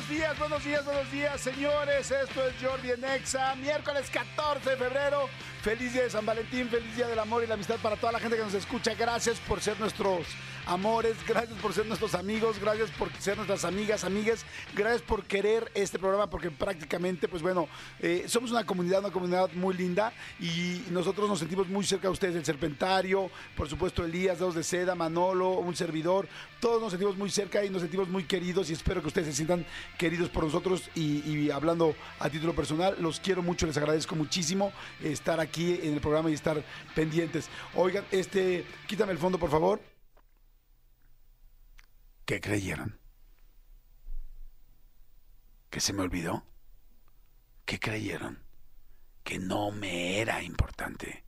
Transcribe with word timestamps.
buenos 0.00 0.08
días, 0.08 0.38
buenos 0.38 0.64
días, 0.64 0.84
buenos 0.84 1.12
días, 1.12 1.40
señores. 1.40 2.10
Esto 2.10 2.46
es 2.46 2.54
Jordi 2.62 2.90
en 2.90 3.04
Exa, 3.04 3.54
miércoles 3.56 4.08
14 4.10 4.70
de 4.70 4.76
febrero. 4.76 5.28
Feliz 5.62 5.92
día 5.92 6.04
de 6.04 6.10
San 6.10 6.24
Valentín, 6.24 6.68
feliz 6.70 6.96
día 6.96 7.06
del 7.06 7.18
amor 7.18 7.44
y 7.44 7.46
la 7.46 7.54
amistad 7.54 7.76
para 7.82 7.96
toda 7.96 8.12
la 8.12 8.18
gente 8.18 8.36
que 8.36 8.42
nos 8.42 8.54
escucha. 8.54 8.94
Gracias 8.94 9.38
por 9.40 9.60
ser 9.60 9.78
nuestros 9.78 10.26
amores, 10.66 11.16
gracias 11.26 11.58
por 11.58 11.74
ser 11.74 11.84
nuestros 11.86 12.14
amigos, 12.14 12.58
gracias 12.58 12.90
por 12.92 13.12
ser 13.18 13.36
nuestras 13.36 13.64
amigas, 13.64 14.04
amigues, 14.04 14.46
gracias 14.74 15.02
por 15.02 15.24
querer 15.24 15.70
este 15.74 15.98
programa 15.98 16.30
porque 16.30 16.50
prácticamente, 16.50 17.28
pues 17.28 17.42
bueno, 17.42 17.68
eh, 17.98 18.24
somos 18.26 18.50
una 18.52 18.64
comunidad, 18.64 19.00
una 19.00 19.10
comunidad 19.10 19.50
muy 19.52 19.74
linda 19.74 20.12
y 20.38 20.82
nosotros 20.90 21.28
nos 21.28 21.40
sentimos 21.40 21.68
muy 21.68 21.84
cerca 21.84 22.08
de 22.08 22.12
ustedes, 22.12 22.36
el 22.36 22.44
Serpentario, 22.44 23.30
por 23.56 23.68
supuesto 23.68 24.04
Elías, 24.04 24.38
Dedos 24.38 24.54
de 24.54 24.62
Seda, 24.62 24.94
Manolo, 24.94 25.50
un 25.50 25.76
servidor, 25.76 26.26
todos 26.60 26.80
nos 26.80 26.90
sentimos 26.90 27.16
muy 27.16 27.30
cerca 27.30 27.62
y 27.64 27.68
nos 27.70 27.82
sentimos 27.82 28.08
muy 28.08 28.24
queridos 28.24 28.70
y 28.70 28.72
espero 28.72 29.02
que 29.02 29.08
ustedes 29.08 29.28
se 29.28 29.34
sientan 29.34 29.66
queridos 29.98 30.28
por 30.30 30.44
nosotros 30.44 30.90
y, 30.94 31.50
hablando 31.50 31.94
a 32.18 32.28
título 32.28 32.54
personal, 32.54 32.96
los 33.00 33.20
quiero 33.20 33.42
mucho, 33.42 33.66
les 33.66 33.76
agradezco 33.76 34.14
muchísimo 34.16 34.72
estar 35.02 35.40
aquí 35.40 35.78
en 35.82 35.94
el 35.94 36.00
programa 36.00 36.30
y 36.30 36.34
estar 36.34 36.64
pendientes. 36.94 37.48
Oigan, 37.74 38.04
este, 38.10 38.64
quítame 38.86 39.12
el 39.12 39.18
fondo, 39.18 39.38
por 39.38 39.50
favor. 39.50 39.80
¿Qué 42.24 42.40
creyeron? 42.40 42.98
¿Que 45.68 45.80
se 45.80 45.92
me 45.92 46.02
olvidó? 46.02 46.44
¿Qué 47.64 47.78
creyeron? 47.78 48.42
Que 49.22 49.38
no 49.38 49.70
me 49.70 50.20
era 50.20 50.42
importante. 50.42 51.24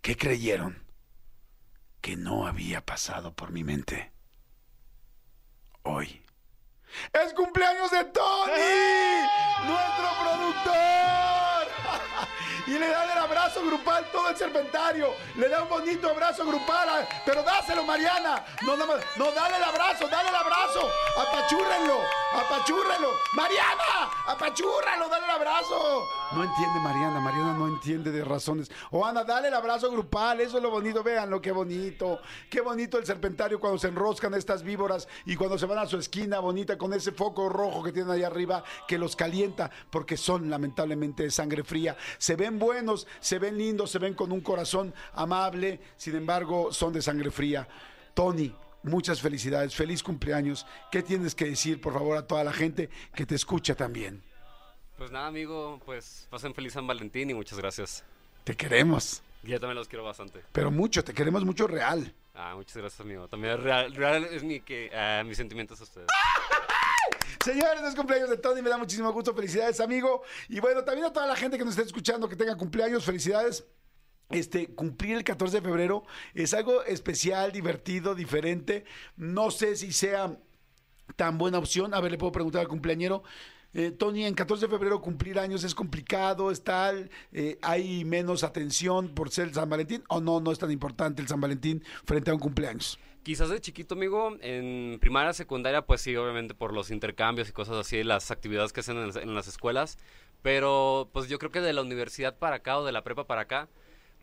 ¿Qué 0.00 0.16
creyeron? 0.16 0.84
Que 2.00 2.16
no 2.16 2.46
había 2.46 2.84
pasado 2.84 3.34
por 3.34 3.50
mi 3.50 3.64
mente. 3.64 4.12
Hoy. 5.82 6.25
¡Es 7.12 7.32
cumpleaños 7.34 7.90
de 7.90 8.04
Tony! 8.04 8.52
¡Nuestro 9.66 10.08
productor! 10.22 11.35
Y 12.66 12.72
le 12.78 12.88
dan 12.88 13.10
el 13.10 13.18
abrazo 13.18 13.64
grupal 13.64 14.06
todo 14.12 14.28
el 14.30 14.36
serpentario. 14.36 15.08
Le 15.36 15.48
da 15.48 15.62
un 15.62 15.68
bonito 15.68 16.08
abrazo 16.10 16.44
grupal. 16.46 17.06
Pero 17.24 17.42
dáselo, 17.42 17.84
Mariana. 17.84 18.44
No, 18.64 18.76
más- 18.76 19.00
no, 19.16 19.30
dale 19.32 19.56
el 19.56 19.62
abrazo, 19.64 20.06
dale 20.08 20.28
el 20.28 20.34
abrazo. 20.34 20.88
Apachúrrenlo, 21.16 21.98
apachúrrenlo. 22.34 23.08
Mariana, 23.34 24.10
apachúrrenlo, 24.26 25.08
dale 25.08 25.24
el 25.24 25.30
abrazo. 25.30 26.06
No 26.32 26.42
entiende 26.44 26.80
Mariana, 26.80 27.20
Mariana 27.20 27.52
no 27.54 27.66
entiende 27.68 28.10
de 28.10 28.24
razones. 28.24 28.70
O 28.90 29.04
Ana, 29.04 29.24
dale 29.24 29.48
el 29.48 29.54
abrazo 29.54 29.90
grupal, 29.90 30.40
eso 30.40 30.56
es 30.58 30.62
lo 30.62 30.70
bonito. 30.70 31.02
Véanlo, 31.02 31.40
qué 31.40 31.52
bonito. 31.52 32.20
Qué 32.50 32.60
bonito 32.60 32.98
el 32.98 33.06
serpentario 33.06 33.60
cuando 33.60 33.78
se 33.78 33.88
enroscan 33.88 34.34
estas 34.34 34.62
víboras 34.62 35.08
y 35.24 35.36
cuando 35.36 35.58
se 35.58 35.66
van 35.66 35.78
a 35.78 35.86
su 35.86 35.98
esquina 35.98 36.40
bonita 36.40 36.76
con 36.76 36.92
ese 36.92 37.12
foco 37.12 37.48
rojo 37.48 37.82
que 37.82 37.92
tienen 37.92 38.10
ahí 38.12 38.22
arriba 38.24 38.62
que 38.88 38.98
los 38.98 39.14
calienta 39.16 39.70
porque 39.90 40.16
son 40.16 40.50
lamentablemente 40.50 41.22
de 41.22 41.30
sangre 41.30 41.62
fría. 41.64 41.96
Se 42.18 42.36
ven 42.36 42.55
buenos, 42.58 43.06
se 43.20 43.38
ven 43.38 43.56
lindos, 43.58 43.90
se 43.90 43.98
ven 43.98 44.14
con 44.14 44.32
un 44.32 44.40
corazón 44.40 44.92
amable, 45.14 45.80
sin 45.96 46.16
embargo 46.16 46.72
son 46.72 46.92
de 46.92 47.02
sangre 47.02 47.30
fría. 47.30 47.68
Tony, 48.14 48.54
muchas 48.82 49.20
felicidades, 49.20 49.74
feliz 49.74 50.02
cumpleaños. 50.02 50.66
¿Qué 50.90 51.02
tienes 51.02 51.34
que 51.34 51.46
decir, 51.46 51.80
por 51.80 51.92
favor, 51.92 52.16
a 52.16 52.26
toda 52.26 52.44
la 52.44 52.52
gente 52.52 52.88
que 53.14 53.26
te 53.26 53.34
escucha 53.34 53.74
también? 53.74 54.22
Pues 54.96 55.10
nada, 55.10 55.26
amigo, 55.26 55.80
pues 55.84 56.26
pasen 56.30 56.54
feliz 56.54 56.72
San 56.72 56.86
Valentín 56.86 57.28
y 57.30 57.34
muchas 57.34 57.58
gracias. 57.58 58.02
Te 58.44 58.56
queremos, 58.56 59.22
Yo 59.42 59.60
también 59.60 59.76
los 59.76 59.88
quiero 59.88 60.04
bastante. 60.04 60.42
pero 60.52 60.70
mucho, 60.70 61.04
te 61.04 61.12
queremos 61.12 61.44
mucho 61.44 61.66
real. 61.66 62.14
Ah, 62.38 62.54
muchas 62.54 62.76
gracias, 62.76 63.00
amigo. 63.00 63.26
También 63.28 63.62
real, 63.62 63.94
real 63.94 64.24
es 64.24 64.44
mi 64.44 64.60
que 64.60 64.90
ah, 64.94 65.22
mis 65.24 65.38
sentimientos 65.38 65.80
a 65.80 65.84
ustedes. 65.84 66.06
Señores, 67.42 67.82
es 67.82 67.94
cumpleaños 67.94 68.28
de 68.28 68.36
Tony, 68.36 68.60
me 68.60 68.68
da 68.68 68.76
muchísimo 68.76 69.10
gusto. 69.10 69.34
Felicidades, 69.34 69.80
amigo. 69.80 70.22
Y 70.48 70.60
bueno, 70.60 70.84
también 70.84 71.06
a 71.06 71.12
toda 71.12 71.26
la 71.26 71.36
gente 71.36 71.56
que 71.56 71.64
nos 71.64 71.72
esté 71.74 71.86
escuchando 71.86 72.28
que 72.28 72.36
tenga 72.36 72.56
cumpleaños, 72.56 73.04
felicidades. 73.04 73.64
Este, 74.28 74.74
cumplir 74.74 75.16
el 75.16 75.24
14 75.24 75.58
de 75.58 75.62
febrero 75.62 76.04
es 76.34 76.52
algo 76.52 76.82
especial, 76.82 77.52
divertido, 77.52 78.14
diferente. 78.14 78.84
No 79.16 79.50
sé 79.50 79.76
si 79.76 79.92
sea 79.92 80.36
tan 81.14 81.38
buena 81.38 81.58
opción. 81.58 81.94
A 81.94 82.00
ver, 82.00 82.10
le 82.10 82.18
puedo 82.18 82.32
preguntar 82.32 82.60
al 82.60 82.68
cumpleañero. 82.68 83.22
Eh, 83.78 83.90
Tony, 83.90 84.24
en 84.24 84.34
14 84.34 84.64
de 84.66 84.70
febrero 84.70 85.02
cumplir 85.02 85.38
años 85.38 85.62
es 85.62 85.74
complicado, 85.74 86.50
es 86.50 86.64
tal, 86.64 87.10
eh, 87.32 87.58
hay 87.60 88.06
menos 88.06 88.42
atención 88.42 89.08
por 89.10 89.28
ser 89.30 89.52
San 89.52 89.68
Valentín 89.68 90.02
o 90.08 90.18
no, 90.22 90.40
no 90.40 90.50
es 90.50 90.58
tan 90.58 90.70
importante 90.70 91.20
el 91.20 91.28
San 91.28 91.42
Valentín 91.42 91.84
frente 92.06 92.30
a 92.30 92.34
un 92.34 92.40
cumpleaños. 92.40 92.98
Quizás 93.22 93.50
de 93.50 93.60
chiquito, 93.60 93.94
amigo, 93.94 94.34
en 94.40 94.98
primaria, 94.98 95.34
secundaria, 95.34 95.82
pues 95.84 96.00
sí, 96.00 96.16
obviamente 96.16 96.54
por 96.54 96.72
los 96.72 96.90
intercambios 96.90 97.50
y 97.50 97.52
cosas 97.52 97.76
así, 97.76 98.02
las 98.02 98.30
actividades 98.30 98.72
que 98.72 98.80
hacen 98.80 98.96
en, 98.96 99.08
las- 99.08 99.16
en 99.16 99.34
las 99.34 99.46
escuelas. 99.46 99.98
Pero 100.40 101.10
pues 101.12 101.28
yo 101.28 101.38
creo 101.38 101.50
que 101.50 101.60
de 101.60 101.72
la 101.74 101.82
universidad 101.82 102.38
para 102.38 102.56
acá 102.56 102.78
o 102.78 102.84
de 102.86 102.92
la 102.92 103.04
prepa 103.04 103.26
para 103.26 103.42
acá, 103.42 103.68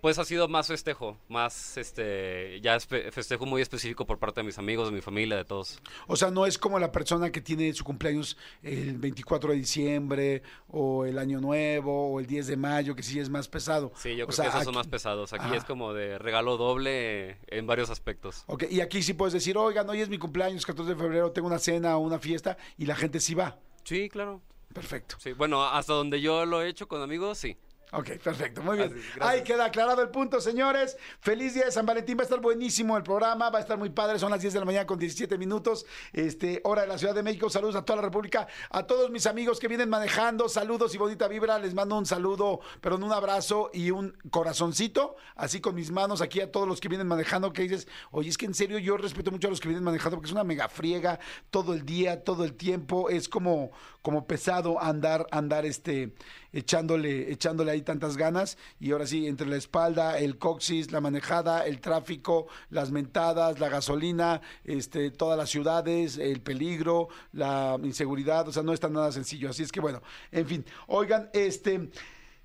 pues 0.03 0.19
ha 0.19 0.25
sido 0.25 0.49
más 0.49 0.67
festejo, 0.67 1.17
más 1.29 1.77
este, 1.77 2.59
ya 2.59 2.77
festejo 2.81 3.45
muy 3.45 3.61
específico 3.61 4.05
por 4.05 4.19
parte 4.19 4.41
de 4.41 4.45
mis 4.45 4.57
amigos, 4.57 4.89
de 4.89 4.93
mi 4.93 4.99
familia, 4.99 5.37
de 5.37 5.45
todos. 5.45 5.79
O 6.07 6.17
sea, 6.17 6.29
no 6.29 6.45
es 6.45 6.57
como 6.57 6.77
la 6.77 6.91
persona 6.91 7.31
que 7.31 7.39
tiene 7.39 7.73
su 7.73 7.85
cumpleaños 7.85 8.35
el 8.63 8.97
24 8.97 9.51
de 9.51 9.55
diciembre 9.55 10.43
o 10.67 11.05
el 11.05 11.17
Año 11.17 11.39
Nuevo 11.39 12.11
o 12.11 12.19
el 12.19 12.25
10 12.27 12.47
de 12.47 12.57
mayo, 12.57 12.95
que 12.97 13.01
sí 13.01 13.17
es 13.17 13.29
más 13.29 13.47
pesado. 13.47 13.93
Sí, 13.95 14.17
yo 14.17 14.25
O 14.25 14.27
creo 14.27 14.35
sea, 14.35 14.43
que 14.43 14.49
esos 14.49 14.63
son 14.65 14.73
aquí- 14.73 14.77
más 14.79 14.87
pesados. 14.87 15.31
Aquí 15.31 15.45
Ajá. 15.45 15.55
es 15.55 15.63
como 15.63 15.93
de 15.93 16.17
regalo 16.19 16.57
doble 16.57 17.37
en 17.47 17.65
varios 17.65 17.89
aspectos. 17.89 18.43
Ok, 18.47 18.65
y 18.69 18.81
aquí 18.81 19.01
sí 19.03 19.13
puedes 19.13 19.31
decir, 19.31 19.57
oigan, 19.57 19.89
hoy 19.89 20.01
es 20.01 20.09
mi 20.09 20.17
cumpleaños, 20.17 20.65
14 20.65 20.95
de 20.95 20.99
febrero, 20.99 21.31
tengo 21.31 21.47
una 21.47 21.59
cena 21.59 21.95
o 21.95 22.01
una 22.01 22.19
fiesta, 22.19 22.57
y 22.77 22.87
la 22.87 22.95
gente 22.97 23.21
sí 23.21 23.35
va. 23.35 23.57
Sí, 23.85 24.09
claro. 24.09 24.41
Perfecto. 24.73 25.15
Sí, 25.19 25.31
bueno, 25.31 25.63
hasta 25.63 25.93
donde 25.93 26.19
yo 26.19 26.45
lo 26.45 26.61
he 26.61 26.67
hecho 26.67 26.89
con 26.89 27.01
amigos, 27.01 27.37
sí. 27.37 27.55
Ok, 27.95 28.09
perfecto, 28.23 28.63
muy 28.63 28.77
bien. 28.77 28.91
Así. 28.91 29.19
Ahí 29.19 29.43
queda 29.43 29.65
aclarado 29.65 30.01
el 30.01 30.09
punto, 30.09 30.41
señores. 30.41 30.97
Feliz 31.19 31.53
día 31.53 31.65
de 31.65 31.71
San 31.71 31.85
Valentín, 31.85 32.17
va 32.17 32.21
a 32.21 32.23
estar 32.23 32.39
buenísimo 32.41 32.97
el 32.97 33.03
programa, 33.03 33.51
va 33.51 33.59
a 33.59 33.61
estar 33.61 33.77
muy 33.77 33.91
padre, 33.91 34.17
son 34.17 34.31
las 34.31 34.41
10 34.41 34.53
de 34.53 34.59
la 34.59 34.65
mañana 34.65 34.87
con 34.87 34.97
17 34.97 35.37
minutos, 35.37 35.85
este, 36.11 36.59
hora 36.63 36.81
de 36.81 36.87
la 36.87 36.97
Ciudad 36.97 37.13
de 37.13 37.21
México, 37.21 37.51
saludos 37.51 37.75
a 37.75 37.85
toda 37.85 37.97
la 37.97 38.01
República, 38.01 38.47
a 38.71 38.87
todos 38.87 39.11
mis 39.11 39.27
amigos 39.27 39.59
que 39.59 39.67
vienen 39.67 39.89
manejando, 39.89 40.49
saludos 40.49 40.95
y 40.95 40.97
bonita 40.97 41.27
vibra, 41.27 41.59
les 41.59 41.75
mando 41.75 41.95
un 41.95 42.07
saludo, 42.07 42.61
perdón, 42.81 43.03
un 43.03 43.11
abrazo 43.11 43.69
y 43.71 43.91
un 43.91 44.17
corazoncito, 44.31 45.15
así 45.35 45.61
con 45.61 45.75
mis 45.75 45.91
manos 45.91 46.21
aquí 46.21 46.41
a 46.41 46.51
todos 46.51 46.67
los 46.67 46.81
que 46.81 46.89
vienen 46.89 47.07
manejando, 47.07 47.53
que 47.53 47.61
dices, 47.61 47.87
oye, 48.09 48.29
es 48.29 48.39
que 48.39 48.47
en 48.47 48.55
serio 48.55 48.79
yo 48.79 48.97
respeto 48.97 49.29
mucho 49.29 49.47
a 49.47 49.51
los 49.51 49.59
que 49.59 49.67
vienen 49.67 49.83
manejando, 49.83 50.17
porque 50.17 50.29
es 50.29 50.33
una 50.33 50.43
mega 50.43 50.67
friega 50.67 51.19
todo 51.51 51.75
el 51.75 51.85
día, 51.85 52.23
todo 52.23 52.43
el 52.43 52.55
tiempo, 52.55 53.11
es 53.11 53.29
como, 53.29 53.69
como 54.01 54.25
pesado 54.25 54.81
andar, 54.81 55.27
andar 55.29 55.67
este, 55.67 56.15
echándole, 56.53 57.31
echándole 57.31 57.71
ahí 57.71 57.81
tantas 57.81 58.15
ganas, 58.15 58.57
y 58.79 58.91
ahora 58.91 59.07
sí, 59.07 59.27
entre 59.27 59.47
la 59.47 59.57
espalda, 59.57 60.17
el 60.19 60.37
coxis, 60.37 60.91
la 60.91 61.01
manejada, 61.01 61.65
el 61.65 61.81
tráfico, 61.81 62.47
las 62.69 62.91
mentadas, 62.91 63.59
la 63.59 63.69
gasolina, 63.69 64.41
este, 64.63 65.11
todas 65.11 65.37
las 65.37 65.49
ciudades, 65.49 66.17
el 66.17 66.41
peligro, 66.41 67.09
la 67.33 67.77
inseguridad, 67.83 68.47
o 68.47 68.51
sea, 68.51 68.63
no 68.63 68.73
está 68.73 68.87
nada 68.87 69.11
sencillo. 69.11 69.49
Así 69.49 69.63
es 69.63 69.71
que 69.71 69.79
bueno, 69.79 70.01
en 70.31 70.47
fin, 70.47 70.65
oigan, 70.87 71.29
este. 71.33 71.89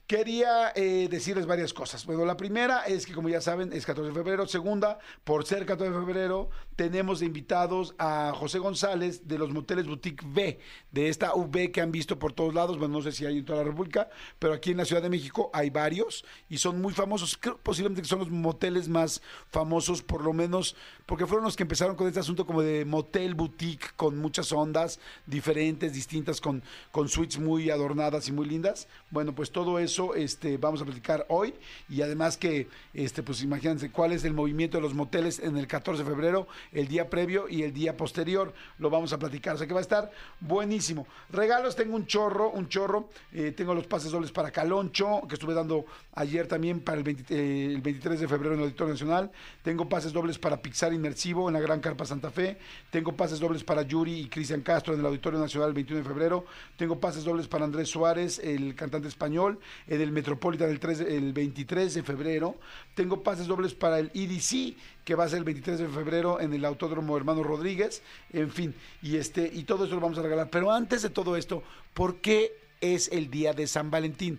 Quería 0.06 0.73
eh, 0.75 1.06
decirles 1.11 1.44
varias 1.44 1.75
cosas. 1.75 2.06
Bueno, 2.06 2.25
la 2.25 2.35
primera 2.35 2.87
es 2.87 3.05
que, 3.05 3.12
como 3.12 3.29
ya 3.29 3.43
saben, 3.43 3.75
es 3.75 3.85
14 3.85 4.09
de 4.09 4.15
febrero. 4.15 4.47
Segunda, 4.47 4.99
por 5.23 5.44
ser 5.44 5.67
14 5.67 5.93
de 5.93 6.06
febrero, 6.06 6.49
tenemos 6.79 7.23
invitados 7.23 7.97
a 7.99 8.33
José 8.37 8.61
González 8.61 9.27
de 9.27 9.37
los 9.37 9.51
Moteles 9.51 9.89
Boutique 9.89 10.25
B, 10.25 10.61
de 10.93 11.09
esta 11.09 11.35
UB 11.35 11.73
que 11.73 11.81
han 11.81 11.91
visto 11.91 12.21
por 12.21 12.33
todos 12.33 12.55
lados. 12.55 12.79
Bueno, 12.79 12.99
no 12.99 13.03
sé 13.03 13.11
si 13.11 13.27
hay 13.27 13.39
en 13.39 13.45
toda 13.45 13.59
la 13.59 13.65
República, 13.65 14.09
pero 14.39 14.53
aquí 14.55 14.71
en 14.71 14.77
la 14.77 14.85
Ciudad 14.85 15.03
de 15.03 15.11
México 15.11 15.51
hay 15.53 15.71
varios 15.71 16.25
y 16.49 16.59
son 16.59 16.81
muy 16.81 16.93
famosos. 16.93 17.37
Creo 17.37 17.59
posiblemente 17.59 18.03
que 18.03 18.07
son 18.07 18.21
los 18.21 18.31
moteles 18.31 18.89
más 18.89 19.21
famosos, 19.51 20.05
por 20.05 20.23
lo 20.23 20.33
menos, 20.33 20.77
porque 21.05 21.27
fueron 21.27 21.45
los 21.45 21.57
que 21.57 21.65
empezaron 21.65 21.97
con 21.97 22.07
este 22.07 22.21
asunto 22.21 22.47
como 22.47 22.63
de 22.63 22.85
motel 22.85 23.35
boutique, 23.35 23.97
con 23.97 24.17
muchas 24.17 24.53
ondas 24.53 25.01
diferentes, 25.27 25.93
distintas, 25.93 26.41
con, 26.41 26.63
con 26.93 27.09
suites 27.09 27.41
muy 27.41 27.71
adornadas 27.71 28.29
y 28.29 28.33
muy 28.33 28.47
lindas. 28.47 28.87
Bueno, 29.11 29.35
pues 29.35 29.51
todo 29.51 29.81
eso 29.81 30.15
este, 30.15 30.59
vamos 30.59 30.81
a 30.81 30.85
platicar 30.85 31.27
hoy 31.29 31.55
y 31.89 32.03
además 32.03 32.37
que, 32.37 32.69
este, 32.95 33.25
pues 33.25 33.43
imagínense 33.43 33.91
cuál 33.91 34.13
es 34.13 34.23
el 34.23 34.33
movimiento 34.33 34.77
de 34.77 34.83
los 34.83 34.95
moteles 34.95 35.41
en 35.41 35.57
el 35.57 35.67
14 35.67 36.05
de 36.05 36.09
febrero, 36.09 36.47
el 36.73 36.88
día 36.88 37.09
previo 37.11 37.49
y 37.49 37.62
el 37.62 37.73
día 37.73 37.97
posterior, 37.97 38.53
lo 38.79 38.91
vamos 38.91 39.12
a 39.12 39.19
platicar, 39.19 39.55
o 39.55 39.59
sea 39.59 39.67
que 39.67 39.73
va 39.75 39.81
a 39.81 39.82
estar 39.82 40.11
buenísimo. 40.41 41.06
Regalos, 41.31 41.76
tengo 41.76 41.97
un 41.97 42.06
chorro, 42.06 42.50
un 42.50 42.69
chorro, 42.69 43.09
eh, 43.32 43.53
tengo 43.56 43.75
los 43.75 43.87
pases 43.87 44.11
dobles 44.12 44.32
para 44.32 44.50
Caloncho, 44.50 45.23
que 45.29 45.35
estuve 45.35 45.55
dando 45.55 45.85
ayer 46.15 46.47
también 46.47 46.81
para 46.81 46.99
el, 46.99 47.05
20 47.05 47.35
eh, 47.35 47.67
el 47.75 47.81
23 47.81 48.20
de 48.20 48.29
febrero 48.29 48.55
en 48.55 48.61
el 48.61 48.65
Auditorio 48.67 48.93
Nacional, 48.94 49.31
tengo 49.62 49.88
pases 49.88 50.12
dobles 50.12 50.38
para 50.38 50.61
Pixar 50.62 50.93
Inmersivo 50.93 51.49
en 51.49 51.55
la 51.55 51.61
Gran 51.61 51.81
Carpa 51.81 52.05
Santa 52.05 52.31
Fe, 52.31 52.59
tengo 52.91 53.17
pases 53.17 53.38
dobles 53.41 53.64
para 53.64 53.82
Yuri 53.82 54.21
y 54.21 54.29
Cristian 54.29 54.62
Castro 54.62 54.94
en 54.94 55.00
el 55.00 55.06
Auditorio 55.06 55.38
Nacional 55.38 55.69
el 55.69 55.75
21 55.75 56.03
de 56.03 56.09
febrero, 56.09 56.44
tengo 56.76 56.99
pases 57.00 57.25
dobles 57.25 57.49
para 57.49 57.64
Andrés 57.64 57.88
Suárez, 57.88 58.38
el 58.38 58.75
cantante 58.75 59.09
español, 59.09 59.59
en 59.87 60.00
el 60.00 60.12
Metropolitan 60.12 60.71
el, 60.71 60.81
3 60.81 60.99
de- 60.99 61.17
el 61.17 61.32
23 61.32 61.94
de 61.94 62.03
febrero, 62.03 62.56
tengo 62.94 63.23
pases 63.23 63.47
dobles 63.47 63.75
para 63.75 63.99
el 63.99 64.11
EDC, 64.14 64.76
que 65.09 65.15
va 65.15 65.25
a 65.25 65.29
ser 65.31 65.39
el 65.39 65.45
23 65.45 65.79
de 65.79 65.89
febrero 65.89 66.39
en 66.39 66.53
el 66.53 66.67
Autódromo 66.67 67.17
Hermano 67.17 67.43
Rodríguez, 67.43 68.03
en 68.31 68.51
fin, 68.51 68.75
y 69.01 69.17
este 69.17 69.51
y 69.51 69.63
todo 69.63 69.87
eso 69.87 69.95
lo 69.95 70.03
vamos 70.03 70.19
a 70.19 70.23
regalar. 70.23 70.51
Pero 70.51 70.71
antes 70.71 71.01
de 71.01 71.09
todo 71.09 71.35
esto, 71.35 71.63
¿por 71.95 72.17
qué 72.17 72.53
es 72.83 73.09
el 73.09 73.31
día 73.31 73.55
de 73.55 73.67
San 73.67 73.91
Valentín? 73.91 74.39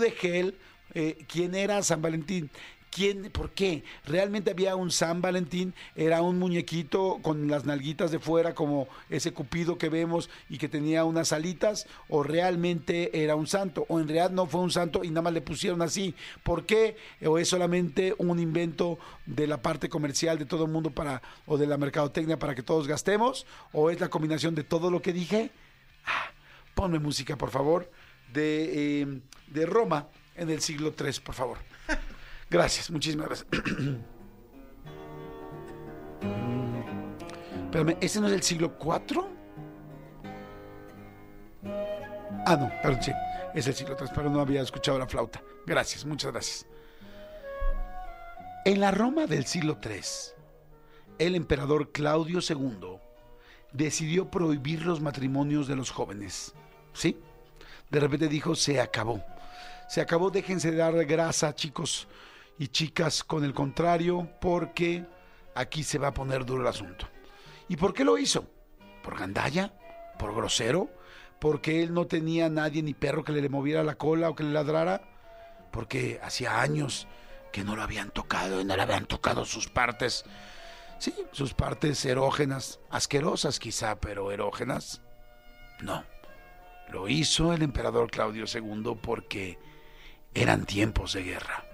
The 0.00 0.14
hell, 0.20 0.58
eh, 0.94 1.16
¿quién 1.28 1.54
era 1.54 1.80
San 1.84 2.02
Valentín? 2.02 2.50
¿Quién, 2.90 3.30
¿Por 3.30 3.50
qué? 3.50 3.84
¿Realmente 4.04 4.50
había 4.50 4.74
un 4.74 4.90
San 4.90 5.22
Valentín? 5.22 5.74
¿Era 5.94 6.22
un 6.22 6.40
muñequito 6.40 7.20
con 7.22 7.48
las 7.48 7.64
nalguitas 7.64 8.10
de 8.10 8.18
fuera 8.18 8.52
como 8.52 8.88
ese 9.08 9.32
cupido 9.32 9.78
que 9.78 9.88
vemos 9.88 10.28
y 10.48 10.58
que 10.58 10.68
tenía 10.68 11.04
unas 11.04 11.32
alitas? 11.32 11.86
¿O 12.08 12.24
realmente 12.24 13.22
era 13.22 13.36
un 13.36 13.46
santo? 13.46 13.86
¿O 13.88 14.00
en 14.00 14.08
realidad 14.08 14.30
no 14.30 14.46
fue 14.46 14.60
un 14.60 14.72
santo 14.72 15.04
y 15.04 15.10
nada 15.10 15.22
más 15.22 15.32
le 15.32 15.40
pusieron 15.40 15.82
así? 15.82 16.16
¿Por 16.42 16.66
qué? 16.66 16.96
¿O 17.24 17.38
es 17.38 17.48
solamente 17.48 18.12
un 18.18 18.40
invento 18.40 18.98
de 19.24 19.46
la 19.46 19.62
parte 19.62 19.88
comercial 19.88 20.36
de 20.38 20.46
todo 20.46 20.64
el 20.64 20.72
mundo 20.72 20.90
para, 20.90 21.22
o 21.46 21.58
de 21.58 21.68
la 21.68 21.78
mercadotecnia 21.78 22.40
para 22.40 22.56
que 22.56 22.64
todos 22.64 22.88
gastemos? 22.88 23.46
¿O 23.72 23.90
es 23.90 24.00
la 24.00 24.10
combinación 24.10 24.56
de 24.56 24.64
todo 24.64 24.90
lo 24.90 25.00
que 25.00 25.12
dije? 25.12 25.52
Ah, 26.06 26.32
ponme 26.74 26.98
música, 26.98 27.36
por 27.36 27.50
favor, 27.50 27.88
de, 28.32 29.02
eh, 29.02 29.20
de 29.46 29.66
Roma 29.66 30.08
en 30.34 30.50
el 30.50 30.60
siglo 30.60 30.92
III, 30.98 31.20
por 31.20 31.36
favor. 31.36 31.58
Gracias, 32.50 32.90
muchísimas 32.90 33.26
gracias. 33.28 33.48
Espérame, 37.66 37.96
¿ese 38.00 38.20
no 38.20 38.26
es 38.26 38.32
el 38.32 38.42
siglo 38.42 38.76
IV? 38.80 39.24
Ah, 42.44 42.56
no, 42.56 42.68
perdón, 42.82 43.00
sí, 43.00 43.12
es 43.54 43.68
el 43.68 43.74
siglo 43.74 43.96
III, 43.98 44.08
pero 44.12 44.28
no 44.28 44.40
había 44.40 44.62
escuchado 44.62 44.98
la 44.98 45.06
flauta. 45.06 45.40
Gracias, 45.64 46.04
muchas 46.04 46.32
gracias. 46.32 46.66
En 48.64 48.80
la 48.80 48.90
Roma 48.90 49.26
del 49.26 49.46
siglo 49.46 49.78
III, 49.80 50.00
el 51.18 51.36
emperador 51.36 51.92
Claudio 51.92 52.40
II 52.46 52.98
decidió 53.72 54.28
prohibir 54.28 54.84
los 54.84 55.00
matrimonios 55.00 55.68
de 55.68 55.76
los 55.76 55.92
jóvenes. 55.92 56.52
¿Sí? 56.92 57.16
De 57.90 58.00
repente 58.00 58.26
dijo, 58.26 58.56
se 58.56 58.80
acabó. 58.80 59.22
Se 59.88 60.00
acabó, 60.00 60.30
déjense 60.30 60.72
de 60.72 60.78
dar 60.78 61.04
grasa, 61.04 61.54
chicos 61.54 62.08
y 62.60 62.68
chicas, 62.68 63.24
con 63.24 63.42
el 63.42 63.54
contrario, 63.54 64.28
porque 64.38 65.06
aquí 65.54 65.82
se 65.82 65.96
va 65.96 66.08
a 66.08 66.14
poner 66.14 66.44
duro 66.44 66.60
el 66.60 66.68
asunto. 66.68 67.08
¿Y 67.70 67.76
por 67.76 67.94
qué 67.94 68.04
lo 68.04 68.18
hizo? 68.18 68.44
¿Por 69.02 69.18
gandalla? 69.18 69.72
¿Por 70.18 70.34
grosero? 70.34 70.90
¿Porque 71.38 71.82
él 71.82 71.94
no 71.94 72.06
tenía 72.06 72.50
nadie 72.50 72.82
ni 72.82 72.92
perro 72.92 73.24
que 73.24 73.32
le 73.32 73.48
moviera 73.48 73.82
la 73.82 73.94
cola 73.94 74.28
o 74.28 74.34
que 74.34 74.44
le 74.44 74.52
ladrara? 74.52 75.00
Porque 75.72 76.20
hacía 76.22 76.60
años 76.60 77.08
que 77.50 77.64
no 77.64 77.76
lo 77.76 77.82
habían 77.82 78.10
tocado 78.10 78.60
y 78.60 78.64
no 78.66 78.76
le 78.76 78.82
habían 78.82 79.06
tocado 79.06 79.46
sus 79.46 79.70
partes. 79.70 80.26
Sí, 80.98 81.14
sus 81.32 81.54
partes 81.54 82.04
erógenas, 82.04 82.78
asquerosas 82.90 83.58
quizá, 83.58 83.98
pero 84.00 84.32
erógenas. 84.32 85.00
No. 85.80 86.04
Lo 86.90 87.08
hizo 87.08 87.54
el 87.54 87.62
emperador 87.62 88.10
Claudio 88.10 88.44
II 88.44 88.98
porque 89.00 89.58
eran 90.34 90.66
tiempos 90.66 91.14
de 91.14 91.22
guerra. 91.22 91.69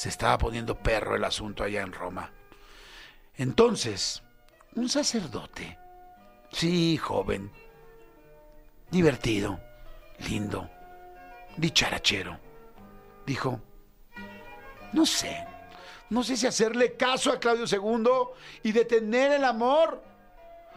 Se 0.00 0.08
estaba 0.08 0.38
poniendo 0.38 0.78
perro 0.78 1.14
el 1.14 1.24
asunto 1.24 1.62
allá 1.62 1.82
en 1.82 1.92
Roma. 1.92 2.32
Entonces, 3.36 4.22
un 4.74 4.88
sacerdote, 4.88 5.76
sí, 6.50 6.96
joven, 6.96 7.52
divertido, 8.90 9.60
lindo, 10.26 10.70
dicharachero, 11.58 12.40
dijo, 13.26 13.60
no 14.94 15.04
sé, 15.04 15.46
no 16.08 16.24
sé 16.24 16.38
si 16.38 16.46
hacerle 16.46 16.96
caso 16.96 17.30
a 17.30 17.38
Claudio 17.38 17.66
II 17.70 18.40
y 18.62 18.72
detener 18.72 19.32
el 19.32 19.44
amor 19.44 20.02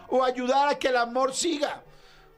o 0.09 0.21
ayudar 0.21 0.67
a 0.67 0.77
que 0.77 0.89
el 0.89 0.97
amor 0.97 1.33
siga. 1.33 1.81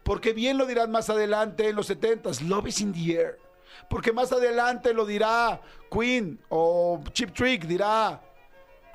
Porque 0.04 0.34
bien 0.34 0.60
lo 0.60 0.68
dirán 0.68 0.92
más 0.92 1.10
adelante 1.10 1.68
en 1.68 1.78
los 1.78 1.90
70s, 1.90 2.42
Love 2.42 2.68
is 2.68 2.80
in 2.80 2.94
the 2.94 3.12
air. 3.12 3.45
Porque 3.90 4.14
más 4.14 4.32
adelante 4.32 4.94
lo 4.94 5.06
dirá 5.06 5.62
Queen 5.92 6.40
o 6.50 7.04
Chip 7.12 7.34
Trick 7.34 7.66
dirá 7.66 8.22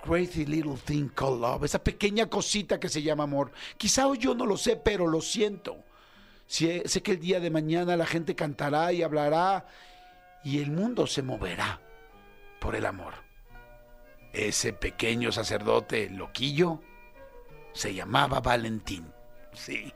Crazy 0.04 0.46
Little 0.46 0.76
Thing 0.84 1.08
Called 1.08 1.40
Love. 1.40 1.64
Esa 1.64 1.82
pequeña 1.82 2.26
cosita 2.26 2.80
que 2.80 2.88
se 2.88 3.02
llama 3.02 3.24
amor. 3.24 3.52
Quizá 3.76 4.06
hoy 4.06 4.18
yo 4.18 4.34
no 4.34 4.46
lo 4.46 4.56
sé, 4.56 4.76
pero 4.76 5.06
lo 5.06 5.20
siento. 5.20 5.84
Sé, 6.46 6.82
sé 6.86 7.02
que 7.02 7.12
el 7.12 7.20
día 7.20 7.40
de 7.40 7.50
mañana 7.50 7.96
la 7.96 8.06
gente 8.06 8.34
cantará 8.34 8.92
y 8.92 9.02
hablará 9.02 9.66
y 10.42 10.60
el 10.60 10.70
mundo 10.70 11.06
se 11.06 11.22
moverá 11.22 11.80
por 12.60 12.74
el 12.74 12.86
amor. 12.86 13.14
Ese 14.32 14.72
pequeño 14.72 15.32
sacerdote 15.32 16.08
loquillo 16.10 16.80
se 17.72 17.94
llamaba 17.94 18.40
Valentín. 18.40 19.12
Sí. 19.52 19.92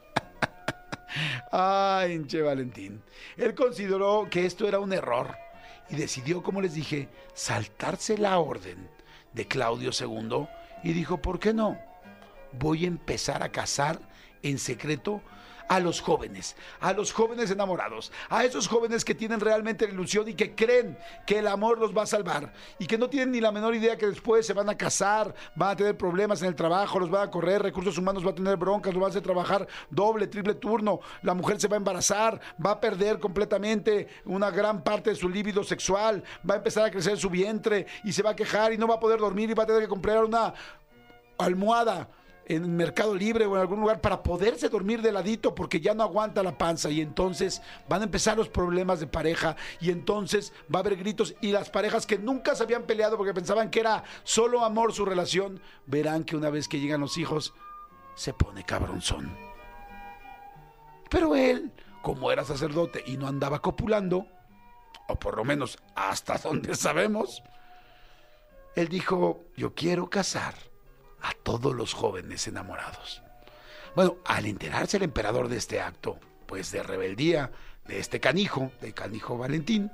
Ay, 1.50 2.24
che 2.26 2.42
Valentín. 2.42 3.02
Él 3.36 3.54
consideró 3.54 4.28
que 4.30 4.46
esto 4.46 4.66
era 4.66 4.78
un 4.78 4.92
error 4.92 5.36
y 5.90 5.96
decidió, 5.96 6.42
como 6.42 6.60
les 6.60 6.74
dije, 6.74 7.08
saltarse 7.34 8.18
la 8.18 8.38
orden 8.38 8.88
de 9.32 9.46
Claudio 9.46 9.90
II 9.98 10.46
y 10.82 10.92
dijo, 10.92 11.18
¿por 11.18 11.38
qué 11.38 11.52
no? 11.52 11.78
Voy 12.52 12.84
a 12.84 12.88
empezar 12.88 13.42
a 13.42 13.50
casar 13.50 13.98
en 14.42 14.58
secreto 14.58 15.22
a 15.68 15.80
los 15.80 16.00
jóvenes, 16.00 16.56
a 16.80 16.92
los 16.92 17.12
jóvenes 17.12 17.50
enamorados, 17.50 18.12
a 18.28 18.44
esos 18.44 18.68
jóvenes 18.68 19.04
que 19.04 19.14
tienen 19.14 19.40
realmente 19.40 19.86
la 19.86 19.94
ilusión 19.94 20.28
y 20.28 20.34
que 20.34 20.54
creen 20.54 20.98
que 21.26 21.38
el 21.38 21.46
amor 21.46 21.78
los 21.78 21.96
va 21.96 22.02
a 22.02 22.06
salvar 22.06 22.52
y 22.78 22.86
que 22.86 22.98
no 22.98 23.08
tienen 23.08 23.32
ni 23.32 23.40
la 23.40 23.52
menor 23.52 23.74
idea 23.74 23.96
que 23.96 24.06
después 24.06 24.46
se 24.46 24.52
van 24.52 24.68
a 24.68 24.76
casar, 24.76 25.34
van 25.54 25.70
a 25.70 25.76
tener 25.76 25.96
problemas 25.96 26.42
en 26.42 26.48
el 26.48 26.54
trabajo, 26.54 26.98
los 26.98 27.10
van 27.10 27.28
a 27.28 27.30
correr, 27.30 27.62
recursos 27.62 27.98
humanos 27.98 28.24
va 28.24 28.30
a 28.30 28.34
tener 28.34 28.56
broncas, 28.56 28.92
los 28.92 29.00
van 29.00 29.08
a 29.08 29.10
hacer 29.10 29.22
trabajar 29.22 29.66
doble, 29.90 30.26
triple 30.26 30.54
turno, 30.54 31.00
la 31.22 31.34
mujer 31.34 31.60
se 31.60 31.68
va 31.68 31.76
a 31.76 31.78
embarazar, 31.78 32.40
va 32.64 32.72
a 32.72 32.80
perder 32.80 33.18
completamente 33.18 34.08
una 34.24 34.50
gran 34.50 34.82
parte 34.82 35.10
de 35.10 35.16
su 35.16 35.28
líbido 35.28 35.64
sexual, 35.64 36.22
va 36.48 36.54
a 36.54 36.56
empezar 36.58 36.84
a 36.84 36.90
crecer 36.90 37.18
su 37.18 37.30
vientre 37.30 37.86
y 38.04 38.12
se 38.12 38.22
va 38.22 38.30
a 38.30 38.36
quejar 38.36 38.72
y 38.72 38.78
no 38.78 38.86
va 38.86 38.96
a 38.96 39.00
poder 39.00 39.20
dormir 39.20 39.50
y 39.50 39.54
va 39.54 39.64
a 39.64 39.66
tener 39.66 39.82
que 39.82 39.88
comprar 39.88 40.24
una 40.24 40.54
almohada 41.38 42.08
en 42.46 42.76
Mercado 42.76 43.14
Libre 43.14 43.46
o 43.46 43.54
en 43.54 43.60
algún 43.60 43.80
lugar 43.80 44.00
para 44.00 44.22
poderse 44.22 44.68
dormir 44.68 45.02
de 45.02 45.12
ladito 45.12 45.54
porque 45.54 45.80
ya 45.80 45.94
no 45.94 46.02
aguanta 46.02 46.42
la 46.42 46.58
panza 46.58 46.90
y 46.90 47.00
entonces 47.00 47.62
van 47.88 48.02
a 48.02 48.04
empezar 48.04 48.36
los 48.36 48.48
problemas 48.48 49.00
de 49.00 49.06
pareja 49.06 49.56
y 49.80 49.90
entonces 49.90 50.52
va 50.72 50.78
a 50.78 50.82
haber 50.82 50.96
gritos 50.96 51.34
y 51.40 51.52
las 51.52 51.70
parejas 51.70 52.06
que 52.06 52.18
nunca 52.18 52.54
se 52.54 52.62
habían 52.62 52.84
peleado 52.84 53.16
porque 53.16 53.34
pensaban 53.34 53.70
que 53.70 53.80
era 53.80 54.04
solo 54.22 54.64
amor 54.64 54.92
su 54.92 55.04
relación, 55.04 55.60
verán 55.86 56.24
que 56.24 56.36
una 56.36 56.50
vez 56.50 56.68
que 56.68 56.80
llegan 56.80 57.00
los 57.00 57.18
hijos 57.18 57.54
se 58.14 58.32
pone 58.32 58.64
cabronzón. 58.64 59.36
Pero 61.10 61.34
él, 61.34 61.72
como 62.02 62.30
era 62.30 62.44
sacerdote 62.44 63.02
y 63.06 63.16
no 63.16 63.26
andaba 63.26 63.60
copulando, 63.60 64.26
o 65.08 65.18
por 65.18 65.36
lo 65.36 65.44
menos 65.44 65.78
hasta 65.94 66.38
donde 66.42 66.74
sabemos, 66.74 67.42
él 68.74 68.88
dijo, 68.88 69.44
yo 69.56 69.74
quiero 69.74 70.10
casar 70.10 70.54
a 71.24 71.32
todos 71.42 71.74
los 71.74 71.94
jóvenes 71.94 72.46
enamorados. 72.46 73.22
Bueno, 73.96 74.16
al 74.26 74.44
enterarse 74.44 74.98
el 74.98 75.04
emperador 75.04 75.48
de 75.48 75.56
este 75.56 75.80
acto, 75.80 76.18
pues 76.46 76.70
de 76.70 76.82
rebeldía 76.82 77.50
de 77.86 77.98
este 77.98 78.20
canijo, 78.20 78.70
de 78.80 78.92
canijo 78.92 79.38
Valentín, 79.38 79.90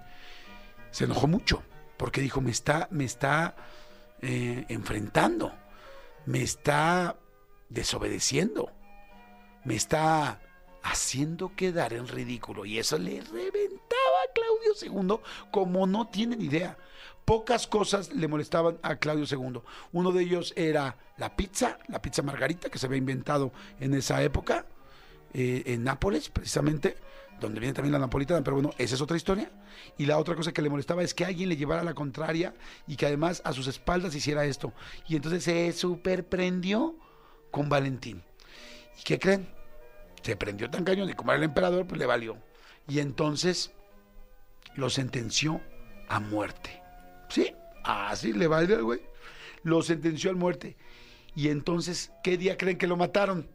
se 0.91 1.05
enojó 1.05 1.29
mucho, 1.29 1.63
porque 1.97 2.21
dijo, 2.21 2.41
me 2.41 2.51
está, 2.51 2.89
me 2.91 3.05
está 3.05 3.55
eh, 4.23 4.65
enfrentando, 4.69 5.55
me 6.27 6.43
está 6.43 7.17
desobedeciendo, 7.69 8.73
me 9.65 9.77
está 9.77 10.41
haciendo 10.83 11.55
quedar 11.55 11.93
en 11.93 12.09
ridículo. 12.09 12.65
Y 12.65 12.79
eso 12.79 12.99
le 12.99 13.21
reventaba 13.21 14.19
a 14.25 14.33
Claudio 14.35 14.73
II 14.83 15.21
como 15.53 15.87
no 15.87 16.09
tienen 16.09 16.43
idea. 16.43 16.77
Pocas 17.25 17.67
cosas 17.67 18.12
le 18.12 18.29
molestaban 18.29 18.79
a 18.83 18.97
Claudio 18.97 19.25
II. 19.25 19.61
Uno 19.93 20.12
de 20.12 20.23
ellos 20.23 20.53
era 20.57 20.97
la 21.17 21.37
pizza, 21.37 21.79
la 21.89 22.03
pizza 22.03 22.23
margarita 22.23 22.71
que 22.71 22.79
se 22.79 22.87
había 22.87 22.99
inventado 22.99 23.53
en 23.79 23.95
esa 23.95 24.23
época, 24.23 24.67
eh, 25.33 25.62
en 25.67 25.85
Nápoles 25.85 26.29
precisamente, 26.29 26.97
donde 27.41 27.61
viene 27.61 27.73
también 27.73 27.93
la 27.93 27.99
napolitana, 27.99 28.43
pero 28.43 28.57
bueno, 28.57 28.71
esa 28.79 28.95
es 28.95 29.00
otra 29.00 29.17
historia. 29.17 29.50
Y 29.97 30.07
la 30.07 30.19
otra 30.19 30.35
cosa 30.35 30.53
que 30.53 30.62
le 30.62 30.69
molestaba 30.69 31.03
es 31.03 31.15
que 31.15 31.25
alguien 31.25 31.49
le 31.49 31.57
llevara 31.57 31.83
la 31.83 31.95
contraria 31.95 32.55
y 32.87 32.97
que 32.97 33.07
además 33.07 33.43
a 33.45 33.53
sus 33.53 33.67
espaldas 33.67 34.15
hiciera 34.15 34.45
esto. 34.45 34.73
Y 35.09 35.17
entonces 35.17 35.45
se 35.45 35.73
superprendió 35.73 36.97
con 37.50 37.69
Valentín. 37.69 38.23
¿Y 38.99 39.03
qué 39.03 39.19
creen? 39.19 39.49
Se 40.23 40.37
prendió 40.37 40.71
tan 40.71 40.85
cañón 40.85 41.09
y 41.09 41.15
como 41.15 41.33
era 41.33 41.39
el 41.39 41.45
emperador, 41.45 41.87
pues 41.87 41.99
le 41.99 42.07
valió. 42.07 42.37
Y 42.87 42.99
entonces 42.99 43.73
lo 44.75 44.91
sentenció 44.91 45.61
a 46.09 46.21
muerte. 46.21 46.80
¿Sí? 47.31 47.55
Así 47.85 48.33
le 48.33 48.47
valió 48.47 48.77
el 48.77 48.83
güey. 48.83 49.01
Lo 49.63 49.83
sentenció 49.83 50.31
a 50.31 50.35
muerte. 50.35 50.77
Y 51.35 51.49
entonces, 51.49 52.13
¿qué 52.23 52.37
día 52.37 52.57
creen 52.59 52.77
que 52.77 52.87
lo 52.87 52.97
mataron? 52.97 53.49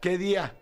¿Qué 0.00 0.18
día? 0.18 0.54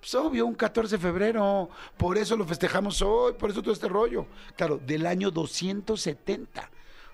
Pues 0.00 0.14
obvio, 0.14 0.46
un 0.46 0.54
14 0.54 0.96
de 0.96 1.02
febrero. 1.02 1.68
Por 1.96 2.16
eso 2.16 2.36
lo 2.36 2.44
festejamos 2.44 3.02
hoy, 3.02 3.34
por 3.34 3.50
eso 3.50 3.60
todo 3.60 3.74
este 3.74 3.88
rollo. 3.88 4.26
Claro, 4.56 4.78
del 4.78 5.06
año 5.06 5.30
270. 5.30 6.70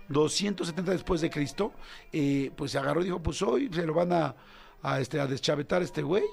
270 0.08 0.92
después 0.92 1.22
de 1.22 1.30
Cristo, 1.30 1.72
eh, 2.12 2.50
pues 2.54 2.72
se 2.72 2.78
agarró 2.78 3.00
y 3.00 3.04
dijo, 3.04 3.22
pues 3.22 3.40
hoy 3.40 3.70
se 3.72 3.86
lo 3.86 3.94
van 3.94 4.12
a, 4.12 4.36
a, 4.82 5.00
este, 5.00 5.18
a 5.18 5.26
deschavetar 5.26 5.82
este 5.82 6.02
güey. 6.02 6.24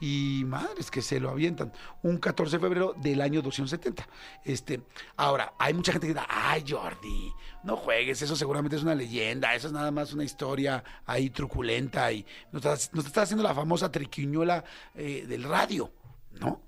Y 0.00 0.42
madres 0.46 0.90
que 0.90 1.02
se 1.02 1.20
lo 1.20 1.30
avientan. 1.30 1.72
Un 2.02 2.18
14 2.18 2.56
de 2.56 2.60
febrero 2.60 2.94
del 3.00 3.20
año 3.20 3.42
270. 3.42 4.06
Este, 4.44 4.82
ahora, 5.16 5.54
hay 5.58 5.72
mucha 5.72 5.92
gente 5.92 6.08
que 6.08 6.14
dice, 6.14 6.26
ay 6.28 6.64
Jordi, 6.68 7.32
no 7.62 7.76
juegues, 7.76 8.20
eso 8.20 8.36
seguramente 8.36 8.76
es 8.76 8.82
una 8.82 8.94
leyenda, 8.94 9.54
eso 9.54 9.68
es 9.68 9.72
nada 9.72 9.90
más 9.90 10.12
una 10.12 10.24
historia 10.24 10.82
ahí 11.06 11.30
truculenta 11.30 12.12
y 12.12 12.26
nos 12.52 12.64
estás, 12.64 12.90
nos 12.92 13.06
estás 13.06 13.24
haciendo 13.24 13.42
la 13.42 13.54
famosa 13.54 13.90
triquiñuela 13.90 14.64
eh, 14.94 15.24
del 15.26 15.44
radio. 15.44 15.90
No, 16.32 16.60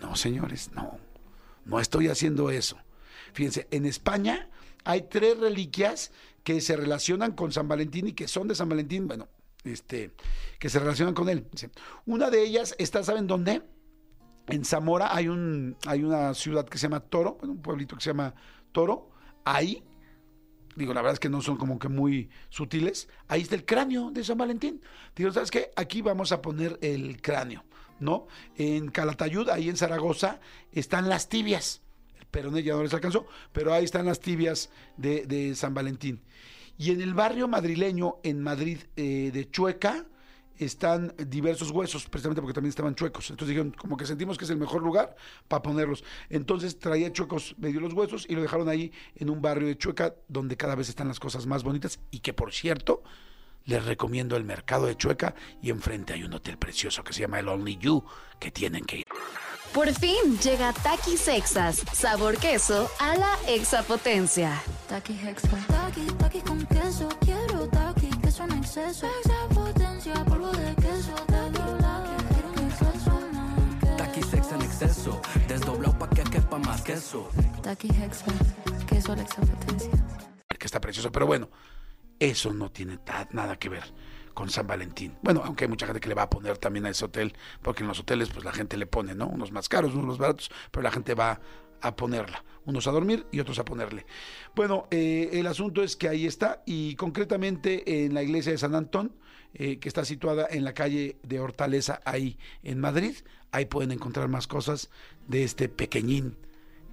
no 0.00 0.16
señores, 0.16 0.70
no, 0.72 0.98
no 1.64 1.80
estoy 1.80 2.08
haciendo 2.08 2.50
eso. 2.50 2.78
Fíjense, 3.32 3.66
en 3.70 3.84
España 3.84 4.48
hay 4.84 5.02
tres 5.02 5.38
reliquias 5.38 6.12
que 6.42 6.60
se 6.60 6.76
relacionan 6.76 7.32
con 7.32 7.52
San 7.52 7.66
Valentín 7.68 8.06
y 8.06 8.12
que 8.12 8.28
son 8.28 8.48
de 8.48 8.54
San 8.54 8.68
Valentín, 8.68 9.08
bueno, 9.08 9.28
este, 9.66 10.12
que 10.58 10.68
se 10.68 10.78
relacionan 10.78 11.14
con 11.14 11.28
él. 11.28 11.46
Una 12.04 12.30
de 12.30 12.42
ellas 12.42 12.74
está, 12.78 13.02
¿saben 13.02 13.26
dónde? 13.26 13.62
En 14.48 14.64
Zamora 14.64 15.14
hay, 15.14 15.28
un, 15.28 15.76
hay 15.86 16.04
una 16.04 16.32
ciudad 16.34 16.66
que 16.66 16.78
se 16.78 16.84
llama 16.84 17.00
Toro, 17.00 17.38
un 17.42 17.60
pueblito 17.60 17.96
que 17.96 18.02
se 18.02 18.10
llama 18.10 18.34
Toro. 18.72 19.10
Ahí, 19.44 19.82
digo, 20.76 20.94
la 20.94 21.02
verdad 21.02 21.14
es 21.14 21.20
que 21.20 21.28
no 21.28 21.42
son 21.42 21.56
como 21.56 21.78
que 21.78 21.88
muy 21.88 22.30
sutiles. 22.48 23.08
Ahí 23.26 23.42
está 23.42 23.56
el 23.56 23.64
cráneo 23.64 24.10
de 24.10 24.22
San 24.22 24.38
Valentín. 24.38 24.80
Digo, 25.16 25.32
¿sabes 25.32 25.50
qué? 25.50 25.70
Aquí 25.74 26.00
vamos 26.00 26.30
a 26.30 26.42
poner 26.42 26.78
el 26.80 27.20
cráneo, 27.20 27.64
¿no? 27.98 28.28
En 28.56 28.88
Calatayud, 28.90 29.48
ahí 29.48 29.68
en 29.68 29.76
Zaragoza, 29.76 30.38
están 30.70 31.08
las 31.08 31.28
tibias. 31.28 31.82
El 32.16 32.26
peroné 32.26 32.62
ya 32.62 32.74
no 32.74 32.84
les 32.84 32.94
alcanzó, 32.94 33.26
pero 33.52 33.74
ahí 33.74 33.84
están 33.84 34.06
las 34.06 34.20
tibias 34.20 34.70
de 34.96 35.54
San 35.56 35.74
Valentín. 35.74 36.22
Y 36.78 36.90
en 36.90 37.00
el 37.00 37.14
barrio 37.14 37.48
madrileño, 37.48 38.16
en 38.22 38.42
Madrid, 38.42 38.78
eh, 38.96 39.30
de 39.32 39.50
Chueca, 39.50 40.06
están 40.58 41.14
diversos 41.18 41.70
huesos, 41.70 42.08
precisamente 42.08 42.40
porque 42.40 42.54
también 42.54 42.70
estaban 42.70 42.94
chuecos. 42.94 43.30
Entonces 43.30 43.48
dijeron, 43.48 43.72
como 43.72 43.96
que 43.96 44.06
sentimos 44.06 44.38
que 44.38 44.44
es 44.44 44.50
el 44.50 44.56
mejor 44.56 44.82
lugar 44.82 45.16
para 45.48 45.62
ponerlos. 45.62 46.04
Entonces 46.30 46.78
traía 46.78 47.12
chuecos 47.12 47.54
medio 47.58 47.80
los 47.80 47.92
huesos 47.92 48.26
y 48.28 48.34
lo 48.34 48.42
dejaron 48.42 48.68
ahí 48.68 48.92
en 49.16 49.30
un 49.30 49.42
barrio 49.42 49.68
de 49.68 49.76
Chueca, 49.76 50.14
donde 50.28 50.56
cada 50.56 50.74
vez 50.74 50.88
están 50.88 51.08
las 51.08 51.20
cosas 51.20 51.46
más 51.46 51.62
bonitas. 51.62 52.00
Y 52.10 52.20
que 52.20 52.32
por 52.32 52.52
cierto, 52.52 53.02
les 53.64 53.84
recomiendo 53.84 54.36
el 54.36 54.44
mercado 54.44 54.86
de 54.86 54.96
Chueca 54.96 55.34
y 55.60 55.70
enfrente 55.70 56.14
hay 56.14 56.24
un 56.24 56.32
hotel 56.32 56.56
precioso 56.56 57.04
que 57.04 57.12
se 57.12 57.20
llama 57.20 57.40
el 57.40 57.48
Only 57.48 57.76
You, 57.78 58.04
que 58.38 58.50
tienen 58.50 58.84
que 58.84 58.98
ir. 58.98 59.06
Por 59.72 59.92
fin 59.92 60.38
llega 60.42 60.72
Takis 60.72 61.28
Exas, 61.28 61.82
sabor 61.92 62.38
queso 62.38 62.90
a 62.98 63.14
la 63.16 63.38
exapotencia. 63.46 64.62
Takis 64.88 65.22
extra. 65.24 65.58
Takis, 65.68 66.16
takis 66.18 66.42
con 66.44 66.64
queso. 66.66 67.08
Quiero 67.20 67.68
takis, 67.68 68.16
queso 68.16 68.44
en 68.44 68.52
exceso. 68.52 69.06
Extra 69.06 69.48
potencia, 69.54 70.14
polvo 70.24 70.50
de 70.52 70.74
queso. 70.76 71.14
Takis, 71.26 71.78
takis, 71.78 72.22
quiero 72.32 72.48
un 72.48 72.58
exceso. 72.70 73.96
Taqui 73.96 74.22
sex 74.22 74.52
en 74.52 74.62
exceso, 74.62 75.20
desdoblado 75.46 75.98
pa' 75.98 76.08
que 76.08 76.22
quepa 76.24 76.58
más 76.58 76.80
queso. 76.82 77.28
Takis 77.62 77.92
extra. 78.00 78.34
Queso 78.86 79.12
a 79.12 79.16
la 79.16 79.22
extra 79.22 79.44
potencia. 79.44 79.90
que 80.58 80.66
está 80.66 80.80
precioso, 80.80 81.12
pero 81.12 81.26
bueno, 81.26 81.50
eso 82.18 82.52
no 82.52 82.70
tiene 82.70 82.98
nada 83.32 83.56
que 83.56 83.68
ver 83.68 83.84
con 84.36 84.50
San 84.50 84.66
Valentín. 84.66 85.16
Bueno, 85.22 85.40
aunque 85.42 85.64
hay 85.64 85.70
mucha 85.70 85.86
gente 85.86 85.98
que 85.98 86.10
le 86.10 86.14
va 86.14 86.24
a 86.24 86.28
poner 86.28 86.58
también 86.58 86.84
a 86.84 86.90
ese 86.90 87.06
hotel, 87.06 87.32
porque 87.62 87.82
en 87.82 87.88
los 87.88 88.00
hoteles 88.00 88.28
pues 88.28 88.44
la 88.44 88.52
gente 88.52 88.76
le 88.76 88.86
pone, 88.86 89.14
¿no? 89.14 89.26
Unos 89.28 89.50
más 89.50 89.66
caros, 89.66 89.94
unos 89.94 90.04
más 90.04 90.18
baratos, 90.18 90.50
pero 90.70 90.82
la 90.82 90.90
gente 90.92 91.14
va 91.14 91.40
a 91.80 91.96
ponerla, 91.96 92.44
unos 92.66 92.86
a 92.86 92.90
dormir 92.90 93.26
y 93.32 93.40
otros 93.40 93.58
a 93.58 93.64
ponerle. 93.64 94.04
Bueno, 94.54 94.88
eh, 94.90 95.30
el 95.32 95.46
asunto 95.46 95.82
es 95.82 95.96
que 95.96 96.10
ahí 96.10 96.26
está 96.26 96.62
y 96.66 96.96
concretamente 96.96 98.04
en 98.04 98.12
la 98.12 98.22
iglesia 98.22 98.52
de 98.52 98.58
San 98.58 98.74
Antón, 98.74 99.16
eh, 99.54 99.78
que 99.78 99.88
está 99.88 100.04
situada 100.04 100.46
en 100.50 100.64
la 100.64 100.74
calle 100.74 101.16
de 101.22 101.40
Hortaleza, 101.40 102.02
ahí 102.04 102.36
en 102.62 102.78
Madrid, 102.78 103.16
ahí 103.52 103.64
pueden 103.64 103.90
encontrar 103.90 104.28
más 104.28 104.46
cosas 104.46 104.90
de 105.28 105.44
este 105.44 105.70
pequeñín, 105.70 106.36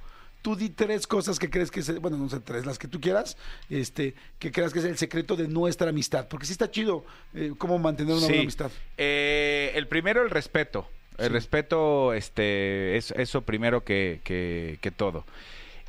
Tú 0.45 0.55
di 0.55 0.69
tres 0.69 1.07
cosas 1.07 1.39
que 1.39 1.49
crees 1.49 1.71
que 1.71 1.79
es, 1.79 1.99
bueno, 1.99 2.17
no 2.17 2.29
sé, 2.29 2.39
tres, 2.39 2.67
las 2.67 2.77
que 2.77 2.87
tú 2.87 3.01
quieras, 3.01 3.35
este, 3.67 4.13
que 4.37 4.51
creas 4.51 4.71
que 4.73 4.77
es 4.77 4.85
el 4.85 4.95
secreto 4.95 5.35
de 5.35 5.47
nuestra 5.47 5.89
amistad. 5.89 6.27
Porque 6.27 6.45
sí 6.45 6.51
está 6.51 6.69
chido 6.69 7.03
eh, 7.33 7.53
cómo 7.57 7.79
mantener 7.79 8.13
una 8.13 8.27
buena 8.27 8.41
amistad. 8.43 8.69
Eh, 8.95 9.71
el 9.73 9.87
primero, 9.87 10.21
el 10.21 10.29
respeto. 10.29 10.87
El 11.17 11.29
Sí. 11.29 11.33
respeto, 11.33 12.13
este, 12.13 12.95
es 12.95 13.09
eso 13.17 13.41
primero 13.41 13.83
que, 13.83 14.21
que- 14.23 14.77
que 14.81 14.91
todo. 14.91 15.25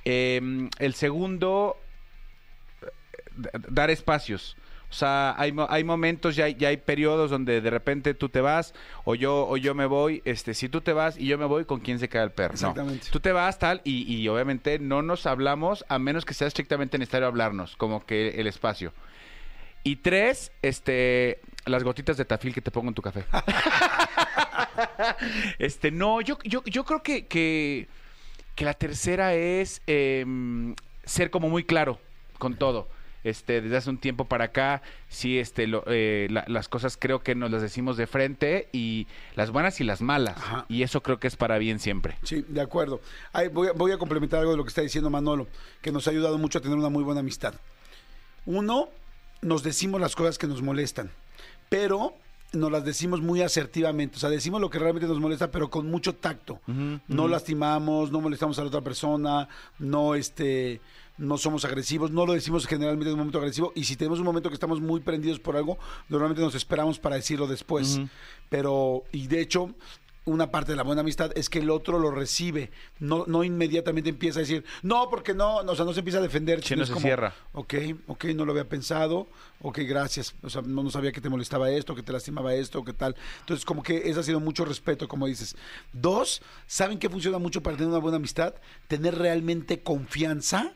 Eh, 0.07 0.41
el 0.79 0.95
segundo, 0.95 1.77
eh, 2.81 2.87
dar 3.69 3.91
espacios. 3.91 4.57
O 4.88 4.95
sea, 4.95 5.35
hay, 5.37 5.55
hay 5.69 5.85
momentos, 5.85 6.37
ya 6.37 6.45
hay, 6.45 6.55
ya 6.55 6.69
hay 6.69 6.76
periodos 6.76 7.31
donde 7.31 7.61
de 7.61 7.71
repente 7.71 8.14
tú 8.14 8.28
te 8.28 8.40
vas 8.40 8.73
o 9.05 9.14
yo 9.14 9.47
o 9.49 9.57
yo 9.57 9.75
me 9.75 9.87
voy. 9.87 10.23
Este, 10.25 10.55
si 10.55 10.69
tú 10.69 10.81
te 10.81 10.93
vas 10.93 11.19
y 11.19 11.26
yo 11.26 11.38
me 11.38 11.45
voy, 11.45 11.64
¿con 11.64 11.81
quién 11.81 11.99
se 11.99 12.09
queda 12.09 12.23
el 12.23 12.31
perro? 12.31 12.55
No. 12.55 12.71
Exactamente. 12.71 13.09
Tú 13.11 13.21
te 13.21 13.33
vas 13.33 13.59
tal 13.59 13.81
y, 13.85 14.14
y 14.14 14.28
obviamente 14.28 14.78
no 14.78 15.02
nos 15.02 15.26
hablamos 15.26 15.85
a 15.88 15.99
menos 15.99 16.25
que 16.25 16.35
sea 16.35 16.47
estrictamente 16.47 16.99
necesario 16.99 17.26
hablarnos, 17.26 17.76
como 17.76 18.07
que 18.07 18.40
el 18.40 18.47
espacio. 18.47 18.93
Y 19.87 19.95
tres, 19.95 20.50
este, 20.62 21.38
las 21.64 21.85
gotitas 21.85 22.16
de 22.16 22.25
tafil 22.25 22.52
que 22.52 22.61
te 22.61 22.73
pongo 22.73 22.88
en 22.88 22.95
tu 22.95 23.02
café. 23.02 23.25
este, 25.61 25.93
no, 25.93 26.21
yo, 26.21 26.38
yo, 26.43 26.64
yo 26.64 26.85
creo 26.85 27.05
que, 27.05 27.26
que, 27.26 27.87
que 28.57 28.64
la 28.64 28.75
tercera 28.75 29.35
es 29.35 29.81
em, 29.87 30.75
ser 31.05 31.31
como 31.31 31.49
muy 31.49 31.62
claro 31.62 32.00
con 32.38 32.57
todo. 32.57 32.88
Este, 33.28 33.61
desde 33.61 33.76
hace 33.76 33.90
un 33.90 33.99
tiempo 33.99 34.25
para 34.26 34.47
acá, 34.47 34.83
sí, 35.09 35.38
este, 35.38 35.66
lo- 35.66 35.85
eh, 35.87 36.26
la- 36.30 36.45
las 36.49 36.68
cosas 36.68 36.97
creo 36.97 37.21
que 37.23 37.35
nos 37.35 37.50
las 37.50 37.62
decimos 37.62 37.97
de 37.97 38.06
frente 38.06 38.68
y 38.73 39.06
las 39.35 39.50
buenas 39.50 39.80
y 39.80 39.85
las 39.85 40.00
malas. 40.00 40.37
Ajá. 40.37 40.66
Y 40.68 40.83
eso 40.83 41.02
creo 41.02 41.18
que 41.18 41.26
es 41.28 41.37
para 41.37 41.59
bien 41.59 41.78
siempre. 41.78 42.16
Sí, 42.23 42.45
de 42.49 42.61
acuerdo. 42.61 43.00
Ay, 43.33 43.49
voy, 43.49 43.68
a, 43.68 43.73
voy 43.73 43.92
a 43.92 43.99
complementar 43.99 44.40
algo 44.40 44.52
de 44.52 44.56
lo 44.56 44.64
que 44.64 44.68
está 44.68 44.83
diciendo 44.83 45.11
Manolo, 45.11 45.47
que 45.83 45.92
nos 45.92 46.06
ha 46.06 46.11
ayudado 46.11 46.38
mucho 46.38 46.59
a 46.59 46.62
tener 46.62 46.76
una 46.78 46.88
muy 46.88 47.02
buena 47.04 47.21
amistad. 47.21 47.54
Uno, 48.45 48.88
nos 49.42 49.62
decimos 49.62 50.00
las 50.00 50.14
cosas 50.14 50.38
que 50.38 50.47
nos 50.47 50.62
molestan, 50.62 51.11
pero 51.68 52.14
nos 52.52 52.71
las 52.71 52.85
decimos 52.85 53.21
muy 53.21 53.42
asertivamente. 53.42 54.16
O 54.16 54.21
sea, 54.21 54.30
decimos 54.30 54.61
lo 54.61 54.71
que 54.71 54.78
realmente 54.78 55.09
nos 55.09 55.18
molesta, 55.21 55.50
pero 55.50 55.68
con 55.68 55.90
mucho 55.90 56.14
tacto. 56.14 56.61
No 57.09 57.28
lastimamos, 57.28 58.12
no 58.12 58.21
molestamos 58.21 58.59
a 58.59 58.62
la 58.62 58.68
otra 58.68 58.80
persona, 58.83 59.49
no 59.78 60.14
este 60.14 60.80
no 61.19 61.39
somos 61.39 61.65
agresivos, 61.65 62.11
no 62.11 62.27
lo 62.27 62.33
decimos 62.33 62.67
generalmente 62.67 63.09
en 63.09 63.15
un 63.15 63.21
momento 63.21 63.39
agresivo 63.39 63.73
y 63.75 63.85
si 63.85 63.97
tenemos 63.97 64.19
un 64.19 64.25
momento 64.25 64.49
que 64.49 64.55
estamos 64.55 64.81
muy 64.81 65.01
prendidos 65.01 65.39
por 65.39 65.57
algo, 65.57 65.79
normalmente 66.09 66.43
nos 66.43 66.55
esperamos 66.55 66.99
para 66.99 67.17
decirlo 67.17 67.47
después. 67.47 68.01
Pero 68.49 69.05
y 69.13 69.27
de 69.27 69.41
hecho 69.41 69.75
una 70.27 70.51
parte 70.51 70.73
de 70.73 70.77
la 70.77 70.83
buena 70.83 71.03
amistad 71.03 71.31
es 71.37 71.49
que 71.49 71.61
el 71.61 71.71
otro 71.71 72.01
lo 72.01 72.11
recibe, 72.11 72.73
no, 72.99 73.25
no 73.29 73.45
inmediatamente 73.45 74.11
empieza 74.11 74.41
a 74.41 74.43
decir, 74.43 74.65
no, 74.83 75.09
porque 75.09 75.35
no, 75.35 75.63
no, 75.63 75.73
o 75.73 75.77
sea, 75.77 75.85
no 75.85 75.93
se 75.93 76.01
empieza 76.01 76.19
a 76.19 76.23
defender. 76.23 76.65
Sí, 76.65 76.75
no 76.75 76.85
se 76.85 76.93
como, 76.93 77.07
cierra. 77.07 77.33
Ok, 77.53 77.75
ok, 78.09 78.25
no 78.35 78.45
lo 78.45 78.51
había 78.51 78.69
pensado, 78.69 79.29
ok, 79.63 79.79
gracias, 79.87 80.35
o 80.43 80.51
sea, 80.51 80.63
no, 80.63 80.83
no 80.83 80.91
sabía 80.91 81.13
que 81.13 81.21
te 81.21 81.29
molestaba 81.29 81.71
esto, 81.71 81.95
que 81.95 82.03
te 82.03 82.13
lastimaba 82.13 82.55
esto, 82.55 82.85
que 82.85 82.93
tal. 82.93 83.15
Entonces, 83.41 83.65
como 83.65 83.85
que 83.85 84.11
eso 84.11 84.19
ha 84.19 84.25
sido 84.25 84.41
mucho 84.41 84.65
respeto, 84.65 85.07
como 85.07 85.27
dices. 85.27 85.55
Dos, 85.93 86.43
¿saben 86.67 86.99
qué 86.99 87.09
funciona 87.09 87.39
mucho 87.39 87.63
para 87.63 87.77
tener 87.77 87.91
una 87.91 88.01
buena 88.01 88.17
amistad? 88.17 88.55
Tener 88.89 89.17
realmente 89.17 89.81
confianza. 89.81 90.73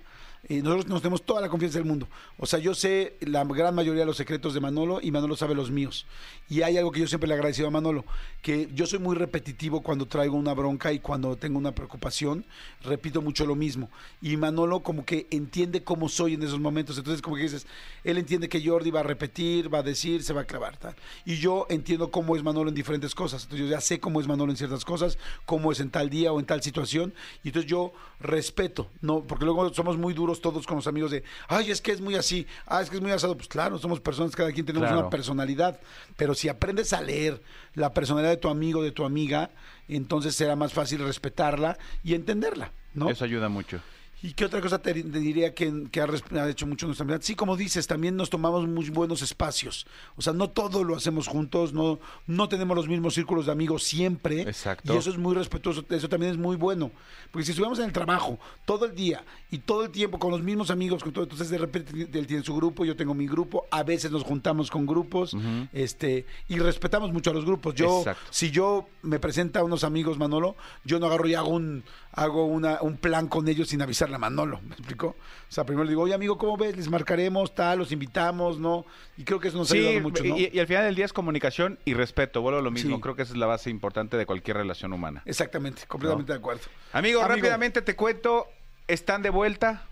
Eh, 0.49 0.63
nosotros 0.63 0.89
nos 0.89 1.03
tenemos 1.03 1.23
toda 1.23 1.41
la 1.41 1.49
confianza 1.49 1.79
del 1.79 1.87
mundo. 1.87 2.09
O 2.39 2.47
sea, 2.47 2.59
yo 2.59 2.75
sé 2.75 3.17
la 3.21 3.45
gran 3.45 3.75
mayoría 3.75 4.01
de 4.01 4.07
los 4.07 4.17
secretos 4.17 4.55
de 4.55 4.61
Manolo 4.61 5.01
y 5.03 5.11
Manolo 5.11 5.37
sabe 5.37 5.55
los 5.55 5.71
míos. 5.71 6.07
Y 6.49 6.63
hay 6.63 6.79
algo 6.79 6.91
que 6.91 7.01
yo 7.01 7.07
siempre 7.07 7.29
le 7.29 7.35
agradecido 7.35 7.69
a 7.69 7.71
Manolo, 7.71 8.05
que 8.43 8.69
yo 8.75 8.87
soy 8.87 8.99
muy 8.99 9.15
repetitivo 9.15 9.83
cuando 9.83 10.07
traigo 10.07 10.37
una 10.37 10.55
bronca 10.55 10.93
y 10.93 10.99
cuando 10.99 11.37
tengo 11.37 11.59
una 11.59 11.73
preocupación, 11.73 12.45
repito 12.83 13.21
mucho 13.21 13.45
lo 13.45 13.55
mismo. 13.55 13.91
Y 14.23 14.37
Manolo 14.37 14.81
como 14.81 15.05
que 15.05 15.27
entiende 15.31 15.85
cómo 15.85 16.09
soy 16.09 16.35
en 16.35 16.43
esos 16.43 16.59
momentos. 16.59 16.97
Entonces 16.97 17.21
como 17.21 17.37
que 17.37 17.43
dices, 17.43 17.67
él 18.03 18.17
entiende 18.17 18.49
que 18.49 18.65
Jordi 18.65 18.91
va 18.91 19.01
a 19.01 19.05
repetir, 19.05 19.73
va 19.73 19.81
a 19.81 19.83
decir, 19.83 20.23
se 20.23 20.33
va 20.33 20.43
a 20.43 20.47
clavar, 20.47 20.79
tal. 20.79 20.97
Y 21.27 21.37
yo 21.37 21.67
entiendo 21.69 22.11
cómo 22.11 22.35
es 22.35 22.43
Manolo 22.43 22.71
en 22.71 22.75
diferentes 22.75 23.15
cosas. 23.15 23.43
Entonces 23.45 23.67
yo 23.67 23.71
ya 23.71 23.81
sé 23.81 24.01
cómo 24.01 24.21
es 24.21 24.27
Manolo 24.27 24.51
en 24.51 24.57
ciertas 24.57 24.85
cosas, 24.85 25.19
cómo 25.45 25.71
es 25.71 25.81
en 25.81 25.91
tal 25.91 26.09
día 26.09 26.33
o 26.33 26.41
en 26.41 26.47
tal 26.47 26.63
situación. 26.63 27.13
Y 27.45 27.49
entonces 27.49 27.71
yo 27.71 27.93
respeto, 28.21 28.89
¿no? 29.01 29.23
Porque 29.23 29.45
luego 29.45 29.73
somos 29.75 29.97
muy 29.97 30.15
duros 30.15 30.30
todos 30.39 30.67
con 30.67 30.77
los 30.77 30.87
amigos 30.87 31.11
de, 31.11 31.25
ay, 31.49 31.71
es 31.71 31.81
que 31.81 31.93
es 31.93 32.01
muy 32.01 32.15
así, 32.15 32.47
ah, 32.67 32.83
es 32.83 32.91
que 32.91 32.97
es 32.97 33.03
muy 33.03 33.11
asado. 33.11 33.35
Pues 33.37 33.49
claro, 33.49 33.79
somos 33.79 34.01
personas, 34.01 34.37
cada 34.37 34.53
quien 34.53 34.67
tenemos 34.67 34.87
Claro. 34.89 35.01
una 35.01 35.11
personalidad. 35.11 35.81
Pero 36.17 36.35
si 36.35 36.49
aprendes 36.49 36.93
a 36.93 37.01
leer 37.01 37.41
la 37.75 37.93
personalidad 37.95 38.31
de 38.31 38.37
tu 38.37 38.49
amigo, 38.49 38.83
de 38.83 38.93
tu 38.93 39.05
amiga, 39.05 39.51
entonces 39.89 40.35
será 40.37 40.55
más 40.57 40.73
fácil 40.75 41.01
respetarla 41.01 41.79
y 42.05 42.15
entenderla, 42.15 42.71
¿no? 42.95 43.09
Eso 43.09 43.25
ayuda 43.25 43.49
mucho. 43.49 43.81
¿Y 44.23 44.35
qué 44.35 44.45
otra 44.45 44.61
cosa 44.61 44.81
te, 44.81 44.93
te 44.93 45.19
diría 45.19 45.55
que, 45.55 45.89
que 45.91 46.01
ha, 46.01 46.49
hecho 46.49 46.67
mucho 46.67 46.87
nuestra 46.87 47.05
amistad? 47.05 47.23
Sí, 47.23 47.35
como 47.35 47.57
dices, 47.57 47.87
también 47.87 48.17
nos 48.17 48.29
tomamos 48.29 48.69
muy 48.69 48.91
buenos 48.91 49.23
espacios. 49.23 49.87
O 50.17 50.23
sea, 50.23 50.35
no 50.35 50.51
todo 50.51 50.85
lo 50.85 50.95
hacemos 50.97 51.27
juntos, 51.27 51.73
no, 51.73 51.99
no 52.27 52.49
tenemos 52.49 52.77
los 52.77 52.87
mismos 52.87 53.15
círculos 53.15 53.47
de 53.47 53.53
amigos 53.53 53.85
siempre. 53.85 54.43
Exacto. 54.43 54.93
Y 54.93 54.97
eso 54.99 55.11
es 55.11 55.17
muy 55.17 55.35
respetuoso, 55.35 55.85
eso 55.89 56.09
también 56.09 56.33
es 56.33 56.39
muy 56.39 56.57
bueno. 56.57 56.91
Porque 57.31 57.47
si 57.47 57.53
estuviéramos 57.53 57.79
en 57.79 57.87
el 57.87 57.93
trabajo 57.93 58.39
todo 58.67 58.85
el 58.85 58.95
día 58.95 59.25
y 59.51 59.59
todo 59.59 59.85
el 59.85 59.91
tiempo 59.91 60.19
con 60.19 60.31
los 60.31 60.43
mismos 60.43 60.71
amigos, 60.71 61.03
con 61.03 61.13
todo, 61.13 61.25
entonces 61.25 61.49
de 61.49 61.59
repente 61.59 61.93
él 62.13 62.27
tiene 62.27 62.43
su 62.43 62.55
grupo, 62.55 62.85
yo 62.85 62.97
tengo 62.97 63.15
mi 63.15 63.27
grupo, 63.27 63.65
a 63.71 63.83
veces 63.85 64.11
nos 64.11 64.25
juntamos 64.25 64.71
con 64.71 64.85
grupos, 64.85 65.35
este, 65.73 66.27
y 66.49 66.59
respetamos 66.59 67.13
mucho 67.13 67.31
a 67.31 67.35
los 67.35 67.47
grupos. 67.47 67.75
Yo, 67.75 68.01
Exacto. 68.01 68.23
si 68.31 68.51
yo 68.51 68.87
me 69.03 69.19
presenta 69.19 69.61
a 69.61 69.65
unos 69.65 69.85
amigos 69.85 70.19
Manolo, 70.19 70.57
yo 70.85 70.99
no 70.99 71.07
agarro 71.07 71.27
y 71.27 71.35
hago 71.35 71.49
un 71.49 71.85
hago 72.13 72.45
una, 72.47 72.79
un 72.83 72.97
plan 72.97 73.29
con 73.29 73.47
ellos 73.49 73.69
sin 73.69 73.81
avisarle 73.83 74.17
a 74.17 74.19
Manolo, 74.19 74.61
¿me 74.63 74.75
explicó? 74.75 75.09
O 75.09 75.53
sea, 75.53 75.65
primero 75.65 75.85
le 75.85 75.91
digo, 75.91 76.03
oye 76.03 76.15
amigo, 76.15 76.37
¿cómo 76.39 76.57
ves? 76.57 76.77
Les 76.77 76.89
marcaremos, 76.89 77.55
tal, 77.55 77.79
los 77.79 77.93
invitamos, 77.93 78.59
¿no? 78.59 78.85
Y 79.17 79.25
creo 79.25 79.39
que 79.39 79.49
eso 79.49 79.59
nos 79.59 79.71
ha 79.71 79.75
Sí, 79.75 79.79
ayudado 79.79 80.01
mucho, 80.01 80.25
¿no? 80.25 80.37
y, 80.37 80.51
y 80.53 80.59
al 80.59 80.67
final 80.67 80.85
del 80.85 80.95
día 80.97 81.05
es 81.05 81.13
comunicación 81.13 81.79
y 81.85 81.95
respeto. 81.95 82.41
Vuelvo 82.43 82.59
a 82.59 82.63
lo 82.63 82.71
mismo. 82.71 82.97
Sí. 82.97 83.03
Creo 83.03 83.15
que 83.17 83.23
esa 83.23 83.33
es 83.33 83.39
la 83.39 83.47
base 83.47 83.71
importante 83.71 84.17
de 84.17 84.27
cualquier 84.27 84.57
relación 84.57 84.93
humana. 84.93 85.23
Exactamente, 85.25 85.83
completamente 85.87 86.33
de 86.33 86.39
acuerdo. 86.39 86.63
Amigo, 86.93 87.21
Amigo. 87.21 87.37
rápidamente 87.37 87.81
te 87.83 87.95
cuento, 87.97 88.47
están 88.89 89.23
de 89.23 89.31
vuelta, 89.31 89.85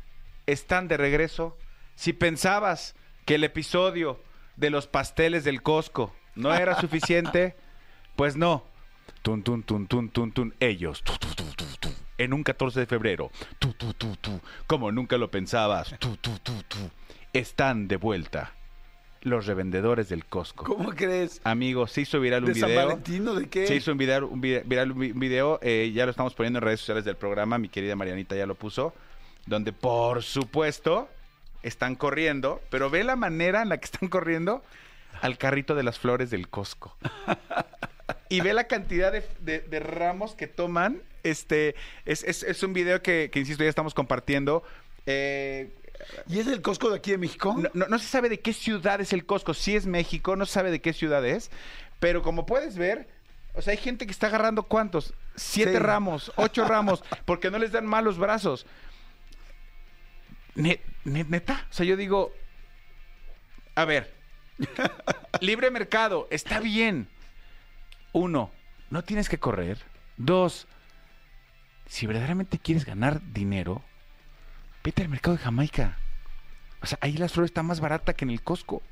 están 0.47 0.89
de 0.89 0.97
regreso. 0.97 1.57
Si 1.95 2.13
pensabas 2.13 2.95
que 3.25 3.37
el 3.37 3.45
episodio 3.45 4.21
de 4.57 4.71
los 4.71 4.87
pasteles 4.89 5.45
del 5.45 5.63
Costco 5.63 6.13
no 6.35 6.53
era 6.55 6.75
suficiente, 6.81 7.55
pues 8.17 8.37
no. 8.37 8.65
Tun, 9.23 9.43
tun, 9.43 9.63
tun, 9.63 9.87
tun, 9.87 10.09
tun, 10.11 10.33
tun. 10.33 10.55
Ellos, 10.61 11.03
tu, 11.03 11.13
tu, 11.15 11.29
tu, 11.35 11.45
tu, 11.45 11.65
tu. 11.65 11.65
En 12.19 12.33
un 12.33 12.43
14 12.45 12.81
de 12.81 12.87
febrero, 12.87 13.31
tu, 13.59 13.73
tu, 13.73 13.95
tu, 13.95 14.17
tu. 14.17 14.41
como 14.67 14.93
nunca 14.93 15.17
lo 15.17 15.31
pensabas, 15.31 15.95
tu, 15.99 16.17
tu, 16.17 16.39
tu, 16.41 16.53
tu. 16.65 16.79
están 17.33 17.89
de 17.89 17.97
vuelta. 17.97 18.53
Los 19.23 19.47
revendedores 19.47 20.09
del 20.09 20.25
Costco. 20.27 20.65
¿Cómo 20.65 20.91
crees? 20.91 21.41
Amigo, 21.43 21.89
se 21.89 22.03
hizo 22.03 22.21
viral 22.21 22.45
un 22.45 22.53
¿De 22.53 22.61
San 22.61 22.69
video. 22.71 22.87
Valentino? 22.87 23.35
¿De 23.35 23.49
qué? 23.49 23.67
Se 23.67 23.75
hizo 23.75 23.91
un 23.91 23.99
video, 23.99 24.29
viral 24.29 24.93
un 24.93 24.99
vi- 25.01 25.11
un 25.11 25.19
video, 25.19 25.59
eh, 25.61 25.91
ya 25.93 26.05
lo 26.05 26.13
estamos 26.13 26.35
poniendo 26.35 26.61
en 26.61 26.65
redes 26.65 26.79
sociales 26.81 27.05
del 27.05 27.17
programa, 27.17 27.59
mi 27.59 27.69
querida 27.69 27.97
Marianita 27.97 28.37
ya 28.37 28.47
lo 28.47 28.55
puso, 28.55 28.95
donde 29.47 29.73
por 29.73 30.23
supuesto 30.23 31.09
están 31.65 31.97
corriendo, 31.97 32.61
pero 32.71 32.91
ve 32.91 33.03
la 33.03 33.17
manera 33.17 33.61
en 33.63 33.71
la 33.71 33.79
que 33.79 33.87
están 33.87 34.09
corriendo 34.09 34.63
al 35.21 35.37
carrito 35.37 35.75
de 35.75 35.83
las 35.83 35.99
flores 35.99 36.31
del 36.31 36.49
Costco. 36.49 36.97
Y 38.31 38.41
ve 38.43 38.53
la 38.53 38.65
cantidad 38.65 39.11
de, 39.11 39.27
de- 39.41 39.61
de 39.61 39.81
ramos 39.81 40.35
que 40.35 40.47
toman. 40.47 41.01
Este, 41.23 41.75
es, 42.05 42.23
es- 42.25 42.43
es 42.43 42.63
un 42.63 42.73
video 42.73 43.03
que, 43.03 43.31
que, 43.33 43.41
insisto, 43.41 43.63
ya 43.65 43.71
estamos 43.71 43.95
compartiendo. 43.95 44.63
Eh, 45.07 45.75
¿Y 46.29 46.39
es 46.39 46.47
el 46.47 46.63
Costco 46.63 46.91
de 46.91 46.97
aquí 46.99 47.11
de 47.11 47.19
México? 47.19 47.55
no, 47.59 47.69
no- 47.75 47.87
no 47.89 47.99
se 47.99 48.07
sabe 48.07 48.29
de 48.29 48.41
qué 48.41 48.53
ciudad 48.53 49.01
es 49.01 49.13
el 49.13 49.27
Costco. 49.27 49.55
Sí 49.55 49.75
es 49.77 49.87
México, 49.87 50.37
no 50.37 50.47
se 50.47 50.53
sabe 50.53 50.71
de 50.71 50.81
qué 50.81 50.93
ciudad 50.93 51.25
es. 51.27 51.51
Pero 51.99 52.23
como 52.23 52.47
puedes 52.47 52.77
ver, 52.77 53.09
o 53.55 53.63
sea, 53.63 53.73
hay 53.73 53.79
gente 53.79 54.07
que 54.07 54.13
está 54.13 54.29
agarrando 54.29 54.63
cuántos? 54.63 55.15
Siete 55.35 55.73
Sí. 55.73 55.79
ramos, 55.79 56.33
ocho 56.37 56.65
ramos, 56.67 57.03
porque 57.25 57.51
no 57.51 57.59
les 57.59 57.73
dan 57.73 57.87
mal 57.87 58.05
los 58.05 58.19
brazos. 58.19 58.67
Ne- 60.55 60.81
ne- 61.05 61.25
neta, 61.29 61.67
o 61.71 61.73
sea, 61.73 61.87
yo 61.87 61.97
digo, 61.97 62.33
a 63.75 63.85
ver, 63.85 64.13
libre 65.41 65.71
mercado, 65.71 66.27
está 66.31 66.61
bien. 66.61 67.09
Uno, 68.13 68.51
no 68.91 69.03
tienes 69.05 69.29
que 69.29 69.39
correr. 69.39 69.79
Dos, 70.17 70.67
si 71.89 72.07
verdaderamente 72.07 72.59
quieres 72.59 72.85
ganar 72.85 73.21
dinero, 73.33 73.83
vete 74.85 75.03
al 75.03 75.09
mercado 75.09 75.37
de 75.37 75.43
Jamaica. 75.43 75.99
O 76.81 76.87
sea, 76.87 76.99
ahí 77.01 77.15
la 77.15 77.29
flor 77.29 77.45
está 77.47 77.63
más 77.65 77.81
barata 77.81 78.15
que 78.15 78.25
en 78.25 78.31
el 78.31 78.43
Costco. 78.43 78.83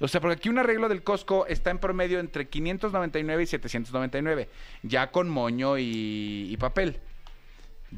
O 0.00 0.08
sea, 0.08 0.20
porque 0.20 0.34
aquí 0.36 0.48
un 0.48 0.58
arreglo 0.58 0.88
del 0.88 1.02
Costco 1.02 1.46
está 1.46 1.70
en 1.70 1.78
promedio 1.78 2.18
entre 2.20 2.48
599 2.48 3.42
y 3.42 3.46
799, 3.46 4.48
ya 4.82 5.10
con 5.10 5.28
moño 5.28 5.78
y, 5.78 6.48
y 6.50 6.56
papel. 6.56 6.98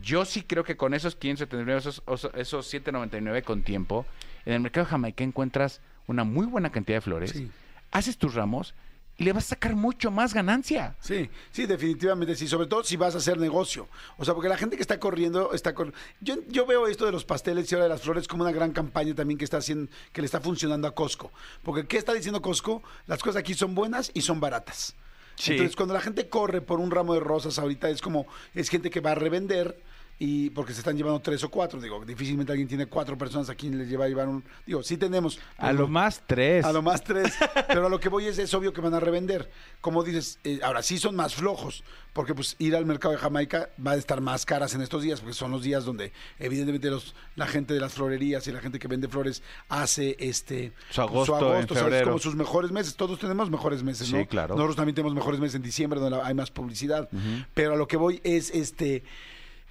Yo 0.01 0.25
sí 0.25 0.43
creo 0.43 0.65
que 0.65 0.77
con 0.77 0.95
esos 0.95 1.17
579, 1.17 1.79
esos, 1.79 2.03
esos- 2.07 2.33
esos 2.35 2.67
799 2.67 3.43
con 3.43 3.63
tiempo, 3.63 4.07
en 4.47 4.55
el 4.55 4.61
mercado 4.61 4.87
jamaica 4.87 5.23
encuentras 5.23 5.81
una 6.07 6.25
muy 6.25 6.47
buena 6.47 6.71
cantidad 6.73 6.97
de 6.97 7.03
flores, 7.03 7.31
Sí. 7.33 7.51
haces 7.91 8.17
tus 8.17 8.35
ramos 8.35 8.75
y 9.23 9.25
le 9.25 9.33
vas 9.33 9.45
a 9.45 9.49
sacar 9.51 9.77
mucho 9.77 10.11
más 10.11 10.35
ganancia. 10.35 10.97
Sí, 10.99 11.31
sí, 11.53 11.67
definitivamente 11.67 12.35
sí, 12.35 12.49
sobre 12.49 12.67
todo 12.67 12.83
si 12.83 12.97
vas 12.97 13.15
a 13.15 13.19
hacer 13.19 13.39
negocio. 13.39 13.89
O 14.17 14.25
sea, 14.25 14.35
porque 14.35 14.49
la 14.49 14.57
gente 14.57 14.75
que 14.75 14.83
está 14.83 14.99
corriendo 14.99 15.53
está 15.53 15.75
con 15.75 15.95
yo, 16.21 16.39
yo 16.49 16.67
veo 16.67 16.89
esto 16.89 17.07
de 17.07 17.13
los 17.13 17.25
pasteles 17.25 17.71
y 17.71 17.75
ahora 17.77 17.85
de 17.85 17.91
las 17.91 18.03
flores 18.03 18.27
como 18.27 18.43
una 18.43 18.51
gran 18.51 18.73
campaña 18.73 19.15
también 19.15 19.39
que 19.39 19.45
está 19.45 19.59
haciendo 19.59 19.93
que 20.13 20.23
le 20.23 20.27
está 20.27 20.41
funcionando 20.41 20.89
a 20.89 20.95
Costco. 20.95 21.31
Porque 21.63 21.87
qué 21.87 21.99
está 21.99 22.13
diciendo 22.13 22.43
Costco? 22.43 22.83
Las 23.07 23.23
cosas 23.23 23.37
aquí 23.37 23.55
son 23.55 23.77
buenas 23.77 24.11
y 24.13 24.23
son 24.23 24.41
baratas. 24.41 24.97
Sí. 25.37 25.53
Entonces, 25.53 25.77
cuando 25.77 25.95
la 25.95 26.01
gente 26.01 26.29
corre 26.29 26.61
por 26.61 26.81
un 26.81 26.91
ramo 26.91 27.15
de 27.15 27.21
rosas 27.21 27.61
ahorita 27.61 27.91
es 27.91 28.03
como 28.03 28.27
es 28.55 28.71
gente 28.71 28.91
que 28.91 29.01
va 29.01 29.13
a 29.13 29.15
revender 29.15 29.81
y 30.19 30.51
porque 30.51 30.73
se 30.73 30.79
están 30.81 30.97
llevando 30.97 31.21
tres 31.21 31.43
o 31.43 31.51
cuatro, 31.51 31.81
digo, 31.81 32.05
difícilmente 32.05 32.53
alguien 32.53 32.69
tiene 32.69 32.87
cuatro 32.87 33.19
personas 33.19 33.49
a 33.51 33.57
quien 33.57 33.77
les 33.77 33.89
lleva 33.89 34.05
a 34.05 34.09
llevar 34.09 34.29
un, 34.29 34.45
digo, 34.65 34.83
sí 34.85 34.97
tenemos 34.97 35.41
A 35.57 35.73
lo 35.73 35.89
más 35.89 36.23
tres. 36.27 36.65
a 36.65 36.73
lo 36.73 36.81
más 36.81 37.03
tres. 37.03 37.35
Pero 37.67 37.87
a 37.87 37.89
lo 37.89 37.99
que 37.99 38.09
voy 38.09 38.27
es, 38.27 38.39
es 38.39 38.55
obvio 38.55 38.73
que 38.73 38.81
van 38.81 38.95
a 38.95 39.01
revender. 39.01 39.51
Como 39.81 40.05
dices, 40.05 40.39
eh, 40.45 40.61
ahora 40.63 40.83
sí 40.83 40.99
son 40.99 41.17
más 41.17 41.35
flojos, 41.35 41.83
porque 42.13 42.35
pues 42.37 42.55
ir 42.61 42.77
al 42.77 42.87
mercado 42.87 43.13
de 43.15 43.19
Jamaica 43.21 43.71
va 43.85 43.93
a 43.93 43.97
estar 43.97 44.21
más 44.21 44.47
caras 44.47 44.75
en 44.75 44.83
estos 44.83 45.03
días, 45.03 45.19
porque 45.21 45.35
son 45.35 45.51
los 45.51 45.63
días 45.65 45.85
donde 45.85 46.13
evidentemente 46.39 46.89
los, 46.89 47.17
la 47.35 47.49
gente 47.49 47.75
de 47.75 47.81
las 47.81 47.93
florerías 47.95 48.47
y 48.47 48.53
la 48.53 48.61
gente 48.61 48.79
que 48.79 48.87
vende 48.87 49.09
flores 49.09 49.43
hace 49.69 50.15
este 50.21 50.73
Su 50.91 51.01
agosto, 51.03 51.57
en 51.57 51.67
¿sabes? 51.67 51.83
febrero. 51.83 52.07
como 52.07 52.19
sus 52.21 52.37
mejores 52.37 52.71
meses. 52.71 52.95
Todos 52.95 53.19
tenemos 53.19 53.51
mejores 53.51 53.83
meses, 53.83 54.07
Sí, 54.07 54.13
¿no? 54.15 54.27
claro. 54.27 54.55
Nosotros 54.55 54.77
también 54.77 54.95
tenemos 54.95 55.15
mejores 55.17 55.41
meses 55.41 55.57
en 55.57 55.63
diciembre, 55.63 55.99
donde 55.99 56.21
hay 56.23 56.35
más 56.35 56.53
publicidad. 56.53 57.09
Pero 57.55 57.73
a 57.73 57.77
lo 57.77 57.89
que 57.89 57.97
voy 57.97 58.21
es 58.23 58.51
este 58.51 59.03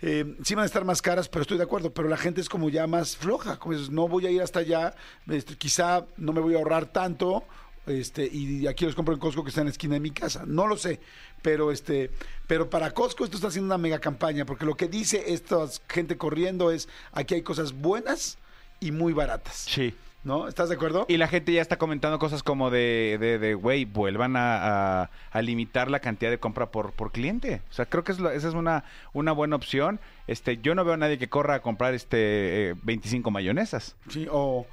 eh, 0.02 0.36
sí 0.44 0.56
van 0.56 0.64
a 0.64 0.66
estar 0.66 0.84
más 0.84 1.02
caras, 1.02 1.30
pero 1.30 1.44
estoy 1.44 1.58
de 1.58 1.64
acuerdo, 1.64 1.94
pero 1.94 2.08
la 2.08 2.18
gente 2.18 2.42
es 2.42 2.50
como 2.50 2.70
ya 2.70 2.88
más 2.88 3.16
floja, 3.16 3.58
como 3.60 3.74
dices, 3.76 3.90
no 3.90 4.08
voy 4.08 4.26
a 4.26 4.32
ir 4.32 4.42
hasta 4.42 4.60
allá, 4.60 4.96
este, 5.28 5.56
quizá 5.56 6.06
no 6.18 6.34
me 6.34 6.42
voy 6.42 6.56
a 6.56 6.58
ahorrar 6.58 6.88
tanto, 6.88 7.44
este, 7.86 8.28
y 8.32 8.68
aquí 8.68 8.86
los 8.86 8.96
compro 8.96 9.14
en 9.14 9.20
Costco 9.20 9.44
que 9.44 9.50
está 9.50 9.62
en 9.62 9.68
la 9.68 9.72
esquina 9.72 9.96
de 9.96 10.00
mi 10.00 10.12
casa, 10.12 10.44
no 10.46 10.68
lo 10.68 10.78
sé, 10.78 11.00
pero 11.42 11.72
este, 11.72 12.12
pero 12.48 12.70
para 12.70 12.92
Costco 12.92 13.26
esto 13.26 13.38
está 13.38 13.50
haciendo 13.50 13.68
una 13.68 13.78
mega 13.78 14.00
campaña, 14.00 14.46
porque 14.46 14.66
lo 14.66 14.76
que 14.76 14.88
dice 14.88 15.24
esta 15.28 15.68
gente 15.88 16.18
corriendo 16.18 16.72
es, 16.72 16.90
aquí 17.12 17.36
hay 17.36 17.42
cosas 17.42 17.74
buenas 17.74 18.38
y 18.80 18.92
muy 18.92 19.14
baratas, 19.14 19.66
Sí. 19.70 19.94
¿No? 20.24 20.48
¿Estás 20.48 20.70
de 20.70 20.76
acuerdo? 20.76 21.06
Y 21.08 21.18
la 21.18 21.28
gente 21.28 21.52
ya 21.54 21.62
está 21.62 21.78
comentando 21.78 22.20
cosas 22.20 22.44
como 22.44 22.70
de, 22.70 23.18
de, 23.20 23.40
de, 23.40 23.54
güey, 23.56 23.86
vuelvan 23.86 24.36
a, 24.36 25.02
a- 25.04 25.10
a 25.32 25.42
limitar 25.42 25.90
la 25.90 26.00
cantidad 26.00 26.30
de 26.32 26.40
compra 26.40 26.72
por, 26.72 26.92
por 26.94 27.12
cliente. 27.12 27.62
O 27.70 27.74
sea, 27.74 27.86
creo 27.86 28.04
que 28.04 28.12
es 28.12 28.20
lo- 28.20 28.30
esa 28.32 28.48
es 28.48 28.54
una, 28.54 28.84
una 29.14 29.32
buena 29.32 29.56
opción. 29.56 30.00
Este, 30.28 30.58
yo 30.58 30.76
no 30.76 30.84
veo 30.86 30.94
a 30.94 30.98
nadie 30.98 31.18
que 31.18 31.28
corra 31.30 31.56
a 31.56 31.62
comprar 31.62 31.94
este 31.94 32.70
eh, 32.72 32.76
25 32.84 33.32
mayonesas. 33.32 33.96
Sí, 34.10 34.28
o... 34.32 34.66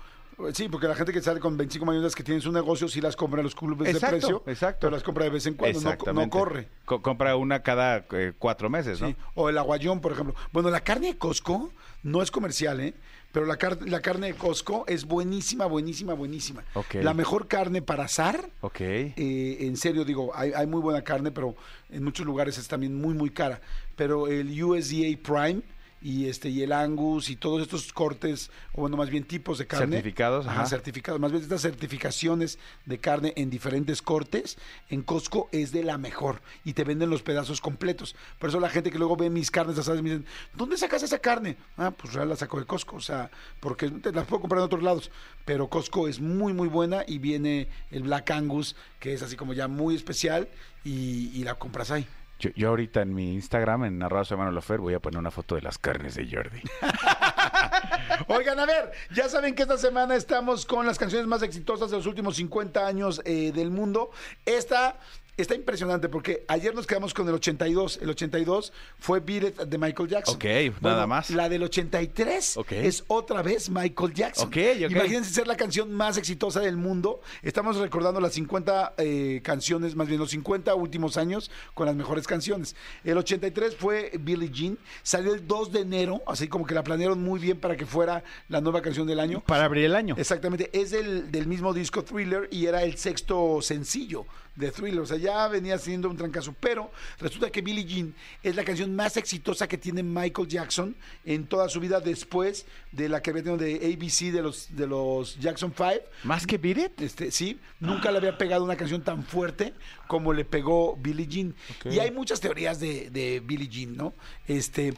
Sí, 0.53 0.69
porque 0.69 0.87
la 0.87 0.95
gente 0.95 1.13
que 1.13 1.21
sale 1.21 1.41
con 1.41 1.57
25 1.57 1.85
millones 1.85 2.15
que 2.15 2.23
tiene 2.23 2.41
su 2.41 2.53
negocio 2.53 2.87
sí 2.87 3.01
las 3.01 3.17
compra 3.17 3.41
en 3.41 3.45
los 3.45 3.57
clubes 3.57 3.89
Exacto, 3.89 4.15
de 4.15 4.21
precio, 4.21 4.43
exacto. 4.47 4.79
pero 4.83 4.93
las 4.93 5.03
compra 5.03 5.25
de 5.25 5.31
vez 5.31 5.45
en 5.47 5.55
cuando, 5.55 5.81
no, 5.81 6.13
no 6.13 6.31
corre. 6.31 6.69
Co- 6.85 7.03
compra 7.03 7.35
una 7.35 7.65
cada 7.65 8.05
eh, 8.13 8.35
cuatro 8.39 8.71
meses, 8.71 9.01
¿no? 9.01 9.09
Sí, 9.09 9.17
O 9.35 9.49
el 9.49 9.59
aguayón, 9.59 10.01
por 10.01 10.13
ejemplo. 10.13 10.37
Bueno, 10.53 10.71
la 10.71 10.79
carne 10.83 11.09
de 11.09 11.19
Costco 11.19 11.73
no 12.05 12.23
es 12.23 12.31
comercial, 12.31 12.79
¿eh? 12.79 12.95
Pero 13.39 13.47
la, 13.47 13.57
car- 13.57 13.79
la 13.89 14.01
carne 14.03 14.27
de 14.27 14.35
Costco 14.35 14.83
es 14.89 15.05
buenísima, 15.05 15.67
buenísima, 15.67 16.13
buenísima. 16.13 16.65
La 16.95 17.15
mejor 17.15 17.47
carne 17.47 17.83
para 17.83 18.03
asar, 18.07 18.51
Ok. 18.63 18.81
eh, 18.81 19.15
en 19.61 19.77
serio 19.77 20.05
digo, 20.05 20.33
hay, 20.35 20.51
hay 20.57 20.67
muy 20.67 20.81
buena 20.81 21.03
carne, 21.05 21.31
pero 21.31 21.55
en 21.89 22.03
muchos 22.03 22.27
lugares 22.27 22.59
es 22.59 22.67
también 22.67 23.01
muy, 23.01 23.15
muy 23.15 23.31
cara. 23.31 23.61
Pero 23.95 24.27
el 24.27 24.61
USDA 24.61 25.17
Prime 25.23 25.63
y 26.01 26.27
este 26.27 26.49
y 26.49 26.63
el 26.63 26.73
Angus 26.73 27.29
y 27.31 27.37
todos 27.37 27.63
estos 27.63 27.93
cortes, 27.93 28.51
o 28.73 28.83
bueno, 28.83 28.97
más 28.97 29.11
bien 29.11 29.25
tipos 29.25 29.59
de 29.59 29.67
carne. 29.67 29.97
Certificados, 29.97 30.47
Ajá, 30.47 30.61
ajá. 30.61 30.67
certificados. 30.67 31.21
Más 31.21 31.33
bien 31.33 31.43
estas 31.43 31.63
certificaciones 31.63 32.59
de 32.87 32.99
carne 32.99 33.33
en 33.37 33.51
diferentes 33.51 34.01
cortes, 34.03 34.59
en 34.89 35.03
Costco 35.03 35.49
es 35.53 35.73
de 35.73 35.83
la 35.83 35.99
mejor 35.99 36.41
y 36.65 36.75
te 36.75 36.85
venden 36.85 37.11
los 37.11 37.23
pedazos 37.23 37.61
completos. 37.61 38.15
Por 38.39 38.51
eso 38.51 38.61
la 38.61 38.71
gente 38.71 38.91
que 38.91 38.99
luego 38.99 39.17
ve 39.17 39.31
mis 39.31 39.51
carnes 39.51 39.79
asadas 39.79 40.03
me 40.03 40.11
dicen, 40.11 40.27
¿dónde 40.55 40.77
sacas 40.77 41.03
esa 41.03 41.19
carne? 41.19 41.57
Ah, 41.77 41.91
pues 41.91 42.13
real 42.15 42.29
la 42.29 42.37
saco 42.37 42.61
de 42.61 42.67
Costco, 42.67 42.97
o 42.97 43.01
sea, 43.01 43.31
porque 43.61 43.91
te 43.91 44.13
las 44.13 44.27
puedo 44.27 44.41
comprar 44.41 44.61
en 44.61 44.67
otros 44.67 44.83
lados. 44.83 45.11
Pero 45.45 45.69
Costco 45.69 46.09
es 46.09 46.21
muy, 46.21 46.53
muy 46.53 46.69
buena 46.69 47.05
y 47.07 47.19
viene 47.19 47.69
el 47.91 48.05
Black 48.05 48.31
Angus, 48.31 48.77
que 49.01 49.15
es 49.15 49.23
así 49.23 49.37
como 49.37 49.53
ya 49.55 49.67
muy 49.69 49.95
especial 49.97 50.49
y, 50.85 51.31
y 51.35 51.45
la 51.45 51.55
compras 51.55 51.91
ahí. 51.91 52.07
Yo, 52.39 52.51
yo 52.55 52.69
ahorita 52.69 53.03
en 53.03 53.15
mi 53.15 53.35
Instagram, 53.35 53.85
en 53.85 54.03
arroba 54.03 54.25
soy 54.25 54.37
Manuel 54.37 54.55
Lofer, 54.55 54.79
voy 54.79 54.95
a 54.95 55.01
poner 55.01 55.19
una 55.19 55.31
foto 55.31 55.55
de 55.57 55.63
las 55.63 55.79
carnes 55.79 56.15
de 56.15 56.29
Jordi. 56.31 56.63
Oigan, 58.29 58.61
a 58.61 58.67
ver, 58.67 58.93
ya 59.13 59.29
saben 59.29 59.55
que 59.55 59.63
esta 59.63 59.79
semana 59.79 60.15
estamos 60.15 60.65
con 60.67 60.87
las 60.87 60.99
canciones 60.99 61.27
más 61.27 61.43
exitosas 61.43 61.91
de 61.91 61.97
los 61.97 62.07
últimos 62.07 62.37
50 62.37 62.87
años 62.87 63.21
eh, 63.25 63.53
del 63.53 63.71
mundo. 63.71 64.11
Esta 64.47 64.99
está 65.43 65.55
impresionante 65.55 66.09
porque 66.09 66.45
ayer 66.49 66.75
nos 66.75 66.87
quedamos 66.87 67.15
con 67.15 67.27
el 67.29 67.35
82. 67.35 68.01
El 68.03 68.11
82 68.11 68.73
fue 68.99 69.21
Beat 69.21 69.45
It 69.45 69.57
de 69.63 69.79
Michael 69.79 70.09
Jackson. 70.09 70.35
Ok, 70.35 70.45
nada 70.81 71.07
más. 71.07 71.31
La 71.31 71.49
del 71.49 71.63
83 71.63 72.57
Ok. 72.57 72.73
es 72.73 73.05
otra 73.07 73.43
vez 73.43 73.71
Michael 73.71 74.13
Jackson. 74.13 74.49
Ok, 74.49 74.57
ok. 74.85 74.91
Imagínense 74.91 75.33
ser 75.33 75.47
la 75.47 75.57
canción 75.57 75.93
más 75.93 76.19
exitosa 76.19 76.61
del 76.61 76.77
mundo. 76.77 77.21
Estamos 77.43 77.77
recordando 77.77 78.21
las 78.21 78.33
50 78.33 78.95
eh, 78.99 79.41
canciones, 79.45 79.95
más 79.95 80.09
bien 80.09 80.19
los 80.21 80.31
50 80.31 80.75
últimos 80.75 81.17
años 81.17 81.51
con 81.75 81.87
las 81.87 81.95
mejores 81.95 82.27
canciones. 82.27 82.75
El 83.05 83.17
83 83.19 83.77
fue 83.77 84.13
Billie 84.21 84.51
Jean. 84.51 84.79
Salió 85.03 85.35
el 85.35 85.47
2 85.47 85.73
de 85.73 85.81
enero, 85.81 86.23
así 86.27 86.49
como 86.49 86.67
que 86.67 86.75
la 86.75 86.83
planearon 86.83 87.23
muy 87.23 87.39
bien 87.39 87.59
para 87.59 87.77
que 87.77 87.87
fuera 87.87 88.25
la 88.49 88.61
nueva 88.61 88.83
canción 88.83 89.07
del 89.07 89.21
año. 89.21 89.43
Para 89.47 89.65
abrir 89.65 89.85
el 89.85 89.95
año. 89.95 90.17
Exactamente, 90.19 90.71
es 90.73 90.91
del, 90.91 91.31
del 91.31 91.47
mismo 91.47 91.73
disco 91.73 92.03
Thriller 92.03 92.49
y 92.51 92.67
era 92.67 92.83
el 92.83 92.97
sexto 92.97 93.63
sencillo 93.63 94.27
de 94.59 94.73
Thriller, 94.73 95.01
o 95.01 95.07
sea, 95.07 95.17
ya 95.17 95.47
venía 95.47 95.79
siendo 95.79 96.11
un 96.11 96.17
trancazo, 96.17 96.53
pero 96.59 96.91
resulta 97.21 97.49
que 97.51 97.63
Billie 97.63 97.85
Jean 97.85 98.15
es 98.43 98.57
la 98.57 98.65
canción 98.65 98.95
más 98.95 99.17
exitosa 99.17 99.69
que 99.69 99.79
tiene 99.79 100.03
Michael 100.03 100.49
Jackson 100.49 100.97
en 101.25 101.47
toda 101.47 101.69
su 101.69 101.79
vida 101.79 102.01
después 102.01 102.67
de 102.91 103.09
la 103.09 103.23
que 103.23 103.31
había 103.31 103.45
tenido 103.45 103.63
de 103.63 103.77
ABC 103.77 104.33
de 104.33 104.43
los, 104.43 104.75
de 104.75 104.89
los 104.89 105.39
Jackson 105.39 105.73
5. 105.77 105.91
¿Más 106.25 106.45
que 106.45 106.59
Beat 106.59 106.79
It? 106.79 107.01
Este, 107.01 107.31
sí, 107.31 107.61
nunca 107.79 108.11
le 108.11 108.19
había 108.19 108.37
pegado 108.37 108.65
una 108.65 108.77
canción 108.77 109.03
tan 109.03 109.23
fuerte 109.23 109.75
como 110.09 110.33
le 110.33 110.45
pegó 110.45 110.97
Billie 110.97 111.29
Jean. 111.29 111.55
Y 111.85 112.01
hay 112.01 112.11
muchas 112.11 112.41
teorías 112.41 112.81
de, 112.81 113.11
de 113.11 113.39
Billie 113.39 113.69
Jean, 113.69 113.97
¿no? 113.97 114.13
Este, 114.49 114.93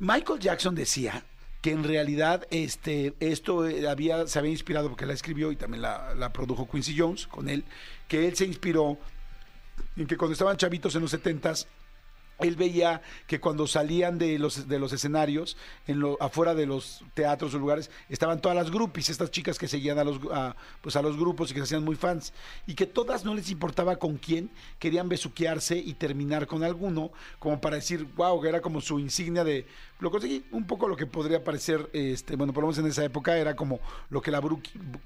Michael 0.00 0.40
Jackson 0.40 0.74
decía 0.74 1.24
que 1.64 1.70
en 1.70 1.82
realidad 1.82 2.46
este, 2.50 3.14
esto 3.20 3.66
eh, 3.66 3.88
había, 3.88 4.26
se 4.26 4.38
había 4.38 4.50
inspirado, 4.50 4.90
porque 4.90 5.06
la 5.06 5.14
escribió 5.14 5.50
y 5.50 5.56
también 5.56 5.80
la, 5.80 6.14
la 6.14 6.30
produjo 6.30 6.68
Quincy 6.70 6.94
Jones 6.94 7.26
con 7.26 7.48
él, 7.48 7.64
que 8.08 8.26
él 8.26 8.36
se 8.36 8.44
inspiró 8.44 8.98
en 9.96 10.06
que 10.06 10.16
cuando 10.16 10.32
estaban 10.32 10.56
chavitos 10.56 10.94
en 10.94 11.02
los 11.02 11.10
setentas, 11.10 11.66
él 12.40 12.56
veía 12.56 13.02
que 13.26 13.40
cuando 13.40 13.66
salían 13.66 14.18
de 14.18 14.38
los, 14.38 14.68
de 14.68 14.78
los 14.78 14.92
escenarios, 14.92 15.56
en 15.86 16.00
lo, 16.00 16.20
afuera 16.20 16.54
de 16.54 16.66
los 16.66 17.04
teatros 17.14 17.54
o 17.54 17.58
lugares, 17.58 17.90
estaban 18.08 18.40
todas 18.40 18.56
las 18.56 18.70
groupies, 18.70 19.08
estas 19.08 19.30
chicas 19.30 19.58
que 19.58 19.68
seguían 19.68 19.98
a 19.98 20.04
los, 20.04 20.20
pues 20.80 20.96
a 20.96 21.02
los 21.02 21.16
grupos 21.16 21.50
y 21.50 21.54
que 21.54 21.60
se 21.60 21.64
hacían 21.64 21.84
muy 21.84 21.96
fans, 21.96 22.32
y 22.66 22.74
que 22.74 22.86
todas 22.86 23.24
no 23.24 23.34
les 23.34 23.50
importaba 23.50 23.96
con 23.96 24.16
quién, 24.16 24.50
querían 24.78 25.08
besuquearse 25.08 25.76
y 25.76 25.94
terminar 25.94 26.46
con 26.46 26.64
alguno, 26.64 27.10
como 27.38 27.60
para 27.60 27.76
decir, 27.76 28.06
wow, 28.16 28.40
que 28.40 28.48
era 28.48 28.60
como 28.60 28.80
su 28.80 28.98
insignia 28.98 29.44
de, 29.44 29.66
lo 30.00 30.10
conseguí, 30.10 30.44
un 30.50 30.66
poco 30.66 30.88
lo 30.88 30.96
que 30.96 31.06
podría 31.06 31.42
parecer, 31.42 31.88
este, 31.92 32.36
bueno, 32.36 32.52
por 32.52 32.62
lo 32.62 32.68
menos 32.68 32.78
en 32.78 32.86
esa 32.86 33.04
época 33.04 33.36
era 33.36 33.54
como 33.54 33.80
lo 34.10 34.20
que 34.20 34.30
la 34.30 34.38
eh, 34.38 34.42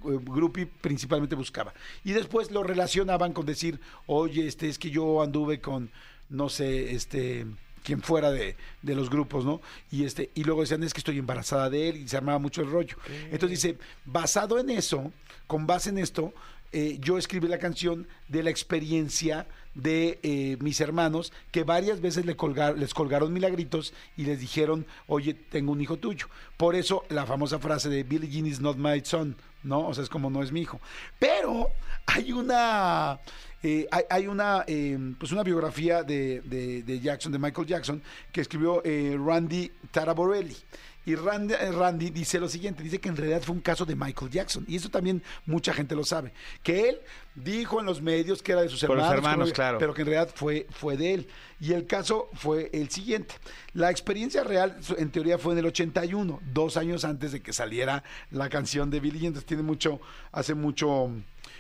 groupie 0.01 0.67
principalmente 0.67 1.35
buscaba. 1.37 1.75
Y 2.05 2.13
después 2.13 2.51
lo 2.51 2.63
relacionaban 2.63 3.33
con 3.33 3.47
decir, 3.47 3.81
oye, 4.07 4.47
este, 4.47 4.69
es 4.69 4.79
que 4.79 4.91
yo 4.91 5.23
anduve 5.23 5.61
con 5.61 5.91
no 6.31 6.49
sé, 6.49 6.95
este 6.95 7.47
quien 7.83 8.03
fuera 8.03 8.31
de, 8.31 8.55
de 8.83 8.95
los 8.95 9.09
grupos, 9.09 9.47
¿no? 9.47 9.63
Y 9.91 10.05
este, 10.05 10.31
y 10.35 10.45
luego 10.45 10.61
decían, 10.61 10.83
es 10.83 10.93
que 10.93 11.01
estoy 11.01 11.19
embarazada 11.19 11.71
de 11.71 11.89
él, 11.89 11.97
y 11.97 12.09
se 12.09 12.19
armaba 12.19 12.39
mucho 12.39 12.61
el 12.61 12.71
rollo. 12.71 12.99
Entonces 13.31 13.63
dice, 13.63 13.79
basado 14.05 14.59
en 14.59 14.69
eso, 14.69 15.11
con 15.47 15.67
base 15.67 15.89
en 15.89 15.97
esto, 15.97 16.35
eh, 16.73 16.99
yo 17.01 17.17
escribí 17.17 17.49
la 17.49 17.59
canción 17.59 18.07
de 18.29 18.43
la 18.43 18.51
experiencia 18.51 19.47
de 19.79 20.19
eh, 20.23 20.57
mis 20.61 20.81
hermanos 20.81 21.33
que 21.51 21.65
varias 21.65 22.01
veces 22.01 22.25
colgar- 22.37 22.77
les 22.77 22.93
colgaron 22.95 23.33
milagritos 23.33 23.95
y 24.17 24.25
les 24.25 24.41
dijeron, 24.41 24.87
oye, 25.07 25.35
tengo 25.35 25.73
un 25.73 25.81
hijo 25.81 25.97
tuyo. 25.97 26.27
Por 26.57 26.75
eso 26.75 27.05
la 27.09 27.25
famosa 27.27 27.59
frase 27.59 27.89
de 27.89 28.03
Billie 28.03 28.29
Jean 28.29 28.47
is 28.47 28.61
not 28.61 28.77
my 28.77 29.01
son, 29.05 29.37
¿no? 29.63 29.87
O 29.87 29.95
sea, 29.95 30.03
es 30.03 30.11
como 30.11 30.31
no 30.31 30.43
es 30.43 30.53
mi 30.53 30.63
hijo. 30.63 30.81
Pero 31.19 31.69
hay 32.07 32.33
una... 32.33 33.21
eh, 33.63 33.87
hay, 34.11 34.27
una 34.27 34.65
eh, 34.67 34.99
pues 35.19 35.33
una 35.33 35.43
biografía 35.43 36.03
de, 36.03 36.41
de- 36.43 36.83
de 36.83 37.01
Jackson, 37.01 37.33
de 37.33 37.39
Michael 37.39 37.67
Jackson, 37.67 38.03
que 38.33 38.41
escribió 38.41 38.83
eh, 38.85 39.17
Randy 39.19 39.71
Taraborelli. 39.93 40.57
Y 41.09 41.15
Randy, 41.15 41.55
eh, 41.55 41.73
Randy 41.73 42.11
dice 42.11 42.39
lo 42.39 42.51
siguiente, 42.51 42.83
dice 42.83 43.01
que 43.01 43.09
en 43.09 43.17
realidad 43.17 43.41
fue 43.41 43.55
un 43.55 43.63
caso 43.63 43.87
de 43.87 43.97
Michael 43.97 44.31
Jackson. 44.31 44.67
Y 44.69 44.77
eso 44.77 44.91
también 44.91 45.23
mucha 45.47 45.73
gente 45.73 45.95
lo 45.97 46.05
sabe. 46.05 46.35
Que 46.63 46.91
él 46.91 47.01
dijo 47.35 47.81
en 47.81 47.87
los 47.87 48.03
medios 48.03 48.43
que 48.43 48.53
era 48.53 48.61
de 48.61 48.69
sus 48.69 48.83
los 48.83 48.91
hermanos. 48.91 49.11
que 49.11 49.17
hermanos, 49.17 49.49
no- 49.49 49.55
claro. 49.55 49.79
Pero 49.79 49.95
que 49.95 50.03
en 50.03 50.09
realidad 50.09 50.31
fue, 50.35 50.67
fue 50.69 50.99
de 50.99 51.15
él. 51.15 51.29
Y 51.61 51.73
el 51.73 51.87
caso 51.87 52.29
fue 52.35 52.69
el 52.75 52.91
siguiente. 52.91 53.37
La 53.73 53.91
experiencia 53.91 54.45
real, 54.45 54.77
en 54.99 55.11
teoría, 55.11 55.39
fue 55.39 55.55
en 55.55 55.61
el 55.61 55.67
81, 55.67 56.41
dos 56.53 56.77
años 56.77 57.07
antes 57.07 57.33
de 57.33 57.41
que 57.41 57.55
saliera 57.55 58.05
la 58.31 58.51
canción 58.51 58.91
de 58.91 59.01
Billy. 59.01 59.25
Entonces 59.29 59.47
tiene 59.47 59.63
mucho, 59.63 60.03
hace 60.31 60.53
mucho 60.53 61.11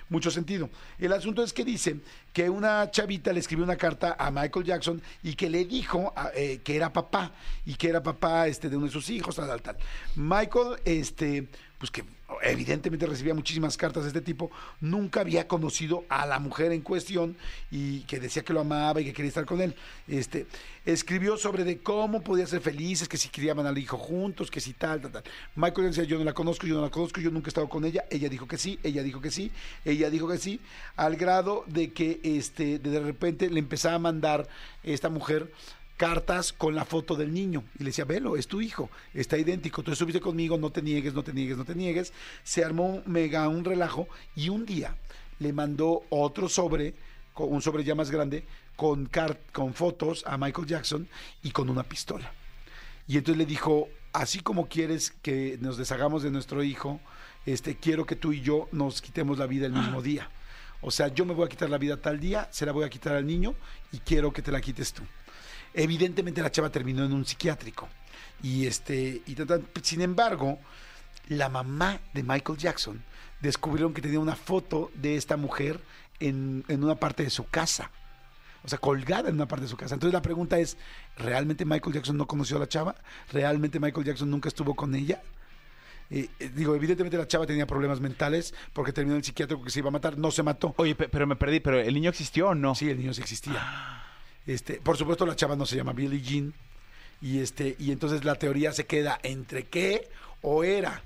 mucho 0.08 0.30
sentido. 0.30 0.70
El 0.98 1.12
asunto 1.12 1.42
es 1.42 1.52
que 1.52 1.64
dice 1.64 1.96
que 2.32 2.48
una 2.48 2.90
chavita 2.90 3.32
le 3.32 3.40
escribió 3.40 3.64
una 3.64 3.76
carta 3.76 4.16
a 4.18 4.30
Michael 4.30 4.64
Jackson 4.64 5.02
y 5.22 5.34
que 5.34 5.50
le 5.50 5.64
dijo 5.64 6.12
a- 6.16 6.30
eh, 6.34 6.60
que 6.64 6.76
era 6.76 6.92
papá 6.92 7.32
y 7.66 7.74
que 7.74 7.88
era 7.88 8.02
papá 8.02 8.46
este, 8.48 8.68
de 8.70 8.76
uno 8.76 8.86
de 8.86 8.92
sus 8.92 9.10
hijos, 9.10 9.36
tal, 9.36 9.48
tal, 9.48 9.62
tal. 9.62 9.76
Michael, 10.16 10.80
este, 10.84 11.48
pues 11.78 11.90
que 11.90 12.04
evidentemente 12.42 13.06
recibía 13.06 13.34
muchísimas 13.34 13.76
cartas 13.76 14.02
de 14.04 14.08
este 14.08 14.20
tipo, 14.20 14.50
nunca 14.80 15.20
había 15.20 15.48
conocido 15.48 16.04
a 16.08 16.26
la 16.26 16.38
mujer 16.38 16.72
en 16.72 16.82
cuestión 16.82 17.36
y 17.70 18.00
que 18.00 18.20
decía 18.20 18.42
que 18.42 18.52
lo 18.52 18.60
amaba 18.60 19.00
y 19.00 19.04
que 19.04 19.12
quería 19.12 19.28
estar 19.28 19.46
con 19.46 19.60
él. 19.60 19.74
Este, 20.06 20.46
escribió 20.84 21.36
sobre 21.36 21.64
de 21.64 21.78
cómo 21.78 22.22
podía 22.22 22.46
ser 22.46 22.60
felices, 22.60 23.08
que 23.08 23.16
si 23.16 23.28
criaban 23.28 23.66
al 23.66 23.78
hijo 23.78 23.96
juntos, 23.96 24.50
que 24.50 24.60
si 24.60 24.72
tal, 24.72 25.00
tal, 25.00 25.12
tal. 25.12 25.24
Michael 25.56 25.88
decía, 25.88 26.04
yo 26.04 26.18
no 26.18 26.24
la 26.24 26.34
conozco, 26.34 26.66
yo 26.66 26.74
no 26.74 26.82
la 26.82 26.90
conozco, 26.90 27.20
yo 27.20 27.30
nunca 27.30 27.48
he 27.48 27.50
estado 27.50 27.68
con 27.68 27.84
ella. 27.84 28.04
Ella 28.10 28.28
dijo 28.28 28.46
que 28.46 28.58
sí, 28.58 28.78
ella 28.82 29.02
dijo 29.02 29.20
que 29.20 29.30
sí, 29.30 29.50
ella 29.84 30.10
dijo 30.10 30.28
que 30.28 30.38
sí, 30.38 30.60
al 30.96 31.16
grado 31.16 31.64
de 31.66 31.92
que 31.92 32.20
este, 32.22 32.78
de 32.78 33.00
repente 33.00 33.50
le 33.50 33.58
empezaba 33.58 33.96
a 33.96 34.00
mandar 34.00 34.48
esta 34.82 35.08
mujer 35.08 35.50
cartas 35.98 36.54
con 36.54 36.74
la 36.74 36.86
foto 36.86 37.14
del 37.16 37.34
niño 37.34 37.64
y 37.78 37.80
le 37.80 37.90
decía, 37.90 38.06
velo, 38.06 38.36
es 38.36 38.46
tu 38.46 38.62
hijo, 38.62 38.88
está 39.12 39.36
idéntico, 39.36 39.82
tú 39.82 39.92
estuviste 39.92 40.20
conmigo, 40.20 40.56
no 40.56 40.70
te 40.70 40.80
niegues, 40.80 41.12
no 41.12 41.22
te 41.22 41.34
niegues, 41.34 41.58
no 41.58 41.64
te 41.66 41.74
niegues. 41.74 42.14
Se 42.44 42.64
armó 42.64 42.86
un 42.86 43.02
mega 43.04 43.46
un 43.48 43.64
relajo 43.64 44.08
y 44.34 44.48
un 44.48 44.64
día 44.64 44.96
le 45.40 45.52
mandó 45.52 46.04
otro 46.08 46.48
sobre, 46.48 46.94
con 47.34 47.52
un 47.52 47.60
sobre 47.60 47.84
ya 47.84 47.94
más 47.94 48.10
grande, 48.10 48.46
con, 48.76 49.06
car- 49.06 49.40
con 49.52 49.74
fotos 49.74 50.24
a 50.26 50.38
Michael 50.38 50.66
Jackson 50.66 51.08
y 51.42 51.50
con 51.50 51.68
una 51.68 51.82
pistola. 51.82 52.32
Y 53.06 53.18
entonces 53.18 53.36
le 53.38 53.44
dijo, 53.46 53.88
así 54.12 54.40
como 54.40 54.68
quieres 54.68 55.10
que 55.22 55.58
nos 55.60 55.76
deshagamos 55.76 56.22
de 56.22 56.30
nuestro 56.30 56.62
hijo, 56.62 57.00
este, 57.44 57.76
quiero 57.76 58.06
que 58.06 58.16
tú 58.16 58.32
y 58.32 58.40
yo 58.40 58.68
nos 58.72 59.02
quitemos 59.02 59.38
la 59.38 59.46
vida 59.46 59.66
el 59.66 59.72
mismo 59.72 60.00
día. 60.00 60.30
O 60.80 60.92
sea, 60.92 61.08
yo 61.08 61.24
me 61.24 61.34
voy 61.34 61.46
a 61.46 61.48
quitar 61.48 61.68
la 61.70 61.78
vida 61.78 61.96
tal 61.96 62.20
día, 62.20 62.48
se 62.52 62.64
la 62.66 62.70
voy 62.72 62.84
a 62.84 62.88
quitar 62.88 63.16
al 63.16 63.26
niño 63.26 63.54
y 63.90 63.98
quiero 63.98 64.32
que 64.32 64.42
te 64.42 64.52
la 64.52 64.60
quites 64.60 64.92
tú. 64.92 65.02
Evidentemente 65.74 66.42
la 66.42 66.50
chava 66.50 66.70
terminó 66.70 67.04
en 67.04 67.12
un 67.12 67.24
psiquiátrico. 67.24 67.88
Y 68.42 68.66
este, 68.66 69.22
y 69.26 69.36
sin 69.82 70.00
embargo, 70.00 70.58
la 71.28 71.48
mamá 71.48 72.00
de 72.14 72.22
Michael 72.22 72.58
Jackson 72.58 73.02
descubrieron 73.40 73.92
que 73.94 74.02
tenía 74.02 74.20
una 74.20 74.36
foto 74.36 74.90
de 74.94 75.16
esta 75.16 75.36
mujer 75.36 75.80
en, 76.20 76.64
en 76.68 76.84
una 76.84 76.94
parte 76.96 77.22
de 77.24 77.30
su 77.30 77.46
casa. 77.48 77.90
O 78.64 78.68
sea, 78.68 78.78
colgada 78.78 79.28
en 79.28 79.36
una 79.36 79.46
parte 79.46 79.64
de 79.64 79.68
su 79.68 79.76
casa. 79.76 79.94
Entonces 79.94 80.12
la 80.12 80.22
pregunta 80.22 80.58
es, 80.58 80.76
¿realmente 81.16 81.64
Michael 81.64 81.94
Jackson 81.94 82.16
no 82.16 82.26
conoció 82.26 82.56
a 82.56 82.60
la 82.60 82.68
chava? 82.68 82.96
¿Realmente 83.32 83.78
Michael 83.78 84.04
Jackson 84.06 84.30
nunca 84.30 84.48
estuvo 84.48 84.74
con 84.74 84.94
ella? 84.94 85.22
Eh, 86.10 86.28
eh, 86.40 86.50
digo, 86.54 86.74
evidentemente 86.74 87.16
la 87.18 87.28
chava 87.28 87.46
tenía 87.46 87.66
problemas 87.66 88.00
mentales 88.00 88.54
porque 88.72 88.92
terminó 88.92 89.14
en 89.14 89.18
el 89.18 89.24
psiquiátrico 89.24 89.62
que 89.62 89.70
se 89.70 89.78
iba 89.78 89.88
a 89.88 89.92
matar, 89.92 90.18
no 90.18 90.30
se 90.30 90.42
mató. 90.42 90.74
Oye, 90.78 90.94
pe- 90.94 91.08
pero 91.08 91.26
me 91.26 91.36
perdí, 91.36 91.60
¿pero 91.60 91.78
el 91.78 91.94
niño 91.94 92.10
existió 92.10 92.48
o 92.48 92.54
no? 92.54 92.74
Sí, 92.74 92.88
el 92.90 92.98
niño 92.98 93.14
sí 93.14 93.20
existía. 93.20 94.04
Este, 94.48 94.80
por 94.80 94.96
supuesto, 94.96 95.26
la 95.26 95.36
chava 95.36 95.56
no 95.56 95.66
se 95.66 95.76
llama 95.76 95.92
Billie 95.92 96.22
Jean. 96.22 96.54
Y 97.20 97.40
este, 97.40 97.76
y 97.78 97.92
entonces 97.92 98.24
la 98.24 98.36
teoría 98.36 98.72
se 98.72 98.86
queda 98.86 99.20
entre 99.22 99.64
qué 99.64 100.08
o 100.40 100.64
era 100.64 101.02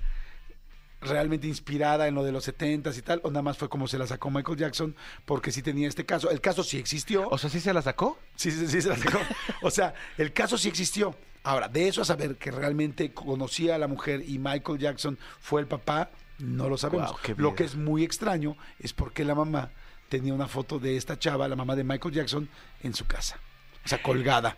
realmente 1.01 1.47
inspirada 1.47 2.07
en 2.07 2.15
lo 2.15 2.23
de 2.23 2.31
los 2.31 2.47
70s 2.47 2.97
y 2.97 3.01
tal, 3.01 3.19
o 3.23 3.29
nada 3.29 3.41
más 3.41 3.57
fue 3.57 3.67
como 3.67 3.89
se 3.89 3.97
la 3.97 4.07
sacó 4.07 4.31
Michael 4.31 4.57
Jackson, 4.57 4.95
porque 5.25 5.51
sí 5.51 5.61
tenía 5.61 5.89
este 5.89 6.05
caso. 6.05 6.31
El 6.31 6.39
caso 6.39 6.63
sí 6.63 6.77
existió. 6.77 7.27
O 7.27 7.37
sea, 7.37 7.49
¿sí 7.49 7.59
se 7.59 7.73
la 7.73 7.81
sacó? 7.81 8.17
Sí, 8.37 8.49
sí, 8.49 8.65
sí, 8.65 8.81
se 8.81 8.87
la 8.87 8.97
sacó. 8.97 9.19
O 9.61 9.69
sea, 9.69 9.93
el 10.17 10.31
caso 10.31 10.57
sí 10.57 10.69
existió. 10.69 11.13
Ahora, 11.43 11.67
de 11.67 11.89
eso 11.89 12.01
a 12.01 12.05
saber 12.05 12.37
que 12.37 12.49
realmente 12.49 13.13
conocía 13.13 13.75
a 13.75 13.77
la 13.77 13.89
mujer 13.89 14.23
y 14.25 14.39
Michael 14.39 14.79
Jackson 14.79 15.19
fue 15.41 15.59
el 15.59 15.67
papá, 15.67 16.11
no 16.39 16.69
lo 16.69 16.77
sabemos. 16.77 17.13
Lo 17.35 17.55
que 17.55 17.65
es 17.65 17.75
muy 17.75 18.05
extraño 18.05 18.55
es 18.79 18.93
porque 18.93 19.25
la 19.25 19.35
mamá 19.35 19.71
tenía 20.13 20.35
una 20.35 20.47
foto 20.47 20.77
de 20.77 20.95
esta 20.95 21.17
chava, 21.17 21.47
la 21.47 21.55
mamá 21.55 21.75
de 21.75 21.83
Michael 21.83 22.13
Jackson, 22.13 22.47
en 22.83 22.93
su 22.93 23.07
casa. 23.07 23.35
O 23.83 23.87
sea, 23.87 23.99
colgada. 23.99 24.55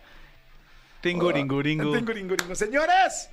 Tinguringuringu. 1.00 1.94
Tinguringuringu. 1.96 2.54
Señores, 2.54 3.30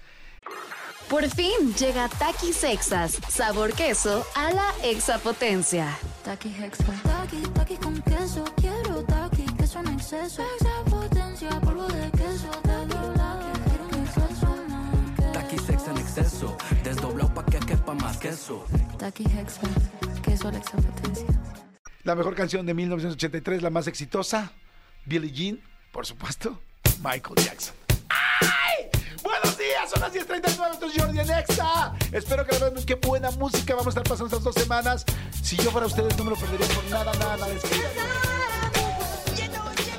Por 1.10 1.30
fin 1.30 1.76
llega 1.78 2.08
Takis 2.08 2.64
Exas, 2.64 3.20
sabor 3.28 3.74
queso 3.74 4.26
a 4.36 4.54
la 4.54 4.70
exapotencia. 4.84 5.86
Taki 6.24 6.48
Hexa. 6.48 6.94
Taki, 7.04 7.42
taki 7.54 7.76
con 7.76 8.02
queso. 8.04 8.46
Quiero 8.56 9.04
taki, 9.04 9.44
queso 9.58 9.80
en 9.80 9.88
exceso. 9.90 10.42
Extra 10.44 10.76
potencia, 10.90 11.50
polvo 11.60 11.88
de 11.88 12.10
queso. 12.12 12.50
Taki, 12.64 12.88
quiero 13.68 13.84
un 13.92 13.96
exceso 14.06 15.92
en 15.92 15.98
exceso, 15.98 16.58
desdoblado 16.86 17.34
pa' 17.34 17.46
que 17.46 17.60
quepa 17.60 17.94
más 17.96 18.18
queso. 18.18 18.66
Taki 18.98 19.26
Hexa. 19.26 19.68
Queso 20.24 20.48
a 20.48 20.52
la 20.54 20.60
extra 20.60 20.80
potencia. 20.80 21.53
La 22.04 22.16
mejor 22.16 22.36
canción 22.36 22.66
de 22.66 22.74
1983, 22.74 23.62
la 23.62 23.70
más 23.70 23.88
exitosa, 23.88 24.52
Billie 25.06 25.32
Jean, 25.32 25.60
por 25.92 26.06
supuesto, 26.06 26.60
Michael 27.02 27.36
Jackson. 27.38 27.76
¡Ay! 28.10 28.90
Buenos 29.24 29.58
días, 29.58 29.90
son 29.90 30.02
las 30.02 30.14
10.39, 30.14 30.74
esto 30.74 30.86
es 30.86 30.94
Jordi 31.02 31.20
en. 31.20 31.30
Espero 32.12 32.46
que 32.46 32.58
vean, 32.58 32.74
qué 32.86 32.96
buena 32.96 33.32
música 33.32 33.74
vamos 33.76 33.96
a 33.96 34.00
estar 34.00 34.04
pasando 34.04 34.26
estas 34.26 34.44
dos 34.44 34.56
semanas. 34.56 35.06
Si 35.42 35.56
yo 35.58 35.72
fuera 35.72 35.88
ustedes, 35.88 36.18
no 36.18 36.26
me 36.26 36.32
lo 36.32 36.36
perdería 36.36 36.68
por 36.68 36.84
nada, 36.86 37.14
nada, 37.14 37.38
nada. 37.38 37.54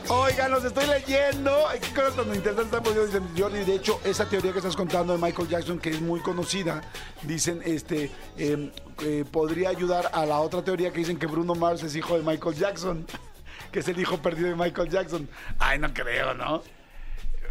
Oigan, 0.08 0.50
los 0.50 0.64
estoy 0.64 0.86
leyendo. 0.86 1.66
Ay, 1.66 1.80
Qué 1.80 1.94
cosas 1.94 2.16
tan 2.16 2.34
interesantes 2.34 2.80
están 2.96 3.36
Jordi, 3.36 3.64
de 3.64 3.74
hecho, 3.74 4.00
esa 4.04 4.28
teoría 4.28 4.52
que 4.52 4.58
estás 4.58 4.76
contando 4.76 5.14
de 5.14 5.18
Michael 5.18 5.48
Jackson, 5.48 5.78
que 5.78 5.90
es 5.90 6.00
muy 6.00 6.20
conocida, 6.20 6.82
dicen, 7.22 7.62
este, 7.64 8.10
eh, 8.36 8.70
eh, 9.02 9.24
podría 9.30 9.68
ayudar 9.70 10.10
a 10.12 10.24
la 10.26 10.40
otra 10.40 10.62
teoría 10.62 10.92
que 10.92 10.98
dicen 10.98 11.18
que 11.18 11.26
Bruno 11.26 11.54
Mars 11.54 11.82
es 11.82 11.96
hijo 11.96 12.16
de 12.16 12.22
Michael 12.22 12.54
Jackson, 12.56 13.06
que 13.72 13.80
es 13.80 13.88
el 13.88 13.98
hijo 14.00 14.18
perdido 14.18 14.48
de 14.48 14.56
Michael 14.56 14.88
Jackson. 14.90 15.28
Ay, 15.58 15.78
no 15.78 15.92
creo, 15.92 16.34
¿no? 16.34 16.62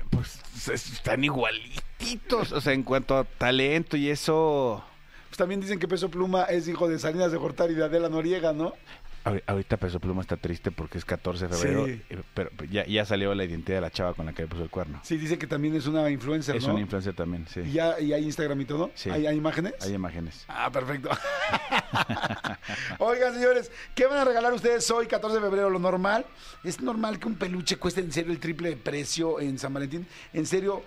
Pues 0.09 0.39
es- 0.71 0.93
están 0.93 1.23
igualititos. 1.23 2.51
O 2.51 2.61
sea, 2.61 2.73
en 2.73 2.83
cuanto 2.83 3.17
a 3.17 3.23
talento 3.23 3.97
y 3.97 4.09
eso. 4.09 4.83
Pues 5.29 5.37
también 5.37 5.61
dicen 5.61 5.79
que 5.79 5.87
Peso 5.87 6.09
Pluma 6.09 6.43
es 6.43 6.67
hijo 6.67 6.87
de 6.87 6.99
Salinas 6.99 7.31
de 7.31 7.37
Gortari 7.37 7.73
y 7.73 7.75
de 7.75 7.85
Adela 7.85 8.09
Noriega, 8.09 8.53
¿no? 8.53 8.73
Ahori- 9.23 9.43
Ahorita 9.47 9.77
Peso 9.77 9.99
Pluma 9.99 10.21
está 10.21 10.35
triste 10.37 10.71
porque 10.71 10.97
es 10.97 11.05
14 11.05 11.47
de 11.47 11.55
febrero. 11.55 11.85
Sí. 11.85 12.01
eh, 12.09 12.21
Pero 12.33 12.49
ya, 12.69 12.85
ya 12.85 13.05
salió 13.05 13.33
la 13.33 13.43
identidad 13.45 13.77
de 13.77 13.81
la 13.81 13.91
chava 13.91 14.13
con 14.13 14.25
la 14.25 14.33
que 14.33 14.41
le 14.43 14.47
puso 14.47 14.63
el 14.63 14.69
cuerno. 14.69 14.99
Sí, 15.03 15.17
dice 15.17 15.37
que 15.37 15.47
también 15.47 15.75
es 15.75 15.87
una 15.87 16.09
influencer, 16.09 16.55
Es 16.55 16.65
¿no? 16.67 16.73
una 16.73 16.81
influencia 16.81 17.13
también, 17.13 17.45
sí. 17.47 17.61
¿Y, 17.61 17.71
ya, 17.73 17.99
¿Y 17.99 18.11
hay 18.13 18.23
Instagram 18.23 18.59
y 18.61 18.65
todo? 18.65 18.91
Sí. 18.95 19.09
¿Hay, 19.09 19.25
hay 19.27 19.37
imágenes? 19.37 19.73
Hay 19.81 19.93
imágenes. 19.93 20.45
Ah, 20.47 20.69
perfecto. 20.71 21.09
Oigan, 22.99 23.33
señores, 23.33 23.71
¿qué 23.95 24.05
van 24.07 24.17
a 24.19 24.25
regalar 24.25 24.53
ustedes 24.53 24.89
hoy, 24.91 25.07
14 25.07 25.35
de 25.37 25.41
febrero? 25.41 25.69
Lo 25.69 25.79
normal. 25.79 26.25
¿Es 26.63 26.81
normal 26.81 27.19
que 27.19 27.27
un 27.27 27.35
peluche 27.35 27.77
cueste 27.77 28.01
en 28.01 28.11
serio 28.11 28.31
el 28.31 28.39
triple 28.39 28.69
de 28.69 28.77
precio 28.77 29.39
en 29.39 29.57
San 29.59 29.73
Valentín? 29.73 30.07
En 30.33 30.45
serio. 30.45 30.83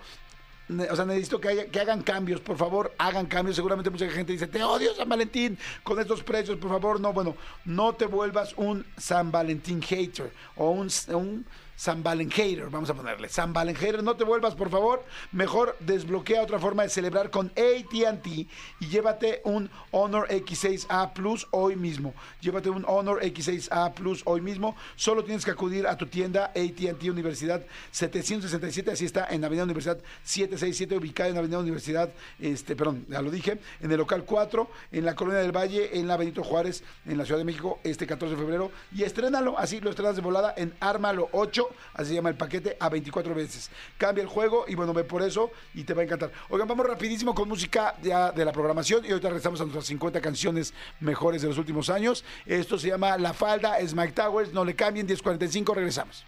O 0.69 0.95
sea, 0.95 1.05
necesito 1.05 1.39
que, 1.39 1.47
haya- 1.47 1.65
que 1.67 1.79
hagan 1.79 2.01
cambios, 2.01 2.41
por 2.41 2.57
favor, 2.57 2.93
hagan 2.97 3.25
cambios. 3.25 3.55
Seguramente 3.55 3.89
mucha 3.89 4.09
gente 4.09 4.33
dice, 4.33 4.47
te 4.47 4.61
odio 4.63 4.93
San 4.95 5.07
Valentín 5.07 5.57
con 5.83 5.99
estos 5.99 6.23
precios, 6.23 6.57
por 6.57 6.69
favor. 6.69 6.99
No, 6.99 7.13
bueno, 7.13 7.35
no 7.65 7.93
te 7.93 8.05
vuelvas 8.05 8.53
un 8.57 8.85
San 8.97 9.31
Valentín 9.31 9.81
hater 9.81 10.31
o 10.55 10.71
un, 10.71 10.89
un 11.13 11.45
San 11.77 12.01
Valen 12.01 12.31
hater, 12.31 12.71
vamos 12.71 12.89
a 12.89 12.95
ponerle. 12.95 13.29
San 13.29 13.53
Valen 13.53 13.75
hater, 13.75 14.01
no 14.01 14.15
te 14.15 14.23
vuelvas, 14.23 14.55
por 14.55 14.71
favor. 14.71 15.05
Mejor 15.31 15.77
desbloquea 15.79 16.41
otra 16.41 16.57
forma 16.57 16.81
de 16.81 16.89
celebrar 16.89 17.29
con 17.29 17.51
ATT 17.51 18.27
y 18.27 18.87
llévate 18.89 19.41
un 19.43 19.69
Honor 19.91 20.27
X6A 20.27 21.13
Plus 21.13 21.47
hoy 21.51 21.75
mismo. 21.75 22.15
Llévate 22.41 22.71
un 22.71 22.83
Honor 22.87 23.21
X6A 23.23 23.93
Plus 23.93 24.23
hoy 24.25 24.41
mismo. 24.41 24.75
Solo 24.95 25.23
tienes 25.23 25.45
que 25.45 25.51
acudir 25.51 25.85
a 25.85 25.95
tu 25.95 26.07
tienda 26.07 26.45
ATT 26.45 27.03
Universidad 27.03 27.63
767, 27.91 28.89
así 28.89 29.05
está 29.05 29.27
en 29.29 29.45
Avenida 29.45 29.63
Universidad 29.63 29.99
767, 30.23 30.97
ubicada 30.97 31.29
en 31.29 31.37
Avenida 31.37 31.59
Universidad, 31.59 32.09
este, 32.39 32.75
perdón, 32.75 33.05
ya 33.07 33.21
lo 33.21 33.29
dije, 33.29 33.59
en 33.81 33.91
el 33.91 33.97
local 33.97 34.25
4, 34.25 34.67
en 34.93 35.05
la 35.05 35.13
Colonia 35.13 35.41
del 35.41 35.55
Valle, 35.55 35.99
en 35.99 36.07
la 36.07 36.17
Benito 36.17 36.43
Juárez, 36.43 36.83
en 37.05 37.19
la 37.19 37.25
Ciudad 37.25 37.37
de 37.37 37.45
México, 37.45 37.79
este 37.83 38.07
14 38.07 38.35
de 38.35 38.41
febrero. 38.41 38.71
Y 38.95 39.03
estrénalo, 39.03 39.59
así 39.59 39.79
lo 39.79 39.91
estrenas 39.91 40.15
de 40.15 40.23
volada 40.23 40.55
en 40.57 40.73
Ármalo 40.79 41.29
8, 41.33 41.66
así 41.93 42.09
se 42.09 42.15
llama 42.15 42.29
el 42.29 42.35
paquete, 42.35 42.77
a 42.79 42.89
24 42.89 43.33
veces. 43.33 43.69
Cambia 43.97 44.21
el 44.21 44.27
juego 44.27 44.65
y 44.67 44.75
bueno, 44.75 44.93
ve 44.93 45.03
por 45.03 45.21
eso 45.21 45.51
y 45.73 45.83
te 45.83 45.93
va 45.93 46.01
a 46.01 46.05
encantar. 46.05 46.31
Oigan, 46.49 46.67
vamos 46.67 46.85
rapidísimo 46.85 47.33
con 47.33 47.47
música 47.47 47.95
ya 48.01 48.31
de 48.31 48.45
la 48.45 48.51
programación 48.51 49.05
y 49.05 49.09
ahorita 49.09 49.29
regresamos 49.29 49.59
a 49.61 49.63
nuestras 49.63 49.85
50 49.85 50.21
canciones 50.21 50.73
mejores 50.99 51.41
de 51.41 51.47
los 51.47 51.57
últimos 51.57 51.89
años. 51.89 52.23
Esto 52.45 52.77
se 52.77 52.87
llama 52.87 53.17
La 53.17 53.33
Falda, 53.33 53.79
es 53.79 53.93
Mike 53.93 54.13
Towers, 54.13 54.53
no 54.53 54.63
le 54.65 54.75
cambien, 54.75 55.07
10.45, 55.07 55.73
regresamos. 55.73 56.25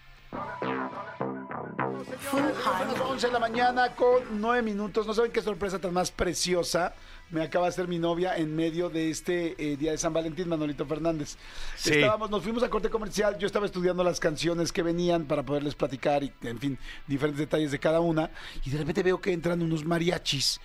Son 2.32 2.46
las 2.46 3.00
11 3.00 3.28
de 3.28 3.34
la 3.34 3.40
mañana 3.40 3.96
con 3.96 4.24
9 4.40 4.62
minutos. 4.62 5.06
No 5.06 5.14
saben 5.14 5.32
qué 5.32 5.42
sorpresa 5.42 5.80
tan 5.80 5.94
más 5.94 6.12
preciosa 6.12 6.94
me 7.32 7.44
acaba 7.44 7.66
de 7.66 7.70
hacer 7.70 7.88
mi 7.88 8.00
novia 8.00 8.36
en 8.38 8.56
medio 8.56 8.90
de 8.90 9.10
este 9.10 9.56
eh, 9.58 9.78
día 9.78 9.92
de 9.92 9.98
San 9.98 10.14
Valentín, 10.14 10.50
Manolito 10.50 10.86
Fernández. 10.86 11.38
Sí. 11.76 11.92
Estábamos, 11.92 12.30
nos 12.30 12.44
fuimos 12.44 12.64
a 12.64 12.70
corte 12.70 12.90
comercial. 12.90 13.38
Yo 13.38 13.46
estaba 13.46 13.66
estudiando 13.66 14.04
las 14.04 14.20
canciones 14.20 14.72
que 14.72 14.82
venían 14.82 15.26
para 15.26 15.44
poderles 15.44 15.76
platicar 15.76 16.24
y, 16.24 16.34
en 16.42 16.60
fin, 16.60 16.80
diferentes 17.08 17.40
detalles 17.40 17.72
de 17.72 17.80
cada 17.80 18.00
una. 18.00 18.32
Y 18.66 18.72
de 18.72 18.78
repente 18.80 19.04
veo 19.04 19.22
que 19.22 19.32
entran 19.32 19.62
unos 19.62 19.86
mariachis. 19.86 20.60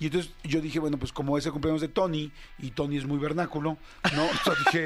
Y 0.00 0.06
entonces 0.06 0.32
yo 0.44 0.60
dije, 0.60 0.78
bueno, 0.78 0.96
pues 0.98 1.12
como 1.12 1.38
es 1.38 1.46
el 1.46 1.52
cumpleaños 1.52 1.80
de 1.80 1.88
Tony, 1.88 2.32
y 2.58 2.70
Tony 2.70 2.98
es 2.98 3.06
muy 3.06 3.18
vernáculo, 3.18 3.78
¿no? 4.14 4.22
Entonces 4.30 4.64
dije, 4.66 4.84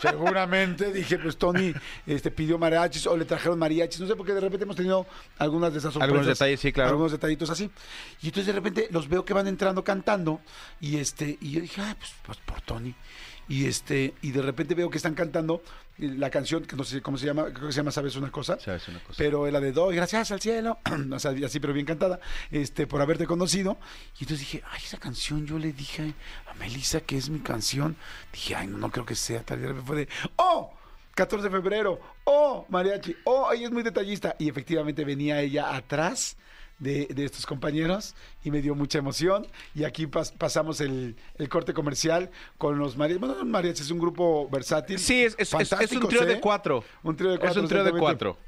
seguramente, 0.00 0.92
dije, 0.92 1.18
pues 1.18 1.36
Tony 1.36 1.72
este, 2.06 2.30
pidió 2.30 2.58
mariachis 2.58 3.06
o 3.06 3.16
le 3.16 3.24
trajeron 3.24 3.58
mariachis, 3.58 4.00
no 4.00 4.06
sé, 4.06 4.16
porque 4.16 4.32
de 4.32 4.40
repente 4.40 4.64
hemos 4.64 4.76
tenido 4.76 5.06
algunas 5.38 5.72
de 5.72 5.78
esas 5.78 5.92
sorpresas. 5.92 6.14
Algunos 6.14 6.26
detalles, 6.26 6.60
sí, 6.60 6.72
claro. 6.72 6.90
Algunos 6.90 7.12
detallitos 7.12 7.50
así. 7.50 7.70
Y 8.22 8.26
entonces 8.26 8.46
de 8.46 8.52
repente 8.52 8.88
los 8.90 9.08
veo 9.08 9.24
que 9.24 9.34
van 9.34 9.46
entrando 9.46 9.84
cantando, 9.84 10.40
y 10.80 10.96
este, 10.96 11.38
y 11.40 11.52
yo 11.52 11.60
dije, 11.60 11.80
ah, 11.80 11.96
pues, 11.98 12.12
pues 12.24 12.38
por 12.38 12.60
Tony. 12.62 12.94
Y 13.48 13.66
este, 13.66 14.14
y 14.20 14.32
de 14.32 14.42
repente 14.42 14.74
veo 14.74 14.90
que 14.90 14.98
están 14.98 15.14
cantando 15.14 15.62
la 15.98 16.30
canción, 16.30 16.64
que 16.64 16.76
no 16.76 16.84
sé 16.84 17.02
cómo 17.02 17.18
se 17.18 17.26
llama, 17.26 17.44
creo 17.52 17.66
que 17.66 17.72
se 17.72 17.78
llama 17.78 17.90
¿Sabes 17.90 18.16
una 18.16 18.30
cosa? 18.30 18.58
¿Sabes 18.60 18.86
una 18.88 19.00
cosa? 19.00 19.14
Pero 19.16 19.46
era 19.46 19.60
de 19.60 19.72
doy 19.72 19.96
gracias 19.96 20.30
al 20.30 20.40
cielo, 20.40 20.78
o 21.12 21.18
sea, 21.18 21.32
así 21.44 21.60
pero 21.60 21.72
bien 21.72 21.86
cantada, 21.86 22.20
este, 22.50 22.86
por 22.86 23.00
haberte 23.02 23.26
conocido. 23.26 23.78
Y 24.18 24.24
entonces 24.24 24.40
dije, 24.40 24.62
ay, 24.70 24.80
esa 24.84 24.98
canción 24.98 25.46
yo 25.46 25.58
le 25.58 25.72
dije 25.72 26.14
a 26.46 26.54
Melissa 26.54 27.00
que 27.00 27.16
es 27.16 27.28
mi 27.28 27.40
canción. 27.40 27.96
Dije, 28.32 28.54
ay, 28.54 28.68
no, 28.68 28.78
no 28.78 28.90
creo 28.90 29.04
que 29.04 29.14
sea 29.14 29.42
tal. 29.42 29.82
Fue 29.84 29.96
de, 29.96 30.08
oh, 30.36 30.72
14 31.14 31.48
de 31.48 31.50
febrero, 31.50 32.00
oh, 32.24 32.64
mariachi, 32.68 33.16
oh, 33.24 33.50
ella 33.52 33.66
es 33.66 33.72
muy 33.72 33.82
detallista. 33.82 34.36
Y 34.38 34.48
efectivamente 34.48 35.04
venía 35.04 35.40
ella 35.40 35.74
atrás. 35.74 36.36
De, 36.78 37.06
de 37.06 37.24
estos 37.24 37.44
compañeros 37.44 38.14
y 38.44 38.52
me 38.52 38.62
dio 38.62 38.76
mucha 38.76 38.98
emoción 38.98 39.48
y 39.74 39.82
aquí 39.82 40.06
pas- 40.06 40.32
pasamos 40.32 40.80
el, 40.80 41.16
el 41.36 41.48
corte 41.48 41.74
comercial 41.74 42.30
con 42.56 42.78
los 42.78 42.96
mariachis. 42.96 43.18
Bueno, 43.20 43.44
mariachis, 43.44 43.86
es 43.86 43.90
un 43.90 43.98
grupo 43.98 44.48
versátil. 44.48 44.96
Sí, 45.00 45.24
es, 45.24 45.34
es- 45.38 45.52
es- 45.54 45.72
es 45.72 45.92
un 45.92 46.06
trío 46.06 46.22
¿eh? 46.22 46.26
de 46.26 46.40
cuatro. 46.40 46.84
Un 47.02 47.16
trío 47.16 47.30
de 47.32 47.38
cuatro. 47.38 47.58
Es 47.58 47.62
un 47.64 47.68
trío 47.68 47.82
de 47.82 47.90
cuatro. 47.92 48.38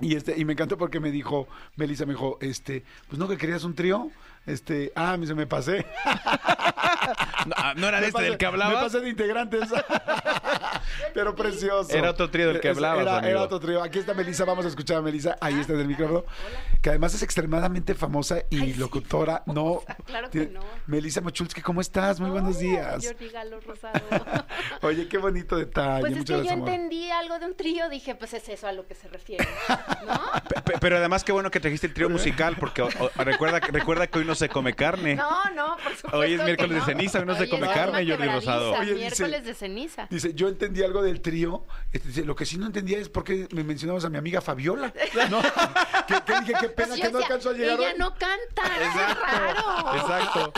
Y 0.00 0.16
este, 0.16 0.34
y 0.36 0.44
me 0.44 0.54
encantó 0.54 0.76
porque 0.76 0.98
me 0.98 1.12
dijo, 1.12 1.46
Melissa 1.76 2.04
me 2.06 2.14
dijo, 2.14 2.38
este, 2.40 2.82
pues 3.08 3.18
no 3.20 3.28
que 3.28 3.36
querías 3.36 3.62
un 3.62 3.74
trío. 3.76 4.10
Este, 4.46 4.92
ah, 4.94 5.16
me, 5.16 5.26
se 5.26 5.34
me 5.34 5.46
pasé. 5.46 5.84
No, 7.46 7.54
ah, 7.56 7.74
¿no 7.76 7.86
era 7.86 8.00
de 8.00 8.08
este 8.08 8.22
del 8.22 8.36
que 8.38 8.46
hablabas? 8.46 8.74
Me 8.74 8.80
pasé 8.82 9.00
de 9.00 9.08
integrantes. 9.08 9.68
Pero 11.14 11.36
precioso. 11.36 11.94
Era 11.96 12.10
otro 12.10 12.28
trío 12.28 12.48
del 12.48 12.60
que 12.60 12.70
hablabas, 12.70 13.02
Era, 13.02 13.18
amigo. 13.18 13.30
era 13.30 13.42
otro 13.42 13.60
trío. 13.60 13.82
Aquí 13.82 14.00
está 14.00 14.14
Melissa, 14.14 14.44
vamos 14.44 14.64
a 14.64 14.68
escuchar 14.68 14.96
a 14.96 15.02
Melissa. 15.02 15.36
Ahí 15.40 15.60
está 15.60 15.74
en 15.74 15.80
el 15.80 15.86
micrófono. 15.86 16.24
Que 16.82 16.90
además 16.90 17.14
es 17.14 17.22
extremadamente 17.22 17.94
famosa 17.94 18.38
y 18.50 18.60
Ay, 18.60 18.72
sí, 18.72 18.78
locutora. 18.80 19.42
No. 19.46 19.82
Claro 20.06 20.28
que 20.30 20.46
no. 20.48 20.60
Melissa 20.86 21.20
Mochulski, 21.20 21.60
¿cómo 21.62 21.80
estás? 21.80 22.18
Muy 22.18 22.30
buenos 22.30 22.58
días. 22.58 23.04
Jordi 23.06 23.28
Galo 23.28 23.60
Rosado. 23.60 24.00
Oye, 24.82 25.06
qué 25.08 25.18
bonito 25.18 25.56
detalle. 25.56 26.00
Pues 26.00 26.12
es 26.12 26.18
Muchas 26.18 26.40
que 26.42 26.46
yo 26.48 26.52
amor. 26.54 26.68
entendí 26.68 27.10
algo 27.10 27.38
de 27.38 27.46
un 27.46 27.56
trío, 27.56 27.88
dije, 27.88 28.14
pues 28.16 28.34
es 28.34 28.48
eso 28.48 28.66
a 28.66 28.72
lo 28.72 28.86
que 28.86 28.94
se 28.96 29.06
refiere, 29.08 29.46
Pero 30.80 30.96
además 30.96 31.22
qué 31.24 31.30
bueno 31.32 31.50
que 31.50 31.60
trajiste 31.60 31.86
el 31.86 31.94
trío 31.94 32.10
musical, 32.10 32.56
porque 32.58 32.82
o- 32.82 32.88
o- 32.88 33.24
recuerda, 33.24 33.60
recuerda 33.60 34.06
que 34.08 34.18
hoy 34.18 34.24
no 34.24 34.34
se 34.36 34.48
come 34.48 34.74
carne. 34.74 35.16
No, 35.16 35.44
no, 35.54 35.76
por 35.82 35.92
supuesto 35.96 36.18
Hoy 36.18 36.32
es 36.34 36.38
que 36.38 36.44
miércoles 36.44 36.74
de 36.76 36.80
ceniza, 36.92 37.18
hoy 37.18 37.26
no 37.26 37.34
se 37.36 37.48
come 37.48 37.66
es 37.66 37.72
carne, 37.72 38.06
Jordi 38.08 38.28
Rosado. 38.28 38.72
Oye, 38.74 38.94
dice- 38.94 38.96
miércoles 39.24 39.44
de 39.44 39.54
ceniza. 39.54 40.06
Dice, 40.10 40.34
yo 40.34 40.48
entendí 40.48 40.82
algo 40.84 41.02
del 41.02 41.20
trío. 41.20 41.66
Este, 41.92 42.08
dice, 42.08 42.24
lo 42.24 42.36
que 42.36 42.46
sí 42.46 42.58
no 42.58 42.66
entendía 42.66 42.98
es 42.98 43.08
por 43.08 43.24
qué 43.24 43.48
me 43.52 43.64
mencionabas 43.64 44.04
a 44.04 44.10
mi 44.10 44.18
amiga 44.18 44.40
Fabiola. 44.40 44.92
¿No? 45.30 45.40
que, 46.06 46.14
que 46.24 46.40
dije, 46.40 46.52
qué 46.60 46.68
pena 46.68 46.88
Pues 46.90 47.00
que 47.00 47.10
no 47.10 47.18
alcanzó 47.18 47.50
a 47.50 47.52
llegar 47.54 47.78
Ella 47.80 47.88
hoy. 47.92 47.98
no 47.98 48.10
canta, 48.14 48.62
qué 48.78 49.14
raro. 49.14 49.96
Exacto. 49.96 50.52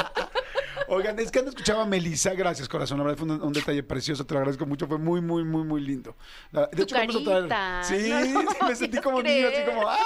Oigan, 0.89 1.19
es 1.19 1.31
que 1.31 1.43
no 1.43 1.49
escuchaba 1.51 1.83
a 1.83 1.87
Melissa. 1.87 2.33
Gracias, 2.35 2.69
corazón. 2.69 2.99
La 2.99 3.05
verdad 3.05 3.19
fue 3.19 3.29
un, 3.29 3.43
un 3.43 3.53
detalle 3.53 3.83
precioso. 3.83 4.25
Te 4.25 4.35
lo 4.35 4.41
agradezco 4.41 4.67
mucho. 4.67 4.87
Fue 4.87 4.99
muy, 4.99 5.21
muy, 5.21 5.45
muy, 5.45 5.65
muy 5.65 5.81
lindo. 5.81 6.17
La- 6.51 6.67
De 6.67 6.77
Tu 6.77 6.83
hecho, 6.85 6.97
vamos 6.97 7.17
a 7.17 7.47
traer. 7.47 7.85
Sí, 7.85 8.11
No, 8.33 8.45
me 8.69 8.75
sentí 8.77 8.99
como 8.99 9.23
niño, 9.23 9.49
así 9.49 9.65
como. 9.67 9.89
¡ah! 9.89 9.99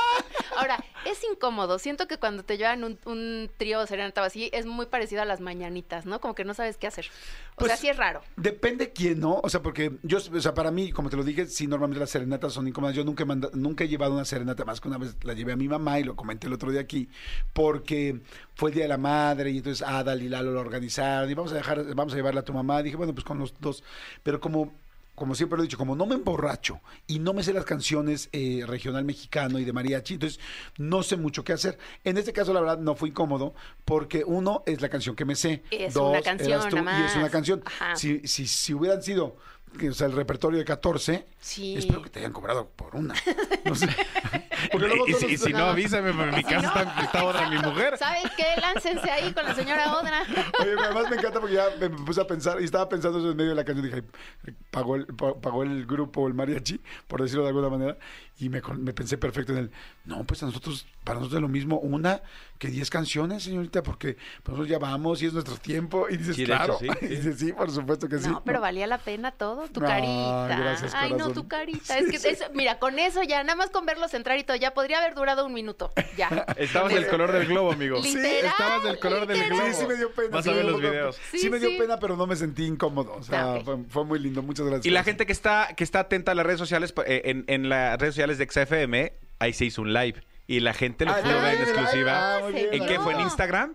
Ahora, 0.56 0.84
es 1.06 1.22
incómodo. 1.24 1.78
Siento 1.78 2.06
que 2.08 2.18
cuando 2.18 2.42
te 2.44 2.56
llevan 2.58 2.84
un, 2.84 2.98
un 3.06 3.50
trío 3.56 3.80
o 3.80 3.86
serenata 3.86 4.22
o 4.22 4.24
así, 4.24 4.50
es 4.52 4.66
muy 4.66 4.86
parecido 4.86 5.22
a 5.22 5.24
las 5.24 5.40
mañanitas, 5.40 6.04
¿no? 6.06 6.20
Como 6.20 6.34
que 6.34 6.44
no 6.44 6.52
sabes 6.54 6.76
qué 6.76 6.86
hacer. 6.86 7.06
O 7.54 7.56
Pues, 7.58 7.70
sea, 7.70 7.76
sí 7.76 7.88
es 7.88 7.96
raro. 7.96 8.22
Depende 8.36 8.92
quién, 8.92 9.20
¿no? 9.20 9.40
O 9.42 9.48
sea, 9.48 9.62
porque 9.62 9.92
yo, 10.02 10.18
o 10.18 10.40
sea, 10.40 10.52
para 10.54 10.70
mí, 10.70 10.90
como 10.92 11.10
te 11.10 11.16
lo 11.16 11.24
dije, 11.24 11.46
sí, 11.46 11.66
normalmente 11.66 12.00
las 12.00 12.10
serenatas 12.10 12.52
son 12.52 12.66
incómodas. 12.68 12.94
Yo 12.96 13.04
nunca 13.04 13.22
he, 13.22 13.26
manda- 13.26 13.50
nunca 13.54 13.84
he 13.84 13.88
llevado 13.88 14.14
una 14.14 14.24
serenata 14.24 14.64
más 14.64 14.80
que 14.80 14.88
una 14.88 14.98
vez 14.98 15.16
la 15.22 15.32
llevé 15.34 15.52
a 15.52 15.56
mi 15.56 15.68
mamá 15.68 15.98
y 16.00 16.04
lo 16.04 16.16
comenté 16.16 16.46
el 16.48 16.52
otro 16.52 16.70
día 16.70 16.80
aquí, 16.80 17.08
porque 17.52 18.20
fue 18.54 18.70
el 18.70 18.74
Día 18.74 18.84
de 18.84 18.88
la 18.88 18.98
Madre 18.98 19.50
y 19.50 19.58
entonces 19.58 19.86
Adal 19.86 20.22
y 20.22 20.28
Lalo 20.28 20.52
lo 20.52 20.60
organizaron 20.60 21.30
y 21.30 21.34
vamos 21.34 21.52
a 21.52 21.56
dejar, 21.56 21.94
vamos 21.94 22.12
a 22.12 22.16
llevarla 22.16 22.40
a 22.40 22.44
tu 22.44 22.52
mamá. 22.52 22.82
Dije, 22.82 22.96
bueno, 22.96 23.12
pues 23.14 23.24
con 23.24 23.38
los 23.38 23.54
dos. 23.60 23.82
Pero 24.22 24.40
como 24.40 24.72
como 25.14 25.34
siempre 25.34 25.58
lo 25.58 25.62
he 25.62 25.66
dicho, 25.66 25.76
como 25.76 25.94
no 25.94 26.06
me 26.06 26.14
emborracho 26.14 26.80
y 27.06 27.18
no 27.18 27.34
me 27.34 27.42
sé 27.42 27.52
las 27.52 27.66
canciones 27.66 28.30
eh, 28.32 28.64
regional 28.66 29.04
mexicano 29.04 29.58
y 29.58 29.64
de 29.64 29.72
mariachi, 29.72 30.14
entonces 30.14 30.40
no 30.78 31.02
sé 31.02 31.16
mucho 31.18 31.44
qué 31.44 31.52
hacer. 31.52 31.78
En 32.02 32.16
este 32.16 32.32
caso, 32.32 32.52
la 32.54 32.60
verdad, 32.60 32.78
no 32.78 32.94
fue 32.94 33.10
incómodo 33.10 33.54
porque 33.84 34.24
uno 34.26 34.62
es 34.64 34.80
la 34.80 34.88
canción 34.88 35.14
que 35.14 35.26
me 35.26 35.36
sé. 35.36 35.62
Es 35.70 35.92
dos, 35.94 36.10
una 36.12 36.22
canción, 36.22 36.52
eras 36.52 36.68
tú, 36.68 36.76
nada 36.82 36.98
y 37.00 37.04
es 37.04 37.12
una 37.12 37.22
más. 37.24 37.30
canción. 37.30 37.62
Ajá. 37.64 37.94
Si, 37.94 38.26
si, 38.26 38.46
si 38.46 38.72
hubieran 38.72 39.02
sido 39.02 39.36
o 39.88 39.92
sea, 39.92 40.06
el 40.06 40.12
repertorio 40.12 40.58
de 40.58 40.64
14, 40.64 41.26
Sí. 41.40 41.76
espero 41.76 42.02
que 42.02 42.10
te 42.10 42.18
hayan 42.20 42.32
cobrado 42.32 42.68
por 42.74 42.96
una. 42.96 43.14
No 43.64 43.74
sé. 43.76 43.88
Porque 44.70 44.86
luego 44.88 45.06
Y, 45.08 45.14
si, 45.14 45.26
y 45.26 45.36
si 45.38 45.52
no, 45.52 45.58
No. 45.58 45.64
avísame, 45.70 46.12
pero 46.12 46.24
en 46.24 46.30
mi 46.30 46.36
Si 46.36 46.44
casa 46.44 46.60
no, 46.74 46.80
está, 46.80 47.00
está 47.02 47.24
otra 47.24 47.48
mi 47.48 47.58
mujer. 47.58 47.96
¿Sabes 47.98 48.30
qué? 48.36 48.44
Láncense 48.60 49.10
ahí 49.10 49.32
con 49.32 49.44
la 49.44 49.54
señora 49.54 49.96
Odra. 49.96 50.22
Oye, 50.60 50.74
además 50.78 51.10
me 51.10 51.16
encanta 51.16 51.40
porque 51.40 51.54
ya 51.56 51.64
me 51.80 51.90
puse 51.90 52.20
a 52.20 52.26
pensar 52.26 52.60
y 52.60 52.64
estaba 52.64 52.88
pensando 52.88 53.18
eso 53.18 53.30
en 53.30 53.36
medio 53.36 53.50
de 53.50 53.56
la 53.56 53.64
canción. 53.64 53.86
Dije, 53.86 54.02
"Ay, 54.46 54.54
pagó 54.70 54.96
el, 54.96 55.06
pa- 55.06 55.34
pagó 55.40 55.62
el 55.62 55.86
grupo, 55.86 56.26
el 56.28 56.34
mariachi, 56.34 56.80
por 57.08 57.22
decirlo 57.22 57.42
de 57.42 57.48
alguna 57.48 57.68
manera. 57.68 57.96
Y 58.38 58.48
me, 58.48 58.60
con- 58.60 58.82
me 58.82 58.92
pensé 58.92 59.18
perfecto 59.18 59.52
en 59.52 59.58
el, 59.58 59.70
no, 60.04 60.24
pues 60.24 60.42
a 60.42 60.46
nosotros, 60.46 60.86
para 61.04 61.18
nosotros 61.20 61.36
es 61.38 61.42
lo 61.42 61.48
mismo 61.48 61.78
una 61.78 62.22
que 62.58 62.68
10 62.68 62.90
canciones, 62.90 63.42
señorita, 63.42 63.82
porque 63.82 64.14
pues, 64.14 64.48
nosotros 64.48 64.68
ya 64.68 64.78
vamos 64.78 65.22
y 65.22 65.26
es 65.26 65.32
nuestro 65.32 65.56
tiempo. 65.56 66.06
Y 66.08 66.16
dices, 66.16 66.36
Sí, 66.36 66.44
claro. 66.44 66.78
hecho, 66.80 66.92
sí, 66.98 67.04
Y 67.04 67.08
dices, 67.08 67.38
sí, 67.38 67.52
por 67.52 67.70
supuesto 67.70 68.08
que 68.08 68.18
sí. 68.18 68.28
No, 68.28 68.42
pero 68.44 68.60
valía 68.60 68.86
la 68.86 68.98
pena 68.98 69.30
todo. 69.32 69.68
Tu 69.68 69.80
carita. 69.80 70.46
gracias, 70.48 70.92
Ay, 70.94 71.12
no, 71.12 71.30
tu 71.32 71.46
carita. 71.46 71.94
Sí, 71.98 72.04
es 72.04 72.10
que, 72.10 72.18
sí. 72.18 72.28
eso- 72.28 72.46
mira, 72.54 72.78
con 72.78 72.98
eso 72.98 73.22
ya, 73.22 73.42
nada 73.44 73.54
más 73.56 73.70
con 73.70 73.84
verlos 73.86 74.12
entrar 74.14 74.38
y 74.38 74.44
todo, 74.44 74.51
ya 74.56 74.74
podría 74.74 74.98
haber 74.98 75.14
durado 75.14 75.44
un 75.46 75.52
minuto. 75.52 75.92
Ya. 76.16 76.28
Estabas 76.56 76.92
del 76.92 77.06
color 77.06 77.32
del 77.32 77.46
globo, 77.46 77.72
amigo. 77.72 77.98
Literal, 78.02 78.44
estabas 78.46 78.84
del 78.84 78.98
color 78.98 79.26
del 79.26 79.48
globo. 79.48 79.66
Sí, 79.66 79.74
sí 79.74 79.86
me 79.86 79.94
dio 79.96 80.10
pena. 80.12 80.28
Vas 80.30 80.44
sí 80.44 80.50
a 80.50 80.52
me 80.52 80.56
ver 80.58 80.64
dio 80.66 80.72
los 80.72 80.80
pena. 80.80 80.92
videos. 80.92 81.20
Sí, 81.30 81.38
Sí, 81.38 81.50
me 81.50 81.58
dio 81.58 81.68
sí. 81.70 81.76
pena, 81.78 81.98
pero 81.98 82.16
no 82.16 82.26
me 82.26 82.36
sentí 82.36 82.64
incómodo. 82.64 83.14
O 83.14 83.22
sea, 83.22 83.60
fue, 83.64 83.76
fue 83.88 84.04
muy 84.04 84.18
lindo. 84.18 84.42
Muchas 84.42 84.66
gracias. 84.66 84.86
Y 84.86 84.90
la 84.90 85.04
gente 85.04 85.26
que 85.26 85.32
está, 85.32 85.68
que 85.76 85.84
está 85.84 86.00
atenta 86.00 86.32
a 86.32 86.34
las 86.34 86.44
redes 86.46 86.58
sociales, 86.58 86.92
eh, 87.06 87.22
en, 87.26 87.44
en 87.48 87.68
las 87.68 87.98
redes 87.98 88.14
sociales 88.14 88.38
de 88.38 88.48
XFM, 88.50 89.12
ahí 89.38 89.52
se 89.52 89.64
hizo 89.64 89.82
un 89.82 89.92
live. 89.92 90.22
Y 90.46 90.60
la 90.60 90.74
gente 90.74 91.04
lo 91.04 91.12
Ah, 91.12 91.18
pudo 91.22 91.32
¿ya 91.32 91.42
ver 91.42 91.54
en 91.54 91.62
exclusiva. 91.62 92.36
Ah, 92.36 92.40
muy 92.42 92.52
bien. 92.52 92.68
¿En 92.72 92.86
qué 92.86 92.98
fue? 93.00 93.14
¿En. 93.14 93.20
Instagram? 93.20 93.74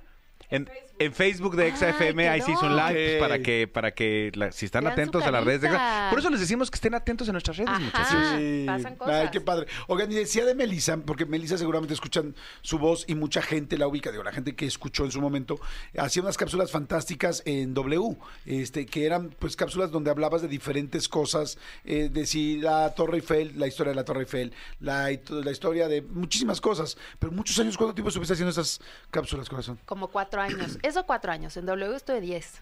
En, 0.49 0.69
en 0.99 1.13
Facebook 1.13 1.55
de 1.55 1.71
XFM, 1.75 2.23
Ay, 2.27 2.39
ahí 2.39 2.41
se 2.41 2.51
hizo 2.51 2.65
un 2.65 2.75
live 2.75 2.93
pues, 2.93 3.19
para 3.19 3.39
que, 3.39 3.67
para 3.67 3.91
que 3.93 4.31
la- 4.35 4.51
si 4.51 4.65
están 4.65 4.83
Vean 4.83 4.95
su 4.95 5.01
atentos 5.01 5.23
a 5.23 5.31
las 5.31 5.43
redes 5.43 5.61
de 5.61 5.67
carita. 5.67 6.07
Por 6.09 6.19
eso 6.19 6.29
les 6.29 6.39
decimos 6.39 6.71
que 6.71 6.75
estén 6.75 6.93
atentos 6.95 7.29
a 7.29 7.31
nuestras 7.31 7.57
redes, 7.57 7.69
Ajá. 7.69 7.79
muchachos. 7.79 8.23
Sí. 8.37 8.63
pasan 8.65 8.95
cosas. 8.95 9.15
Ay, 9.15 9.29
qué 9.31 9.41
padre. 9.41 9.67
Oigan, 9.87 10.11
y 10.11 10.15
decía 10.15 10.45
de 10.45 10.55
Melissa, 10.55 10.97
porque 10.97 11.25
Melissa 11.25 11.57
seguramente 11.57 11.93
escuchan 11.93 12.35
su 12.61 12.79
voz 12.79 13.05
y 13.07 13.15
mucha 13.15 13.41
gente 13.41 13.77
la 13.77 13.87
ubica, 13.87 14.11
digo, 14.11 14.23
la 14.23 14.31
gente 14.31 14.55
que 14.55 14.65
escuchó 14.65 15.05
en 15.05 15.11
su 15.11 15.21
momento, 15.21 15.59
hacía 15.97 16.21
unas 16.23 16.37
cápsulas 16.37 16.71
fantásticas 16.71 17.43
en 17.45 17.73
W, 17.73 18.17
este, 18.45 18.85
que 18.85 19.05
eran 19.05 19.29
pues 19.37 19.55
cápsulas 19.55 19.91
donde 19.91 20.09
hablabas 20.09 20.41
de 20.41 20.47
diferentes 20.47 21.07
cosas, 21.07 21.57
eh, 21.85 22.09
de 22.11 22.25
si 22.25 22.57
la 22.57 22.93
Torre 22.95 23.17
Eiffel, 23.17 23.53
la 23.59 23.67
historia 23.67 23.91
de 23.91 23.95
la 23.95 24.03
Torre 24.05 24.21
Eiffel, 24.21 24.53
la, 24.79 25.09
la 25.29 25.51
historia 25.51 25.87
de 25.87 26.01
muchísimas 26.01 26.59
cosas. 26.61 26.97
Pero 27.19 27.31
muchos 27.31 27.57
años, 27.59 27.77
¿cuánto 27.77 27.93
tiempo 27.93 28.09
estuviste 28.09 28.33
haciendo 28.33 28.51
esas 28.51 28.79
cápsulas, 29.11 29.47
corazón? 29.49 29.79
Como 29.85 30.07
cuatro 30.07 30.41
años. 30.41 30.77
Eso 30.87 31.05
cuatro 31.05 31.33
años. 31.33 31.57
En 31.57 31.65
W 31.65 31.97
estuve 31.97 32.21
diez. 32.21 32.61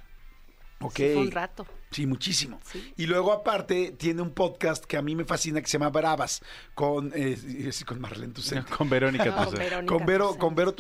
Ok. 0.82 0.96
Sí, 0.96 1.12
fue 1.14 1.22
un 1.22 1.32
rato. 1.32 1.68
Sí, 1.96 2.06
muchísimo. 2.06 2.60
Sí. 2.66 2.94
Y 2.98 3.06
luego 3.06 3.32
aparte 3.32 3.94
tiene 3.98 4.22
un 4.22 4.32
podcast 4.32 4.84
que 4.84 4.98
a 4.98 5.02
mí 5.02 5.16
me 5.16 5.24
fascina 5.24 5.62
que 5.62 5.68
se 5.68 5.78
llama 5.78 5.90
Bravas 5.92 6.42
con 6.74 7.10
eh, 7.16 7.72
con 7.86 8.02
Marlene 8.02 8.34
Toussaint. 8.34 8.68
Con 8.70 8.90
Verónica. 8.90 9.24
No, 9.26 9.36
Tucent. 9.46 9.58
Verónica 9.60 9.94
Con 9.94 10.06
Vero, 10.06 10.26
Toussaint. 10.36 10.42
con 10.42 10.56
Vero 10.56 10.76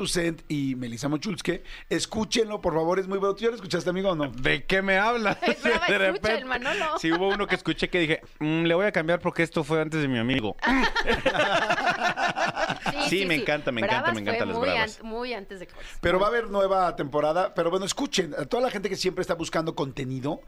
y 0.49 0.75
Melissa 0.75 1.07
Mochulske. 1.07 1.63
Escúchenlo, 1.89 2.59
por 2.59 2.73
favor, 2.73 2.99
es 2.99 3.07
muy 3.07 3.17
bueno. 3.17 3.33
¿Tú 3.33 3.43
ya 3.45 3.49
lo 3.49 3.55
escuchaste, 3.55 3.89
amigo, 3.89 4.09
o 4.09 4.15
no? 4.15 4.27
¿De 4.29 4.65
qué 4.65 4.81
me 4.81 4.97
hablas? 4.97 5.37
Es 5.47 5.63
brava, 5.63 5.85
De 5.87 6.09
escucha 6.09 6.33
el 6.37 6.45
Manolo. 6.45 6.99
Sí, 6.99 7.11
hubo 7.13 7.29
uno 7.29 7.47
que 7.47 7.55
escuché 7.55 7.89
que 7.89 7.99
dije, 7.99 8.21
"Mm, 8.39 8.63
le 8.63 8.73
voy 8.73 8.85
a 8.85 8.91
cambiar 8.91 9.21
porque 9.21 9.43
esto 9.43 9.63
fue 9.63 9.79
antes 9.81 10.01
de 10.01 10.09
mi 10.09 10.17
amigo. 10.19 10.57
Sí, 13.09 13.25
me 13.25 13.35
encanta, 13.35 13.71
me 13.71 13.81
encanta, 13.81 14.11
me 14.13 14.21
encantan 14.21 14.47
las 14.49 14.57
muy 14.57 14.67
bravas. 14.67 14.99
an- 15.01 15.07
muy 15.07 15.33
antes 15.33 15.59
de. 15.59 15.67
Pero 16.01 16.19
va 16.19 16.25
a 16.27 16.29
haber 16.29 16.49
nueva 16.49 16.95
temporada. 16.95 17.53
Pero 17.53 17.69
bueno, 17.69 17.85
escuchen, 17.85 18.33
a 18.37 18.45
toda 18.45 18.63
la 18.63 18.71
gente 18.71 18.89
que 18.89 18.95
siempre 18.95 19.21
está 19.21 19.35
buscando 19.35 19.75
contenido, 19.75 20.41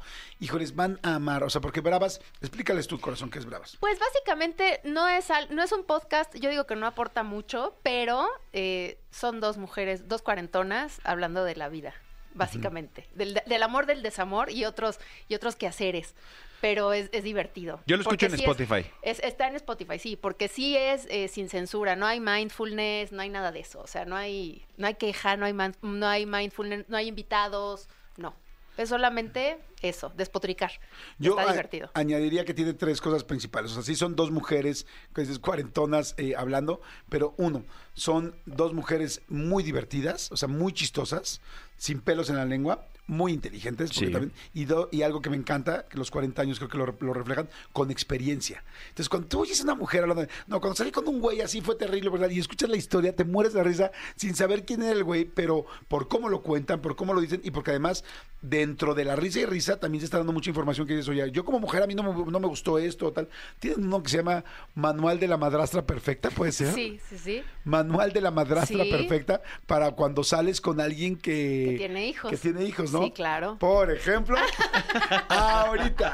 híjoles, 0.58 0.76
van 0.76 1.00
a 1.04 1.16
amar. 1.16 1.44
O 1.44 1.50
sea, 1.50 1.62
porque 1.62 1.82
Bravas, 1.82 2.20
explícales 2.42 2.88
tu 2.88 3.00
corazón 3.00 3.30
qué 3.30 3.40
es 3.40 3.46
Bravas. 3.46 3.78
Pues 3.80 4.00
básicamente 4.00 4.82
no 4.84 5.08
es, 5.08 5.30
al- 5.32 5.54
no 5.56 5.64
es 5.64 5.72
un 5.72 5.84
podcast, 5.84 6.36
yo 6.36 6.50
digo 6.50 6.66
que 6.66 6.76
no 6.76 6.86
aporta 6.88 7.24
mucho, 7.24 7.76
pero 7.84 8.28
eh, 8.54 8.98
son 9.12 9.40
dos 9.40 9.58
mujeres, 9.58 10.08
dos 10.08 10.22
cuarentonas 10.22 11.00
hablando 11.04 11.44
de 11.44 11.56
la 11.56 11.70
vida, 11.70 11.94
básicamente. 12.34 13.08
del, 13.16 13.42
del 13.46 13.64
amor, 13.64 13.86
del 13.86 14.02
desamor 14.04 14.52
y 14.52 14.66
otros, 14.66 15.00
y 15.30 15.36
otros 15.36 15.56
quehaceres. 15.56 16.16
Pero 16.60 16.92
es, 16.92 17.10
es 17.12 17.24
divertido. 17.24 17.82
Yo 17.86 17.98
lo 17.98 18.02
escucho 18.02 18.26
en 18.26 18.32
sí 18.32 18.38
es- 18.38 18.42
Spotify. 18.42 18.90
es- 19.04 19.20
está 19.20 19.48
en 19.48 19.56
Spotify, 19.58 20.00
sí, 20.00 20.16
porque 20.16 20.48
sí 20.48 20.76
es 20.76 21.06
eh, 21.12 21.28
sin 21.28 21.50
censura, 21.50 21.96
no 21.96 22.08
hay 22.08 22.20
mindfulness, 22.20 23.12
no 23.12 23.22
hay 23.22 23.30
nada 23.30 23.52
de 23.52 23.60
eso. 23.60 23.80
O 23.80 23.86
sea, 23.86 24.06
no 24.06 24.16
hay, 24.16 24.66
no 24.76 24.88
hay 24.88 24.96
queja, 24.96 25.38
no 25.38 25.46
hay, 25.46 25.54
man- 25.54 25.76
no 25.84 26.08
hay 26.08 26.26
mindfulness, 26.26 26.90
no 26.90 26.98
hay 26.98 27.10
invitados, 27.10 27.88
no. 28.18 28.34
Es 28.78 28.90
solamente 28.90 29.58
eso, 29.82 30.12
despotricar. 30.16 30.72
está 31.32 31.42
a- 31.50 31.52
divertido. 31.52 31.90
añadiría 31.94 32.46
que 32.46 32.54
tiene 32.54 32.74
tres 32.74 33.02
cosas 33.02 33.24
principales. 33.24 33.72
O 33.72 33.74
sea, 33.76 33.84
sí 33.84 33.96
son 33.96 34.16
dos 34.16 34.32
mujeres, 34.32 34.86
cuarentonas 35.40 36.14
eh, 36.18 36.36
hablando, 36.38 36.82
pero 37.10 37.34
uno, 37.38 37.66
son 37.94 38.36
dos 38.46 38.74
mujeres 38.74 39.22
muy 39.28 39.64
divertidas, 39.64 40.32
o 40.32 40.38
sea, 40.38 40.48
muy 40.48 40.74
chistosas, 40.74 41.42
sin 41.78 42.02
pelos 42.02 42.30
en 42.30 42.38
la 42.38 42.46
lengua, 42.46 42.86
muy 43.08 43.32
inteligentes, 43.34 43.90
porque 43.92 44.08
Sí. 44.08 44.12
también, 44.12 44.34
y, 44.54 44.66
do- 44.66 44.90
y 44.92 45.02
algo 45.02 45.22
que 45.22 45.30
me 45.30 45.38
encanta, 45.38 45.86
que 45.88 45.98
los 45.98 46.12
40 46.12 46.42
años 46.42 46.60
creo 46.60 46.70
que 46.70 46.78
lo, 46.78 46.86
lo 47.00 47.14
reflejan, 47.14 47.50
con 47.74 47.90
experiencia. 47.90 48.64
Entonces, 48.90 49.08
cuando 49.10 49.28
tú 49.30 49.40
oyes 49.42 49.60
a 49.62 49.64
una 49.64 49.76
mujer 49.76 50.02
hablando 50.04 50.24
de, 50.24 50.30
no, 50.48 50.60
cuando 50.60 50.76
salí 50.76 50.92
con 50.92 51.08
un 51.08 51.20
güey 51.20 51.42
así 51.42 51.62
fue 51.62 51.76
terrible, 51.76 52.10
¿verdad? 52.10 52.30
Y 52.30 52.40
escuchas 52.40 52.70
la 52.70 52.76
historia, 52.78 53.16
te 53.16 53.24
mueres 53.24 53.54
de 53.54 53.64
risa 53.64 53.92
sin 54.16 54.36
saber 54.36 54.66
quién 54.66 54.84
era 54.84 54.92
el 54.92 55.04
güey, 55.04 55.26
pero 55.26 55.66
por 55.88 56.08
cómo 56.08 56.30
lo 56.30 56.42
cuentan, 56.42 56.82
por 56.82 56.96
cómo 56.96 57.14
lo 57.14 57.22
dicen, 57.22 57.42
y 57.44 57.52
porque 57.52 57.72
además, 57.72 58.04
dentro 58.42 58.94
de 58.94 59.06
la 59.06 59.16
risa 59.16 59.40
y 59.40 59.46
risa, 59.46 59.80
también 59.80 60.02
se 60.02 60.06
está 60.06 60.18
dando 60.18 60.34
mucha 60.34 60.50
información 60.50 60.86
que 60.86 60.94
dices, 60.94 61.10
oye, 61.10 61.32
yo 61.32 61.44
como 61.46 61.60
mujer 61.60 61.84
a 61.84 61.88
mí 61.88 61.96
no 61.96 62.04
me, 62.04 62.32
no 62.32 62.40
me 62.40 62.48
gustó 62.48 62.78
esto 62.78 63.08
o 63.08 63.14
tal. 63.14 63.30
Tienen 63.60 63.86
uno 63.86 64.04
que 64.04 64.10
se 64.10 64.18
llama 64.18 64.44
Manual 64.76 65.20
de 65.20 65.28
la 65.28 65.38
Madrastra 65.38 65.86
Perfecta, 65.86 66.30
¿puede 66.30 66.52
ser? 66.52 66.74
Sí, 66.74 67.00
sí, 67.10 67.18
sí. 67.18 67.42
Manual 67.64 68.12
de 68.12 68.22
la 68.22 68.32
Madrastra 68.32 68.84
Sí. 68.84 68.92
Perfecta 68.92 69.42
para 69.66 69.92
cuando 69.92 70.24
sales 70.24 70.60
con 70.62 70.82
alguien 70.82 71.16
que... 71.16 71.68
Que 71.72 71.76
tiene 71.78 72.08
hijos. 72.10 72.30
Que 72.32 72.38
tiene 72.38 72.64
hijos, 72.66 72.92
¿no? 72.92 72.97
Sí, 73.04 73.12
claro. 73.12 73.58
Por 73.60 73.92
ejemplo, 73.92 74.38
ahorita. 75.30 76.14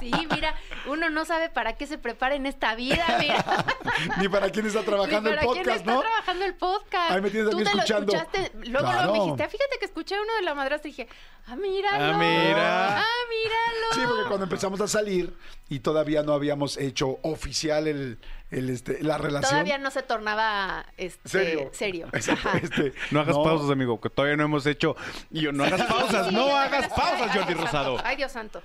Sí, 0.00 0.12
mira, 0.32 0.54
Uno 0.86 1.08
no 1.10 1.24
sabe 1.24 1.48
para 1.48 1.74
qué 1.76 1.86
se 1.86 1.96
prepara 1.98 2.34
en 2.34 2.46
esta 2.46 2.74
vida, 2.74 3.04
mira. 3.18 3.42
Ni 4.20 4.28
para 4.28 4.50
quién 4.50 4.66
está 4.66 4.82
trabajando 4.82 5.30
Ni 5.30 5.30
el 5.30 5.36
para 5.40 5.52
quién 5.52 5.64
podcast, 5.64 5.78
está 5.80 5.92
¿no? 5.94 6.00
trabajando 6.00 6.44
el 6.44 6.54
podcast. 6.54 7.10
Ahí 7.10 7.20
me 7.22 7.30
tienes 7.30 7.48
a 7.48 7.50
Tú 7.52 7.56
mí 7.58 7.64
te 7.64 7.70
escuchando. 7.70 8.12
lo 8.12 8.18
escuchaste, 8.18 8.52
luego 8.68 8.86
Claro. 8.88 9.06
lo 9.06 9.12
me 9.12 9.18
dijiste, 9.20 9.42
"Ah, 9.44 9.48
fíjate 9.48 9.78
que 9.78 9.84
escuché 9.86 10.16
uno 10.20 10.34
de 10.36 10.42
la 10.42 10.54
madrastra 10.54 10.88
y 10.88 10.92
dije, 10.92 11.08
ah, 11.46 11.56
míralo. 11.56 12.14
Ah, 12.14 12.18
mira. 12.18 12.98
Ah, 12.98 13.04
míralo. 13.30 13.94
Sí, 13.94 14.00
porque 14.06 14.28
cuando 14.28 14.44
empezamos 14.44 14.80
a 14.82 14.88
salir 14.88 15.34
y 15.70 15.78
todavía 15.80 16.22
no 16.22 16.34
habíamos 16.34 16.76
hecho 16.76 17.18
oficial 17.22 17.86
el, 17.86 18.18
el, 18.58 18.70
este, 18.70 19.02
la 19.02 19.18
relación. 19.18 19.50
Todavía 19.50 19.78
no 19.78 19.90
se 19.90 20.02
tornaba 20.02 20.86
este, 20.96 21.28
Serio. 21.28 21.70
serio. 21.72 22.08
Este, 22.62 22.92
No 23.10 23.20
hagas 23.20 23.36
pausas, 23.36 23.70
amigo, 23.70 24.00
que 24.00 24.10
todavía 24.10 24.36
no 24.36 24.44
hemos 24.44 24.64
hecho. 24.66 24.96
Y 25.30 25.42
yo, 25.42 25.52
no 25.52 25.64
hagas 25.64 25.82
pausas, 25.82 26.28
Sí, 26.28 26.34
no 26.34 26.56
hagas 26.56 26.88
pausas, 26.88 27.32
Jordi 27.34 27.54
Dios 27.54 27.60
Rosado. 27.60 27.94
santo. 27.96 28.02
Ay, 28.08 28.16
Dios 28.16 28.32
santo. 28.32 28.62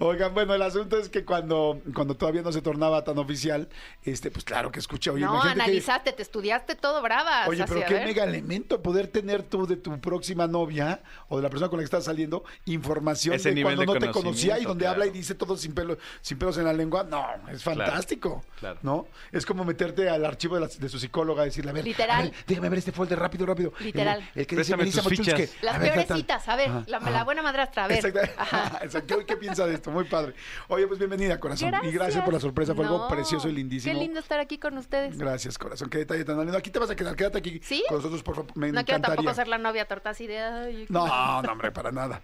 Oigan, 0.00 0.32
bueno, 0.32 0.54
el 0.54 0.62
asunto 0.62 0.96
es 0.96 1.08
que 1.08 1.24
cuando, 1.24 1.80
cuando 1.92 2.16
todavía 2.16 2.42
no 2.42 2.52
se 2.52 2.62
tornaba 2.62 3.02
tan 3.02 3.18
oficial, 3.18 3.68
este, 4.04 4.30
pues 4.30 4.44
claro 4.44 4.70
que 4.70 4.78
escuché. 4.78 5.10
Oye, 5.10 5.24
no, 5.24 5.40
que- 5.42 5.48
analizaste, 5.48 6.12
te 6.12 6.22
estudiaste 6.22 6.76
todo 6.76 7.02
brava. 7.02 7.48
Oye, 7.48 7.64
pero 7.66 7.80
así, 7.84 7.92
qué 7.94 8.04
mega 8.04 8.22
elemento 8.24 8.80
poder 8.80 9.08
tener 9.08 9.42
tú 9.42 9.66
de 9.66 9.76
tu 9.76 9.98
próxima 10.00 10.46
novia 10.46 11.00
o 11.28 11.36
de 11.38 11.42
la 11.42 11.50
persona 11.50 11.68
con 11.68 11.78
la 11.78 11.82
que 11.82 11.86
estás 11.86 12.04
saliendo 12.04 12.44
información 12.66 13.34
Ese 13.34 13.48
de 13.48 13.54
nivel 13.56 13.74
cuando 13.74 13.94
de 13.94 14.00
no 14.00 14.06
te 14.06 14.12
conocía 14.12 14.58
y 14.60 14.64
donde 14.64 14.82
claro. 14.84 14.94
habla 15.02 15.06
y 15.06 15.10
dice 15.10 15.34
todo 15.34 15.56
sin 15.56 15.74
pelo, 15.74 15.98
sin 16.20 16.38
pelos 16.38 16.56
en 16.58 16.64
la 16.64 16.72
lengua. 16.72 17.02
No, 17.02 17.26
es 17.50 17.62
fantástico. 17.64 18.44
claro. 18.60 18.78
¿No? 18.82 19.06
Es 19.32 19.44
como 19.46 19.64
meterte 19.64 20.08
al 20.08 20.24
archivo 20.24 20.54
de, 20.54 20.62
la- 20.62 20.66
de 20.68 20.88
su 20.88 20.98
psicóloga 20.98 21.42
y 21.42 21.46
decirle, 21.46 21.70
a 21.70 21.74
ver, 21.74 21.84
Literal. 21.84 22.18
a 22.18 22.22
ver, 22.22 22.32
déjame 22.46 22.68
ver 22.68 22.78
este 22.78 22.92
folder 22.92 23.18
rápido, 23.18 23.44
rápido. 23.46 23.72
Literal. 23.80 24.20
El, 24.34 24.40
el 24.40 24.46
que 24.46 24.56
dice 24.56 24.76
Préstame 24.76 24.82
Melissa 24.82 25.02
tus 25.02 25.10
fichas. 25.10 25.62
Las 25.62 25.74
A 25.74 25.78
ver, 25.78 25.88
peores 25.92 26.08
tal. 26.08 26.16
citas, 26.18 26.48
a 26.48 26.56
ver, 26.56 26.68
Ajá, 26.70 26.84
la, 26.86 26.96
ajá. 26.98 27.10
la 27.10 27.24
buena 27.24 27.42
madrastra, 27.42 27.84
a 27.84 27.88
ver. 27.88 28.04
Exacto. 28.04 28.32
Ajá. 28.38 28.78
Exacto. 28.82 29.18
¿Qué 29.26 29.36
piensa 29.36 29.66
de 29.66 29.74
esto? 29.74 29.90
Muy 29.90 30.04
padre. 30.04 30.34
Oye, 30.68 30.86
pues 30.86 30.98
bienvenida, 30.98 31.38
corazón. 31.40 31.72
Y 31.82 31.90
gracias 31.90 32.24
por 32.24 32.32
la 32.34 32.40
sorpresa. 32.40 32.74
Fue 32.74 32.84
algo 32.84 32.98
No, 32.98 33.08
precioso 33.08 33.48
y 33.48 33.52
lindísimo. 33.52 33.94
Qué 33.94 34.00
lindo 34.00 34.20
estar 34.20 34.40
aquí 34.40 34.58
con 34.58 34.76
ustedes. 34.78 35.18
Gracias, 35.18 35.58
corazón. 35.58 35.90
Qué 35.90 35.98
detalle 35.98 36.24
tan 36.24 36.38
lindo. 36.38 36.56
Aquí 36.56 36.70
te 36.70 36.78
vas 36.78 36.90
a 36.90 36.96
quedar. 36.96 37.14
Quédate 37.16 37.38
aquí 37.38 37.60
¿Sí? 37.62 37.84
con 37.88 37.98
nosotros, 37.98 38.22
por 38.22 38.36
favor. 38.36 38.50
Me 38.56 38.68
no 38.68 38.72
quiero 38.84 38.98
encantaría. 38.98 39.16
tampoco 39.16 39.34
ser 39.34 39.48
la 39.48 39.58
novia 39.58 39.86
torta 39.86 40.10
así 40.10 40.26
de... 40.26 40.38
Ay, 40.38 40.86
No, 40.88 41.06
no, 41.42 41.52
hombre, 41.52 41.70
para 41.72 41.92
nada. 41.92 42.22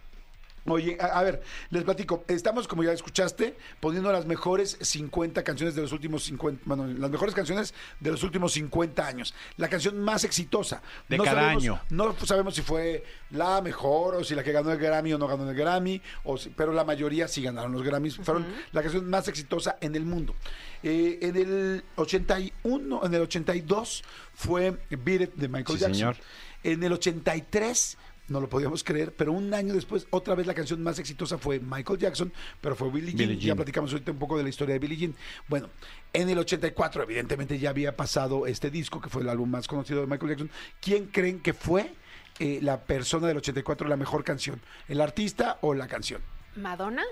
Oye, 0.66 0.96
a, 0.98 1.06
a 1.18 1.22
ver, 1.22 1.42
les 1.70 1.84
platico. 1.84 2.24
Estamos, 2.26 2.66
como 2.66 2.82
ya 2.82 2.92
escuchaste, 2.92 3.56
poniendo 3.80 4.10
las 4.10 4.24
mejores 4.24 4.78
50 4.80 5.42
canciones 5.44 5.74
de 5.74 5.82
los 5.82 5.92
últimos 5.92 6.24
50, 6.24 6.62
bueno, 6.64 6.86
las 6.86 7.10
mejores 7.10 7.34
canciones 7.34 7.74
de 8.00 8.10
los 8.10 8.22
últimos 8.22 8.52
50 8.54 9.06
años. 9.06 9.34
La 9.58 9.68
canción 9.68 10.00
más 10.00 10.24
exitosa. 10.24 10.80
De 11.08 11.18
cada 11.18 11.32
sabemos- 11.42 11.62
año. 11.62 11.80
No 11.90 12.16
sabemos 12.24 12.54
si 12.54 12.62
fue 12.62 13.04
la 13.30 13.60
mejor 13.60 14.14
o 14.14 14.24
si 14.24 14.34
la 14.34 14.42
que 14.42 14.52
ganó 14.52 14.72
el 14.72 14.78
Grammy 14.78 15.12
o 15.12 15.18
no 15.18 15.26
ganó 15.26 15.48
el 15.50 15.54
Grammy, 15.56 16.00
o 16.24 16.38
si- 16.38 16.48
pero 16.50 16.72
la 16.72 16.84
mayoría 16.84 17.28
sí 17.28 17.42
ganaron 17.42 17.72
los 17.72 17.82
Grammys. 17.82 18.16
Fueron 18.16 18.46
la 18.72 18.80
canción 18.82 19.08
más 19.10 19.28
exitosa 19.28 19.76
en 19.80 19.94
el 19.94 20.04
mundo. 20.06 20.34
Eh, 20.82 21.18
en 21.22 21.36
el 21.36 21.84
81, 21.96 23.00
en 23.04 23.14
el 23.14 23.22
82 23.22 24.02
fue 24.34 24.78
Beat 24.90 25.20
It 25.22 25.34
de 25.34 25.48
Michael 25.48 25.78
Sí, 25.78 25.82
Jackson. 25.84 25.94
señor. 25.94 26.16
En 26.62 26.82
el 26.82 26.92
83, 26.94 27.98
no 28.28 28.40
lo 28.40 28.48
podíamos 28.48 28.82
creer, 28.82 29.12
pero 29.14 29.32
un 29.32 29.52
año 29.52 29.74
después, 29.74 30.06
otra 30.10 30.34
vez 30.34 30.46
la 30.46 30.54
canción 30.54 30.82
más 30.82 30.98
exitosa 30.98 31.36
fue 31.38 31.60
Michael 31.60 31.98
Jackson, 31.98 32.32
pero 32.60 32.74
fue 32.74 32.90
Billie 32.90 33.10
Jean. 33.12 33.18
Billie 33.18 33.36
Ya 33.36 33.46
Jean. 33.48 33.56
platicamos 33.56 33.92
ahorita 33.92 34.12
un 34.12 34.18
poco 34.18 34.36
de 34.38 34.42
la 34.44 34.48
historia 34.48 34.72
de 34.74 34.78
Billie 34.78 34.96
Jean. 34.96 35.14
Bueno, 35.48 35.68
en 36.12 36.28
el 36.30 36.38
84, 36.38 37.02
evidentemente 37.02 37.58
ya 37.58 37.70
había 37.70 37.96
pasado 37.96 38.46
este 38.46 38.70
disco, 38.70 39.00
que 39.00 39.10
fue 39.10 39.22
el 39.22 39.28
álbum 39.28 39.50
más 39.50 39.66
conocido 39.68 40.00
de 40.00 40.06
Michael 40.06 40.30
Jackson. 40.30 40.50
¿Quién 40.80 41.06
creen 41.06 41.40
que 41.40 41.52
fue 41.52 41.92
eh, 42.38 42.60
la 42.62 42.80
persona 42.80 43.26
del 43.28 43.36
84 43.36 43.88
la 43.88 43.96
mejor 43.96 44.24
canción? 44.24 44.60
¿El 44.88 45.00
artista 45.00 45.58
o 45.60 45.74
la 45.74 45.86
canción? 45.86 46.22
¿Madonna? 46.56 47.02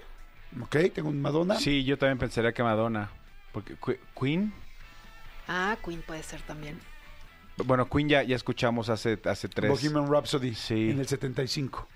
¿Ok? 0.62 0.76
Tengo 0.94 1.08
un 1.10 1.20
Madonna. 1.20 1.56
Sí, 1.58 1.84
yo 1.84 1.98
también 1.98 2.18
pensaría 2.18 2.52
que 2.52 2.62
Madonna. 2.62 3.10
Porque 3.52 3.74
Que- 3.84 4.00
Queen. 4.18 4.52
Ah, 5.48 5.76
Queen 5.84 6.00
puede 6.02 6.22
ser 6.22 6.40
también. 6.42 6.78
Bueno, 7.56 7.88
Queen 7.88 8.08
ya, 8.08 8.22
ya 8.22 8.36
escuchamos 8.36 8.88
hace, 8.88 9.18
hace 9.24 9.48
tres. 9.48 9.70
Bohemian 9.70 10.10
Rhapsody 10.10 10.54
Sí. 10.54 10.90
en 10.90 11.00
el 11.00 11.06
75. 11.06 11.86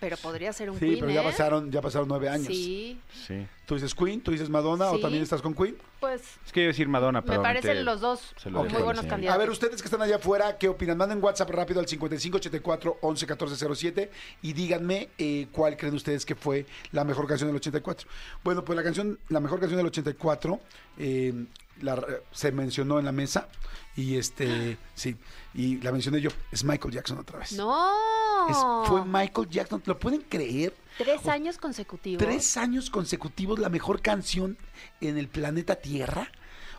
Pero 0.00 0.16
podría 0.18 0.52
ser 0.52 0.68
un 0.70 0.78
Sí, 0.78 0.84
Queen, 0.86 1.00
pero 1.00 1.12
ya 1.12 1.22
¿eh? 1.22 1.24
pasaron, 1.24 1.70
ya 1.70 1.80
pasaron 1.80 2.08
nueve 2.08 2.28
años. 2.28 2.48
Sí, 2.48 3.00
Sí. 3.26 3.46
¿Tú 3.64 3.74
dices 3.74 3.94
Queen? 3.94 4.20
¿Tú 4.20 4.32
dices 4.32 4.50
Madonna 4.50 4.90
o 4.90 4.96
Sí. 4.96 5.00
también 5.02 5.22
estás 5.22 5.40
con 5.40 5.54
Queen? 5.54 5.76
pues 6.00 6.20
Es 6.44 6.52
que 6.52 6.60
iba 6.60 6.66
a 6.66 6.72
decir 6.72 6.86
Madonna, 6.88 7.22
pero. 7.22 7.38
me 7.38 7.42
parecen 7.42 7.82
los 7.86 8.02
dos 8.02 8.34
se 8.36 8.50
lo 8.50 8.58
muy 8.58 8.64
dejo 8.68 8.76
a 8.76 8.80
la 8.80 8.84
buenos 8.84 9.00
señora. 9.02 9.14
candidatos. 9.14 9.34
A 9.34 9.38
ver, 9.38 9.50
ustedes 9.50 9.80
que 9.80 9.86
están 9.86 10.02
allá 10.02 10.16
afuera, 10.16 10.58
¿qué 10.58 10.68
opinan? 10.68 10.98
Manden 10.98 11.22
WhatsApp 11.24 11.48
rápido 11.48 11.80
al 11.80 11.86
5584 11.88 12.98
11 13.00 13.26
14 13.26 13.56
07 13.74 14.10
y 14.42 14.52
díganme 14.52 15.08
eh, 15.16 15.46
cuál 15.52 15.78
creen 15.78 15.94
ustedes 15.94 16.26
que 16.26 16.34
fue 16.34 16.66
la 16.92 17.04
mejor 17.04 17.26
canción 17.26 17.48
del 17.48 17.56
84. 17.56 18.06
Bueno, 18.42 18.62
pues 18.62 18.76
la 18.76 18.82
canción, 18.82 19.18
la 19.30 19.40
mejor 19.40 19.60
canción 19.60 19.78
del 19.78 19.86
84 19.86 20.60
eh, 20.98 21.46
la- 21.80 22.04
se 22.32 22.52
mencionó 22.52 22.98
en 22.98 23.04
la 23.04 23.12
mesa 23.12 23.48
y 23.96 24.16
este, 24.16 24.76
sí, 24.94 25.16
y 25.54 25.76
la 25.80 25.92
mencioné 25.92 26.20
yo, 26.20 26.30
es 26.50 26.64
Michael 26.64 26.94
Jackson 26.94 27.18
otra 27.18 27.38
vez. 27.38 27.52
¡No! 27.52 28.48
Es- 28.50 28.88
fue 28.88 29.04
Michael 29.04 29.48
Jackson, 29.48 29.82
¿lo 29.86 29.98
pueden 29.98 30.22
creer? 30.22 30.74
Tres 30.98 31.26
años 31.26 31.58
consecutivos. 31.58 32.22
Tres 32.24 32.56
años 32.56 32.90
consecutivos 32.90 33.58
la 33.58 33.68
mejor 33.68 34.00
canción 34.02 34.56
en 35.00 35.18
el 35.18 35.28
planeta 35.28 35.76
Tierra. 35.76 36.30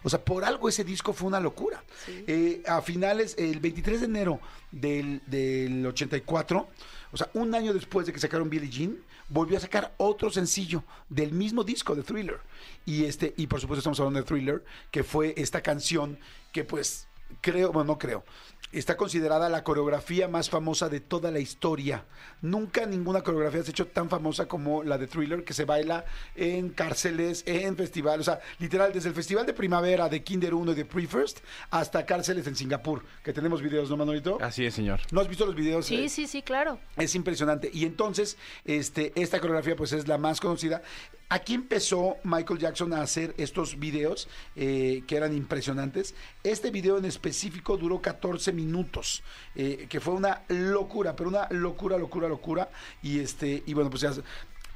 O 0.04 0.10
sea, 0.10 0.24
por 0.24 0.46
algo 0.46 0.70
ese 0.70 0.84
disco 0.84 1.14
fue 1.14 1.28
una 1.28 1.40
locura. 1.40 1.84
Sí. 2.06 2.24
Eh, 2.28 2.64
a 2.68 2.82
finales, 2.84 3.34
el 3.40 3.60
23 3.60 4.02
de 4.02 4.06
enero 4.06 4.40
del, 4.72 5.22
del 5.26 5.84
84, 5.86 6.70
o 7.12 7.18
sea, 7.18 7.30
un 7.34 7.56
año 7.56 7.74
después 7.74 8.06
de 8.06 8.14
que 8.14 8.20
sacaron 8.20 8.50
Billie 8.50 8.70
Jean, 8.70 8.98
volvió 9.30 9.58
a 9.58 9.62
sacar 9.62 9.94
otro 9.98 10.30
sencillo 10.30 10.84
del 11.10 11.32
mismo 11.32 11.64
disco 11.64 11.96
de 11.96 12.04
Thriller. 12.04 12.40
Y 12.86 13.06
este, 13.06 13.34
y 13.38 13.48
por 13.48 13.60
supuesto 13.60 13.80
estamos 13.80 14.00
hablando 14.00 14.20
de 14.20 14.26
Thriller, 14.26 14.64
que 14.92 15.04
fue 15.04 15.34
esta 15.38 15.62
canción 15.62 16.18
que 16.52 16.64
pues 16.64 17.08
creo, 17.42 17.72
bueno, 17.72 17.94
no 17.94 17.98
creo, 17.98 18.24
está 18.72 18.98
considerada 18.98 19.48
la 19.50 19.64
coreografía 19.64 20.28
más 20.28 20.50
famosa 20.50 20.90
de 20.90 21.00
toda 21.00 21.32
la 21.32 21.40
historia. 21.40 22.04
Nunca 22.42 22.86
ninguna 22.86 23.22
coreografía 23.22 23.64
se 23.64 23.70
ha 23.70 23.72
hecho 23.72 23.88
tan 23.88 24.10
famosa 24.10 24.48
como 24.48 24.84
la 24.84 24.98
de 24.98 25.08
Thriller, 25.08 25.44
que 25.44 25.54
se 25.54 25.66
baila 25.66 26.06
en 26.36 26.70
cárceles, 26.70 27.44
en 27.46 27.76
festivales, 27.78 28.28
o 28.28 28.32
sea, 28.32 28.42
literal, 28.60 28.92
desde 28.94 29.10
el 29.10 29.16
Festival 29.16 29.46
de 29.46 29.54
Primavera 29.54 30.10
de 30.10 30.24
Kinder 30.24 30.54
1 30.54 30.72
y 30.74 30.76
de 30.76 30.86
Pre-First 30.86 31.40
hasta 31.72 32.06
cárceles 32.06 32.48
en 32.48 32.56
Singapur, 32.56 33.04
que 33.24 33.32
tenemos 33.34 33.62
videos, 33.62 33.90
¿no, 33.90 33.98
Manolito? 33.98 34.38
Así 34.42 34.66
es, 34.66 34.74
señor. 34.74 35.00
¿No 35.12 35.22
has 35.22 35.28
visto 35.28 35.46
los 35.46 35.56
videos? 35.56 35.86
Sí, 35.86 36.06
Eh, 36.06 36.10
sí, 36.10 36.28
sí, 36.28 36.42
claro. 36.42 36.80
es 36.98 37.16
impresionante. 37.16 37.70
Y 37.74 37.86
entonces, 37.86 38.38
este, 38.66 39.14
esta 39.16 39.40
coreografía 39.40 39.76
pues 39.76 39.94
es 39.94 40.08
la 40.08 40.18
más 40.18 40.42
conocida. 40.42 40.82
Aquí 41.28 41.56
empezó 41.56 42.18
Michael 42.24 42.60
Jackson 42.60 42.94
a 42.94 43.02
hacer 43.02 43.34
estos 43.38 43.80
videos 43.80 44.28
eh, 44.56 45.04
que 45.08 45.16
eran 45.16 45.36
impresionantes. 45.36 46.14
Este 46.44 46.70
video 46.70 47.00
en 47.00 47.06
específico 47.06 47.78
duró 47.78 48.00
14 48.00 48.54
minutos, 48.54 49.24
eh, 49.56 49.88
que 49.90 50.00
fue 50.00 50.14
una 50.14 50.44
locura, 50.50 51.16
pero 51.16 51.30
una 51.30 51.48
locura, 51.50 51.98
locura, 51.98 52.28
locura. 52.28 52.70
Y 53.02 53.20
este, 53.20 53.64
y 53.66 53.74
bueno, 53.74 53.90
pues 53.90 54.06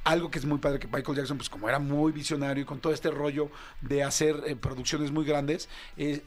algo 0.03 0.31
que 0.31 0.39
es 0.39 0.45
muy 0.45 0.57
padre 0.57 0.79
que 0.79 0.87
Michael 0.87 1.17
Jackson, 1.17 1.37
pues 1.37 1.49
como 1.49 1.69
era 1.69 1.77
muy 1.77 2.11
visionario 2.11 2.63
y 2.63 2.65
con 2.65 2.79
todo 2.79 2.93
este 2.93 3.11
rollo 3.11 3.51
de 3.81 4.01
hacer 4.01 4.41
eh, 4.47 4.55
producciones 4.55 5.11
muy 5.11 5.25
grandes, 5.25 5.69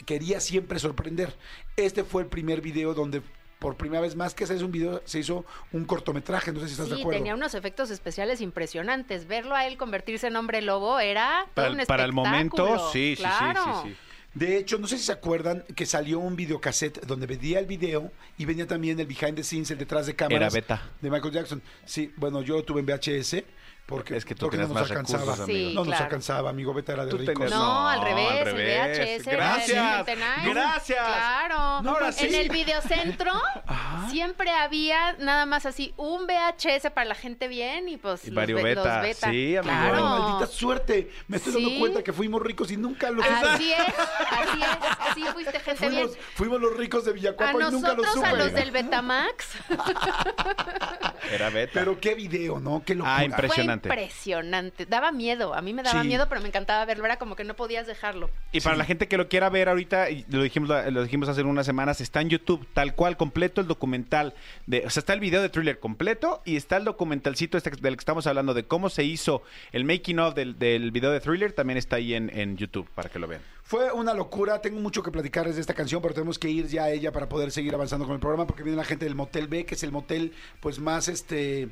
quería 0.07 0.39
siempre 0.39 0.79
sorprender. 0.79 1.37
Este 1.77 2.05
fue 2.05 2.23
el 2.23 2.29
primer 2.29 2.61
video 2.61 2.95
donde 2.95 3.23
por 3.63 3.77
primera 3.77 4.01
vez 4.03 4.17
más 4.17 4.35
que 4.35 4.43
hacer 4.43 4.63
un 4.65 4.73
video 4.73 5.01
se 5.05 5.21
hizo 5.21 5.45
un 5.73 5.85
cortometraje, 5.85 6.51
no 6.53 6.59
sé 6.59 6.67
si 6.67 6.73
estás 6.73 6.89
de 6.91 6.97
Sí, 6.97 7.03
acuerdo. 7.03 7.17
tenía 7.21 7.35
unos 7.37 7.55
efectos 7.55 7.93
especiales 7.93 8.41
impresionantes. 8.41 9.29
Verlo 9.29 9.55
a 9.55 9.69
él 9.69 9.77
convertirse 9.77 10.27
en 10.27 10.35
hombre 10.35 10.63
lobo 10.63 10.99
era 10.99 11.47
Para, 11.55 11.71
un 11.71 11.79
el- 11.79 11.87
para 11.87 12.05
el 12.05 12.13
momento, 12.13 12.91
sí, 12.91 13.15
sí, 13.17 13.23
Claro. 13.23 13.63
sí, 13.65 13.71
sí, 13.85 13.89
sí. 13.91 13.97
De 14.35 14.57
hecho, 14.57 14.79
no 14.79 14.89
sé 14.89 14.99
si 14.99 15.05
se 15.05 15.13
acuerdan 15.13 15.63
que 15.77 15.87
salió 15.87 16.19
un 16.19 16.35
videocassette 16.35 17.07
donde 17.07 17.27
venía 17.29 17.61
el 17.61 17.67
video 17.67 18.11
y 18.37 18.47
venía 18.47 18.67
también 18.67 18.99
el 18.99 19.07
behind 19.07 19.37
the 19.37 19.45
scenes, 19.45 19.71
el 19.71 19.79
detrás 19.79 20.07
de 20.07 20.17
cámaras. 20.17 20.53
Era 20.55 20.61
beta. 20.61 20.91
De 21.01 21.09
Michael 21.11 21.33
Jackson. 21.33 21.63
Sí, 21.85 22.13
bueno, 22.17 22.43
yo 22.43 22.57
lo 22.57 22.65
tuve 22.65 22.81
en 22.81 22.87
VHS 22.87 23.45
porque 23.93 24.17
Es 24.17 24.25
que 24.25 24.35
tú 24.35 24.47
porque 24.47 24.57
tenías 24.57 24.69
no 24.69 24.75
nos 24.75 24.83
más 24.83 24.91
alcanzaba. 24.91 25.21
recursos, 25.23 25.45
amigo. 25.45 25.69
Sí, 25.71 25.75
no 25.75 25.85
nos 25.85 26.01
alcanzaba, 26.01 26.51
amigo. 26.51 26.75
Beta 26.75 26.93
era 26.93 27.05
de 27.07 27.13
ricos. 27.13 27.35
tenías- 27.35 27.51
No, 27.51 27.89
al 27.89 28.01
revés, 28.03 28.31
al 28.31 28.49
el. 28.49 28.55
VHS 28.55 29.27
era 29.29 29.37
Gracias, 29.37 29.69
el 29.69 30.05
79. 30.07 30.51
gracias. 30.55 30.99
Claro. 31.07 31.55
Ahora 31.57 32.13
sí. 32.13 32.27
En 32.27 32.35
el 32.35 32.49
videocentro 32.49 33.33
siempre 34.11 34.51
había 34.51 35.13
nada 35.19 35.47
más 35.47 35.67
así 35.67 35.93
un 35.97 36.27
VHS 36.27 36.91
para 36.91 37.05
la 37.07 37.15
gente 37.15 37.49
bien 37.49 37.89
y 37.89 37.97
pues 37.97 38.25
Y 38.25 38.31
los, 38.31 38.37
varios 38.37 38.63
be- 38.63 38.75
los 38.75 38.85
beta. 39.03 39.31
Sí, 39.31 39.57
amigo. 39.57 39.75
Ay, 39.75 39.91
Claro. 39.91 40.05
maldita 40.09 40.47
suerte. 40.53 41.11
Me 41.29 41.37
estoy 41.37 41.53
dando 41.55 41.69
Sí. 41.71 41.79
cuenta 41.79 42.03
que 42.03 42.13
fuimos 42.13 42.43
ricos 42.43 42.71
y 42.71 42.77
nunca 42.77 43.11
lo 43.11 43.23
Así 43.23 43.73
es, 43.73 43.79
así 44.31 44.61
es, 44.61 44.99
así 45.11 45.23
fuiste 45.33 45.61
gente 45.61 45.89
bien. 45.89 46.09
Fuimos, 46.09 46.19
fuimos 46.35 46.61
los 46.61 46.77
ricos 46.77 47.05
de 47.05 47.11
A 47.11 47.15
Villacuapa 47.15 47.53
y 47.53 47.71
nunca 47.73 47.89
lo 47.89 47.97
nosotros, 48.03 48.15
supe. 48.15 48.27
a 48.27 48.33
los 48.35 48.53
del 48.53 48.71
Betamax, 48.71 49.47
Era 51.31 51.51
beta. 51.51 51.73
Pero 51.75 51.99
qué 52.01 52.15
video, 52.15 52.61
¿no? 52.61 52.83
Qué 52.85 52.95
locura. 52.95 53.17
Ah, 53.19 53.25
Impresionante. 53.25 53.82
Impresionante. 53.91 54.87
Daba 54.87 55.13
miedo, 55.13 55.55
a 55.55 55.63
mí 55.63 55.73
me 55.73 55.83
daba 55.83 56.03
Sí. 56.03 56.09
miedo, 56.09 56.29
pero 56.29 56.41
me 56.41 56.49
encantaba 56.49 56.85
verlo, 56.85 57.05
era 57.05 57.19
como 57.19 57.37
que 57.37 57.45
no 57.45 57.55
podías 57.55 57.87
dejarlo. 57.87 58.31
Y 58.53 58.61
para 58.61 58.77
la 58.77 58.85
gente 58.85 59.09
que 59.09 59.17
lo 59.17 59.29
quiera 59.29 59.49
ver 59.51 59.69
ahorita, 59.69 60.11
y 60.11 60.25
lo 60.31 60.43
dijimos, 60.43 60.69
lo 60.69 61.03
dijimos 61.03 61.29
hace 61.29 61.43
unas 61.43 61.67
semanas, 61.67 62.01
está 62.01 62.21
en 62.21 62.31
YouTube, 62.31 62.67
tal 62.73 62.95
cual, 62.95 63.17
completo 63.17 63.61
el 63.61 63.67
documental 63.67 63.83
documental 63.83 64.33
de, 64.67 64.87
o 64.87 64.91
sea, 64.91 65.01
está 65.01 65.13
el 65.13 65.19
video 65.19 65.43
de 65.43 65.49
thriller 65.49 65.81
completo 65.81 66.41
y 66.45 66.55
está 66.57 66.77
el 66.77 66.85
documentalcito 66.85 67.59
este 67.59 67.71
del 67.71 67.97
que 67.97 68.01
estamos 68.01 68.29
hablando 68.29 68.55
de 68.55 68.63
cómo 68.65 68.91
se 68.91 69.03
hizo 69.03 69.43
el 69.73 69.85
making 69.85 70.21
of 70.21 70.35
del, 70.35 70.57
del 70.57 70.93
video 70.93 71.11
de 71.11 71.19
thriller, 71.21 71.53
también 71.53 71.79
está 71.79 71.97
ahí 71.97 72.15
en, 72.15 72.31
en 72.33 72.57
YouTube 72.57 72.89
para 72.95 73.09
que 73.09 73.19
lo 73.19 73.27
vean. 73.27 73.43
Fue 73.65 73.93
una 73.93 74.13
locura, 74.13 74.61
tengo 74.61 74.81
mucho 74.81 75.03
que 75.03 75.11
platicarles 75.11 75.55
de 75.55 75.61
esta 75.61 75.73
canción, 75.73 76.03
pero 76.03 76.13
tenemos 76.15 76.39
que 76.39 76.51
ir 76.51 76.67
ya 76.67 76.85
a 76.85 76.91
ella 76.91 77.13
para 77.13 77.29
poder 77.29 77.51
seguir 77.53 77.73
avanzando 77.75 78.05
con 78.05 78.15
el 78.15 78.21
programa, 78.21 78.47
porque 78.47 78.63
viene 78.65 78.77
la 78.77 78.85
gente 78.85 79.05
del 79.05 79.15
Motel 79.15 79.47
B, 79.49 79.65
que 79.65 79.77
es 79.77 79.83
el 79.83 79.93
motel 79.93 80.35
pues 80.61 80.79
más 80.79 81.09
este 81.09 81.71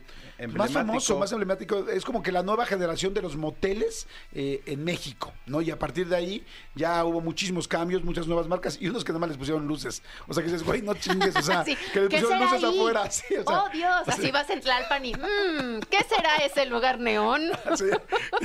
más 0.54 0.72
famoso, 0.72 1.18
más 1.18 1.30
emblemático. 1.32 1.88
Es 1.88 2.04
como 2.04 2.22
que 2.22 2.32
la 2.32 2.42
nueva 2.42 2.64
generación 2.64 3.12
de 3.12 3.20
los 3.22 3.36
moteles 3.36 4.06
eh, 4.32 4.62
en 4.66 4.84
México, 4.84 5.32
¿no? 5.46 5.60
Y 5.60 5.70
a 5.70 5.78
partir 5.78 6.08
de 6.08 6.16
ahí 6.16 6.44
ya 6.74 7.04
hubo 7.04 7.20
muchísimos 7.20 7.66
cambios, 7.68 8.02
muchas 8.04 8.26
nuevas 8.26 8.46
marcas 8.46 8.78
y 8.80 8.88
unos 8.88 9.04
que 9.04 9.12
nada 9.12 9.20
más 9.20 9.28
les 9.30 9.38
pusieron 9.38 9.66
luces. 9.66 10.02
O 10.28 10.32
sea 10.32 10.42
que 10.42 10.50
dices, 10.50 10.64
güey, 10.64 10.80
no 10.82 10.94
chingues, 10.94 11.34
o 11.36 11.42
sea, 11.42 11.64
Sí, 11.70 11.76
que 11.92 12.00
le 12.02 12.08
¿qué 12.08 12.20
pusieron 12.20 12.44
luces 12.44 12.64
ahí? 12.64 12.78
afuera. 12.78 13.10
Sí, 13.10 13.34
o 13.34 13.44
sea, 13.44 13.64
oh, 13.64 13.68
Dios, 13.70 14.02
así 14.08 14.30
vas 14.30 14.48
en 14.50 14.60
Tlalpan 14.60 15.04
y, 15.04 15.12
mm, 15.12 15.80
¿qué 15.90 15.98
será 16.08 16.36
ese 16.36 16.64
lugar 16.66 16.98
neón? 17.00 17.42
sí. 17.76 17.84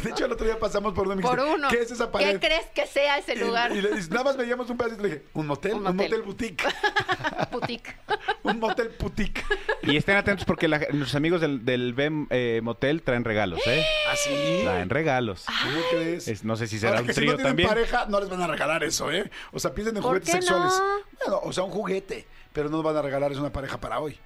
De 0.04 0.10
hecho, 0.10 0.26
el 0.26 0.32
otro 0.34 0.46
día 0.46 0.60
pasamos 0.60 0.94
por 0.94 1.06
uno 1.06 1.14
y 1.14 1.18
me 1.18 1.22
Por 1.22 1.36
dijiste, 1.38 1.56
uno. 1.56 1.68
¿qué 1.70 1.82
es 1.82 1.92
esa 1.92 2.12
pared? 2.12 2.32
¿Qué 2.34 2.48
crees 2.48 2.66
que 2.74 2.88
sea 2.88 3.18
ese 3.20 3.35
Y- 3.36 3.44
lugar? 3.44 3.72
Y, 3.76 3.82
le 3.82 3.90
nada 3.90 4.24
más 4.24 4.38
veíamos 4.38 4.70
un 4.70 4.78
pedacito 4.78 5.02
y 5.02 5.10
le 5.10 5.14
dije, 5.16 5.26
¿un 5.34 5.48
motel? 5.48 5.74
Un 5.74 5.78
Un 5.80 5.84
motel. 5.96 6.10
motel, 6.10 6.22
boutique. 6.24 6.64
Boutique. 7.52 7.96
un 8.44 8.60
motel 8.60 8.92
boutique. 9.00 9.44
Y 9.84 9.96
estén 9.98 10.18
atentos 10.18 10.46
porque 10.46 10.68
la- 10.68 10.80
nuestros 10.80 11.16
amigos 11.16 11.42
del, 11.42 11.64
del 11.66 11.94
BEM 11.94 12.28
eh, 12.30 12.60
Motel 12.64 13.02
traen 13.04 13.24
regalos, 13.24 13.60
¿eh? 13.68 13.86
¿Así? 14.12 14.60
Traen 14.64 14.90
regalos. 14.90 15.46
¿Cómo 15.46 15.80
crees? 15.92 16.28
Es- 16.28 16.44
no 16.44 16.56
sé 16.56 16.68
si 16.68 16.80
será 16.80 16.92
Ahora 16.94 17.02
un 17.02 17.08
que 17.08 17.14
si 17.14 17.20
trío 17.22 17.32
no 17.32 17.38
tienen 17.38 17.50
también. 17.52 17.70
pareja, 17.70 18.06
no 18.10 18.20
les 18.20 18.30
van 18.30 18.42
a 18.42 18.48
regalar 18.48 18.84
eso, 18.84 19.12
¿eh? 19.12 19.30
O 19.52 19.60
sea, 19.60 19.74
piensen 19.74 19.96
en 19.96 20.02
¿Por 20.02 20.12
juguetes 20.12 20.34
qué 20.36 20.42
sexuales. 20.42 20.74
no? 20.78 20.86
Bueno, 21.26 21.40
o 21.44 21.54
sea, 21.54 21.64
un 21.64 21.72
juguete, 21.72 22.28
pero 22.52 22.70
no 22.70 22.82
van 22.84 22.98
a 22.98 23.02
regalar 23.02 23.32
es 23.32 23.38
una 23.38 23.52
pareja 23.52 23.80
para 23.80 24.00
hoy. 24.00 24.18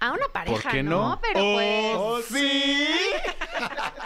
A 0.00 0.12
una 0.12 0.28
pareja, 0.28 0.70
qué 0.70 0.82
no? 0.82 1.18
Pero 1.22 1.40
pues... 1.54 1.94
¡Oh, 1.96 2.20
sí! 2.20 2.88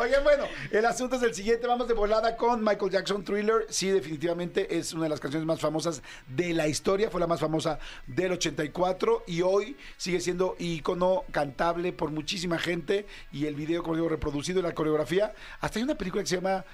Oigan, 0.00 0.24
bueno, 0.24 0.44
el 0.70 0.84
asunto 0.86 1.16
es 1.16 1.22
el 1.22 1.34
siguiente. 1.34 1.66
Vamos 1.66 1.86
de 1.88 1.94
volada 1.94 2.36
con 2.36 2.62
Michael 2.64 2.90
Jackson 2.90 3.22
Thriller. 3.24 3.66
Sí, 3.68 3.90
definitivamente 3.90 4.76
es 4.78 4.92
una 4.92 5.04
de 5.04 5.08
las 5.10 5.20
canciones 5.20 5.46
más 5.46 5.60
famosas 5.60 6.02
de 6.26 6.52
la 6.54 6.68
historia. 6.68 7.10
Fue 7.10 7.20
la 7.20 7.26
más 7.26 7.40
famosa 7.40 7.78
del 8.06 8.32
84 8.32 9.24
y 9.26 9.42
hoy 9.42 9.76
sigue 9.96 10.20
siendo 10.20 10.56
icono 10.58 11.24
cantable 11.30 11.92
por 11.92 12.10
muchísima 12.10 12.58
gente. 12.58 13.06
Y 13.32 13.46
el 13.46 13.54
video, 13.54 13.82
como 13.82 13.96
digo, 13.96 14.08
reproducido 14.08 14.60
y 14.60 14.62
la 14.62 14.74
coreografía. 14.74 15.34
Hasta 15.60 15.78
hay 15.78 15.82
una 15.82 15.96
película 15.96 16.22
que 16.22 16.28
se 16.28 16.36
llama. 16.36 16.64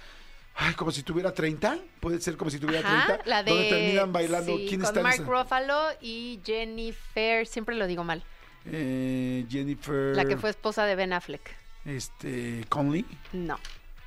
Ay, 0.59 0.73
como 0.75 0.91
si 0.91 1.03
tuviera 1.03 1.35
30. 1.35 1.79
Puede 2.01 2.19
ser 2.21 2.37
como 2.39 2.51
si 2.51 2.59
tuviera 2.59 2.81
Ajá, 2.89 3.07
30. 3.19 3.25
la 3.29 3.43
de... 3.43 3.51
Donde 3.51 3.69
terminan 3.69 4.13
bailando. 4.13 4.57
sí, 4.57 4.67
¿Quién 4.69 4.81
con 4.81 4.89
está 4.89 5.03
Mark? 5.03 5.23
Ruffalo 5.27 5.81
y 6.01 6.41
Jennifer, 6.45 7.47
siempre 7.47 7.75
lo 7.75 7.87
digo 7.87 8.05
mal, 8.05 8.25
Eh, 8.65 9.45
Jennifer. 9.51 10.17
la 10.17 10.25
que 10.25 10.39
fue 10.39 10.49
esposa 10.49 10.87
de 10.87 10.95
Ben 10.95 11.13
Affleck. 11.13 11.66
Este. 11.87 12.65
Conley. 12.69 13.05
No, 13.33 13.59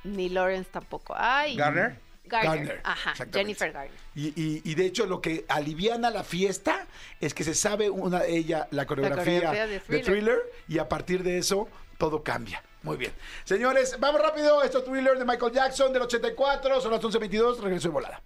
ni 0.04 0.28
Lawrence 0.28 0.70
tampoco. 0.70 1.14
Ay. 1.16 1.56
¿Garner? 1.56 1.98
Garner. 2.24 2.58
Garner, 2.58 2.80
Ajá. 2.84 3.14
Jennifer 3.32 3.72
Garner. 3.72 3.90
Y, 4.14 4.28
y- 4.40 4.62
y 4.64 4.74
de 4.76 4.86
hecho 4.86 5.04
lo 5.06 5.20
que 5.20 5.44
aliviana 5.48 6.10
la 6.10 6.22
fiesta 6.22 6.86
es 7.20 7.34
que 7.34 7.42
se 7.42 7.54
sabe 7.54 7.90
una 7.90 8.24
ella 8.24 8.68
la 8.70 8.86
coreografía, 8.86 9.24
coreografía 9.24 9.66
de 9.66 9.72
de, 9.72 9.80
Thriller. 9.80 10.04
thriller. 10.04 10.38
y 10.68 10.78
a 10.78 10.88
partir 10.88 11.24
de 11.24 11.38
eso 11.38 11.68
todo 11.98 12.22
cambia. 12.22 12.62
Muy 12.82 12.96
bien. 12.96 13.12
Señores, 13.44 13.96
vamos 13.98 14.22
rápido. 14.22 14.62
Esto 14.62 14.78
es 14.78 14.84
Thriller 14.84 15.18
de 15.18 15.24
Michael 15.24 15.52
Jackson 15.52 15.92
del 15.92 16.02
84. 16.02 16.80
Son 16.80 16.90
las 16.92 17.02
11.22. 17.02 17.58
Regreso 17.60 17.88
de 17.88 17.92
volada. 17.92 18.22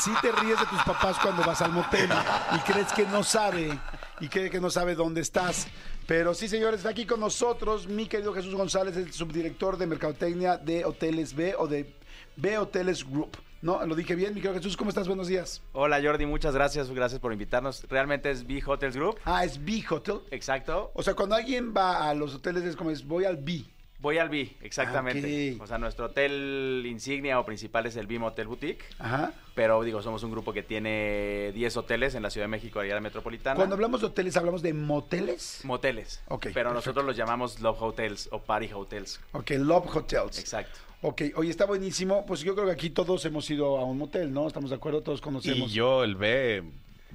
Así 0.00 0.12
te 0.22 0.32
ríes 0.32 0.58
de 0.58 0.64
tus 0.64 0.82
papás 0.84 1.18
cuando 1.20 1.42
vas 1.44 1.60
al 1.60 1.72
motel 1.72 2.08
y 2.56 2.58
crees 2.60 2.90
que 2.94 3.04
no 3.04 3.22
sabe 3.22 3.78
y 4.18 4.28
cree 4.28 4.48
que 4.48 4.58
no 4.58 4.70
sabe 4.70 4.94
dónde 4.94 5.20
estás. 5.20 5.66
Pero 6.06 6.32
sí, 6.32 6.48
señores, 6.48 6.78
está 6.80 6.88
aquí 6.88 7.04
con 7.04 7.20
nosotros 7.20 7.86
mi 7.86 8.06
querido 8.06 8.32
Jesús 8.32 8.54
González, 8.54 8.96
el 8.96 9.12
subdirector 9.12 9.76
de 9.76 9.86
Mercadotecnia 9.86 10.56
de 10.56 10.86
Hoteles 10.86 11.34
B 11.34 11.54
o 11.58 11.66
de 11.66 11.94
B 12.36 12.56
Hoteles 12.56 13.04
Group. 13.06 13.36
No, 13.60 13.84
lo 13.84 13.94
dije 13.94 14.14
bien, 14.14 14.32
mi 14.32 14.40
querido 14.40 14.54
Jesús, 14.58 14.74
¿cómo 14.74 14.88
estás? 14.88 15.06
Buenos 15.06 15.26
días. 15.28 15.60
Hola 15.74 16.00
Jordi, 16.02 16.24
muchas 16.24 16.54
gracias, 16.54 16.88
gracias 16.90 17.20
por 17.20 17.34
invitarnos. 17.34 17.84
Realmente 17.90 18.30
es 18.30 18.46
B 18.46 18.62
Hotels 18.66 18.96
Group, 18.96 19.18
Ah, 19.26 19.44
es 19.44 19.62
B 19.62 19.84
Hotel. 19.90 20.20
exacto. 20.30 20.92
O 20.94 21.02
sea, 21.02 21.12
cuando 21.12 21.34
alguien 21.36 21.74
va 21.76 22.08
a 22.08 22.14
los 22.14 22.34
hoteles 22.34 22.62
es 22.64 22.74
como 22.74 22.90
es, 22.90 23.06
voy 23.06 23.26
al 23.26 23.36
B. 23.36 23.64
Voy 24.00 24.16
al 24.18 24.28
B, 24.30 24.56
exactamente. 24.62 25.50
Ah, 25.52 25.56
ok. 25.56 25.62
O 25.62 25.66
sea, 25.66 25.78
nuestro 25.78 26.06
hotel 26.06 26.84
insignia 26.86 27.38
o 27.38 27.44
principal 27.44 27.84
es 27.86 27.96
el 27.96 28.06
B 28.06 28.18
Motel 28.18 28.46
Boutique, 28.46 28.82
Ajá. 28.98 29.32
pero 29.54 29.82
digo, 29.82 30.00
somos 30.00 30.22
un 30.22 30.30
grupo 30.30 30.52
que 30.54 30.62
tiene 30.62 31.52
10 31.54 31.76
hoteles 31.76 32.14
en 32.14 32.22
la 32.22 32.30
Ciudad 32.30 32.44
de 32.44 32.48
México, 32.48 32.80
área 32.80 32.98
metropolitana. 33.00 33.56
Cuando 33.56 33.74
hablamos 33.74 34.00
de 34.00 34.06
hoteles, 34.06 34.36
hablamos 34.38 34.62
de 34.62 34.72
moteles. 34.72 35.60
Moteles. 35.64 36.22
Ok, 36.28 36.44
Pero 36.44 36.54
perfecto. 36.54 36.74
nosotros 36.74 37.04
los 37.04 37.16
llamamos 37.16 37.60
Love 37.60 37.82
Hotels 37.82 38.28
o 38.32 38.40
Party 38.40 38.70
Hotels. 38.72 39.20
Ok, 39.32 39.50
Love 39.58 39.94
Hotels. 39.94 40.38
Exacto. 40.38 40.78
Ok, 41.02 41.22
oye, 41.36 41.50
está 41.50 41.64
buenísimo. 41.66 42.24
Pues 42.26 42.40
yo 42.40 42.54
creo 42.54 42.66
que 42.66 42.72
aquí 42.72 42.90
todos 42.90 43.24
hemos 43.24 43.48
ido 43.50 43.78
a 43.78 43.84
un 43.84 43.98
motel, 43.98 44.32
¿no? 44.32 44.46
¿Estamos 44.46 44.70
de 44.70 44.76
acuerdo? 44.76 45.02
Todos 45.02 45.20
Y 45.20 45.22
conocemos. 45.22 45.72
yo 45.72 46.04
el 46.04 46.14
B 46.16 46.62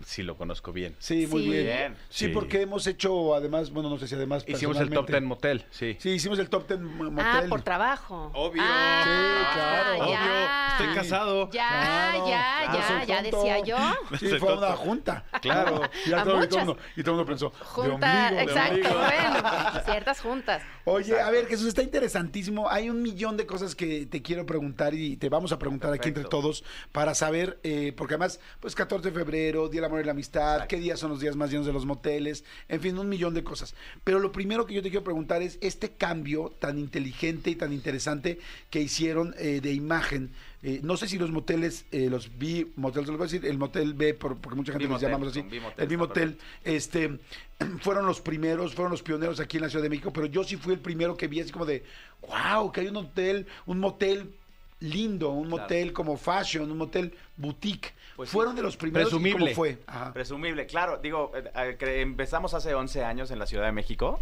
sí 0.06 0.24
lo 0.24 0.36
conozco 0.38 0.72
bien. 0.74 0.96
Sí, 1.00 1.28
muy 1.28 1.43
Sí. 1.43 1.50
bien. 1.50 1.66
Bien. 1.66 1.96
Sí, 2.10 2.26
Sí. 2.26 2.32
porque 2.32 2.62
hemos 2.62 2.88
hecho, 2.88 3.36
además, 3.36 3.70
bueno, 3.72 3.89
no 3.89 3.98
sé 3.98 4.08
si 4.08 4.16
además. 4.16 4.43
Hicimos 4.48 4.78
el 4.78 4.89
top 4.89 5.06
personalmente- 5.06 5.12
10 5.14 5.24
motel, 5.24 5.66
sí. 5.72 5.98
Sí, 6.00 6.10
hicimos 6.12 6.39
el 6.39 6.50
top 6.50 6.68
10 6.68 6.80
mo- 6.80 7.12
motel. 7.12 7.26
Ah, 7.26 7.43
por 7.50 7.62
trabajo. 7.62 8.32
Obvio. 8.34 8.62
Ah, 8.66 9.04
Sí, 9.06 9.54
claro. 10.00 10.10
ya. 10.12 10.68
Estoy 10.78 10.93
casado. 10.96 11.50
Ya, 11.52 11.68
Claro, 11.70 12.28
ya, 12.28 12.62
claro, 12.66 12.80
ya, 12.80 12.88
soy 12.88 13.06
ya 13.08 13.22
tonto. 13.24 13.38
decía 13.38 13.60
yo. 13.64 13.78
Sí, 14.20 14.28
fue 14.39 14.58
una 14.58 14.72
junta. 14.74 15.24
Claro. 15.41 15.82
Y, 16.06 16.10
ya 16.10 16.22
A 16.22 16.24
todo, 16.24 16.43
y, 16.43 16.48
todo 16.48 16.60
muchas. 16.60 16.60
el 16.60 16.66
mundo, 16.66 16.82
y 16.98 17.04
todo 17.04 17.12
el 17.12 17.18
mundo 17.18 17.26
pensó, 17.28 17.50
de 17.50 17.66
Junta, 17.66 17.93
ombligo, 17.93 18.36
de 18.36 18.43
exacto, 18.43 18.74
ombligo. 18.76 18.96
bueno, 19.00 19.82
ciertas 19.86 20.22
juntas. 20.22 20.64
Oye, 20.86 21.20
a 21.22 21.30
ver, 21.32 21.48
Jesús, 21.48 21.68
está 21.68 21.82
interesantísimo. 21.82 22.70
Hay 22.70 22.89
un 22.89 23.02
millón 23.02 23.38
de 23.38 23.46
cosas 23.46 23.76
que 23.76 24.06
te 24.06 24.22
quiero 24.22 24.46
preguntar 24.46 24.93
y 24.93 25.18
te 25.18 25.30
vamos 25.30 25.52
a 25.52 25.60
preguntar 25.60 25.93
aquí 25.93 26.10
entre 26.10 26.24
Perfecto. 26.24 26.41
todos 26.41 26.64
para 26.91 27.16
saber, 27.16 27.60
eh, 27.64 27.93
porque 27.96 28.16
además, 28.16 28.39
pues 28.60 28.76
14 28.76 29.12
de 29.12 29.18
febrero, 29.18 29.70
Día 29.70 29.82
Amor 29.86 30.01
y 30.01 30.05
la 30.05 30.11
Amistad, 30.11 30.67
qué 30.67 30.77
días 30.77 30.99
son 30.99 31.11
los 31.11 31.19
días 31.19 31.36
más 31.36 31.49
llenos 31.51 31.65
de 31.65 31.73
los 31.73 31.86
moteles, 31.86 32.43
en 32.69 32.81
fin, 32.81 32.97
un 32.97 33.09
millón 33.09 33.33
de 33.33 33.43
cosas. 33.43 33.75
Pero 34.03 34.19
lo 34.19 34.31
primero 34.31 34.65
que 34.65 34.73
yo 34.73 34.81
te 34.81 34.89
quiero 34.89 35.03
preguntar 35.03 35.41
es 35.41 35.57
este 35.61 35.91
cambio 35.91 36.53
tan 36.59 36.77
inteligente 36.77 37.49
y 37.49 37.55
tan 37.55 37.73
interesante 37.73 38.39
que 38.69 38.81
hicieron 38.81 39.33
eh, 39.38 39.61
de 39.61 39.73
imagen. 39.73 40.31
Eh, 40.63 40.79
no 40.83 40.97
sé 40.97 41.07
si 41.07 41.19
los 41.19 41.29
moteles, 41.31 41.86
eh, 41.91 42.09
los 42.09 42.38
B 42.39 42.67
motels, 42.75 43.07
lo 43.07 43.13
voy 43.17 43.27
a 43.27 43.29
decir, 43.31 43.45
el 43.45 43.57
motel 43.59 43.93
B, 43.93 44.13
por- 44.15 44.38
porque 44.38 44.55
mucha 44.55 44.71
gente 44.71 44.88
los 44.88 45.01
llamamos 45.11 45.27
así, 45.29 45.41
B-motel, 45.43 45.83
el 45.83 45.88
B 45.88 45.97
motel, 45.97 46.38
este, 46.63 47.19
fueron 47.81 48.05
los 48.07 48.19
primeros, 48.21 48.73
fueron 48.73 48.91
los 48.91 49.03
pioneros 49.03 49.39
aquí 49.39 49.57
en 49.57 49.63
la 49.63 49.69
Ciudad 49.69 49.83
de 49.83 49.89
México, 49.89 50.11
pero 50.11 50.25
yo 50.25 50.43
sí 50.43 50.55
fui 50.57 50.73
el 50.73 50.79
primero 50.79 51.15
que 51.15 51.27
vi 51.27 51.39
así 51.39 51.51
como 51.51 51.65
de, 51.65 51.83
wow, 52.27 52.71
que 52.71 52.81
hay 52.81 52.88
un 52.88 52.97
hotel, 52.97 53.45
un 53.67 53.79
motel 53.79 54.31
lindo, 54.80 55.30
un 55.32 55.47
Claro. 55.47 55.63
motel 55.63 55.93
como 55.93 56.17
fashion, 56.17 56.69
un 56.71 56.78
motel 56.78 57.13
boutique. 57.38 57.93
Pues 58.15 58.30
sí. 58.30 58.34
fueron 58.34 58.55
de 58.55 58.61
los 58.61 58.78
primeros. 58.78 59.07
¿y 59.07 59.11
Presumible. 59.11 59.39
¿Cómo 59.45 59.55
fue? 59.55 59.78
Ajá. 59.88 60.13
Presumible, 60.13 60.65
claro. 60.67 60.97
Digo, 61.01 61.32
eh, 61.36 61.78
eh, 61.80 62.01
empezamos 62.01 62.53
hace 62.53 62.73
11 62.73 63.03
años 63.03 63.30
en 63.32 63.39
la 63.39 63.45
Ciudad 63.45 63.65
de 63.65 63.71
México 63.73 64.19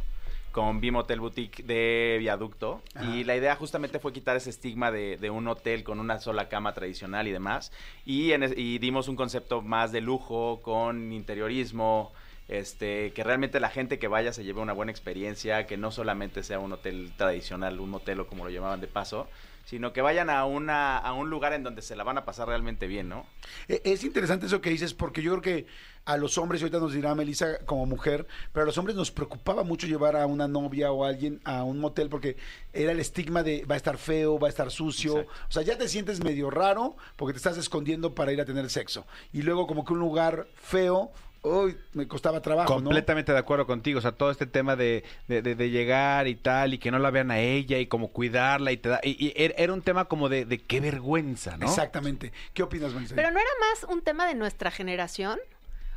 con 0.51 0.79
Bim 0.81 0.95
Hotel 0.95 1.19
Boutique 1.19 1.63
de 1.63 2.17
Viaducto. 2.19 2.81
Ajá. 2.95 3.05
Y 3.15 3.23
la 3.23 3.35
idea 3.35 3.55
justamente 3.55 3.99
fue 3.99 4.13
quitar 4.13 4.35
ese 4.37 4.49
estigma 4.51 4.91
de, 4.91 5.17
de 5.17 5.29
un 5.29 5.47
hotel 5.47 5.83
con 5.83 5.99
una 5.99 6.19
sola 6.19 6.49
cama 6.49 6.73
tradicional 6.73 7.27
y 7.27 7.31
demás. 7.31 7.71
Y, 8.05 8.31
en 8.31 8.43
es- 8.43 8.57
y 8.57 8.77
dimos 8.79 9.07
un 9.07 9.15
concepto 9.15 9.61
más 9.61 9.91
de 9.91 10.01
lujo, 10.01 10.59
con 10.63 11.11
interiorismo. 11.13 12.11
Este, 12.49 13.13
que 13.13 13.23
realmente 13.23 13.59
la 13.61 13.69
gente 13.69 13.97
que 13.99 14.07
vaya 14.09 14.33
se 14.33 14.43
lleve 14.43 14.59
una 14.59 14.73
buena 14.73 14.91
experiencia, 14.91 15.65
que 15.65 15.77
no 15.77 15.91
solamente 15.91 16.43
sea 16.43 16.59
un 16.59 16.73
hotel 16.73 17.13
tradicional, 17.15 17.79
un 17.79 17.89
motel 17.89 18.19
o 18.19 18.27
como 18.27 18.43
lo 18.43 18.49
llamaban 18.49 18.81
de 18.81 18.87
paso, 18.87 19.27
sino 19.65 19.93
que 19.93 20.01
vayan 20.01 20.29
a, 20.29 20.45
una, 20.45 20.97
a 20.97 21.13
un 21.13 21.29
lugar 21.29 21.53
en 21.53 21.63
donde 21.63 21.81
se 21.81 21.95
la 21.95 22.03
van 22.03 22.17
a 22.17 22.25
pasar 22.25 22.47
realmente 22.47 22.87
bien, 22.87 23.09
¿no? 23.09 23.25
Eh, 23.67 23.81
Es 23.85 24.03
interesante 24.03 24.45
eso 24.45 24.61
que 24.61 24.69
dices, 24.69 24.93
porque 24.93 25.21
yo 25.21 25.31
creo 25.31 25.41
que 25.41 25.65
a 26.05 26.17
los 26.17 26.37
hombres, 26.37 26.59
y 26.59 26.65
ahorita 26.65 26.79
nos 26.79 26.93
dirá 26.93 27.15
Melissa 27.15 27.59
como 27.65 27.85
mujer, 27.85 28.27
pero 28.51 28.63
a 28.63 28.65
los 28.65 28.77
hombres 28.77 28.95
nos 28.95 29.09
preocupaba 29.11 29.63
mucho 29.63 29.87
llevar 29.87 30.17
a 30.17 30.25
una 30.25 30.49
novia 30.49 30.91
o 30.91 31.05
a 31.05 31.07
alguien 31.07 31.39
a 31.45 31.63
un 31.63 31.79
motel 31.79 32.09
porque 32.09 32.35
era 32.73 32.91
el 32.91 32.99
estigma 32.99 33.41
de 33.41 33.63
va 33.63 33.75
a 33.75 33.77
estar 33.77 33.97
feo, 33.97 34.37
va 34.37 34.47
a 34.47 34.49
estar 34.49 34.69
sucio. 34.69 35.19
Exacto. 35.19 35.41
O 35.47 35.51
sea, 35.51 35.61
ya 35.63 35.77
te 35.77 35.87
sientes 35.87 36.21
medio 36.21 36.49
raro 36.49 36.97
porque 37.15 37.31
te 37.33 37.37
estás 37.37 37.57
escondiendo 37.57 38.13
para 38.13 38.33
ir 38.33 38.41
a 38.41 38.45
tener 38.45 38.69
sexo. 38.69 39.05
Y 39.31 39.43
luego 39.43 39.65
como 39.65 39.85
que 39.85 39.93
un 39.93 39.99
lugar 39.99 40.47
feo 40.55 41.11
uy, 41.43 41.77
me 41.93 42.07
costaba 42.07 42.41
trabajo, 42.41 42.73
¿no? 42.75 42.75
Completamente 42.81 43.31
de 43.31 43.37
acuerdo 43.37 43.67
contigo, 43.67 43.99
o 43.99 44.01
sea, 44.01 44.13
todo 44.13 44.31
este 44.31 44.45
tema 44.47 44.75
de, 44.75 45.03
de, 45.27 45.41
de- 45.41 45.55
de 45.55 45.69
llegar 45.69 46.27
y 46.27 46.35
tal, 46.35 46.73
y 46.73 46.77
que 46.79 46.89
no 46.91 46.99
la 46.99 47.11
vean 47.11 47.31
a 47.31 47.39
ella, 47.39 47.77
y 47.79 47.85
como 47.87 48.07
cuidarla, 48.09 48.71
y 48.71 48.77
te 48.77 48.89
da, 48.89 48.99
y, 49.03 49.11
y 49.27 49.33
era 49.35 49.73
un 49.73 49.81
tema 49.81 50.05
como 50.05 50.29
de, 50.29 50.45
de 50.45 50.57
qué 50.59 50.79
vergüenza, 50.79 51.57
¿no? 51.57 51.65
Exactamente. 51.67 52.31
¿Qué 52.53 52.63
opinas, 52.63 52.93
Maricel? 52.93 53.15
Pero 53.15 53.31
no 53.31 53.39
era 53.39 53.49
más 53.71 53.91
un 53.91 54.01
tema 54.01 54.25
de 54.27 54.35
nuestra 54.35 54.71
generación, 54.71 55.39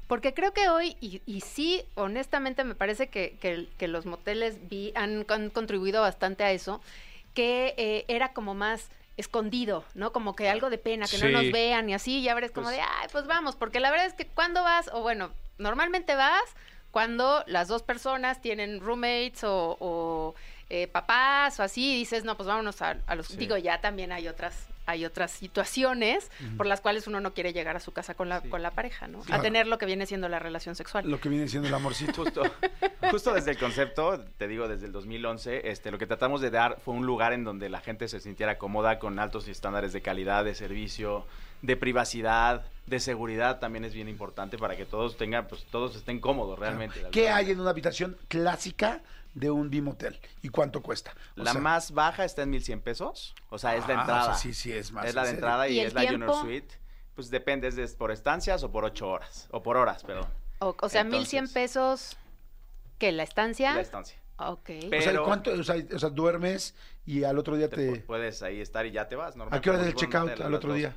porque 0.08 0.34
creo 0.34 0.52
que 0.52 0.68
hoy, 0.68 0.96
y, 1.00 1.20
y 1.26 1.40
sí, 1.40 1.82
honestamente 1.94 2.62
me 2.64 2.74
parece 2.74 3.08
que, 3.08 3.36
que- 3.40 3.66
que 3.78 3.88
los 3.88 4.06
moteles 4.06 4.68
vi- 4.68 4.92
han, 4.94 5.24
han 5.28 5.50
contribuido 5.50 6.00
bastante 6.00 6.44
a 6.44 6.52
eso, 6.52 6.80
que 7.34 7.74
eh, 7.76 8.04
era 8.08 8.32
como 8.32 8.54
más 8.54 8.88
escondido, 9.16 9.84
¿no? 9.94 10.12
Como 10.12 10.36
que 10.36 10.48
algo 10.48 10.68
de 10.70 10.78
pena, 10.78 11.06
que 11.06 11.16
Sí. 11.16 11.24
no 11.24 11.30
nos 11.42 11.50
vean 11.50 11.88
y 11.88 11.94
así, 11.94 12.18
y 12.20 12.28
ahora 12.28 12.46
es 12.46 12.52
como 12.52 12.66
Pues- 12.66 12.76
de, 12.76 12.82
ay, 12.82 13.08
pues 13.12 13.26
vamos, 13.26 13.56
porque 13.56 13.80
la 13.80 13.90
verdad 13.90 14.06
es 14.06 14.14
que 14.14 14.26
cuando 14.26 14.62
vas, 14.62 14.90
o 14.92 15.00
bueno, 15.02 15.30
normalmente 15.58 16.14
vas 16.16 16.42
cuando 16.90 17.42
las 17.46 17.68
dos 17.68 17.82
personas 17.82 18.40
tienen 18.40 18.80
roommates 18.80 19.44
o, 19.44 19.76
o, 19.80 20.34
eh, 20.70 20.86
papás 20.88 21.58
o 21.60 21.62
así, 21.62 21.92
y 21.94 21.98
dices, 21.98 22.24
no, 22.24 22.36
pues 22.36 22.46
vámonos 22.46 22.80
a, 22.82 22.96
a 23.06 23.14
los... 23.14 23.28
Sí. 23.28 23.36
Digo, 23.36 23.56
ya 23.56 23.80
también 23.80 24.12
hay 24.12 24.28
otras 24.28 24.66
hay 24.86 25.04
otras 25.04 25.30
situaciones 25.32 26.30
por 26.56 26.66
las 26.66 26.80
cuales 26.80 27.06
uno 27.06 27.20
no 27.20 27.34
quiere 27.34 27.52
llegar 27.52 27.76
a 27.76 27.80
su 27.80 27.92
casa 27.92 28.14
con 28.14 28.28
la, 28.28 28.40
con 28.40 28.62
la 28.62 28.70
pareja, 28.70 29.08
¿no? 29.08 29.20
Claro. 29.20 29.40
A 29.40 29.44
tener 29.44 29.66
lo 29.66 29.78
que 29.78 29.86
viene 29.86 30.06
siendo 30.06 30.28
la 30.28 30.38
relación 30.38 30.74
sexual. 30.74 31.08
Lo 31.08 31.20
que 31.20 31.28
viene 31.28 31.48
siendo 31.48 31.68
el 31.68 31.74
amorcito. 31.74 32.24
Justo, 32.24 32.42
justo 33.10 33.34
desde 33.34 33.50
el 33.50 33.58
concepto, 33.58 34.24
te 34.38 34.48
digo, 34.48 34.68
desde 34.68 34.86
el 34.86 34.92
2011, 34.92 35.70
este, 35.70 35.90
lo 35.90 35.98
que 35.98 36.06
tratamos 36.06 36.40
de 36.40 36.50
dar 36.50 36.78
fue 36.84 36.94
un 36.94 37.04
lugar 37.04 37.32
en 37.32 37.44
donde 37.44 37.68
la 37.68 37.80
gente 37.80 38.08
se 38.08 38.20
sintiera 38.20 38.58
cómoda 38.58 38.98
con 38.98 39.18
altos 39.18 39.48
estándares 39.48 39.92
de 39.92 40.02
calidad, 40.02 40.44
de 40.44 40.54
servicio, 40.54 41.26
de 41.62 41.76
privacidad, 41.76 42.64
de 42.86 43.00
seguridad 43.00 43.58
también 43.58 43.84
es 43.84 43.94
bien 43.94 44.08
importante 44.08 44.58
para 44.58 44.76
que 44.76 44.84
todos 44.84 45.16
tengan, 45.16 45.48
pues 45.48 45.64
todos 45.64 45.96
estén 45.96 46.20
cómodos 46.20 46.58
realmente. 46.58 47.00
¿Qué 47.10 47.28
hay 47.28 47.50
en 47.50 47.60
una 47.60 47.70
habitación 47.70 48.16
clásica 48.28 49.02
de 49.36 49.50
un 49.50 49.70
Bimotel? 49.70 50.18
¿Y 50.42 50.48
cuánto 50.48 50.82
cuesta? 50.82 51.12
O 51.36 51.42
La 51.44 51.52
sea, 51.52 51.60
más 51.60 51.92
baja 51.92 52.24
está 52.24 52.42
en 52.42 52.50
1100 52.50 52.80
pesos, 52.80 53.34
o 53.50 53.58
sea, 53.58 53.76
es 53.76 53.86
la 53.86 53.98
Ah, 53.98 54.00
entrada. 54.00 54.22
o 54.22 54.24
sea, 54.26 54.34
sí, 54.34 54.54
sí, 54.54 54.72
es 54.72 54.90
más, 54.92 55.06
Es 55.06 55.14
la 55.14 55.24
de 55.24 55.30
entrada 55.30 55.68
y, 55.68 55.74
¿Y 55.76 55.80
es 55.80 55.94
la 55.94 56.06
Junior? 56.08 56.34
Suite. 56.40 56.74
Pues 57.14 57.30
depende, 57.30 57.68
es 57.68 57.76
de- 57.76 57.86
por 57.88 58.10
estancias 58.10 58.62
o 58.62 58.70
por 58.72 58.84
ocho 58.84 59.08
horas, 59.08 59.48
o 59.50 59.62
por 59.62 59.76
horas, 59.76 60.02
perdón, 60.04 60.26
O, 60.58 60.74
o 60.80 60.88
sea, 60.88 61.04
1100 61.04 61.44
Entonces- 61.44 61.54
pesos, 61.54 62.16
¿qué? 62.98 63.12
¿La 63.12 63.22
estancia? 63.22 63.74
la 63.74 63.80
estancia. 63.82 64.18
Ok. 64.38 64.64
Pe- 64.66 64.98
O 64.98 65.02
sea, 65.02 65.12
pero- 65.12 65.24
¿cuánto? 65.24 65.50
O 65.52 65.62
sea, 65.62 65.76
o 65.94 65.98
sea, 65.98 66.08
duermes 66.10 66.74
y 67.06 67.24
al 67.24 67.38
otro 67.38 67.56
día 67.56 67.68
Te 67.70 67.76
te... 67.76 67.92
pu- 67.92 68.04
puedes 68.06 68.42
ahí 68.42 68.60
estar 68.60 68.84
y 68.86 68.90
ya 68.90 69.06
te 69.08 69.16
vas. 69.16 69.36
normal, 69.36 69.58
¿A 69.58 69.60
qué 69.62 69.70
hora 69.70 69.80
es 69.82 69.86
el 69.88 69.94
checkout 69.94 70.40
al 70.40 70.54
otro 70.54 70.70
12. 70.70 70.78
día? 70.78 70.96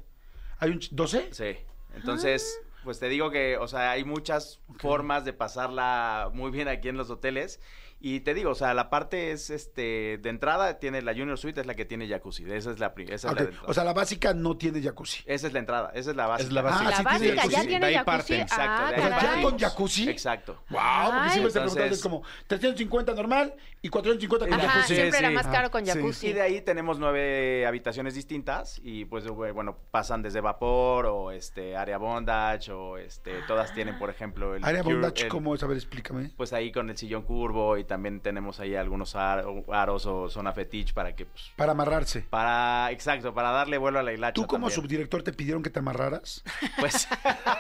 ¿Hay 0.60 0.72
un 0.72 0.80
ch- 0.80 0.90
12? 0.92 1.30
Sí. 1.34 1.58
Entonces, 1.96 2.60
pues 2.84 3.00
te 3.00 3.08
digo 3.10 3.32
que, 3.32 3.58
o 3.58 3.68
sea, 3.68 3.92
hay 3.92 4.04
muchas 4.04 4.60
formas 4.78 5.24
de 5.26 5.32
pasarla 5.34 6.30
muy 6.34 6.52
bien 6.52 6.68
aquí 6.68 6.88
en 6.90 6.98
los 6.98 7.10
hoteles. 7.10 7.60
Y 8.02 8.22
te 8.22 8.34
digo, 8.34 8.52
o 8.52 8.56
sea, 8.56 8.74
la 8.74 8.90
parte 8.90 9.32
es, 9.32 9.50
este, 9.50 10.18
de 10.22 10.30
entrada 10.30 10.80
tiene 10.80 11.02
la 11.02 11.12
Junior 11.14 11.38
Suite, 11.38 11.60
es 11.60 11.68
la 11.68 11.76
que 11.76 11.84
tiene 11.84 12.08
jacuzzi. 12.08 12.50
Esa 12.50 12.72
es 12.72 12.80
la, 12.80 12.94
pri- 12.94 13.04
esa 13.12 13.16
es 13.16 13.26
Ok, 13.26 13.32
la 13.32 13.42
de 13.44 13.50
entrada. 13.50 13.68
O 13.70 13.74
sea, 13.74 13.84
la 13.84 13.94
básica 13.94 14.34
no 14.34 14.56
tiene 14.56 14.82
jacuzzi. 14.82 15.22
esa 15.26 15.48
es 15.48 15.54
la 15.54 15.60
entrada, 15.60 15.92
esa 15.94 16.12
es 16.12 16.16
la 16.16 16.28
básica. 16.28 16.48
Es 16.48 16.54
la 16.54 16.62
básica. 16.62 16.88
Ah, 16.88 16.92
la 16.92 16.96
sí 16.98 17.04
tiene 17.04 17.36
básica 17.36 17.36
ya 17.36 17.42
jacuzzi. 17.50 17.68
tiene 17.68 17.80
De 17.80 17.86
ahí 17.88 17.94
jacuzzi. 17.96 18.18
parten, 18.18 18.40
exacto, 18.42 18.84
Ah, 18.86 18.90
de 18.90 18.96
ahí 18.96 19.02
O 19.02 19.20
sea, 19.20 19.36
ya 19.36 19.42
con 19.44 19.60
jacuzzi. 19.60 20.10
Exacto. 20.10 20.54
Wow, 20.70 20.80
porque 20.80 20.80
Ay. 21.20 21.30
siempre 21.32 21.52
se 21.52 21.60
preguntaba, 21.60 21.86
Entonces- 21.86 21.98
es 21.98 22.04
como 22.04 22.24
350 22.48 23.14
normal 23.14 23.54
y 23.82 23.90
450 23.90 24.46
con 24.48 24.60
Ajá, 24.60 24.70
jacuzzi. 24.70 24.96
siempre 24.96 25.20
era 25.20 25.30
sí. 25.30 25.36
más 25.36 25.48
caro 25.48 25.72
con 25.72 25.82
Ah, 25.84 25.86
sí. 25.86 25.92
jacuzzi. 26.00 26.28
Y 26.28 26.34
de 26.34 26.42
ahí 26.42 26.62
tenemos 26.62 27.00
nueve 27.00 27.66
habitaciones 27.68 28.14
distintas 28.16 28.80
y 28.84 29.06
pues 29.06 29.28
bueno, 29.28 29.78
pasan 29.92 30.22
desde 30.22 30.40
vapor 30.42 31.06
o 31.06 31.32
este 31.32 31.76
área 31.76 31.98
bondage 31.98 32.72
o 32.72 32.98
este 32.98 33.42
todas 33.48 33.74
tienen 33.74 33.98
por 34.00 34.10
ejemplo 34.10 34.56
el 34.56 34.64
Área 34.64 34.84
bondage, 34.84 35.28
¿cómo 35.28 35.54
es? 35.54 35.64
A 35.64 35.68
ver, 35.68 35.78
explícame. 35.78 36.32
pues 36.38 36.54
ahí 36.54 36.72
con 36.72 36.90
el 36.90 36.98
sillón 36.98 37.24
curvo 37.24 37.78
y 37.78 37.84
también 37.90 38.22
tenemos 38.22 38.62
ahí 38.62 38.76
algunos 38.78 39.18
ar- 39.18 39.44
aros 39.74 40.06
o 40.06 40.30
zona 40.30 40.54
fetiche 40.54 40.94
para 40.94 41.14
que 41.14 41.26
pues 41.26 41.52
Para 41.58 41.74
amarrarse. 41.74 42.22
para 42.22 42.90
exacto, 42.92 43.34
para 43.34 43.52
darle 43.52 43.78
vuelo 43.78 44.00
a 44.00 44.04
la 44.04 44.14
hilacha 44.14 44.34
¿Tú 44.34 44.48
como 44.48 44.68
también. 44.70 44.82
subdirector 44.82 45.24
te 45.24 45.34
pidieron 45.34 45.62
que 45.62 45.70
te 45.70 45.80
amarraras? 45.80 46.42
pues 46.80 47.10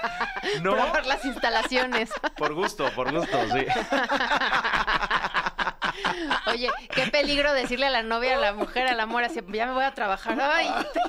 no 0.63 0.71
Probar 0.71 1.05
las 1.05 1.25
instalaciones. 1.25 2.09
por 2.37 2.53
gusto, 2.53 2.89
por 2.95 3.11
gusto, 3.11 3.37
sí. 3.51 3.65
Oye, 6.47 6.69
qué 6.93 7.07
peligro 7.07 7.53
decirle 7.53 7.87
a 7.87 7.89
la 7.89 8.03
novia, 8.03 8.35
a 8.35 8.39
la 8.39 8.53
mujer, 8.53 8.87
al 8.87 8.99
amor, 8.99 9.23
así, 9.23 9.39
ya 9.51 9.65
me 9.65 9.73
voy 9.73 9.83
a 9.83 9.93
trabajar. 9.93 10.37
Ay, 10.41 10.67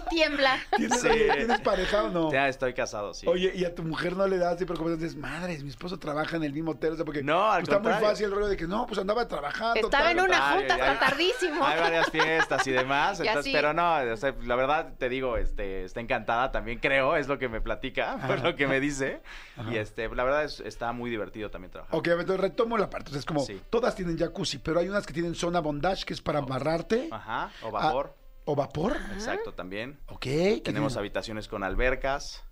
tiembla. 0.09 0.59
¿Tienes, 0.76 1.01
Sí. 1.01 1.09
¿tienes 1.09 1.61
pareja 1.61 2.05
o 2.05 2.11
no? 2.11 2.30
Ya 2.32 2.49
estoy 2.49 2.74
casado, 2.74 3.14
sí. 3.14 3.26
Oye, 3.26 3.53
y 3.55 3.64
a 3.64 3.74
tu 3.74 3.82
mujer 3.82 4.16
no 4.16 4.26
le 4.26 4.38
das 4.38 4.55
así 4.57 4.64
preocupaciones, 4.64 5.16
madres, 5.16 5.62
mi 5.62 5.70
esposo 5.70 5.99
trabaja 5.99 6.36
en 6.36 6.45
el 6.45 6.53
mismo 6.53 6.72
hotel, 6.72 6.93
o 6.93 6.97
sea, 6.97 7.05
porque 7.05 7.22
No, 7.22 7.51
al 7.51 7.62
está 7.62 7.78
muy 7.78 7.93
fácil 7.95 8.26
el 8.26 8.32
rollo 8.32 8.49
de 8.49 8.57
que 8.57 8.66
no, 8.66 8.86
pues 8.86 8.99
andaba 8.99 9.26
trabajando. 9.28 9.80
Estaba 9.80 10.05
tal. 10.05 10.12
en 10.18 10.24
una 10.24 10.28
Contrario, 10.38 10.59
junta 10.59 10.74
hay- 10.74 10.80
hasta 10.93 11.07
tardísimo. 11.11 11.64
Hay 11.66 11.80
varias 11.80 12.11
fiestas 12.11 12.66
y 12.66 12.70
demás, 12.72 13.18
Y 13.20 13.22
entonces, 13.26 13.41
así. 13.41 13.53
pero 13.53 13.72
no, 13.72 13.97
o 14.12 14.16
sea, 14.16 14.34
la 14.45 14.55
verdad 14.57 14.93
te 14.99 15.09
digo, 15.09 15.36
este, 15.36 15.84
está 15.84 16.01
encantada 16.01 16.51
también, 16.53 16.78
creo, 16.78 17.16
es 17.16 17.28
lo 17.28 17.38
que 17.38 17.49
me 17.49 17.61
platica, 17.61 18.16
por 18.26 18.43
lo 18.43 18.57
que 18.57 18.66
me 18.66 18.80
dice, 18.80 19.22
y 19.70 19.76
este, 19.76 20.09
la 20.14 20.24
verdad 20.24 20.45
es- 20.45 20.61
está 20.61 20.93
muy 20.93 21.11
divertido 21.11 21.51
también 21.51 21.70
trabajar. 21.70 21.95
Ok, 21.97 22.09
entonces 22.09 22.41
retomo 22.41 22.76
la 22.78 22.88
parte. 22.91 23.09
Entonces, 23.11 23.24
como 23.24 23.41
Sí. 23.41 23.61
todas 23.70 23.95
tienen 23.95 24.18
jacuzzi, 24.18 24.59
pero 24.59 24.80
hay 24.81 24.89
unas 24.89 25.07
que 25.07 25.12
tienen 25.12 25.35
zona 25.35 25.61
bondage, 25.61 26.05
que 26.05 26.14
es 26.14 26.20
para 26.20 26.41
amarrarte. 26.41 27.09
Ajá, 27.11 27.51
o 27.62 27.68
Ah, 27.68 27.70
vapor, 27.70 28.16
¿O 28.45 28.57
vapor? 28.57 28.97
exacto, 29.12 29.53
también. 29.55 29.99
Ok. 30.09 30.20
¿qué 30.22 30.61
Tenemos 30.64 30.97
habitaciones 30.97 31.47
con 31.49 31.62
albercas, 31.62 32.45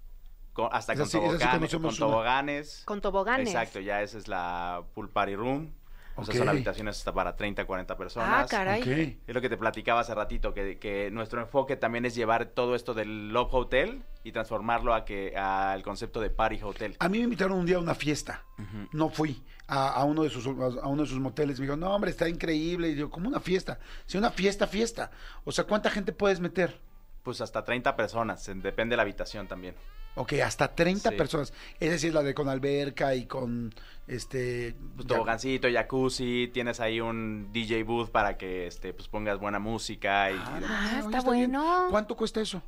con- 0.52 0.68
hasta 0.72 0.92
Esa 0.92 1.02
con, 1.02 1.10
sí- 1.10 1.18
conocemos 1.18 1.70
con 1.70 1.84
una. 1.86 1.96
toboganes. 1.98 2.82
Con 2.84 3.00
toboganes. 3.00 3.48
Exacto, 3.48 3.80
ya 3.80 4.02
esa 4.02 4.18
es 4.18 4.28
la 4.28 4.82
pool 4.94 5.08
party 5.10 5.34
room. 5.36 5.72
O 6.20 6.24
sea, 6.24 6.34
son 6.34 6.48
habitaciones 6.48 6.98
hasta 6.98 7.12
para 7.12 7.36
30, 7.36 7.64
40 7.64 7.96
personas. 7.96 8.44
Ah, 8.44 8.46
caray. 8.50 9.20
Es 9.24 9.32
lo 9.32 9.40
que 9.40 9.48
te 9.48 9.56
platicaba 9.56 10.00
hace 10.00 10.12
ratito, 10.16 10.52
que, 10.52 10.76
que 10.80 11.12
nuestro 11.12 11.40
enfoque 11.40 11.76
también 11.76 12.06
es 12.06 12.16
llevar 12.16 12.46
todo 12.46 12.74
esto 12.74 12.92
del 12.92 13.28
Love 13.28 13.54
Hotel 13.54 14.02
y 14.24 14.32
transformarlo 14.32 14.94
a 14.94 15.04
que 15.04 15.36
al 15.36 15.80
concepto 15.84 16.20
de 16.20 16.30
Party 16.30 16.58
Hotel. 16.60 16.96
A 16.98 17.08
mí 17.08 17.18
me 17.18 17.24
invitaron 17.24 17.56
un 17.56 17.66
día 17.66 17.76
a 17.76 17.78
una 17.78 17.94
fiesta. 17.94 18.42
No 18.90 19.10
fui 19.10 19.44
a, 19.68 19.90
a 19.90 20.04
uno 20.04 20.22
de 20.24 20.30
sus 20.30 20.46
a 20.46 20.50
uno 20.88 21.02
de 21.02 21.08
sus 21.08 21.20
moteles. 21.20 21.60
Me 21.60 21.66
dijo, 21.66 21.76
no, 21.76 21.94
hombre, 21.94 22.10
está 22.10 22.28
increíble. 22.28 22.88
Y 22.88 22.96
yo, 22.96 23.10
como 23.10 23.28
una 23.28 23.38
fiesta. 23.40 23.78
Si 24.06 24.18
una 24.18 24.30
fiesta, 24.30 24.66
fiesta. 24.66 25.10
O 25.44 25.52
sea, 25.52 25.64
¿cuánta 25.64 25.90
gente 25.90 26.12
puedes 26.12 26.40
meter? 26.40 26.78
Pues 27.22 27.40
hasta 27.40 27.62
30 27.64 27.94
personas, 27.94 28.48
en- 28.48 28.62
depende 28.62 28.94
de 28.94 28.96
la 28.96 29.02
habitación 29.02 29.46
también. 29.46 29.74
Ok, 30.14 30.32
hasta 30.44 30.74
30 30.74 31.10
Sí. 31.10 31.16
personas. 31.16 31.52
Es 31.78 31.90
decir, 31.90 32.12
la 32.14 32.22
de 32.22 32.34
con 32.34 32.48
alberca 32.48 33.14
y 33.14 33.26
con 33.26 33.72
este. 34.08 34.74
Pues, 34.96 35.06
tobogancito, 35.06 35.68
jacuzzi, 35.70 36.50
tienes 36.52 36.80
ahí 36.80 37.00
un 37.00 37.50
DJ 37.52 37.84
booth 37.84 38.10
para 38.10 38.36
que 38.36 38.66
este, 38.66 38.92
pues 38.94 39.06
pongas 39.08 39.38
buena 39.38 39.58
música 39.58 40.30
y. 40.32 40.36
Ah, 40.36 40.96
está 41.00 41.08
bien. 41.30 41.52
bueno. 41.52 41.86
¿Cuánto 41.90 42.16
cuesta 42.16 42.40
eso? 42.40 42.62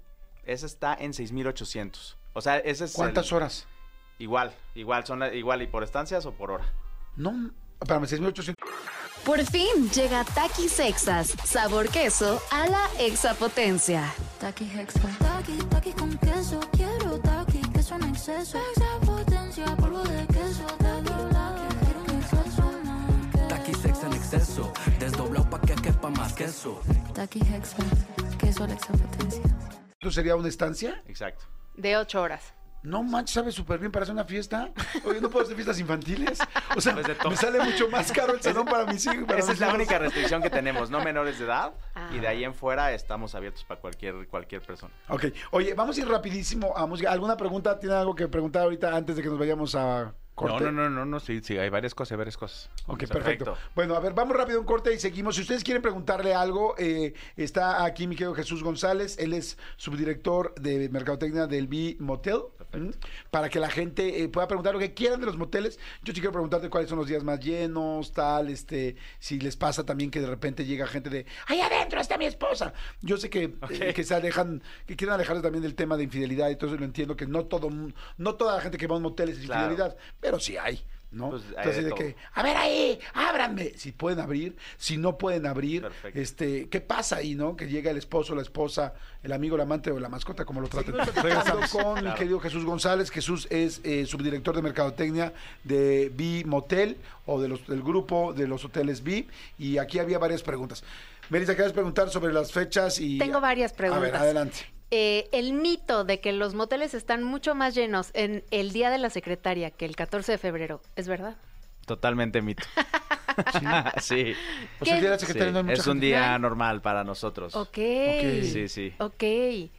Ese 0.44 0.66
está 0.66 0.94
en 0.94 1.12
6800. 1.14 2.16
O 2.34 2.40
sea, 2.40 2.58
ese 2.58 2.84
es 2.84 2.92
¿Cuántas 2.94 3.28
el- 3.30 3.36
horas? 3.38 3.66
Igual, 4.18 4.52
igual 4.74 5.06
son 5.06 5.22
igual 5.34 5.62
y 5.62 5.66
por 5.66 5.82
estancias 5.82 6.26
o 6.26 6.32
por 6.32 6.50
hora. 6.50 6.64
No, 7.16 7.50
espérame, 7.80 8.06
6.800. 8.06 8.54
Por 9.24 9.44
fin 9.44 9.90
llega 9.90 10.24
Takis 10.24 10.80
Exas, 10.80 11.34
sabor 11.44 11.88
queso 11.88 12.40
a 12.50 12.66
la 12.66 12.88
exapotencia. 12.98 14.10
Taki 14.40 14.64
Hexa. 14.64 15.00
Taki, 15.18 15.58
taki 15.68 15.92
con 15.92 16.16
queso. 16.18 16.58
Quiero 16.72 17.18
taki, 17.20 17.60
queso 17.72 17.96
en 17.96 18.04
exceso. 18.04 18.58
Extra 18.58 18.98
potencia, 19.04 19.76
polvo 19.76 20.02
de 20.04 20.26
queso. 20.28 20.64
Taki, 20.78 21.12
taki, 21.32 21.76
quiero 21.84 22.00
un 22.00 22.10
exceso 22.16 22.62
más. 22.84 23.48
Taqui 23.48 23.74
sex 23.74 24.04
en 24.04 24.12
exceso, 24.14 24.72
desdoblado 24.98 25.50
pa' 25.50 25.60
que 25.60 25.74
quepa 25.74 26.08
más 26.10 26.32
queso. 26.32 26.80
Taki 27.14 27.40
Hexa. 27.40 27.76
Queso 28.38 28.64
a 28.64 28.68
la 28.68 28.74
extra 28.74 28.94
potencia. 28.96 29.42
¿Esto 29.92 30.10
sería 30.10 30.34
una 30.34 30.48
estancia? 30.48 31.02
Exacto. 31.06 31.44
De 31.76 31.98
ocho 31.98 32.22
horas. 32.22 32.54
No 32.82 33.02
manches, 33.02 33.34
sabe 33.34 33.52
súper 33.52 33.78
bien 33.78 33.92
para 33.92 34.04
hacer 34.04 34.14
una 34.14 34.24
fiesta. 34.24 34.70
Oye, 35.04 35.20
¿no 35.20 35.28
puedo 35.28 35.44
hacer 35.44 35.54
fiestas 35.54 35.78
infantiles? 35.80 36.38
O 36.76 36.80
sea, 36.80 36.94
Pues 36.94 37.06
me 37.28 37.36
sale 37.36 37.60
mucho 37.62 37.88
más 37.90 38.10
caro 38.10 38.32
el 38.34 38.40
salón 38.40 38.64
para 38.64 38.86
mis 38.86 39.04
hijos. 39.06 39.24
para 39.26 39.38
Esa 39.38 39.48
mis 39.48 39.54
es 39.56 39.60
la 39.60 39.66
hijos. 39.66 39.76
única 39.78 39.98
restricción 39.98 40.40
que 40.42 40.50
tenemos, 40.50 40.90
no 40.90 41.00
menores 41.04 41.38
de 41.38 41.44
edad. 41.44 41.72
Ah. 41.94 42.10
Y 42.14 42.18
de 42.20 42.28
ahí 42.28 42.42
en 42.44 42.54
fuera 42.54 42.92
estamos 42.94 43.34
abiertos 43.34 43.64
para 43.64 43.80
cualquier, 43.80 44.26
cualquier 44.28 44.62
persona. 44.62 44.92
Ok, 45.08 45.26
oye, 45.50 45.74
vamos 45.74 45.96
a 45.96 46.00
ir 46.00 46.08
rapidísimo 46.08 46.76
a 46.76 46.86
música. 46.86 47.10
¿Alguna 47.12 47.36
pregunta? 47.36 47.78
¿Tiene 47.78 47.96
algo 47.96 48.14
que 48.14 48.28
preguntar 48.28 48.62
ahorita 48.62 48.96
antes 48.96 49.16
de 49.16 49.22
que 49.22 49.28
nos 49.28 49.38
vayamos 49.38 49.74
a 49.74 50.14
corte? 50.34 50.64
No, 50.64 50.72
no, 50.72 50.84
no, 50.84 50.90
no, 50.90 51.04
no, 51.04 51.20
sí, 51.20 51.40
sí, 51.42 51.58
hay 51.58 51.68
varias 51.68 51.94
cosas, 51.94 52.12
hay 52.12 52.18
varias 52.18 52.36
cosas. 52.38 52.70
Ok, 52.86 53.00
Perfecto. 53.00 53.18
perfecto. 53.44 53.56
Bueno, 53.74 53.94
a 53.94 54.00
ver, 54.00 54.14
vamos 54.14 54.34
rápido 54.36 54.56
a 54.56 54.60
un 54.60 54.66
corte 54.66 54.94
y 54.94 54.98
seguimos. 54.98 55.36
Si 55.36 55.42
ustedes 55.42 55.62
quieren 55.64 55.82
preguntarle 55.82 56.34
algo, 56.34 56.74
eh, 56.78 57.12
está 57.36 57.84
aquí 57.84 58.06
mi 58.06 58.16
querido 58.16 58.34
Jesús 58.34 58.62
González. 58.62 59.18
Él 59.18 59.34
es 59.34 59.58
subdirector 59.76 60.54
de 60.54 60.88
Mercadotecnia 60.88 61.46
del 61.46 61.66
B 61.68 61.96
Motel. 62.00 62.40
Para 63.30 63.48
que 63.48 63.58
la 63.58 63.70
gente 63.70 64.22
eh, 64.22 64.28
pueda 64.28 64.46
preguntar 64.48 64.72
lo 64.74 64.80
que 64.80 64.94
quieran 64.94 65.20
de 65.20 65.26
los 65.26 65.36
moteles. 65.36 65.78
Yo 66.02 66.12
sí 66.12 66.20
quiero 66.20 66.32
preguntarte 66.32 66.68
cuáles 66.70 66.88
son 66.88 66.98
los 66.98 67.08
días 67.08 67.24
más 67.24 67.40
llenos, 67.40 68.12
tal, 68.12 68.48
este, 68.48 68.96
si 69.18 69.38
les 69.40 69.56
pasa 69.56 69.84
también 69.84 70.10
que 70.10 70.20
de 70.20 70.26
repente 70.26 70.64
llega 70.64 70.86
gente 70.86 71.10
de, 71.10 71.26
¡ahí 71.46 71.60
adentro 71.60 72.00
está 72.00 72.16
mi 72.18 72.26
esposa! 72.26 72.72
Yo 73.02 73.16
sé 73.16 73.30
que, 73.30 73.54
eh, 73.70 73.92
que 73.94 74.04
se 74.04 74.14
alejan, 74.14 74.62
que 74.86 74.96
quieren 74.96 75.14
alejarse 75.14 75.42
también 75.42 75.62
del 75.62 75.74
tema 75.74 75.96
de 75.96 76.04
infidelidad, 76.04 76.50
entonces 76.50 76.78
lo 76.78 76.84
entiendo 76.84 77.16
que 77.16 77.26
no 77.26 77.44
todo, 77.46 77.70
no 78.18 78.34
toda 78.34 78.56
la 78.56 78.60
gente 78.60 78.78
que 78.78 78.86
va 78.86 78.94
a 78.94 78.98
un 78.98 79.02
motel 79.04 79.28
es 79.30 79.38
Claro. 79.38 79.62
infidelidad, 79.72 79.96
pero 80.20 80.38
sí 80.38 80.56
hay. 80.56 80.82
¿No? 81.12 81.30
Pues 81.30 81.42
Entonces, 81.56 81.84
de 81.84 81.92
que, 81.92 82.16
a 82.34 82.42
ver 82.42 82.56
ahí, 82.56 82.98
ábranme. 83.14 83.72
Si 83.76 83.92
pueden 83.92 84.20
abrir, 84.20 84.56
si 84.76 84.96
no 84.96 85.18
pueden 85.18 85.46
abrir, 85.46 85.82
Perfecto. 85.82 86.20
este, 86.20 86.68
¿qué 86.68 86.80
pasa 86.80 87.16
ahí, 87.16 87.34
no? 87.34 87.56
Que 87.56 87.66
llega 87.66 87.90
el 87.90 87.96
esposo, 87.96 88.34
la 88.34 88.42
esposa, 88.42 88.94
el 89.22 89.32
amigo, 89.32 89.56
el 89.56 89.62
amante 89.62 89.90
o 89.90 89.98
la 89.98 90.08
mascota, 90.08 90.44
como 90.44 90.60
lo 90.60 90.68
traten. 90.68 90.94
Regresando 91.22 91.66
con 91.72 92.06
el 92.06 92.14
querido 92.14 92.38
Jesús 92.40 92.64
González. 92.64 93.10
Jesús 93.10 93.46
es 93.50 93.80
eh, 93.84 94.06
subdirector 94.06 94.54
de 94.54 94.62
mercadotecnia 94.62 95.32
de 95.64 96.12
B 96.14 96.44
Motel 96.46 96.96
o 97.26 97.40
de 97.40 97.48
los, 97.48 97.66
del 97.66 97.82
grupo 97.82 98.32
de 98.32 98.46
los 98.46 98.64
hoteles 98.64 99.02
B. 99.02 99.26
Y 99.58 99.78
aquí 99.78 99.98
había 99.98 100.18
varias 100.18 100.42
preguntas. 100.42 100.84
Melissa, 101.28 101.54
¿quieres 101.54 101.72
preguntar 101.72 102.10
sobre 102.10 102.32
las 102.32 102.52
fechas? 102.52 102.98
y 103.00 103.18
Tengo 103.18 103.40
varias 103.40 103.72
A 103.72 103.76
preguntas. 103.76 104.02
ver, 104.02 104.16
adelante. 104.16 104.58
Eh, 104.90 105.28
el 105.32 105.52
mito 105.52 106.04
de 106.04 106.20
que 106.20 106.32
los 106.32 106.54
moteles 106.54 106.94
están 106.94 107.22
mucho 107.22 107.54
más 107.54 107.74
llenos 107.74 108.10
en 108.14 108.44
el 108.50 108.72
Día 108.72 108.90
de 108.90 108.98
la 108.98 109.10
Secretaria 109.10 109.70
que 109.70 109.84
el 109.84 109.94
14 109.96 110.32
de 110.32 110.38
febrero, 110.38 110.80
¿es 110.96 111.06
verdad? 111.08 111.36
Totalmente 111.86 112.42
mito. 112.42 112.64
sí. 114.00 114.34
O 114.80 114.84
sea, 114.84 114.94
el 114.96 115.00
día 115.00 115.10
de 115.10 115.16
la 115.16 115.18
Sí, 115.18 115.26
secretaria 115.26 115.52
no 115.52 115.58
hay 115.58 115.64
mucha 115.64 115.74
es 115.80 115.86
un 115.86 115.94
gente. 115.94 116.06
día 116.06 116.38
normal 116.38 116.80
para 116.82 117.04
nosotros. 117.04 117.54
Ok. 117.56 117.76
Sí, 118.42 118.68
sí. 118.68 118.94
Ok. 118.98 119.24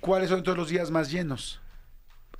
¿Cuáles 0.01 0.29
son 0.29 0.39
entonces 0.39 0.57
los 0.59 0.69
días 0.69 0.91
más 0.91 1.09
llenos? 1.11 1.60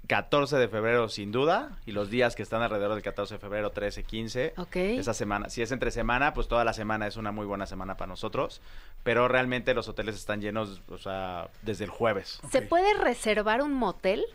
14 0.08 0.58
de 0.58 0.68
febrero 0.68 1.08
sin 1.10 1.32
duda 1.32 1.78
y 1.86 1.92
los 1.92 2.10
días 2.10 2.36
que 2.36 2.44
están 2.44 2.62
alrededor 2.62 2.94
del 2.96 3.04
14 3.04 3.36
de 3.36 3.40
febrero, 3.40 3.70
13, 3.72 4.04
15. 4.04 4.54
Ok. 4.58 4.76
Esa 4.76 5.14
semana, 5.14 5.50
si 5.50 5.62
es 5.62 5.72
entre 5.72 5.92
semana, 5.92 6.34
pues 6.34 6.48
toda 6.48 6.66
la 6.66 6.74
semana 6.74 7.08
es 7.08 7.16
una 7.18 7.32
muy 7.32 7.46
buena 7.46 7.66
semana 7.66 7.96
para 7.96 8.10
nosotros, 8.10 8.62
pero 9.04 9.28
realmente 9.28 9.74
los 9.74 9.88
hoteles 9.88 10.16
están 10.16 10.42
llenos, 10.42 10.82
o 10.90 10.98
sea, 10.98 11.50
desde 11.62 11.86
el 11.86 11.90
jueves. 11.90 12.40
¿Se 12.52 12.62
puede 12.62 12.94
reservar 12.96 13.62
un 13.62 13.74
motel? 13.74 14.26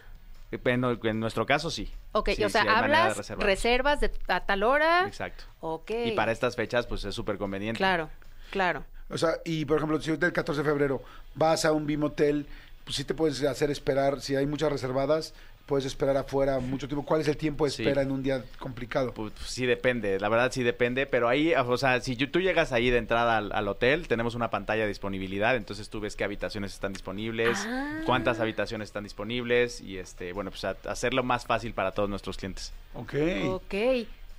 En, 0.53 0.85
en 0.85 1.21
nuestro 1.21 1.45
caso 1.45 1.71
sí. 1.71 1.93
Ok, 2.13 2.31
Sí, 2.37 2.45
o 2.45 2.49
sea, 2.49 2.63
sí 2.63 2.69
de 2.69 2.75
hablas, 2.75 3.29
reservas 3.37 4.01
de 4.01 4.13
a 4.29 4.41
tal 4.47 4.63
hora. 4.63 5.07
Exacto. 5.07 5.45
Ok. 5.61 5.91
Y 6.07 6.13
para 6.13 6.33
estas 6.33 6.57
fechas, 6.57 6.87
pues 6.87 7.05
es 7.05 7.15
súper 7.15 7.37
conveniente. 7.37 7.79
Claro, 7.79 8.09
claro. 8.51 8.85
O 9.11 9.19
sea, 9.19 9.35
y 9.45 9.65
por 9.65 9.77
ejemplo, 9.77 10.01
si 10.01 10.11
el 10.13 10.19
14 10.19 10.63
de 10.63 10.69
febrero 10.69 11.03
vas 11.35 11.65
a 11.65 11.73
un 11.73 11.87
Bimotel, 11.87 12.47
pues 12.85 12.97
sí 12.97 13.05
te 13.05 13.15
puedes 13.15 13.43
hacer 13.45 13.71
esperar, 13.71 14.21
si 14.21 14.37
hay 14.37 14.47
muchas 14.47 14.71
reservadas, 14.71 15.35
puedes 15.67 15.85
esperar 15.85 16.17
afuera 16.17 16.61
mucho 16.61 16.87
tiempo. 16.87 17.05
¿Cuál 17.05 17.21
es 17.21 17.29
el 17.29 17.37
tiempo 17.37 17.65
de 17.65 17.73
Sí. 17.73 17.83
espera 17.83 18.03
en 18.03 18.13
un 18.13 18.23
día 18.23 18.43
complicado? 18.59 19.13
Pues 19.13 19.33
sí 19.45 19.67
depende, 19.67 20.19
la 20.21 20.29
verdad 20.29 20.51
sí 20.53 20.63
depende, 20.63 21.07
pero 21.07 21.29
ahí, 21.29 21.53
o 21.55 21.77
sea, 21.77 22.01
si 22.01 22.15
yo- 22.17 22.31
tú 22.31 22.41
llegas 22.41 22.73
ahí 22.73 22.89
de 22.91 22.99
entrada 22.99 23.37
al, 23.37 23.51
al 23.53 23.67
hotel, 23.69 24.07
tenemos 24.07 24.35
una 24.37 24.49
pantalla 24.49 24.83
de 24.83 24.89
disponibilidad, 24.89 25.57
entonces 25.57 25.91
tú 25.91 25.99
ves 26.01 26.15
qué 26.15 26.23
habitaciones 26.25 26.73
están 26.73 26.93
disponibles, 26.93 27.59
Ah. 27.67 28.01
cuántas 28.07 28.39
habitaciones 28.39 28.89
están 28.89 29.03
disponibles 29.05 29.81
y 29.81 29.99
este, 29.99 30.33
bueno, 30.33 30.51
pues 30.51 30.65
a- 30.65 30.77
hacerlo 30.89 31.23
más 31.25 31.45
fácil 31.47 31.75
para 31.75 31.91
todos 31.93 32.09
nuestros 32.09 32.37
clientes. 32.37 32.73
Ok. 32.95 33.15
Ok. 33.49 33.75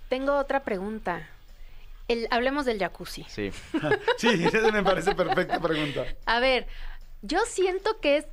Tengo 0.09 0.37
otra 0.37 0.63
pregunta. 0.63 1.27
El, 2.07 2.25
hablemos 2.31 2.65
del 2.65 2.79
jacuzzi. 2.79 3.25
Sí. 3.27 3.51
Sí, 4.17 4.29
esa 4.45 4.71
me 4.71 4.81
parece 4.81 5.13
perfecta 5.13 5.59
pregunta. 5.59 6.05
A 6.25 6.39
ver, 6.39 6.65
yo 7.21 7.39
siento 7.45 7.99
que 7.99 8.15
es 8.17 8.25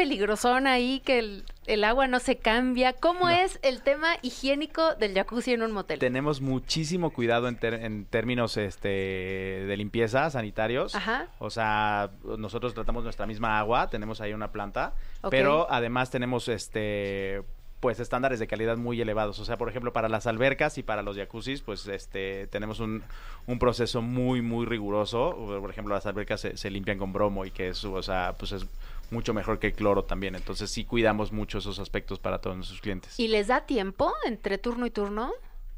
peligrosón 0.00 0.66
ahí, 0.66 1.00
que 1.04 1.18
el, 1.18 1.44
el 1.66 1.84
agua 1.84 2.06
no 2.06 2.20
se 2.20 2.36
cambia. 2.36 2.94
¿Cómo 2.94 3.28
es 3.28 3.58
el 3.62 3.82
tema 3.82 4.14
higiénico 4.22 4.94
del 4.94 5.12
jacuzzi 5.12 5.52
en 5.52 5.62
un 5.62 5.72
motel? 5.72 5.98
Tenemos 5.98 6.40
muchísimo 6.40 7.10
cuidado 7.10 7.48
en, 7.48 7.56
ter- 7.56 7.84
en 7.84 8.06
términos 8.06 8.56
este, 8.56 8.88
de 8.88 9.76
limpieza, 9.76 10.30
sanitarios. 10.30 10.94
Ajá. 10.94 11.26
O 11.38 11.50
sea, 11.50 12.12
nosotros 12.38 12.72
tratamos 12.72 13.04
nuestra 13.04 13.26
misma 13.26 13.58
agua, 13.58 13.90
tenemos 13.90 14.22
ahí 14.22 14.32
una 14.32 14.52
planta, 14.52 14.94
pero 15.28 15.70
además 15.70 16.10
tenemos 16.10 16.48
este 16.48 17.42
pues 17.80 17.98
estándares 17.98 18.38
de 18.38 18.46
calidad 18.46 18.76
muy 18.76 19.00
elevados. 19.00 19.38
O 19.38 19.44
sea, 19.46 19.56
por 19.56 19.68
ejemplo, 19.68 19.92
para 19.92 20.08
las 20.08 20.26
albercas 20.26 20.76
y 20.78 20.82
para 20.82 21.02
los 21.02 21.16
jacuzzis, 21.16 21.60
pues 21.62 21.86
este 21.88 22.46
tenemos 22.46 22.78
un, 22.80 23.02
un 23.46 23.58
proceso 23.58 24.00
muy, 24.02 24.40
muy 24.42 24.64
riguroso. 24.66 25.34
Por 25.60 25.70
ejemplo, 25.70 25.94
las 25.94 26.04
albercas 26.06 26.40
se, 26.40 26.56
se 26.56 26.70
limpian 26.70 26.98
con 26.98 27.12
bromo 27.12 27.44
y 27.46 27.50
que 27.50 27.68
es, 27.68 27.82
o 27.84 28.02
sea, 28.02 28.34
pues 28.38 28.52
es 28.52 28.66
mucho 29.10 29.34
mejor 29.34 29.58
que 29.58 29.68
el 29.68 29.72
cloro 29.72 30.04
también. 30.04 30.34
Entonces 30.34 30.70
sí 30.70 30.84
cuidamos 30.84 31.32
mucho 31.32 31.58
esos 31.58 31.78
aspectos 31.78 32.18
para 32.18 32.40
todos 32.40 32.56
nuestros 32.56 32.80
clientes. 32.80 33.18
¿Y 33.18 33.28
les 33.28 33.48
da 33.48 33.66
tiempo 33.66 34.12
entre 34.26 34.58
turno 34.58 34.86
y 34.86 34.90
turno? 34.90 35.32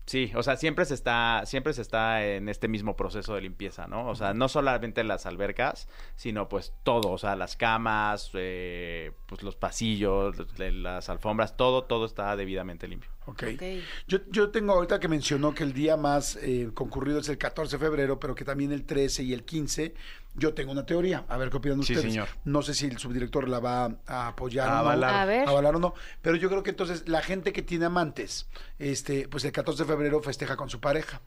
Sí, 0.04 0.32
o 0.34 0.42
sea, 0.42 0.56
siempre 0.56 0.84
se 0.84 0.94
está, 0.94 1.42
siempre 1.46 1.72
se 1.72 1.80
está 1.80 2.24
en 2.26 2.48
este 2.48 2.66
mismo 2.66 2.96
proceso 2.96 3.34
de 3.36 3.40
limpieza, 3.40 3.86
¿no? 3.86 4.08
O 4.08 4.16
sea, 4.16 4.34
no 4.34 4.48
solamente 4.48 5.04
las 5.04 5.26
albercas, 5.26 5.88
sino 6.16 6.48
pues 6.48 6.74
todo, 6.82 7.10
o 7.10 7.18
sea, 7.18 7.36
las 7.36 7.56
camas, 7.56 8.30
eh, 8.34 9.12
pues 9.26 9.44
los 9.44 9.54
pasillos, 9.54 10.36
de 10.56 10.72
las 10.72 11.08
alfombras, 11.08 11.56
todo, 11.56 11.84
todo 11.84 12.04
está 12.04 12.34
debidamente 12.34 12.88
limpio. 12.88 13.10
Ok. 13.26 13.44
Ok. 13.54 13.62
Yo, 14.08 14.18
yo 14.30 14.50
tengo 14.50 14.72
ahorita 14.72 14.98
que 14.98 15.06
mencionó 15.06 15.54
que 15.54 15.62
el 15.62 15.72
día 15.72 15.96
más 15.96 16.36
eh, 16.42 16.70
concurrido 16.74 17.20
es 17.20 17.28
el 17.28 17.38
14 17.38 17.76
de 17.76 17.84
febrero, 17.84 18.18
pero 18.18 18.34
que 18.34 18.44
también 18.44 18.72
el 18.72 18.84
13 18.84 19.22
y 19.22 19.32
el 19.32 19.44
15. 19.44 19.94
Yo 20.34 20.54
tengo 20.54 20.72
una 20.72 20.86
teoría. 20.86 21.24
A 21.28 21.36
ver 21.36 21.50
qué 21.50 21.58
opinan 21.58 21.82
Sí, 21.82 21.92
ustedes. 21.92 22.10
señor. 22.12 22.28
No 22.44 22.62
sé 22.62 22.72
si 22.74 22.86
el 22.86 22.96
subdirector 22.98 23.48
la 23.48 23.60
va 23.60 23.96
a 24.06 24.28
apoyar 24.28 24.68
A 24.68 24.72
o 24.72 24.74
no. 24.74 24.78
avalar. 24.80 25.14
A 25.14 25.24
ver. 25.26 25.48
avalar 25.48 25.76
o 25.76 25.78
no. 25.78 25.94
Pero 26.22 26.36
yo 26.36 26.48
creo 26.48 26.62
que 26.62 26.70
entonces 26.70 27.06
la 27.08 27.20
gente 27.20 27.52
que 27.52 27.60
tiene 27.62 27.84
amantes, 27.84 28.48
este, 28.78 29.28
pues 29.28 29.44
el 29.44 29.52
14 29.52 29.82
de 29.84 29.88
febrero 29.88 30.22
festeja 30.22 30.56
con 30.56 30.70
su 30.70 30.80
pareja. 30.80 31.20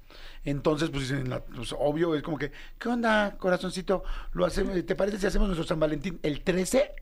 Entonces, 0.46 0.90
pues 0.92 1.10
dicen, 1.10 1.34
pues, 1.56 1.74
obvio, 1.78 2.16
es 2.16 2.22
como 2.22 2.38
que, 2.38 2.52
¿qué 2.80 2.88
onda, 2.88 3.36
corazoncito? 3.38 4.04
¿Lo 4.34 4.46
hacemos, 4.46 4.74
¿Te 4.86 4.96
parece 4.96 5.18
si 5.20 5.26
hacemos 5.26 5.48
nuestro 5.48 5.66
San 5.66 5.80
Valentín 5.80 6.20
el 6.22 6.42
13? 6.42 6.94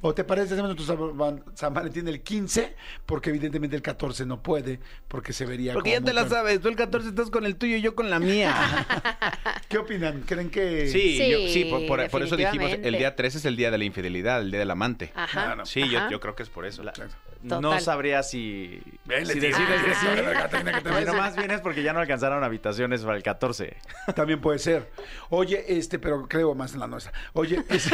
¿O 0.00 0.14
te 0.14 0.22
parece 0.24 0.46
si 0.48 0.52
hacemos 0.54 0.74
nuestro 0.76 1.44
San, 1.54 1.74
Valentín 1.74 2.06
el 2.08 2.22
15? 2.22 2.76
Porque 3.04 3.30
evidentemente 3.30 3.74
el 3.74 3.82
14 3.82 4.24
no 4.26 4.42
puede, 4.42 4.78
porque 5.08 5.32
se 5.32 5.44
vería 5.44 5.72
Porque 5.74 5.90
como 5.94 6.00
ya 6.06 6.06
te 6.06 6.12
la 6.14 6.28
sabes, 6.28 6.60
tú 6.60 6.68
el 6.68 6.76
14 6.76 7.08
estás 7.08 7.30
con 7.30 7.44
el 7.46 7.56
tuyo 7.56 7.76
y 7.76 7.82
yo 7.82 7.94
con 7.96 8.10
la 8.10 8.20
mía. 8.20 8.54
¿Qué 9.68 9.78
opinan? 9.78 10.20
¿Creen 10.22 10.50
que...? 10.50 10.86
Sí, 10.88 11.18
Sí, 11.18 11.30
yo- 11.30 11.38
sí 11.48 11.64
por, 11.64 11.86
por- 11.86 12.08
por 12.10 12.22
eso 12.22 12.36
dijimos, 12.36 12.70
el 12.80 12.96
día 12.96 13.16
13 13.16 13.38
es 13.38 13.44
el 13.44 13.56
día 13.56 13.70
de 13.72 13.78
la 13.78 13.84
infidelidad, 13.84 14.40
el 14.40 14.50
día 14.50 14.60
del 14.60 14.70
amante. 14.70 15.12
Ajá. 15.16 15.56
Sí, 15.64 15.88
yo, 15.90 15.98
ajá. 15.98 16.10
yo 16.10 16.20
creo 16.20 16.34
que 16.36 16.44
es 16.44 16.48
por 16.48 16.64
eso. 16.64 16.82
Claro. 16.82 17.10
No 17.44 17.78
sabría 17.80 18.22
si, 18.22 18.80
Ven, 19.04 19.26
si 19.26 19.38
decirles 19.38 19.82
que 19.82 19.94
sí. 19.94 20.06
Ah, 20.36 20.48
Pero 20.82 21.14
más 21.14 21.36
bien 21.36 21.50
es 21.50 21.60
porque 21.60 21.82
ya 21.82 21.92
no 21.92 22.00
alcanzaron 22.00 22.42
habitaciones 22.42 23.02
para 23.02 23.16
el 23.16 23.22
14. 23.22 23.76
También 24.16 24.40
puede 24.40 24.58
ser. 24.58 24.90
Oye, 25.30 25.64
este, 25.68 25.98
pero 25.98 26.26
creo 26.26 26.54
más 26.54 26.74
en 26.74 26.80
la 26.80 26.86
nuestra. 26.86 27.12
Oye, 27.34 27.62
es- 27.68 27.90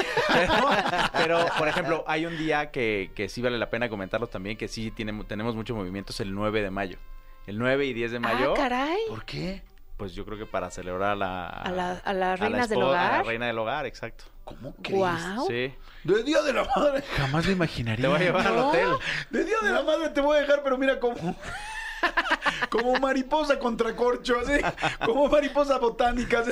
Pero, 1.13 1.47
por 1.59 1.69
ejemplo, 1.69 2.05
hay 2.07 2.27
un 2.27 2.37
día 2.39 2.71
que, 2.71 3.11
que 3.15 3.29
sí 3.29 3.43
vale 3.43 3.59
la 3.59 3.71
pena 3.71 3.89
comentarlo 3.89 4.27
también, 4.29 4.57
que 4.57 4.69
sí 4.69 4.91
tiene, 4.91 5.25
tenemos 5.25 5.55
mucho 5.55 5.75
movimiento, 5.75 6.13
es 6.13 6.21
el 6.21 6.33
9 6.35 6.63
de 6.63 6.71
mayo. 6.71 6.99
El 7.47 7.59
9 7.59 7.87
y 7.87 7.93
10 7.93 8.13
de 8.13 8.21
mayo, 8.21 8.53
Ah, 8.53 8.57
caray. 8.57 8.99
¿por 9.09 9.25
qué? 9.25 9.63
Pues 10.01 10.15
yo 10.15 10.25
creo 10.25 10.39
que 10.39 10.47
para 10.47 10.71
celebrar 10.71 11.11
a 11.11 11.15
la... 11.15 11.47
A, 11.47 11.71
la- 11.71 11.91
a 11.93 11.93
las 11.93 12.07
a 12.07 12.13
la 12.15 12.37
reinas 12.37 12.69
del 12.71 12.79
espo- 12.79 12.89
A 12.89 12.93
la 12.93 13.09
hogar. 13.11 13.27
reina 13.27 13.47
del 13.47 13.59
hogar, 13.59 13.87
exacto. 13.87 14.25
¿Cómo 14.45 14.75
crees? 14.83 14.99
Guau. 14.99 15.47
Sí. 15.47 15.73
De 16.03 16.23
Día 16.25 16.41
de 16.43 16.53
la 16.55 16.65
Madre. 16.75 17.03
Jamás 17.17 17.45
lo 17.47 17.53
imaginaría. 17.53 18.03
Te 18.03 18.09
voy 18.09 18.17
a 18.17 18.25
llevar 18.25 18.47
al 18.47 18.59
hotel. 18.59 18.89
De 19.31 19.45
Día 19.45 19.57
de 19.63 19.71
la 19.71 19.83
Madre 19.83 20.09
te 20.09 20.21
voy 20.23 20.39
a 20.39 20.41
dejar, 20.41 20.63
pero 20.65 20.77
mira 20.79 20.99
cómo... 20.99 21.37
Como 22.71 22.95
mariposa 22.99 23.59
contra 23.59 23.95
corcho, 23.95 24.37
así. 24.41 24.55
Como 25.05 25.29
mariposa 25.29 25.79
botánica. 25.79 26.39
así. 26.41 26.51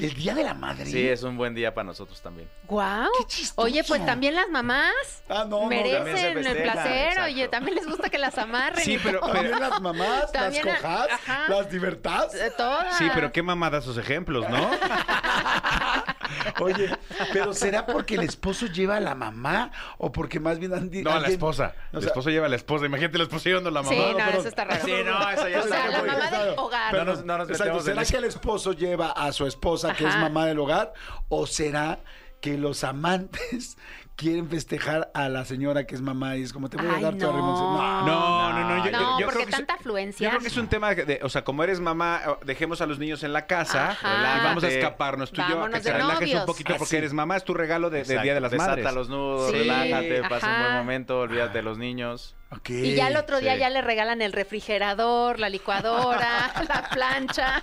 El 0.00 0.14
Día 0.14 0.34
de 0.34 0.44
la 0.44 0.54
Madre. 0.54 0.86
Sí, 0.86 1.06
es 1.08 1.22
un 1.22 1.36
buen 1.36 1.54
día 1.54 1.74
para 1.74 1.84
nosotros 1.84 2.20
también. 2.22 2.48
Guau. 2.66 3.08
Qué 3.18 3.24
chistoso. 3.26 3.60
Oye, 3.66 3.84
pues 3.84 4.04
también 4.06 4.34
las 4.34 4.48
mamás 4.48 4.92
Ah, 5.28 5.44
no, 5.48 5.60
no, 5.62 5.66
merecen 5.66 6.38
el 6.38 6.62
placer. 6.62 6.66
exacto. 7.08 7.22
Oye, 7.24 7.48
también 7.48 7.74
les 7.76 7.86
gusta 7.86 8.08
que 8.10 8.18
las 8.18 8.36
amarren. 8.38 8.84
Sí, 8.84 8.98
pero-. 9.02 9.20
También 9.20 9.58
las 9.60 9.80
mamás, 9.80 10.32
También 10.32 10.64
las 10.66 10.80
cojas, 10.80 11.08
las 11.48 11.72
libertades. 11.72 12.34
Eh, 12.40 12.52
Todas. 12.56 12.96
Sí, 12.98 13.06
pero 13.14 13.30
qué 13.32 13.42
mamada 13.42 13.80
sus 13.80 13.96
ejemplos, 13.98 14.48
¿no? 14.48 14.70
Oye, 16.60 16.90
pero 17.32 17.52
¿será 17.54 17.86
porque 17.86 18.14
el 18.14 18.20
esposo 18.22 18.66
lleva 18.66 18.96
a 18.96 19.00
la 19.00 19.14
mamá 19.14 19.70
o 19.98 20.12
porque 20.12 20.38
más 20.40 20.58
bien 20.58 20.72
han 20.74 20.90
di- 20.90 21.02
No, 21.02 21.10
a 21.10 21.20
la 21.20 21.28
esposa. 21.28 21.74
o 21.92 21.96
el 21.96 22.02
sea, 22.02 22.08
esposo 22.10 22.30
lleva 22.30 22.46
a 22.46 22.48
la 22.48 22.56
esposa. 22.56 22.86
Imagínate 22.86 23.18
la 23.18 23.24
esposa 23.24 23.44
llevando 23.48 23.68
a 23.70 23.72
la 23.72 23.82
mamá. 23.82 23.94
Sí, 23.94 24.02
no, 24.12 24.16
pero- 24.16 24.38
eso 24.38 24.48
está 24.48 24.64
raro. 24.64 24.84
Sí, 24.84 24.92
no, 25.04 25.30
eso 25.30 25.48
ya 25.48 25.58
O 25.60 25.62
sea, 25.66 25.76
está 25.86 25.88
la 25.90 25.98
muy- 26.00 26.08
mamá 26.10 26.30
del 26.30 26.54
hogar. 26.58 26.94
No 26.94 27.04
nos- 27.04 27.24
no 27.24 27.38
nos 27.38 27.48
metemos 27.48 27.84
¿Será 27.84 28.04
que 28.04 28.16
el 28.16 28.24
esposo 28.24 28.72
lleva 28.72 29.10
a 29.12 29.32
su 29.32 29.46
esposa, 29.46 29.89
que 29.94 30.06
es 30.06 30.16
mamá 30.16 30.46
del 30.46 30.58
hogar? 30.58 30.92
¿O 31.28 31.46
será 31.46 32.00
que 32.40 32.56
los 32.56 32.84
amantes 32.84 33.76
quieren 34.16 34.48
festejar 34.50 35.10
a 35.14 35.28
la 35.30 35.44
señora 35.46 35.86
que 35.86 35.94
es 35.94 36.02
mamá 36.02 36.36
y 36.36 36.42
es 36.42 36.52
como 36.52 36.68
te 36.68 36.76
voy 36.76 36.86
a 36.86 36.96
Ay, 36.96 37.02
dar 37.02 37.12
tu 37.14 37.24
no. 37.24 37.30
arrimón. 37.32 38.06
No, 38.06 38.52
no, 38.52 38.68
no. 38.68 38.84
Yo, 38.84 38.90
No, 38.92 38.98
yo- 39.18 39.20
yo 39.20 39.26
porque 39.26 39.26
creo 39.26 39.44
que 39.46 39.50
es- 39.50 39.56
tanta 39.56 39.74
Yo 39.74 39.78
afluencia. 39.80 40.28
creo 40.28 40.40
que 40.42 40.46
es 40.48 40.56
un 40.58 40.68
tema 40.68 40.94
de, 40.94 41.20
o 41.22 41.28
sea, 41.30 41.42
como 41.44 41.64
eres 41.64 41.80
mamá, 41.80 42.20
dejemos 42.44 42.80
a 42.82 42.86
los 42.86 42.98
niños 42.98 43.22
en 43.22 43.32
la 43.32 43.46
casa 43.46 43.90
Ajá. 43.90 44.38
y 44.40 44.44
vamos 44.44 44.64
a 44.64 44.68
escaparnos 44.68 45.32
tú 45.32 45.40
y 45.40 45.50
yo, 45.50 45.62
a 45.64 45.70
que 45.70 45.80
te 45.80 45.92
relajes 45.92 46.34
un 46.34 46.46
poquito 46.46 46.72
porque 46.76 46.84
Así. 46.84 46.96
eres 46.96 47.12
mamá, 47.14 47.36
es 47.36 47.44
tu 47.44 47.54
regalo 47.54 47.88
de. 47.90 48.04
Día 48.04 48.34
de 48.34 48.40
las 48.40 48.50
Desata 48.50 48.70
Madres. 48.76 48.94
los 48.94 49.08
nudos, 49.08 49.50
Sí, 49.52 49.58
relájate, 49.58 50.22
pasa 50.28 50.48
un 50.54 50.62
buen 50.64 50.74
momento, 50.74 51.20
olvídate 51.20 51.58
de 51.58 51.62
los 51.62 51.78
niños. 51.78 52.36
Y 52.66 52.96
ya 52.96 53.08
el 53.08 53.16
otro 53.16 53.38
día 53.38 53.54
sí. 53.54 53.60
ya 53.60 53.70
le 53.70 53.80
regalan 53.80 54.22
el 54.22 54.32
refrigerador, 54.32 55.38
la 55.38 55.48
licuadora, 55.48 56.52
la 56.68 56.88
plancha. 56.90 57.62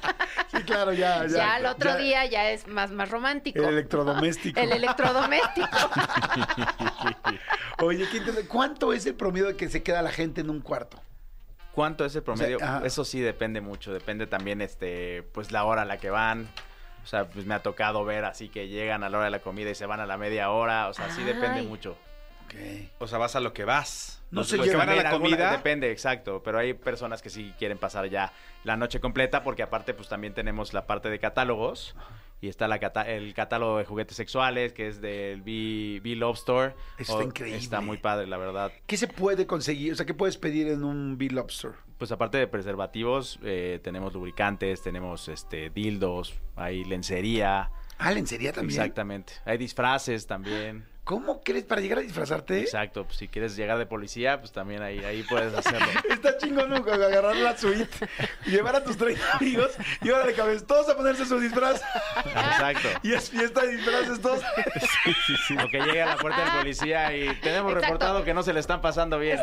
Sí, 0.49 0.63
claro, 0.63 0.93
ya, 0.93 1.27
ya. 1.27 1.37
Ya, 1.37 1.57
el 1.57 1.65
otro 1.65 1.91
Ya, 1.91 1.97
día 1.97 2.25
ya 2.25 2.51
es 2.51 2.67
más, 2.67 2.91
más 2.91 3.09
romántico. 3.09 3.59
El 3.59 3.65
electrodoméstico. 3.65 4.59
El 4.59 4.71
electrodoméstico. 4.71 5.67
Oye. 7.79 8.07
¿cuánto 8.47 8.93
es 8.93 9.05
el 9.05 9.15
promedio 9.15 9.47
de 9.47 9.57
que 9.57 9.69
se 9.69 9.83
queda 9.83 10.01
la 10.01 10.11
gente 10.11 10.41
en 10.41 10.49
un 10.49 10.61
cuarto? 10.61 10.99
¿Cuánto 11.73 12.05
es 12.05 12.15
el 12.15 12.23
promedio? 12.23 12.55
O 12.55 12.59
sea, 12.59 12.77
ajá. 12.77 12.85
Eso 12.85 13.03
sí 13.03 13.19
depende 13.19 13.61
mucho, 13.61 13.93
depende 13.93 14.25
también 14.25 14.61
este 14.61 15.23
pues 15.33 15.51
la 15.51 15.65
hora 15.65 15.81
a 15.81 15.85
la 15.85 15.97
que 15.97 16.09
van. 16.09 16.49
O 17.03 17.07
sea, 17.07 17.25
pues 17.25 17.45
me 17.45 17.53
ha 17.53 17.61
tocado 17.61 18.03
ver 18.03 18.25
así 18.25 18.49
que 18.49 18.67
llegan 18.67 19.03
a 19.03 19.09
la 19.09 19.17
hora 19.17 19.25
de 19.25 19.31
la 19.31 19.39
comida 19.39 19.69
y 19.69 19.75
se 19.75 19.85
van 19.85 19.99
a 19.99 20.05
la 20.05 20.17
media 20.17 20.49
hora, 20.49 20.87
o 20.87 20.93
sea, 20.93 21.09
sí 21.11 21.23
depende 21.23 21.59
Ay. 21.59 21.67
mucho. 21.67 21.97
O 22.99 23.07
sea, 23.07 23.17
vas 23.17 23.35
a 23.35 23.39
lo 23.39 23.53
que 23.53 23.65
vas. 23.65 24.21
No 24.31 24.43
se 24.43 24.57
los 24.57 24.65
que 24.65 24.71
llevan 24.71 24.87
van 24.87 24.99
a 24.99 25.03
la 25.03 25.09
alguna- 25.11 25.29
comida. 25.29 25.51
Depende, 25.51 25.91
exacto. 25.91 26.41
Pero 26.43 26.59
hay 26.59 26.73
personas 26.73 27.21
que 27.21 27.29
sí 27.29 27.53
quieren 27.57 27.77
pasar 27.77 28.07
ya 28.09 28.33
la 28.63 28.75
noche 28.75 28.99
completa 28.99 29.43
porque 29.43 29.63
aparte 29.63 29.93
pues 29.93 30.09
también 30.09 30.33
tenemos 30.33 30.73
la 30.73 30.85
parte 30.87 31.09
de 31.09 31.19
catálogos. 31.19 31.95
Y 32.39 32.49
está 32.49 32.67
la 32.67 32.77
cata- 32.77 33.09
el 33.09 33.33
catálogo 33.33 33.79
de 33.79 33.85
juguetes 33.85 34.15
sexuales 34.15 34.71
que 34.73 34.87
es 34.87 35.01
del 35.01 35.41
B, 35.41 36.01
B 36.03 36.15
Love 36.15 36.37
Store. 36.37 36.75
Está 36.99 37.23
increíble. 37.23 37.57
Está 37.57 37.81
muy 37.81 37.97
padre, 37.97 38.27
la 38.27 38.37
verdad. 38.37 38.71
¿Qué 38.85 38.95
se 38.95 39.07
puede 39.07 39.47
conseguir? 39.47 39.93
O 39.93 39.95
sea, 39.95 40.05
¿qué 40.05 40.13
puedes 40.13 40.37
pedir 40.37 40.67
en 40.67 40.83
un 40.83 41.17
Big 41.17 41.31
Lobster? 41.31 41.71
Pues 41.97 42.11
aparte 42.11 42.37
de 42.37 42.45
preservativos, 42.45 43.39
eh, 43.43 43.79
tenemos 43.83 44.13
lubricantes, 44.13 44.83
tenemos 44.83 45.29
este 45.29 45.71
dildos, 45.71 46.35
hay 46.55 46.83
lencería. 46.83 47.71
Ah, 47.97 48.11
lencería 48.11 48.53
también. 48.53 48.79
Exactamente. 48.81 49.33
Hay 49.45 49.57
disfraces 49.57 50.27
también. 50.27 50.85
¿Cómo 51.07 51.41
crees 51.41 51.63
para 51.63 51.79
llegar 51.79 51.99
a 51.99 52.01
disfrazarte? 52.01 52.59
Exacto. 52.59 53.05
Pues 53.05 53.17
si 53.17 53.29
quieres 53.29 53.55
llegar 53.55 53.77
de 53.77 53.85
policía, 53.85 54.41
pues 54.41 54.51
también 54.51 54.81
ahí, 54.81 54.99
ahí 55.05 55.23
puedes 55.23 55.53
hacerlo. 55.53 55.87
Está 56.09 56.37
chingón 56.37 56.73
agarrar 56.73 57.33
la 57.37 57.57
suite, 57.57 57.87
llevar 58.45 58.75
a 58.75 58.83
tus 58.83 58.97
30 58.97 59.37
amigos 59.37 59.71
y 60.01 60.09
ahora 60.09 60.25
de 60.25 60.33
cabeza 60.33 60.67
todos 60.67 60.89
a 60.89 60.97
ponerse 60.97 61.25
su 61.25 61.39
disfraz. 61.39 61.81
Exacto. 62.25 62.89
Y 63.03 63.13
es 63.13 63.29
fiesta 63.29 63.61
de 63.61 63.77
disfraces 63.77 64.19
todos. 64.19 64.41
O 64.43 65.69
que 65.69 65.79
llegue 65.79 66.01
a 66.01 66.07
la 66.07 66.17
puerta 66.17 66.43
del 66.43 66.59
policía 66.59 67.15
y 67.15 67.33
tenemos 67.39 67.71
Exacto. 67.71 67.79
reportado 67.79 68.23
que 68.25 68.33
no 68.33 68.43
se 68.43 68.51
le 68.51 68.59
están 68.59 68.81
pasando 68.81 69.17
bien. 69.17 69.39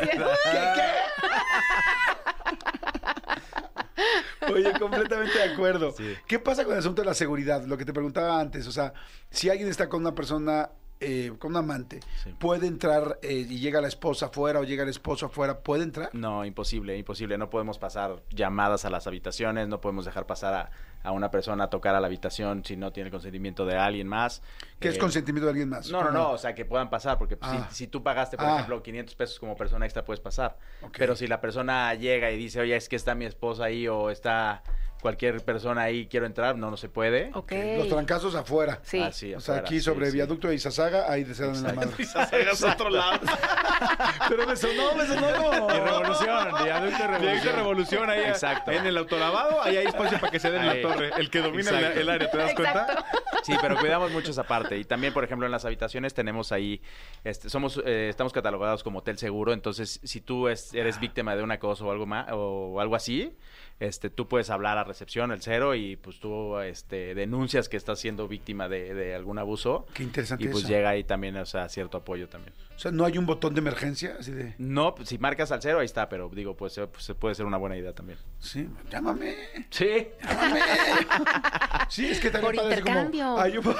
Oye, 4.52 4.78
completamente 4.78 5.38
de 5.38 5.44
acuerdo. 5.54 5.92
Sí. 5.92 6.14
¿Qué 6.26 6.38
pasa 6.38 6.64
con 6.64 6.74
el 6.74 6.80
asunto 6.80 7.00
de 7.00 7.06
la 7.06 7.14
seguridad? 7.14 7.64
Lo 7.64 7.78
que 7.78 7.86
te 7.86 7.94
preguntaba 7.94 8.38
antes. 8.38 8.66
O 8.66 8.72
sea, 8.72 8.92
si 9.30 9.48
alguien 9.48 9.68
está 9.70 9.88
con 9.88 10.02
una 10.02 10.14
persona, 10.14 10.68
eh, 11.04 11.32
con 11.38 11.52
un 11.52 11.58
amante, 11.58 12.00
Sí. 12.22 12.34
¿puede 12.38 12.66
entrar 12.66 13.18
eh, 13.22 13.32
y 13.48 13.58
llega 13.58 13.80
la 13.80 13.88
esposa 13.88 14.26
afuera 14.26 14.60
o 14.60 14.64
llega 14.64 14.82
el 14.82 14.88
esposo 14.88 15.26
afuera? 15.26 15.58
¿Puede 15.60 15.82
entrar? 15.84 16.10
No, 16.14 16.44
imposible, 16.44 16.96
imposible. 16.96 17.36
No 17.38 17.50
podemos 17.50 17.78
pasar 17.78 18.22
llamadas 18.30 18.84
a 18.84 18.90
las 18.90 19.06
habitaciones, 19.06 19.68
no 19.68 19.80
podemos 19.80 20.04
dejar 20.04 20.26
pasar 20.26 20.54
a, 20.54 20.70
a 21.02 21.12
una 21.12 21.30
persona 21.30 21.64
a 21.64 21.70
tocar 21.70 21.94
a 21.94 22.00
la 22.00 22.06
habitación 22.06 22.64
si 22.64 22.76
no 22.76 22.92
tiene 22.92 23.08
el 23.08 23.12
consentimiento 23.12 23.66
de 23.66 23.76
alguien 23.76 24.08
más. 24.08 24.42
¿Qué 24.80 24.88
es 24.88 24.96
Eh, 24.96 24.98
consentimiento 24.98 25.44
de 25.46 25.50
alguien 25.50 25.68
más? 25.68 25.90
No, 25.90 26.02
no, 26.02 26.10
no, 26.10 26.30
o 26.30 26.38
sea, 26.38 26.54
que 26.54 26.64
puedan 26.64 26.88
pasar, 26.90 27.18
porque 27.18 27.36
Ah. 27.40 27.66
si, 27.70 27.76
si 27.76 27.86
tú 27.86 28.02
pagaste, 28.02 28.36
por 28.36 28.46
Ah. 28.46 28.54
ejemplo, 28.54 28.82
500 28.82 29.14
pesos 29.14 29.38
como 29.38 29.56
persona 29.56 29.84
extra, 29.84 30.04
puedes 30.04 30.20
pasar. 30.20 30.56
Pero 30.96 31.14
si 31.16 31.26
la 31.26 31.40
persona 31.40 31.92
llega 31.94 32.30
y 32.30 32.36
dice, 32.38 32.60
oye, 32.60 32.74
es 32.76 32.88
que 32.88 32.96
está 32.96 33.14
mi 33.14 33.26
esposa 33.26 33.64
ahí 33.64 33.86
o 33.88 34.10
está 34.10 34.62
cualquier 35.04 35.44
persona 35.44 35.82
ahí, 35.82 36.06
quiero 36.06 36.24
entrar, 36.24 36.56
no, 36.56 36.70
no 36.70 36.78
se 36.78 36.88
puede. 36.88 37.30
Los 37.30 37.88
trancazos 37.90 38.34
afuera. 38.34 38.80
Sí. 38.84 38.98
Así, 39.00 39.34
O 39.34 39.40
sea, 39.40 39.56
afuera, 39.56 39.68
aquí 39.68 39.80
sobre 39.82 40.06
sí, 40.06 40.12
sí. 40.12 40.16
viaducto 40.16 40.48
de 40.48 40.54
Izazaga, 40.54 41.12
ahí 41.12 41.26
se 41.26 41.44
dan 41.44 41.56
en 41.56 41.62
la 41.62 41.72
madre. 41.74 41.90
Exacto. 41.98 42.84
otro 42.84 42.88
lado. 42.88 43.20
Pero 44.30 44.46
me 44.46 44.56
sonó, 44.56 44.94
me 44.94 45.06
sonó 45.06 45.26
como... 45.36 45.70
Y 45.74 45.78
revolución, 45.78 46.48
viaducto 46.64 47.02
de 47.12 47.18
De 47.18 47.28
ahí 47.30 47.40
de 47.40 47.52
revolución 47.52 48.08
ahí 48.08 48.22
Exacto. 48.22 48.70
en 48.70 48.86
el 48.86 48.96
autolavado, 48.96 49.62
ahí 49.62 49.76
hay 49.76 49.86
espacio 49.86 50.18
para 50.18 50.32
que 50.32 50.40
se 50.40 50.50
den 50.50 50.62
en 50.62 50.66
la 50.68 50.88
torre. 50.88 51.10
El 51.18 51.28
que 51.28 51.40
domina 51.42 51.68
el, 51.70 52.08
área, 52.08 52.30
¿te 52.30 52.38
das 52.38 52.54
cuenta? 52.54 53.04
Sí, 53.42 53.52
pero 53.60 53.76
cuidamos 53.76 54.10
mucho 54.10 54.30
esa 54.30 54.44
parte. 54.44 54.78
Y 54.78 54.84
también, 54.86 55.12
por 55.12 55.22
ejemplo, 55.22 55.44
en 55.44 55.52
las 55.52 55.66
habitaciones 55.66 56.14
tenemos 56.14 56.50
ahí, 56.50 56.80
este, 57.24 57.50
somos, 57.50 57.78
eh, 57.84 58.08
estamos 58.08 58.32
catalogados 58.32 58.82
como 58.82 59.00
hotel 59.00 59.18
seguro. 59.18 59.52
Entonces, 59.52 60.00
si 60.02 60.22
tú 60.22 60.48
es- 60.48 60.72
eres 60.72 60.98
víctima 60.98 61.36
de 61.36 61.42
un 61.42 61.50
acoso 61.50 61.86
o 61.86 61.90
algo 61.92 62.06
más, 62.06 62.28
o 62.32 62.80
algo 62.80 62.96
así, 62.96 63.36
este, 63.80 64.08
tú 64.10 64.28
puedes 64.28 64.50
hablar 64.50 64.78
a 64.78 64.84
recepción, 64.84 65.32
el 65.32 65.42
cero, 65.42 65.74
y 65.74 65.96
pues 65.96 66.20
tú, 66.20 66.58
este, 66.58 67.14
denuncias 67.14 67.68
que 67.68 67.76
estás 67.76 67.98
siendo 67.98 68.28
víctima 68.28 68.68
de, 68.68 68.94
de 68.94 69.14
algún 69.14 69.38
abuso. 69.38 69.86
Qué 69.94 70.02
interesante 70.02 70.44
Y 70.44 70.48
pues 70.48 70.64
eso. 70.64 70.72
llega 70.72 70.90
ahí 70.90 71.04
también, 71.04 71.36
o 71.36 71.46
sea, 71.46 71.68
cierto 71.68 71.98
apoyo 71.98 72.28
también. 72.28 72.54
O 72.74 72.78
sea, 72.78 72.90
no 72.90 73.04
hay 73.04 73.18
un 73.18 73.26
botón 73.26 73.54
de 73.54 73.60
emergencia, 73.60 74.16
así 74.18 74.32
de... 74.32 74.54
No, 74.58 74.94
pues, 74.94 75.08
si 75.08 75.18
marcas 75.18 75.52
al 75.52 75.62
cero, 75.62 75.78
ahí 75.80 75.86
está, 75.86 76.08
pero 76.08 76.28
digo, 76.28 76.56
pues, 76.56 76.80
pues 76.92 77.12
puede 77.18 77.34
ser 77.34 77.46
una 77.46 77.56
buena 77.56 77.76
idea 77.76 77.92
también. 77.92 78.18
Sí, 78.38 78.68
llámame. 78.90 79.36
Sí. 79.70 80.08
Llámame. 80.22 80.60
Sí, 81.88 82.06
es 82.06 82.18
que 82.18 82.30
también 82.30 82.56
Por 82.56 82.72
así 82.72 82.82
como, 82.82 83.00
intercambio. 83.00 83.38
hay, 83.38 83.56
un, 83.58 83.64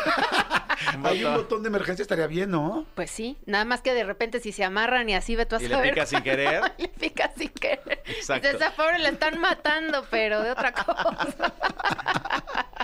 hay 1.02 1.24
un 1.24 1.34
botón. 1.34 1.62
de 1.62 1.68
emergencia, 1.68 2.02
estaría 2.02 2.26
bien, 2.26 2.50
¿no? 2.50 2.86
Pues 2.94 3.10
sí, 3.10 3.38
nada 3.46 3.64
más 3.64 3.82
que 3.82 3.94
de 3.94 4.04
repente 4.04 4.40
si 4.40 4.52
se 4.52 4.64
amarran 4.64 5.08
y 5.08 5.14
así 5.14 5.36
ve 5.36 5.46
tú 5.46 5.56
a 5.56 5.62
Y 5.62 5.68
le 5.68 5.78
picas 5.78 6.08
sin 6.08 6.22
querer. 6.22 6.62
le 6.78 6.88
pica 6.88 7.32
sin 7.36 7.48
querer. 7.50 8.02
Exacto. 8.06 8.48
Esa 8.48 8.72
pobre 8.72 8.98
le 8.98 9.08
están 9.08 9.40
matando, 9.40 10.04
pero 10.10 10.42
de 10.42 10.50
otra 10.50 10.72
cosa. 10.72 11.54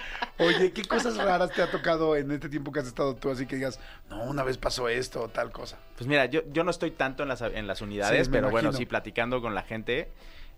Oye, 0.40 0.72
¿qué 0.72 0.84
cosas 0.84 1.18
raras 1.18 1.50
te 1.50 1.60
ha 1.62 1.70
tocado 1.70 2.16
en 2.16 2.30
este 2.30 2.48
tiempo 2.48 2.72
que 2.72 2.80
has 2.80 2.86
estado 2.86 3.14
tú? 3.14 3.30
Así 3.30 3.46
que 3.46 3.56
digas, 3.56 3.78
no, 4.08 4.22
una 4.24 4.42
vez 4.42 4.56
pasó 4.56 4.88
esto 4.88 5.22
o 5.22 5.28
tal 5.28 5.52
cosa. 5.52 5.78
Pues 5.96 6.08
mira, 6.08 6.24
yo, 6.26 6.40
yo 6.50 6.64
no 6.64 6.70
estoy 6.70 6.92
tanto 6.92 7.22
en 7.22 7.28
las, 7.28 7.42
en 7.42 7.66
las 7.66 7.82
unidades, 7.82 8.26
Sí, 8.26 8.32
pero 8.32 8.50
bueno, 8.50 8.72
sí, 8.72 8.86
platicando 8.86 9.42
con 9.42 9.54
la 9.54 9.62
gente, 9.62 10.10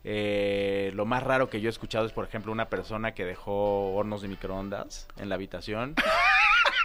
eh, 0.04 0.92
lo 0.94 1.04
más 1.04 1.22
raro 1.22 1.48
que 1.48 1.60
yo 1.60 1.68
he 1.68 1.70
escuchado 1.70 2.06
es, 2.06 2.12
por 2.12 2.24
ejemplo, 2.24 2.52
una 2.52 2.68
persona 2.68 3.12
que 3.12 3.24
dejó 3.24 3.94
hornos 3.94 4.22
de 4.22 4.28
microondas 4.28 5.08
en 5.16 5.28
la 5.28 5.34
habitación. 5.34 5.96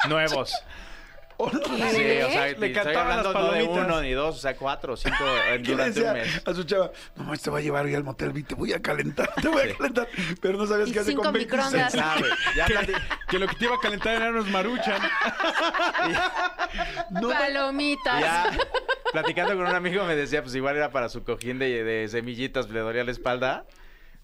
Nuevos. 0.08 0.54
Sí, 1.40 1.46
o 1.46 2.32
sea, 2.32 2.48
Le 2.58 2.72
estoy 2.72 2.96
hablando 2.96 3.32
no 3.32 3.52
de 3.52 3.60
palomitas. 3.64 3.86
uno 3.86 4.02
ni 4.02 4.12
dos, 4.14 4.38
o 4.38 4.40
sea, 4.40 4.56
cuatro 4.56 4.94
o 4.94 4.98
cinco 4.98 5.18
eh, 5.52 5.62
¿Qué 5.64 5.76
le 5.76 5.92
durante 5.92 6.02
un 6.02 6.14
mes. 6.14 6.42
a 6.44 6.54
su 6.56 6.64
chava? 6.64 6.90
No, 7.16 7.32
te 7.38 7.50
va 7.52 7.60
a 7.60 7.62
llevar 7.62 7.86
hoy 7.86 7.94
al 7.94 8.04
motel, 8.04 8.32
vi, 8.32 8.42
te 8.42 8.56
voy 8.56 8.74
a 8.74 8.82
calentar, 8.82 9.32
te 9.40 9.48
voy 9.48 9.70
a 9.70 9.78
calentar. 9.78 10.08
Pero 10.42 10.58
no 10.58 10.66
sabes 10.66 10.90
Y 10.90 10.94
qué 10.94 11.00
hace 11.02 11.12
cinco 11.12 11.22
con 11.22 11.34
26. 11.34 11.64
microondas. 11.72 11.94
¿Sabe? 11.94 12.28
Ya 12.56 12.66
Que 13.30 13.38
lo 13.38 13.48
que 13.48 13.54
te 13.56 13.66
iba 13.66 13.76
a 13.76 13.80
calentar 13.80 14.16
eran 14.16 14.34
unos 14.34 14.48
maruchan. 14.50 15.00
No, 17.12 17.30
Palomitas. 17.30 18.20
ya 18.20 18.50
platicando 19.12 19.56
con 19.56 19.68
un 19.68 19.76
amigo 19.76 20.04
me 20.06 20.16
decía, 20.16 20.42
pues 20.42 20.56
igual 20.56 20.76
era 20.76 20.90
para 20.90 21.08
su 21.08 21.24
cojín 21.24 21.60
de, 21.60 21.84
de 21.84 22.08
semillitas, 22.08 22.68
le 22.70 22.80
dolía 22.80 23.04
la 23.04 23.12
espalda. 23.12 23.66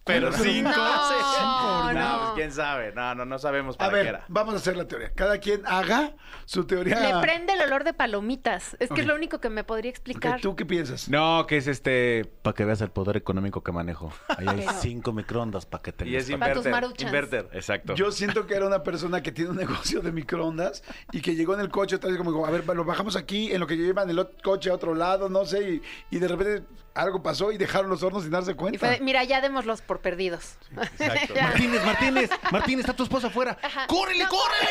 Pero 0.06 0.28
¿Cuántos 0.30 0.46
cinco. 0.46 0.70
No, 0.70 1.94
No, 1.94 1.94
no. 1.94 2.20
pues 2.20 2.32
quién 2.36 2.52
sabe. 2.52 2.92
No, 2.94 3.16
no, 3.16 3.24
no 3.26 3.40
sabemos 3.40 3.76
a 3.76 3.78
para 3.78 3.90
qué 3.92 3.96
ver, 3.98 4.08
era. 4.08 4.26
vamos 4.28 4.54
a 4.54 4.58
hacer 4.58 4.76
la 4.76 4.86
teoría. 4.88 5.12
Cada 5.16 5.38
quien 5.38 5.62
haga 5.66 6.14
su 6.46 6.66
teoría. 6.66 7.00
Le 7.00 7.22
prende 7.22 7.54
el 7.54 7.62
olor 7.62 7.84
de 7.86 7.94
palomitas. 7.94 8.76
Es 8.80 8.90
que 8.90 8.94
Ok. 8.96 9.00
es 9.00 9.06
lo 9.06 9.16
único 9.16 9.40
que 9.40 9.50
me 9.50 9.64
podría 9.64 9.92
Ok, 9.92 9.96
explicar. 9.96 10.42
¿Tú 10.42 10.56
qué 10.58 10.66
piensas? 10.66 11.08
No, 11.08 11.46
que 11.48 11.56
es 11.58 11.68
este. 11.68 12.26
Para 12.42 12.54
que 12.54 12.66
veas 12.66 12.82
el 12.82 12.90
poder 12.92 13.16
económico 13.16 13.64
que 13.64 13.72
manejo. 13.72 14.12
Ahí 14.38 14.46
hay 14.48 14.58
Pero- 14.58 14.72
cinco 14.82 15.14
microondas 15.14 15.66
para 15.66 15.82
que 15.84 15.94
tengas. 15.94 16.14
Y 16.14 16.18
es 16.18 16.26
Para 16.38 16.54
tus 16.54 16.66
inverter. 16.66 16.72
maruchans. 16.72 17.04
Inverter. 17.14 17.50
Exacto. 17.54 17.96
Yo 17.96 18.12
siento 18.12 18.46
que 18.46 18.56
era 18.56 18.68
una 18.68 18.84
persona 18.84 19.22
que 19.24 19.32
tiene 19.32 19.52
un 19.52 19.58
negocio 19.58 20.02
de 20.02 20.12
microondas 20.12 20.84
y 21.14 21.22
que 21.22 21.36
llegó 21.36 21.54
en 21.54 21.62
el 21.62 21.70
coche, 21.70 21.98
tal 21.98 22.12
vez 22.12 22.18
como, 22.22 22.46
a 22.46 22.52
ver, 22.52 22.66
lo 22.66 22.84
bajamos 22.84 23.16
aquí, 23.16 23.52
en 23.54 23.60
lo 23.62 23.68
que 23.68 23.78
llevan 23.78 24.10
el 24.10 24.18
ot- 24.18 24.42
coche 24.44 24.70
a 24.70 24.74
otro 24.74 24.94
lado, 24.96 25.30
no 25.30 25.46
sé, 25.46 25.70
y, 25.76 25.82
y 26.12 26.20
de 26.20 26.28
repente 26.28 26.64
algo 26.96 27.24
pasó 27.24 27.52
y 27.52 27.58
dejaron 27.58 27.90
los 27.90 28.04
hornos 28.04 28.22
sin 28.24 28.32
darse 28.32 28.52
Y 28.52 28.56
cuenta. 28.56 28.78
fue 28.80 28.90
de, 28.90 29.00
mira, 29.00 29.24
ya 29.24 29.42
démoslos 29.42 29.82
por 29.82 30.00
perdidos. 30.02 30.56
Exacto. 31.00 31.34
Martínez, 31.42 31.84
Martínez, 31.86 32.30
Martínez, 32.52 32.80
está 32.82 32.94
tu 32.96 33.04
esposa 33.04 33.28
afuera. 33.28 33.58
Ajá. 33.62 33.88
¡Córrele, 33.88 34.24
No, 34.26 34.30
córrele! 34.30 34.70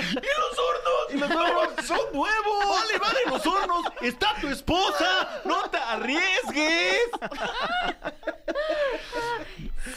¡Y 0.00 0.14
los 0.14 0.58
hornos! 0.58 1.10
¡Y 1.10 1.16
los 1.18 1.30
hornos 1.30 1.68
son 1.86 1.98
nuevos! 2.12 2.66
¡Vale, 2.68 2.98
vale, 2.98 3.18
los 3.28 3.46
hornos! 3.46 3.84
¡Está 4.00 4.34
tu 4.40 4.48
esposa! 4.48 5.40
¡No 5.44 5.68
te 5.70 5.76
arriesgues! 5.76 7.00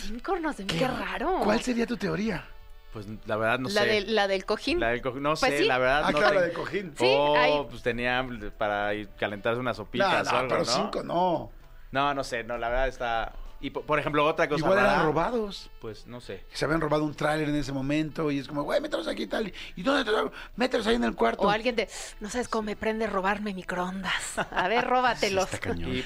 Cinco 0.02 0.34
hornos 0.34 0.58
de 0.58 0.66
qué 0.66 0.88
raro. 0.88 1.40
¿Cuál 1.44 1.62
sería 1.62 1.86
tu 1.86 1.98
teoría? 1.98 2.46
Pues 2.94 3.06
la 3.28 3.36
verdad 3.38 3.60
no 3.60 3.70
la, 3.70 3.82
sé. 3.82 3.88
de- 3.88 4.02
la 4.02 4.28
del 4.28 4.46
cojín. 4.46 4.80
La 4.80 4.90
del 4.90 5.02
co- 5.02 5.12
no 5.12 5.30
Pues 5.36 5.40
sé, 5.42 5.58
sí. 5.60 5.66
la 5.66 5.78
verdad 5.78 6.04
Ah, 6.06 6.12
no 6.12 6.18
claro, 6.18 6.36
la 6.36 6.42
tengo- 6.42 6.54
de 6.54 6.54
cojín. 6.60 6.94
Sí, 6.98 7.06
oh, 7.16 7.36
hay- 7.38 7.66
pues 7.70 7.84
tenía 7.84 8.26
para 8.58 8.92
calentarse 9.18 9.60
unas 9.60 9.78
sopitas 9.78 10.26
no, 10.26 10.32
o 10.32 10.40
algo, 10.40 10.50
pero 10.50 10.64
¿no? 10.66 10.72
cinco 10.72 11.04
no. 11.04 11.52
No, 11.92 12.14
no 12.14 12.24
sé, 12.24 12.44
no, 12.44 12.58
la 12.58 12.70
verdad 12.70 12.88
está 12.88 13.34
Y 13.62 13.72
po- 13.72 13.82
por 13.82 14.00
ejemplo, 14.00 14.26
otra 14.26 14.48
cosa 14.48 14.64
Igual 14.64 14.80
eran 14.80 14.92
rara, 14.92 15.04
robados. 15.04 15.70
Pues 15.82 16.08
no 16.08 16.22
sé. 16.22 16.46
Se 16.54 16.64
habían 16.64 16.80
robado 16.80 17.04
un 17.04 17.14
tráiler 17.14 17.50
en 17.50 17.56
ese 17.56 17.74
momento 17.74 18.32
y 18.32 18.40
es 18.40 18.48
como, 18.48 18.64
güey, 18.64 18.80
mételos 18.80 19.06
aquí 19.10 19.24
y 19.24 19.28
tal. 19.28 19.52
¿Y 19.76 19.84
dónde 19.84 20.06
te 20.06 20.12
lo- 20.12 20.32
Mételos 20.56 20.88
ahí 20.88 20.96
en 20.96 21.04
el 21.04 21.14
cuarto. 21.14 21.42
O 21.44 21.50
alguien 21.50 21.76
de, 21.76 21.90
no 22.22 22.30
sabes 22.30 22.48
cómo 22.48 22.64
me 22.64 22.78
prende 22.78 23.06
robarme 23.06 23.54
microondas. 23.54 24.38
A 24.38 24.68
ver, 24.70 24.88
róbatelos. 24.88 25.44
Está 25.54 25.60
cañón. 25.60 25.94
Y 25.94 26.06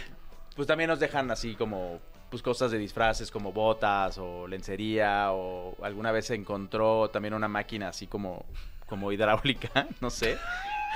pues 0.56 0.68
también 0.68 0.90
nos 0.90 1.00
dejan 1.00 1.30
así 1.30 1.54
como 1.56 2.00
pues 2.34 2.42
cosas 2.42 2.72
de 2.72 2.80
disfraces 2.80 3.30
como 3.30 3.52
botas 3.52 4.18
o 4.18 4.48
lencería 4.48 5.32
o 5.34 5.76
alguna 5.84 6.12
vez 6.12 6.26
se 6.26 6.34
encontró 6.34 7.08
también 7.12 7.36
una 7.36 7.48
máquina 7.48 7.90
así 7.90 8.08
como 8.08 8.44
como 8.88 9.12
hidráulica, 9.12 9.86
no 10.02 10.10
sé, 10.10 10.36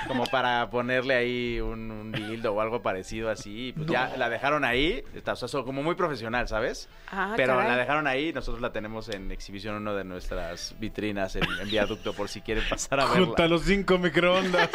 como 0.08 0.24
para 0.26 0.68
ponerle 0.68 1.14
ahí 1.14 1.60
un, 1.60 1.90
un 1.92 2.10
dildo 2.12 2.52
o 2.54 2.60
algo 2.60 2.82
parecido 2.82 3.30
así, 3.30 3.68
y 3.68 3.72
pues 3.72 3.86
ya 3.88 4.16
la 4.16 4.28
dejaron 4.28 4.64
ahí, 4.64 5.04
está, 5.14 5.32
o 5.34 5.36
sea, 5.36 5.46
so- 5.48 5.64
como 5.64 5.82
muy 5.84 5.94
profesional, 5.94 6.48
¿sabes? 6.48 6.88
Ah, 7.12 7.34
Pero 7.36 7.54
caray. 7.54 7.70
la 7.70 7.76
dejaron 7.76 8.06
ahí, 8.08 8.32
nosotros 8.32 8.60
la 8.60 8.72
tenemos 8.72 9.08
en 9.08 9.30
exhibición 9.32 9.76
en 9.76 9.82
una 9.82 9.94
de 9.94 10.04
nuestras 10.04 10.74
vitrinas 10.80 11.36
en, 11.36 11.44
en 11.60 11.68
viaducto 11.70 12.12
por 12.14 12.28
si 12.28 12.40
quieren 12.40 12.64
pasar 12.68 12.98
a 13.00 13.06
verla. 13.06 13.46
los 13.48 13.62
cinco 13.62 13.96
microondas. 13.98 14.70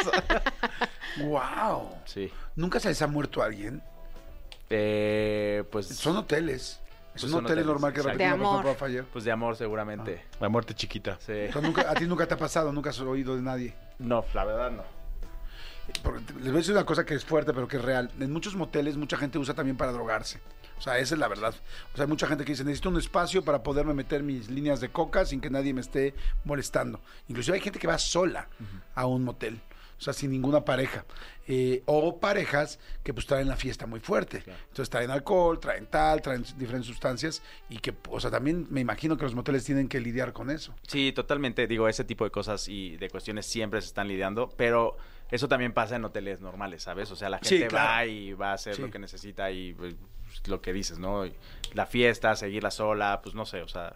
¡Wow! 1.17 1.95
Sí. 2.05 2.31
¿Nunca 2.55 2.79
se 2.79 2.89
les 2.89 3.01
ha 3.01 3.07
muerto 3.07 3.41
alguien? 3.43 3.81
Eh, 4.75 5.63
pues 5.71 5.87
Son 5.87 6.17
hoteles. 6.17 6.79
Es 7.15 7.21
Pues 7.21 7.23
un 7.25 7.29
son 7.29 7.45
hotel 7.45 7.59
es 7.59 7.63
hoteles, 7.63 7.65
normal 7.67 7.93
que 7.93 7.99
de 7.99 8.03
repente 8.03 8.23
una 8.25 8.33
persona 8.37 8.59
amor. 8.61 8.75
pueda 8.77 9.03
pues 9.13 9.23
de 9.23 9.31
amor 9.31 9.55
seguramente. 9.55 10.23
La 10.39 10.49
muerte 10.49 10.73
chiquita. 10.73 11.17
Sí. 11.19 11.31
O 11.49 11.51
sea, 11.53 11.61
nunca- 11.61 11.85
a 11.89 11.93
ti 11.93 12.07
nunca 12.07 12.25
te 12.25 12.33
ha 12.33 12.37
pasado, 12.37 12.71
nunca 12.73 12.89
has 12.89 12.99
oído 13.01 13.35
de 13.35 13.43
nadie. 13.43 13.75
No, 13.99 14.25
la 14.33 14.43
verdad 14.45 14.71
no. 14.71 14.83
Porque 16.01 16.21
les 16.35 16.45
voy 16.45 16.53
a 16.53 16.57
decir 16.57 16.73
una 16.73 16.85
cosa 16.85 17.05
que 17.05 17.13
es 17.13 17.23
fuerte, 17.23 17.53
pero 17.53 17.67
que 17.67 17.77
es 17.77 17.83
real. 17.83 18.09
En 18.19 18.31
muchos 18.31 18.55
moteles, 18.55 18.97
mucha 18.97 19.17
gente 19.17 19.37
usa 19.37 19.53
también 19.53 19.77
para 19.77 19.91
drogarse. 19.91 20.39
O 20.79 20.81
sea, 20.81 20.97
esa 20.97 21.13
es 21.13 21.19
la 21.19 21.27
verdad. 21.27 21.53
O 21.93 21.95
sea, 21.95 22.05
hay 22.05 22.09
mucha 22.09 22.25
gente 22.25 22.43
que 22.45 22.53
dice, 22.53 22.63
necesito 22.63 22.89
un 22.89 22.97
espacio 22.97 23.43
para 23.45 23.61
poderme 23.61 23.93
meter 23.93 24.23
mis 24.23 24.49
líneas 24.49 24.81
de 24.81 24.89
coca 24.89 25.23
sin 25.25 25.39
que 25.39 25.49
nadie 25.51 25.71
me 25.73 25.81
esté 25.81 26.15
molestando. 26.45 26.99
Inclusive 27.27 27.55
hay 27.57 27.61
gente 27.61 27.77
que 27.79 27.87
va 27.87 27.97
sola 27.99 28.47
a 28.95 29.05
un 29.05 29.23
motel. 29.23 29.59
O 29.97 30.01
sea, 30.01 30.13
sin 30.13 30.31
ninguna 30.31 30.65
pareja. 30.65 31.05
Eh, 31.47 31.83
o 31.85 32.19
parejas 32.19 32.79
que 33.03 33.13
pues 33.13 33.25
traen 33.25 33.47
la 33.47 33.55
fiesta 33.57 33.85
muy 33.85 33.99
fuerte. 33.99 34.43
Entonces 34.45 34.89
traen 34.89 35.11
alcohol, 35.11 35.59
traen 35.59 35.87
tal, 35.87 36.21
traen 36.21 36.43
diferentes 36.57 36.87
sustancias. 36.87 37.41
Y 37.69 37.77
que, 37.79 37.93
o 38.09 38.19
sea, 38.19 38.31
también 38.31 38.67
me 38.69 38.81
imagino 38.81 39.17
que 39.17 39.23
los 39.23 39.35
moteles 39.35 39.63
tienen 39.65 39.87
que 39.89 39.99
lidiar 39.99 40.33
con 40.33 40.49
eso. 40.49 40.73
Sí, 40.87 41.11
totalmente. 41.13 41.67
Digo, 41.67 41.87
ese 41.87 42.03
tipo 42.03 42.23
de 42.23 42.31
cosas 42.31 42.67
y 42.67 42.97
de 42.97 43.09
cuestiones 43.09 43.45
siempre 43.45 43.81
se 43.81 43.87
están 43.87 44.07
lidiando, 44.07 44.49
pero 44.57 44.97
eso 45.31 45.47
también 45.47 45.73
pasa 45.73 45.95
en 45.95 46.05
hoteles 46.05 46.39
normales, 46.41 46.83
¿sabes? 46.83 47.11
O 47.11 47.15
sea, 47.15 47.29
la 47.29 47.39
Sí, 47.41 47.57
gente 47.57 47.67
claro. 47.69 47.89
va 47.89 48.05
y 48.05 48.33
va 48.33 48.51
a 48.51 48.53
hacer 48.53 48.75
Sí. 48.75 48.81
lo 48.81 48.89
que 48.91 48.99
necesita 48.99 49.49
y 49.51 49.73
pues, 49.73 49.95
lo 50.47 50.61
que 50.61 50.73
dices, 50.73 50.99
¿no? 50.99 51.25
La 51.73 51.85
fiesta, 51.85 52.35
seguirla 52.35 52.71
sola, 52.71 53.19
pues 53.21 53.35
no 53.35 53.45
sé, 53.45 53.61
o 53.61 53.67
sea, 53.67 53.95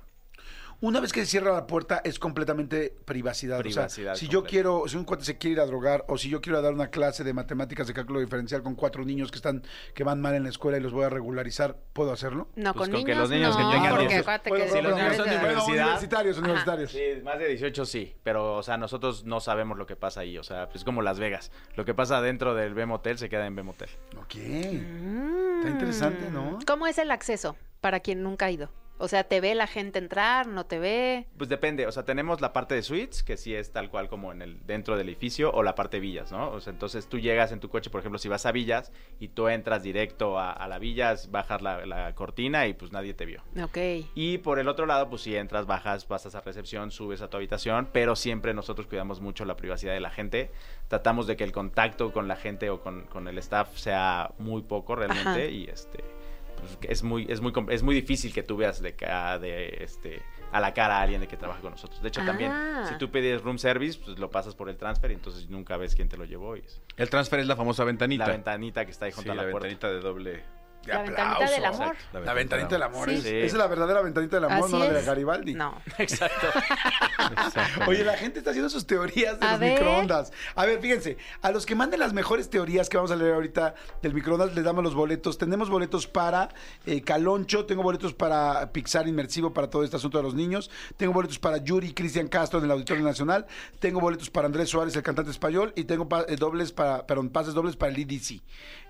Una 0.80 0.99
vez 0.99 1.11
que 1.11 1.21
se 1.21 1.25
cierra 1.25 1.53
la 1.53 1.65
puerta 1.65 2.01
es 2.03 2.19
completamente 2.19 2.93
privacidad. 3.05 3.59
O 3.59 3.63
sea, 3.63 3.71
Privacidad 3.71 4.15
si 4.15 4.28
yo 4.28 4.43
quiero, 4.43 4.84
si 4.88 4.95
un 4.95 5.05
cuate 5.05 5.25
se 5.25 5.38
quiere 5.38 5.53
ir 5.53 5.59
a 5.59 5.65
drogar 5.65 6.05
o 6.07 6.17
si 6.19 6.30
yo 6.30 6.39
quiero 6.39 6.61
dar 6.61 6.73
una 6.73 6.91
clase 6.91 7.23
de 7.23 7.34
matemáticas 7.34 7.88
de 7.88 7.93
cálculo 7.95 8.19
diferencial 8.19 8.61
con 8.61 8.75
cuatro 8.75 9.03
niños 9.03 9.32
que 9.32 9.38
están 9.38 9.63
que 9.95 10.03
van 10.03 10.21
mal 10.21 10.36
en 10.36 10.43
la 10.43 10.49
escuela 10.49 10.78
y 10.78 10.82
los 10.82 10.91
voy 10.93 11.05
a 11.05 11.09
regularizar, 11.09 11.78
¿puedo 11.93 12.11
hacerlo? 12.11 12.49
No, 12.55 12.73
Pues 12.75 12.89
con, 12.89 12.97
con 12.99 13.05
que 13.05 13.11
niños 13.13 13.21
los 13.21 13.30
niños 13.32 13.57
que 13.57 13.63
no, 13.63 13.71
tengan 13.71 13.89
porque 13.89 14.03
18. 14.07 14.21
acuérdate 14.21 14.49
Bueno, 14.51 14.65
que 14.65 14.71
si 14.71 14.82
los 14.82 14.95
niños 14.95 15.15
son 15.15 15.25
de 15.30 15.32
bueno, 15.38 15.47
universidad. 15.47 15.86
universitarios, 15.86 16.38
universitarios. 16.38 16.91
sí, 16.91 17.21
más 17.23 17.39
de 17.39 17.47
18 17.47 17.86
sí, 17.86 18.15
pero 18.21 18.55
o 18.57 18.61
sea, 18.63 18.78
nosotros 18.78 19.25
no 19.25 19.39
sabemos 19.39 19.78
lo 19.80 19.88
que 19.88 19.95
pasa 19.95 20.19
ahí, 20.21 20.38
o 20.38 20.43
sea, 20.43 20.69
pues 20.69 20.84
como 20.84 21.01
Las 21.01 21.17
Vegas. 21.19 21.51
Lo 21.75 21.86
que 21.86 21.95
pasa 21.95 22.21
dentro 22.21 22.53
del 22.53 22.75
B 22.75 22.86
Motel 22.86 23.17
se 23.17 23.30
queda 23.30 23.47
en 23.47 23.55
B 23.55 23.63
Motel. 23.63 23.89
Ok. 24.17 24.36
Mm. 24.36 25.57
Está 25.57 25.69
interesante, 25.69 26.30
¿no? 26.30 26.59
¿Cómo 26.67 26.86
es 26.88 26.97
el 26.99 27.09
acceso 27.11 27.55
para 27.82 27.99
quien 27.99 28.21
nunca 28.21 28.45
ha 28.45 28.51
ido? 28.51 28.69
O 28.99 29.07
sea, 29.07 29.23
¿te 29.23 29.41
ve 29.41 29.53
la 29.55 29.67
gente 29.67 29.99
entrar? 29.99 30.47
¿No 30.47 30.65
te 30.65 30.79
ve? 30.79 31.27
Pues 31.37 31.49
depende, 31.49 31.85
o 31.85 31.91
sea, 31.91 32.03
tenemos 32.03 32.41
la 32.41 32.53
parte 32.53 32.75
de 32.75 32.81
suites, 32.81 33.23
que 33.23 33.37
sí 33.37 33.53
es 33.53 33.71
tal 33.71 33.89
cual 33.89 34.09
como 34.09 34.31
en 34.31 34.41
el 34.41 34.65
dentro 34.65 34.97
del 34.97 35.07
edificio, 35.09 35.51
o 35.51 35.63
la 35.63 35.75
parte 35.75 35.97
de 35.97 36.01
villas, 36.01 36.31
¿no? 36.31 36.49
O 36.51 36.59
sea, 36.59 36.73
entonces 36.73 37.07
tú 37.07 37.19
llegas 37.19 37.51
en 37.51 37.59
tu 37.59 37.69
coche, 37.69 37.89
por 37.89 37.99
ejemplo, 37.99 38.17
si 38.19 38.27
vas 38.27 38.45
a 38.45 38.51
villas 38.51 38.91
y 39.19 39.29
tú 39.29 39.47
entras 39.49 39.83
directo 39.83 40.39
a, 40.39 40.51
a 40.51 40.67
la 40.67 40.79
villas, 40.79 41.29
bajas 41.31 41.61
la, 41.61 41.85
la 41.85 42.15
cortina 42.15 42.67
y 42.67 42.73
pues 42.73 42.91
nadie 42.91 43.13
te 43.13 43.25
vio. 43.25 43.43
Ok. 43.63 43.77
Y 44.15 44.39
por 44.39 44.59
el 44.59 44.67
otro 44.67 44.85
lado, 44.85 45.09
pues 45.09 45.21
si 45.21 45.35
entras, 45.35 45.65
bajas, 45.65 46.05
pasas 46.05 46.35
a 46.35 46.41
recepción, 46.41 46.91
subes 46.91 47.21
a 47.21 47.29
tu 47.29 47.37
habitación, 47.37 47.89
pero 47.91 48.15
siempre 48.15 48.53
nosotros 48.53 48.87
cuidamos 48.87 49.21
mucho 49.21 49.45
la 49.45 49.55
privacidad 49.55 49.93
de 49.93 49.99
la 49.99 50.09
gente. 50.09 50.51
Tratamos 50.87 51.27
de 51.27 51.35
que 51.35 51.43
el 51.43 51.51
contacto 51.51 52.11
con 52.11 52.27
la 52.27 52.35
gente 52.35 52.69
o 52.69 52.81
con, 52.81 53.03
con 53.03 53.27
el 53.27 53.37
staff 53.37 53.77
sea 53.77 54.31
muy 54.39 54.63
poco 54.63 54.95
realmente 54.95 55.29
Ajá. 55.29 55.45
y 55.45 55.65
este 55.65 56.03
pues, 56.58 56.78
es 56.82 57.03
muy 57.03 57.26
es 57.30 57.39
muy 57.41 57.51
com- 57.51 57.70
es 57.72 57.84
muy 57.84 57.95
difícil 57.95 58.34
que 58.34 58.43
tú 58.43 58.58
veas 58.58 58.82
de 58.82 58.95
ca- 58.95 59.39
de 59.39 59.78
este 59.82 60.22
a 60.51 60.60
la 60.60 60.74
cara 60.74 60.97
a 60.97 61.01
alguien 61.01 61.22
de 61.22 61.28
que 61.28 61.38
trabaja 61.38 61.62
con 61.62 61.72
nosotros. 61.72 62.01
De 62.01 62.08
hecho, 62.08 62.24
también 62.26 62.51
Ah. 62.51 62.86
si 62.88 62.97
tú 62.97 63.10
pides 63.12 63.41
room 63.41 63.58
service, 63.58 63.99
pues 64.03 64.18
lo 64.18 64.30
pasas 64.32 64.55
por 64.55 64.70
el 64.70 64.78
transfer 64.78 65.12
y 65.12 65.16
entonces 65.16 65.49
nunca 65.49 65.76
ves 65.78 65.95
quién 65.95 66.08
te 66.10 66.18
lo 66.18 66.26
llevó 66.26 66.55
y 66.55 66.60
es 66.62 66.82
El 66.95 67.10
transfer 67.10 67.39
es 67.39 67.47
la 67.47 67.55
famosa 67.55 67.84
ventanita. 67.84 68.26
la 68.26 68.32
ventanita 68.34 68.86
que 68.86 68.91
está 68.91 69.05
ahí 69.05 69.12
Sí, 69.12 69.18
junto 69.18 69.34
la, 69.36 69.41
a 69.41 69.45
la, 69.45 69.51
puerta. 69.51 69.68
ventanita 69.68 69.89
de 69.95 69.99
doble. 70.01 70.43
De 70.88 70.93
La 70.93 71.03
ventanita 71.03 71.45
del 71.49 71.65
aplauso. 71.65 71.83
amor. 71.83 71.95
Exacto. 71.95 72.19
La 72.25 72.33
ventanita 72.33 72.69
del 72.69 72.83
amor. 72.83 73.09
Sí. 73.09 73.15
Es, 73.15 73.23
Sí. 73.23 73.29
esa 73.35 73.45
es 73.45 73.53
la 73.53 73.67
verdadera 73.67 74.01
ventanita 74.01 74.35
del 74.38 74.45
amor, 74.45 74.63
Así 74.65 74.73
no 74.73 74.79
la 74.79 74.89
de 74.91 74.99
es. 74.99 75.05
Garibaldi. 75.05 75.53
No. 75.53 75.81
Exacto. 75.97 76.47
Oye, 77.88 78.03
la 78.03 78.17
gente 78.17 78.39
está 78.39 78.51
haciendo 78.51 78.69
sus 78.69 78.85
teorías 78.88 79.39
de 79.39 79.45
A 79.45 79.51
los 79.51 79.59
ver. 79.59 79.73
microondas. 79.73 80.31
A 80.55 80.65
ver, 80.65 80.79
fíjense, 80.79 81.17
a 81.41 81.51
los 81.51 81.65
que 81.65 81.75
manden 81.75 81.99
las 81.99 82.13
mejores 82.13 82.49
teorías 82.49 82.89
que 82.89 82.97
vamos 82.97 83.11
a 83.11 83.15
leer 83.15 83.33
ahorita 83.33 83.75
del 84.01 84.13
microondas, 84.13 84.53
les 84.55 84.63
damos 84.63 84.83
los 84.83 84.95
boletos. 84.95 85.38
Tenemos 85.38 85.69
boletos 85.69 86.07
para 86.07 86.49
eh, 86.85 87.01
Caloncho, 87.01 87.65
tengo 87.65 87.83
boletos 87.83 88.13
para 88.13 88.71
Pixar 88.71 89.07
Inmersivo 89.07 89.53
para 89.53 89.69
todo 89.69 89.83
este 89.83 89.95
asunto 89.97 90.17
de 90.17 90.23
los 90.23 90.33
niños, 90.33 90.69
tengo 90.97 91.13
boletos 91.13 91.39
para 91.39 91.57
Yuri 91.57 91.88
y 91.88 91.93
Cristian 91.93 92.27
Castro 92.27 92.59
en 92.59 92.65
el 92.65 92.71
Auditorio 92.71 93.03
Nacional, 93.03 93.45
tengo 93.79 93.99
boletos 93.99 94.29
para 94.29 94.45
Andrés 94.47 94.69
Suárez, 94.69 94.95
el 94.95 95.03
cantante 95.03 95.31
español, 95.31 95.73
y 95.75 95.83
tengo 95.85 96.07
pa- 96.07 96.25
eh, 96.27 96.35
dobles 96.35 96.71
para, 96.71 97.05
perdón, 97.05 97.29
pases 97.29 97.53
dobles 97.53 97.75
para 97.75 97.91
el 97.91 97.99
IDC. 97.99 98.41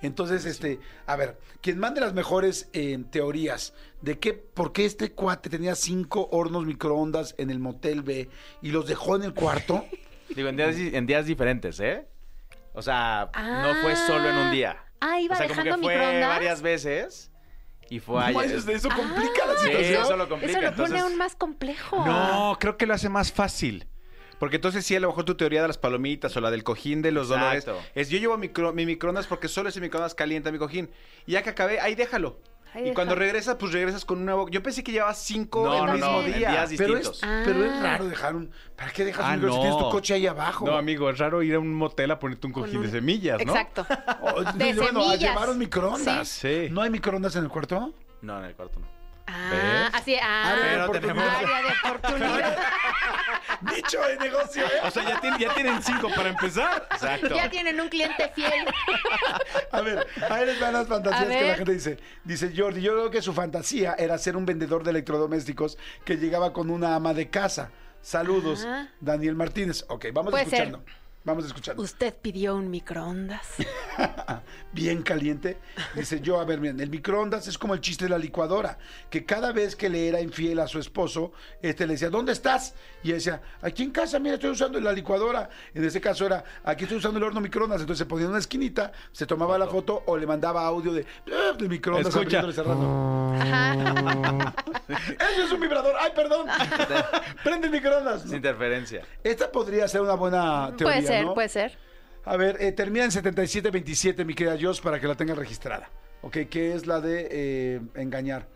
Entonces, 0.01 0.45
este, 0.45 0.79
a 1.05 1.15
ver, 1.15 1.37
quien 1.61 1.79
mande 1.87 2.01
las 2.01 2.13
mejores 2.13 2.69
eh, 2.73 2.97
teorías 3.09 3.73
de 4.01 4.19
qué, 4.19 4.33
por 4.33 4.73
qué 4.73 4.85
este 4.85 5.13
cuate 5.13 5.49
tenía 5.49 5.73
cinco 5.75 6.27
hornos 6.31 6.65
microondas 6.65 7.33
en 7.37 7.49
el 7.49 7.59
motel 7.59 8.01
B 8.01 8.29
y 8.61 8.71
los 8.71 8.87
dejó 8.87 9.15
en 9.15 9.23
el 9.23 9.33
cuarto. 9.33 9.85
Digo, 10.35 10.49
en 10.49 10.57
días, 10.57 10.75
en 10.77 11.05
días 11.05 11.25
diferentes, 11.25 11.79
¿eh? 11.79 12.05
O 12.73 12.81
sea, 12.81 13.29
no 13.33 13.81
fue 13.81 13.95
solo 13.95 14.29
en 14.29 14.35
un 14.37 14.51
día. 14.51 14.83
Ah, 14.99 15.19
iba 15.21 15.33
o 15.35 15.37
sea, 15.37 15.47
como 15.47 15.59
que 15.59 15.63
dejando 15.65 15.87
fue 15.87 15.95
microondas. 15.95 16.29
varias 16.29 16.61
veces 16.61 17.31
y 17.89 17.99
fue 17.99 18.33
No 18.33 18.39
ayer. 18.41 18.57
eso 18.69 18.89
complica 18.89 19.45
la 19.45 19.53
Ah. 19.53 19.55
Sí, 19.61 19.67
situación. 19.67 20.01
eso 20.03 20.17
lo 20.17 20.27
complica. 20.29 20.51
Eso 20.59 20.61
lo 20.61 20.67
pone 20.75 20.83
entonces, 20.83 21.01
aún 21.01 21.17
más 21.17 21.35
complejo. 21.35 22.05
No, 22.05 22.57
creo 22.59 22.75
que 22.77 22.85
lo 22.85 22.93
hace 22.93 23.07
más 23.09 23.31
fácil. 23.31 23.87
Porque 24.39 24.57
entonces 24.57 24.85
sí, 24.85 24.95
a 24.95 24.99
lo 24.99 25.07
mejor 25.07 25.23
tu 25.25 25.35
teoría 25.35 25.61
de 25.61 25.67
las 25.67 25.77
palomitas 25.77 26.35
o 26.37 26.41
la 26.41 26.51
del 26.51 26.63
cojín 26.63 27.01
de 27.01 27.11
los 27.11 27.31
Exacto. 27.31 27.71
dolores 27.71 27.91
es 27.95 28.09
yo 28.09 28.19
llevo 28.19 28.37
micro- 28.37 28.73
mi 28.73 28.85
microondas 28.85 29.25
porque 29.27 29.47
solo 29.47 29.69
ese 29.69 29.81
microondas 29.81 30.13
calienta 30.15 30.51
mi 30.51 30.59
cojín. 30.59 30.89
Y 31.25 31.31
ya 31.33 31.41
que 31.43 31.49
acabé, 31.49 31.79
ahí 31.79 31.95
déjalo. 31.95 32.39
Ahí 32.73 32.89
y 32.89 32.93
cuando 32.93 33.15
regresas, 33.15 33.55
pues 33.55 33.71
regresas 33.71 34.03
con 34.05 34.19
un 34.19 34.25
nuevo. 34.25 34.49
Yo 34.49 34.61
pensé 34.61 34.83
que 34.83 34.91
llevaba 34.91 35.13
cinco 35.13 35.63
No, 35.65 35.73
el 35.79 35.85
no, 35.85 35.93
mismo 35.93 36.11
no, 36.11 36.19
en 36.21 36.25
día. 36.33 36.49
días 36.51 36.73
Pero 36.77 36.97
es, 36.97 37.09
distintos. 37.09 37.21
Ah. 37.23 37.41
pero 37.45 37.63
es 37.65 37.81
raro 37.81 38.05
dejar 38.09 38.35
un. 38.35 38.51
¿Para 38.75 38.91
qué 38.91 39.05
dejas 39.05 39.25
Ah, 39.25 39.29
un 39.29 39.35
micro 39.35 39.49
si 39.51 39.55
no. 39.55 39.61
tienes 39.63 39.79
tu 39.79 39.89
coche 39.89 40.13
ahí 40.13 40.27
abajo? 40.27 40.65
No, 40.67 40.77
amigo, 40.77 41.09
es 41.09 41.17
raro 41.17 41.41
ir 41.41 41.55
a 41.55 41.59
un 41.59 41.73
motel 41.73 42.11
a 42.11 42.19
ponerte 42.19 42.45
un 42.45 42.53
cojín 42.53 42.77
un- 42.77 42.83
de 42.83 42.89
semillas, 42.91 43.43
¿no? 43.43 43.51
Exacto. 43.53 43.87
O- 44.21 44.43
De 44.43 44.73
bueno, 44.73 44.99
a 44.99 45.03
semillas. 45.05 45.19
llevar 45.19 45.49
un 45.49 45.57
microondas. 45.57 46.27
Sí. 46.27 46.67
¿No 46.69 46.81
hay 46.81 46.89
microondas 46.91 47.35
en 47.37 47.43
el 47.45 47.49
cuarto? 47.49 47.93
No, 48.21 48.37
en 48.39 48.45
el 48.45 48.53
cuarto 48.55 48.79
no. 48.81 48.87
Ah, 49.29 49.49
¿Ves? 49.51 49.91
así, 50.01 50.15
ah. 50.21 50.51
Área 50.51 50.63
de 50.63 50.69
Pero 50.71 50.85
oportunidad. 50.85 51.35
Área 51.37 51.61
de 51.61 51.89
oportunidad. 51.89 52.57
Dicho 53.75 53.99
de 54.01 54.17
negocio, 54.17 54.63
¿eh? 54.65 54.69
O 54.83 54.91
sea, 54.91 55.03
ya, 55.07 55.19
tienen- 55.21 55.39
ya 55.39 55.53
tienen 55.53 55.81
cinco 55.83 56.09
para 56.15 56.29
empezar. 56.29 56.87
Exacto. 56.91 57.35
Ya 57.35 57.49
tienen 57.49 57.79
un 57.79 57.89
cliente 57.89 58.31
fiel. 58.35 58.51
A 59.71 59.81
ver, 59.81 60.05
ahí 60.29 60.45
les 60.45 60.59
van 60.59 60.73
las 60.73 60.87
fantasías 60.87 61.23
A 61.23 61.27
que 61.27 61.33
la 61.41 61.47
ver. 61.47 61.57
gente 61.57 61.73
dice. 61.73 61.97
Dice 62.23 62.51
Jordi, 62.55 62.81
yo 62.81 62.93
creo 62.93 63.11
que 63.11 63.21
su 63.21 63.33
fantasía 63.33 63.95
era 63.97 64.17
ser 64.17 64.35
un 64.37 64.45
vendedor 64.45 64.83
de 64.83 64.91
electrodomésticos 64.91 65.77
que 66.05 66.17
llegaba 66.17 66.53
con 66.53 66.69
una 66.69 66.95
ama 66.95 67.13
de 67.13 67.29
casa. 67.29 67.71
Saludos, 68.01 68.63
Ajá. 68.65 68.89
Daniel 69.01 69.35
Martínez. 69.35 69.83
Ok, 69.89 70.05
vamos 70.13 70.31
Puede 70.31 70.45
ser. 70.45 70.77
Vamos 71.27 71.45
escuchando. 71.45 71.83
Usted 71.83 72.13
pidió 72.21 72.55
un 72.55 72.69
microondas. 72.71 73.45
Bien 74.71 75.01
caliente. 75.01 75.57
Dice 75.93 76.21
yo, 76.21 76.39
a 76.39 76.45
ver, 76.45 76.61
miren, 76.61 76.79
el 76.79 76.89
microondas 76.89 77.49
es 77.49 77.57
como 77.57 77.73
el 77.73 77.81
chiste 77.81 78.05
de 78.05 78.09
la 78.11 78.17
licuadora, 78.17 78.77
que 79.09 79.25
cada 79.25 79.51
vez 79.51 79.75
que 79.75 79.89
le 79.89 80.07
era 80.07 80.21
infiel 80.21 80.57
a 80.59 80.67
su 80.67 80.79
esposo, 80.79 81.33
este 81.61 81.85
le 81.85 81.93
decía, 81.95 82.09
¿dónde 82.09 82.31
estás? 82.31 82.75
Y 83.03 83.09
él 83.09 83.15
decía, 83.15 83.41
aquí 83.61 83.83
en 83.83 83.91
casa, 83.91 84.19
mira, 84.19 84.35
estoy 84.35 84.51
usando 84.51 84.79
la 84.79 84.93
licuadora. 84.93 85.49
En 85.73 85.83
ese 85.83 85.99
caso 85.99 86.25
era, 86.25 86.45
aquí 86.63 86.83
estoy 86.85 86.99
usando 86.99 87.17
el 87.17 87.25
horno 87.25 87.41
microondas. 87.41 87.81
Entonces 87.81 87.99
se 87.99 88.05
ponía 88.05 88.23
en 88.23 88.29
una 88.31 88.39
esquinita, 88.39 88.93
se 89.11 89.25
tomaba 89.25 89.57
la 89.57 89.67
foto 89.67 90.03
o 90.05 90.15
le 90.15 90.25
mandaba 90.25 90.65
audio 90.65 90.93
de, 90.93 91.05
"Ah, 91.29 91.51
del 91.57 91.67
microondas 91.67 92.07
Escucha. 92.15 92.39
abriendo 92.39 92.49
y 92.51 92.53
cerrando. 92.53 93.33
Eso 94.87 95.43
es 95.43 95.51
un 95.51 95.59
vibrador. 95.59 95.93
Ay, 95.99 96.11
perdón. 96.15 96.47
Prende 97.43 97.67
el 97.67 97.73
microondas. 97.73 98.23
Es 98.23 98.31
interferencia. 98.31 99.01
Esta 99.25 99.51
podría 99.51 99.89
ser 99.89 99.99
una 99.99 100.13
buena 100.13 100.67
teoría, 100.77 100.85
puede 100.99 101.01
ser, 101.07 101.16
¿no? 101.25 101.33
puede 101.33 101.49
ser. 101.49 101.77
A 102.25 102.35
ver, 102.35 102.57
eh, 102.59 102.71
termina 102.71 103.05
en 103.05 103.11
7727, 103.11 104.25
mi 104.25 104.33
querida 104.33 104.57
Jos, 104.59 104.81
para 104.81 104.99
que 104.99 105.07
la 105.07 105.15
tenga 105.15 105.33
registrada. 105.33 105.89
Ok, 106.21 106.37
que 106.49 106.73
es 106.73 106.85
la 106.87 106.99
de 106.99 107.27
eh, 107.31 107.81
engañar. 107.95 108.47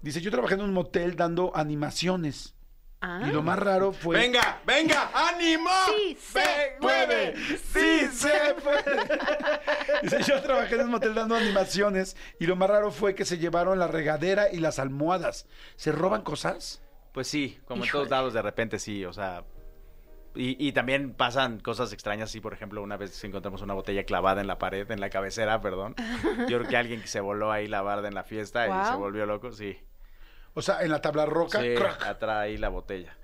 Dice, 0.00 0.20
yo 0.20 0.30
trabajé 0.30 0.54
en 0.54 0.62
un 0.62 0.72
motel 0.72 1.16
dando 1.16 1.54
animaciones. 1.54 2.54
Ah. 3.02 3.22
Y 3.26 3.30
lo 3.30 3.42
más 3.42 3.58
raro 3.58 3.92
fue... 3.92 4.18
Venga, 4.18 4.60
venga, 4.66 5.10
ánimo. 5.14 5.70
Sí 5.86 6.16
se 6.20 6.76
puede. 6.80 7.34
¡Sí 7.36 8.06
se 8.12 8.54
puede! 8.62 9.08
Dice, 10.02 10.22
yo 10.22 10.40
trabajé 10.42 10.74
en 10.74 10.82
un 10.82 10.90
motel 10.90 11.14
dando 11.14 11.34
animaciones 11.34 12.16
y 12.38 12.46
lo 12.46 12.56
más 12.56 12.68
raro 12.68 12.90
fue 12.90 13.14
que 13.14 13.24
se 13.24 13.38
llevaron 13.38 13.78
la 13.78 13.86
regadera 13.86 14.52
y 14.52 14.58
las 14.58 14.78
almohadas. 14.78 15.46
¿Se 15.76 15.92
roban 15.92 16.22
cosas? 16.22 16.82
Pues 17.12 17.26
sí, 17.26 17.58
como 17.64 17.82
en 17.82 17.88
Híjole. 17.88 18.04
todos 18.04 18.10
lados 18.10 18.34
de 18.34 18.42
repente 18.42 18.78
sí, 18.78 19.04
o 19.04 19.12
sea. 19.12 19.44
Y, 20.34 20.64
y 20.64 20.72
también 20.72 21.12
pasan 21.12 21.58
cosas 21.58 21.92
extrañas, 21.92 22.30
sí, 22.30 22.40
por 22.40 22.52
ejemplo, 22.52 22.82
una 22.82 22.96
vez 22.96 23.22
encontramos 23.24 23.62
una 23.62 23.74
botella 23.74 24.04
clavada 24.04 24.40
en 24.40 24.46
la 24.46 24.58
pared, 24.58 24.88
en 24.90 25.00
la 25.00 25.10
cabecera, 25.10 25.60
perdón. 25.60 25.96
Yo 26.48 26.58
creo 26.58 26.68
que 26.68 26.76
alguien 26.76 27.00
que 27.00 27.08
se 27.08 27.20
voló 27.20 27.50
ahí 27.50 27.66
la 27.66 27.82
barda 27.82 28.06
en 28.08 28.14
la 28.14 28.22
fiesta 28.22 28.68
y 28.68 28.86
se 28.86 28.94
volvió 28.96 29.26
loco, 29.26 29.50
sí. 29.52 29.76
O 30.54 30.62
sea, 30.62 30.82
en 30.82 30.90
la 30.90 31.00
tabla 31.00 31.26
roca. 31.26 31.60
Sí, 31.60 31.74
ahí 32.28 32.58
la 32.58 32.68
botella. 32.68 33.16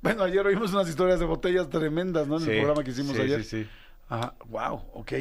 Bueno, 0.00 0.24
ayer 0.24 0.46
oímos 0.46 0.72
unas 0.72 0.88
historias 0.88 1.18
de 1.18 1.26
botellas 1.26 1.68
tremendas, 1.68 2.26
¿no? 2.26 2.38
En 2.38 2.48
el 2.48 2.56
programa 2.58 2.84
que 2.84 2.90
hicimos 2.90 3.16
sí, 3.16 3.22
ayer. 3.22 3.42
sí, 3.42 3.64
sí. 3.64 3.70
Ajá, 4.08 4.34
wow, 4.46 4.82
ok. 4.94 5.12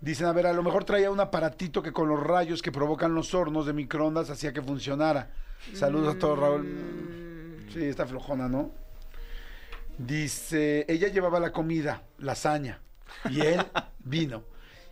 Dicen, 0.00 0.26
a 0.26 0.32
ver, 0.32 0.46
a 0.46 0.52
lo 0.52 0.62
mejor 0.62 0.84
traía 0.84 1.10
un 1.10 1.20
aparatito 1.20 1.82
que 1.82 1.92
con 1.92 2.08
los 2.08 2.20
rayos 2.22 2.62
que 2.62 2.72
provocan 2.72 3.14
los 3.14 3.34
hornos 3.34 3.66
de 3.66 3.72
microondas 3.72 4.30
hacía 4.30 4.52
que 4.52 4.62
funcionara. 4.62 5.30
Saludos 5.72 6.16
a 6.16 6.18
todos, 6.18 6.38
Raúl. 6.38 7.66
Sí, 7.72 7.84
está 7.84 8.06
flojona, 8.06 8.48
¿no? 8.48 8.70
Dice, 9.98 10.84
ella 10.88 11.08
llevaba 11.08 11.38
la 11.40 11.52
comida, 11.52 12.02
lasaña, 12.18 12.80
y 13.30 13.40
él 13.42 13.64
vino. 14.00 14.44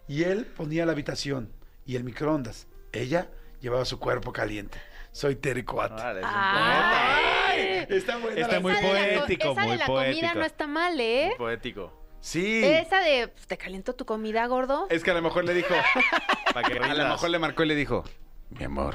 Y 0.09 0.25
él 0.25 0.47
ponía 0.47 0.87
la 0.87 0.93
habitación 0.93 1.53
y 1.87 1.97
el 1.97 2.05
microondas. 2.05 2.67
Ella 2.93 3.29
llevaba 3.61 3.85
su 3.85 3.99
cuerpo 3.99 4.33
caliente. 4.33 4.79
Soy 5.13 5.37
Tere 5.37 5.65
Coat. 5.65 5.93
Órale, 5.93 6.21
es 6.21 6.27
un 6.27 6.33
Ay. 6.35 7.87
Está 7.89 8.17
buena 8.19 8.41
Está 8.41 8.55
la- 8.55 8.61
muy 8.61 8.73
Esa 8.73 8.81
de 8.81 8.93
la 9.13 9.19
poético, 9.21 9.53
esa 9.53 9.61
muy 9.63 9.71
de 9.73 9.79
la 9.79 9.87
comida 9.87 10.05
poético. 10.05 10.35
no 10.39 10.45
está 10.45 10.67
mal, 10.67 11.01
¿eh? 11.01 11.25
poeta, 11.37 11.39
poético. 11.39 12.03
Sí. 12.21 12.63
Esa 12.65 13.01
de, 13.01 13.29
pues, 13.29 13.47
¿te 13.47 13.59
calentó 13.59 13.95
tu 13.95 14.07
comida, 14.07 14.47
gordo? 14.47 14.87
Es 14.91 15.03
que 15.03 15.11
a 15.11 15.15
lo 15.15 15.23
mejor 15.23 15.45
le 15.45 15.55
dijo, 15.55 15.75
a 16.55 16.95
lo 16.95 17.09
mejor 17.09 17.31
le 17.31 17.39
marcó 17.39 17.65
y 17.65 17.67
le 17.67 17.75
dijo, 17.75 18.05
mi 18.51 18.65
amor, 18.65 18.95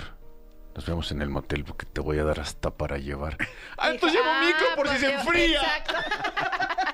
nos 0.78 0.86
vemos 0.86 1.12
en 1.12 1.24
el 1.24 1.30
motel 1.30 1.64
porque 1.66 1.88
te 1.88 2.00
voy 2.02 2.20
a 2.20 2.24
dar 2.24 2.40
hasta 2.40 2.70
para 2.70 2.98
llevar. 3.00 3.36
Ah, 3.80 3.90
entonces 3.92 4.20
llevo 4.20 4.32
Ah, 4.32 4.44
micro 4.46 4.68
por 4.76 4.88
si 4.90 4.98
se 5.00 5.12
enfría. 5.14 5.60
Exacto. 5.62 5.94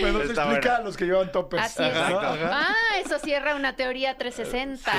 Bueno, 0.00 0.18
se 0.20 0.24
explica 0.26 0.46
buena. 0.50 0.76
a 0.76 0.80
los 0.80 0.96
que 0.96 1.04
llevan 1.04 1.30
toppers. 1.30 1.62
Así 1.62 1.84
es. 1.84 1.94
Ajá. 1.96 2.36
Ah, 2.52 2.98
eso 3.04 3.16
cierra 3.20 3.54
una 3.54 3.76
teoría 3.76 4.16
360. 4.18 4.90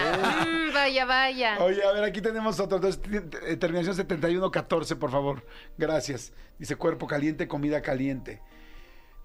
Mm, 0.46 0.74
vaya, 0.74 1.04
vaya. 1.06 1.58
Oye, 1.60 1.84
a 1.84 1.92
ver, 1.92 2.06
aquí 2.06 2.22
tenemos 2.22 2.58
otro. 2.62 2.80
Eh, 2.88 3.58
terminación 3.58 3.94
7114, 3.94 4.96
por 4.96 5.12
favor. 5.12 5.46
Gracias. 5.78 6.32
Dice 6.58 6.78
cuerpo 6.78 7.08
caliente, 7.08 7.46
comida 7.46 7.82
caliente. 7.82 8.42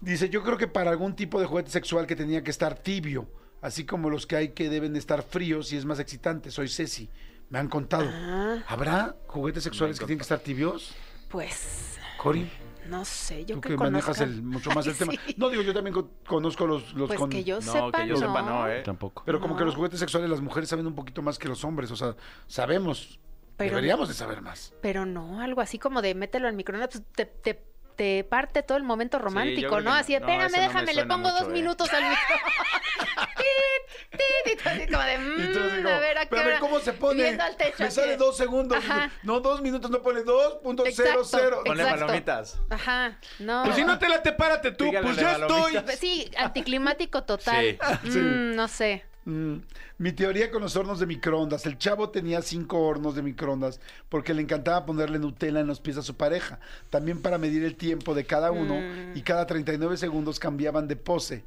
Dice, 0.00 0.28
yo 0.28 0.42
creo 0.42 0.56
que 0.58 0.66
para 0.66 0.90
algún 0.90 1.14
tipo 1.14 1.38
de 1.38 1.46
juguete 1.46 1.70
sexual 1.70 2.04
que 2.08 2.16
tenía 2.16 2.42
que 2.42 2.50
estar 2.50 2.74
tibio, 2.74 3.28
así 3.62 3.84
como 3.86 4.10
los 4.10 4.26
que 4.26 4.34
hay 4.34 4.48
que 4.48 4.68
deben 4.70 4.96
estar 4.96 5.22
fríos 5.22 5.72
y 5.72 5.76
es 5.76 5.84
más 5.84 6.00
excitante. 6.00 6.50
Soy 6.50 6.68
Ceci. 6.68 7.08
Me 7.50 7.58
han 7.58 7.68
contado. 7.68 8.08
Ah. 8.10 8.58
¿Habrá 8.68 9.16
juguetes 9.26 9.62
sexuales 9.62 9.98
que 9.98 10.06
tienen 10.06 10.18
que 10.18 10.22
estar 10.22 10.38
tibios? 10.38 10.94
Pues, 11.28 11.98
Cori, 12.16 12.50
no 12.88 13.04
sé, 13.04 13.44
yo 13.44 13.56
tú 13.56 13.60
que, 13.60 13.68
que 13.70 13.76
manejas 13.76 14.18
conozca. 14.18 14.24
el, 14.24 14.42
mucho 14.42 14.70
más 14.70 14.86
el 14.86 14.94
tema. 14.98 15.12
Sí. 15.12 15.34
No, 15.36 15.48
digo, 15.48 15.62
yo 15.62 15.74
también 15.74 15.94
co- 15.94 16.10
conozco 16.26 16.66
los, 16.66 16.92
los 16.94 17.08
Pues 17.08 17.18
con- 17.18 17.28
que 17.30 17.44
yo 17.44 17.56
No, 17.60 17.72
sepa, 17.72 17.90
que 18.02 18.06
yo 18.08 18.14
no. 18.14 18.20
sepa, 18.20 18.42
no, 18.42 18.68
¿eh? 18.68 18.82
Tampoco. 18.82 19.22
Pero 19.26 19.40
como 19.40 19.56
que 19.56 19.64
los 19.64 19.74
juguetes 19.74 19.98
sexuales 20.00 20.30
las 20.30 20.40
mujeres 20.40 20.68
saben 20.68 20.86
un 20.86 20.94
poquito 20.94 21.22
más 21.22 21.38
que 21.38 21.48
los 21.48 21.62
hombres, 21.64 21.90
o 21.90 21.96
sea, 21.96 22.14
sabemos. 22.46 23.18
Pero- 23.56 23.70
deberíamos 23.70 24.08
de 24.08 24.14
saber 24.14 24.40
más. 24.42 24.72
Pero 24.80 25.04
no, 25.04 25.40
algo 25.40 25.60
así 25.60 25.78
como 25.78 26.00
de 26.02 26.14
mételo 26.14 26.48
al 26.48 26.54
microondas, 26.54 26.88
pues 26.90 27.02
te, 27.14 27.26
te, 27.26 27.62
te 28.00 28.24
parte 28.24 28.62
todo 28.62 28.78
el 28.78 28.82
momento 28.82 29.18
romántico, 29.18 29.82
¿no? 29.82 29.92
Así 29.92 30.14
de, 30.14 30.20
no, 30.20 30.26
espérame, 30.26 30.52
no 30.52 30.62
déjame, 30.62 30.94
le 30.94 31.04
pongo 31.04 31.28
mucho, 31.28 31.34
dos 31.44 31.48
¿eh? 31.48 31.52
minutos 31.52 31.92
al 31.92 32.02
microondas. 32.02 33.28
tit, 33.36 34.18
tit, 34.18 34.52
y 34.54 34.56
tú 34.56 34.68
así 34.70 34.86
como 34.86 35.02
de, 35.02 35.16
tú 35.52 35.60
"Mm, 35.60 35.82
como, 35.82 35.88
a 35.90 35.98
ver, 35.98 36.16
¿a 36.16 36.20
qué 36.22 36.26
pero 36.30 36.40
a 36.40 36.44
ver, 36.44 36.52
hora?" 36.54 36.60
¿cómo 36.60 36.80
se 36.80 36.94
pone? 36.94 37.22
Viendo 37.24 37.44
al 37.44 37.56
techo. 37.58 37.74
Me 37.80 37.90
sale 37.90 38.16
dos 38.16 38.38
segundos. 38.38 38.78
Ajá. 38.78 39.10
No, 39.22 39.40
dos 39.40 39.60
minutos, 39.60 39.90
no 39.90 40.00
pone 40.00 40.20
2.00. 40.22 40.86
Exacto. 40.86 41.62
Ponle 41.62 41.84
palomitas. 41.84 42.58
Ajá, 42.70 43.18
no. 43.38 43.64
Pues 43.64 43.76
si 43.76 43.84
no 43.84 43.98
te 43.98 44.08
late, 44.08 44.32
párate 44.32 44.72
tú, 44.72 44.84
Dígale 44.84 45.06
pues 45.06 45.18
ya 45.18 45.32
estoy. 45.32 45.78
Sí, 45.98 46.30
anticlimático 46.38 47.24
total. 47.24 47.78
Sí. 48.02 48.10
Sí. 48.12 48.18
Mm, 48.18 48.56
no 48.56 48.66
sé. 48.66 49.04
Mm, 49.30 49.60
Mi 49.98 50.12
teoría 50.12 50.50
con 50.50 50.60
los 50.62 50.74
hornos 50.76 50.98
de 50.98 51.06
microondas. 51.06 51.64
El 51.66 51.78
chavo 51.78 52.10
tenía 52.10 52.42
cinco 52.42 52.80
hornos 52.86 53.14
de 53.14 53.22
microondas 53.22 53.80
porque 54.08 54.34
le 54.34 54.42
encantaba 54.42 54.84
ponerle 54.86 55.18
Nutella 55.18 55.60
en 55.60 55.66
los 55.68 55.78
pies 55.80 55.96
a 55.98 56.02
su 56.02 56.16
pareja. 56.16 56.58
También 56.90 57.22
para 57.22 57.38
medir 57.38 57.62
el 57.64 57.76
tiempo 57.76 58.14
de 58.14 58.24
cada 58.24 58.50
uno 58.50 58.74
Mm. 58.74 59.16
y 59.16 59.22
cada 59.22 59.46
39 59.46 59.96
segundos 59.96 60.40
cambiaban 60.40 60.88
de 60.88 60.96
pose. 60.96 61.44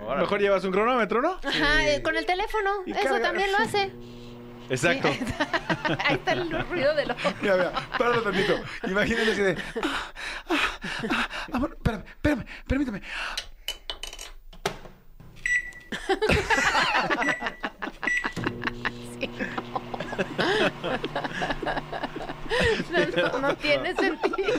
Órale. 0.00 0.20
Mejor 0.22 0.40
llevas 0.40 0.64
un 0.64 0.72
cronómetro, 0.72 1.22
¿no? 1.22 1.38
Ajá, 1.42 1.88
eh, 1.88 2.02
con 2.02 2.16
el 2.16 2.26
teléfono. 2.26 2.70
Y 2.86 2.92
Eso 2.92 3.00
carga- 3.02 3.22
también 3.22 3.50
lo 3.50 3.58
hace. 3.58 3.90
Exacto. 4.70 5.08
Ahí 6.04 6.14
está 6.16 6.32
el 6.32 6.50
ruido 6.68 6.94
de 6.94 7.06
los. 7.06 7.16
Mira, 7.42 7.56
mira, 7.56 7.72
páralo 7.98 8.22
tantito. 8.22 8.54
Imagínate 8.86 9.32
así 9.32 9.40
de. 9.42 9.56
"Ah, 9.82 10.10
ah, 10.50 10.56
ah, 11.10 11.28
amor, 11.52 11.72
espérame, 11.76 12.04
espérame, 12.06 12.44
permítame. 12.66 13.02
No, 22.90 23.28
no, 23.32 23.38
no 23.40 23.56
tiene 23.56 23.94
sentido. 23.94 24.52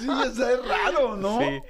Sí, 0.00 0.08
o 0.08 0.30
sea, 0.34 0.52
es 0.52 0.66
raro, 0.68 1.16
¿no? 1.16 1.38
Sí. 1.40 1.60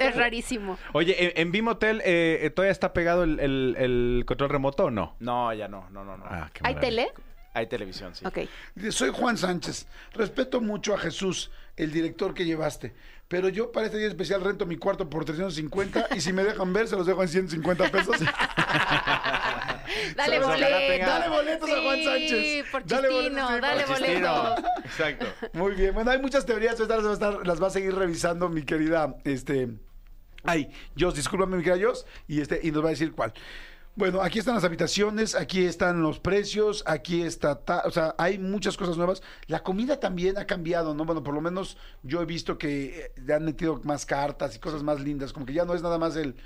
Es 0.00 0.14
rarísimo. 0.16 0.76
Oye, 0.92 1.16
¿en, 1.18 1.32
en 1.46 1.50
Bimotel 1.52 2.02
eh, 2.04 2.40
eh, 2.42 2.50
todavía 2.50 2.72
está 2.72 2.92
pegado 2.92 3.24
el, 3.24 3.40
el- 3.40 3.74
el 3.78 4.24
control 4.26 4.50
remoto 4.50 4.84
o 4.84 4.90
no? 4.90 5.16
No, 5.18 5.52
ya 5.54 5.66
no, 5.66 5.88
no, 5.90 6.04
no, 6.04 6.18
no. 6.18 6.24
Ah, 6.28 6.50
qué 6.52 6.60
¿Hay 6.62 6.74
tele? 6.74 7.08
Hay 7.56 7.68
televisión, 7.68 8.14
sí. 8.14 8.26
Ok. 8.26 8.40
Dice, 8.74 8.92
Soy 8.92 9.10
Juan 9.14 9.38
Sánchez. 9.38 9.86
Respeto 10.12 10.60
mucho 10.60 10.92
a 10.94 10.98
Jesús, 10.98 11.50
el 11.76 11.90
director 11.90 12.34
que 12.34 12.44
llevaste. 12.44 12.94
Pero 13.28 13.48
yo 13.48 13.72
para 13.72 13.86
este 13.86 13.96
día 13.96 14.08
especial 14.08 14.44
rento 14.44 14.66
mi 14.66 14.76
cuarto 14.76 15.08
por 15.08 15.24
350 15.24 16.08
y 16.14 16.20
si 16.20 16.34
me 16.34 16.44
dejan 16.44 16.70
ver, 16.74 16.86
se 16.86 16.96
los 16.96 17.06
dejo 17.06 17.22
en 17.22 17.28
150 17.30 17.90
pesos. 17.90 18.16
Dale 20.16 20.38
boleto. 20.40 21.06
Dale 21.06 21.28
boletos 21.30 21.70
a 21.70 21.82
Juan 21.82 21.96
Sí, 21.96 22.04
Sánchez. 22.04 22.66
por 22.70 22.84
Dale 22.86 23.08
chistino, 23.08 23.46
boletos, 23.46 23.54
sí, 23.54 23.60
dale 23.62 23.84
por 23.84 23.98
boleto. 24.00 24.54
Exacto. 24.84 25.26
Muy 25.54 25.74
bien, 25.74 25.94
bueno, 25.94 26.10
hay 26.10 26.18
muchas 26.20 26.44
teorías, 26.44 26.78
estas 26.78 27.02
las 27.02 27.06
va 27.06 27.10
a, 27.10 27.14
estar- 27.14 27.46
las 27.46 27.62
va 27.62 27.66
a 27.68 27.70
seguir 27.70 27.94
revisando 27.94 28.48
mi 28.48 28.62
querida, 28.64 29.16
este, 29.24 29.68
ay, 30.44 30.70
Jos, 30.98 31.14
discúlpame 31.14 31.56
mi 31.56 31.62
querida 31.64 31.86
Jos, 31.88 32.06
y 32.28 32.40
este, 32.42 32.60
y 32.62 32.70
nos 32.70 32.82
va 32.84 32.88
a 32.88 32.90
decir 32.90 33.12
cuál. 33.12 33.32
Bueno, 33.96 34.20
aquí 34.20 34.38
están 34.38 34.54
las 34.54 34.64
habitaciones, 34.64 35.34
aquí 35.34 35.64
están 35.64 36.02
los 36.02 36.18
precios, 36.20 36.82
aquí 36.86 37.22
está, 37.22 37.58
ta- 37.64 37.82
o 37.86 37.90
sea, 37.90 38.14
hay 38.18 38.38
muchas 38.38 38.76
cosas 38.76 38.98
nuevas. 38.98 39.22
La 39.46 39.62
comida 39.62 39.98
también 39.98 40.36
ha 40.36 40.44
cambiado, 40.46 40.94
¿no? 40.94 41.06
Bueno, 41.06 41.22
por 41.22 41.32
lo 41.34 41.40
menos 41.40 41.78
yo 42.02 42.20
he 42.20 42.26
visto 42.26 42.58
que 42.58 43.00
eh, 43.06 43.12
le 43.24 43.32
han 43.32 43.44
metido 43.46 43.80
más 43.84 44.04
cartas 44.04 44.54
y 44.54 44.58
cosas 44.58 44.82
más 44.82 45.00
lindas, 45.00 45.32
como 45.32 45.46
que 45.46 45.54
ya 45.54 45.64
no 45.64 45.74
es 45.74 45.80
nada 45.82 45.98
más 45.98 46.14
el... 46.16 46.36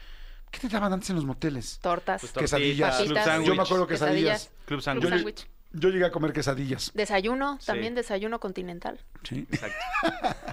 ¿Qué 0.53 0.61
te 0.61 0.69
daban 0.69 0.93
antes 0.93 1.11
en 1.11 1.17
los 1.17 1.25
moteles? 1.25 1.79
Tortas. 1.83 2.21
Pues 2.21 2.33
Quesadillas. 2.33 2.97
Papitas. 2.99 3.25
sándwich. 3.25 3.49
Yo 3.49 3.55
me 3.57 3.63
acuerdo 3.63 3.87
quesadillas. 3.87 4.49
Quesadillas. 4.49 4.67
Club 4.67 4.81
sándwich. 4.83 5.49
Yo, 5.73 5.89
llegué 5.91 6.05
a 6.07 6.11
comer 6.11 6.33
quesadillas. 6.33 6.91
Desayuno, 6.95 7.59
Sí. 7.61 7.67
también 7.67 7.95
desayuno 7.95 8.41
continental. 8.41 8.99
Sí. 9.23 9.47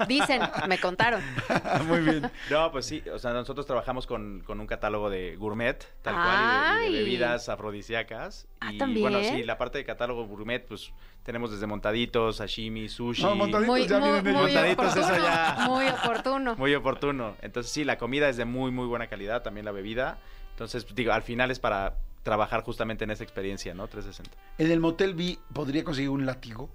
Dicen, 0.07 0.41
me 0.67 0.77
contaron. 0.79 1.21
Muy 1.87 1.99
bien. 2.01 2.31
No, 2.51 2.71
pues 2.71 2.85
sí, 2.85 3.01
o 3.11 3.17
sea, 3.19 3.33
nosotros 3.33 3.65
trabajamos 3.65 4.05
con, 4.05 4.41
con 4.45 4.59
un 4.59 4.67
catálogo 4.67 5.09
de 5.09 5.35
gourmet, 5.35 5.83
tal 6.01 6.13
cual, 6.15 6.35
y 6.35 6.83
de- 6.83 6.89
y 6.89 6.91
de, 6.91 6.97
Ay. 6.99 7.03
bebidas 7.03 7.49
afrodisíacas. 7.49 8.47
Ah, 8.59 8.73
y 8.73 8.77
¿también? 8.77 9.01
bueno, 9.11 9.19
sí, 9.27 9.43
la 9.43 9.57
parte 9.57 9.79
de 9.79 9.85
catálogo 9.85 10.25
gourmet, 10.27 10.63
pues 10.65 10.91
tenemos 11.23 11.51
desde 11.51 11.65
montaditos, 11.67 12.37
sashimi, 12.37 12.87
sushi. 12.87 13.23
No, 13.23 13.35
montaditos 13.35 13.67
Muy, 13.75 13.87
ya 13.87 13.99
muy, 13.99 14.09
vienen 14.11 14.27
ellos. 14.27 14.41
muy 14.43 14.53
Montaditos, 14.53 14.95
eso 14.95 14.99
oportuno. 15.05 15.25
ya. 15.27 15.65
Muy 15.67 15.87
oportuno. 15.87 16.55
Muy 16.55 16.75
oportuno. 16.75 17.35
Entonces, 17.41 17.71
sí, 17.71 17.83
la 17.83 17.97
comida 17.97 18.29
es 18.29 18.37
de 18.37 18.45
muy, 18.45 18.71
muy 18.71 18.85
buena 18.85 19.07
calidad, 19.07 19.41
también 19.43 19.65
la 19.65 19.71
bebida. 19.71 20.19
Entonces, 20.51 20.85
digo, 20.95 21.11
al 21.11 21.23
final 21.23 21.51
es 21.51 21.59
para 21.59 21.95
trabajar 22.27 22.61
justamente 22.61 23.05
en 23.05 23.11
esa 23.11 23.23
experiencia, 23.23 23.73
¿no? 23.73 23.87
360. 23.87 24.37
En 24.57 24.69
el 24.69 24.81
motel 24.81 25.13
vi, 25.13 25.39
¿podría 25.53 25.85
conseguir 25.85 26.09
un 26.09 26.25
látigo? 26.25 26.69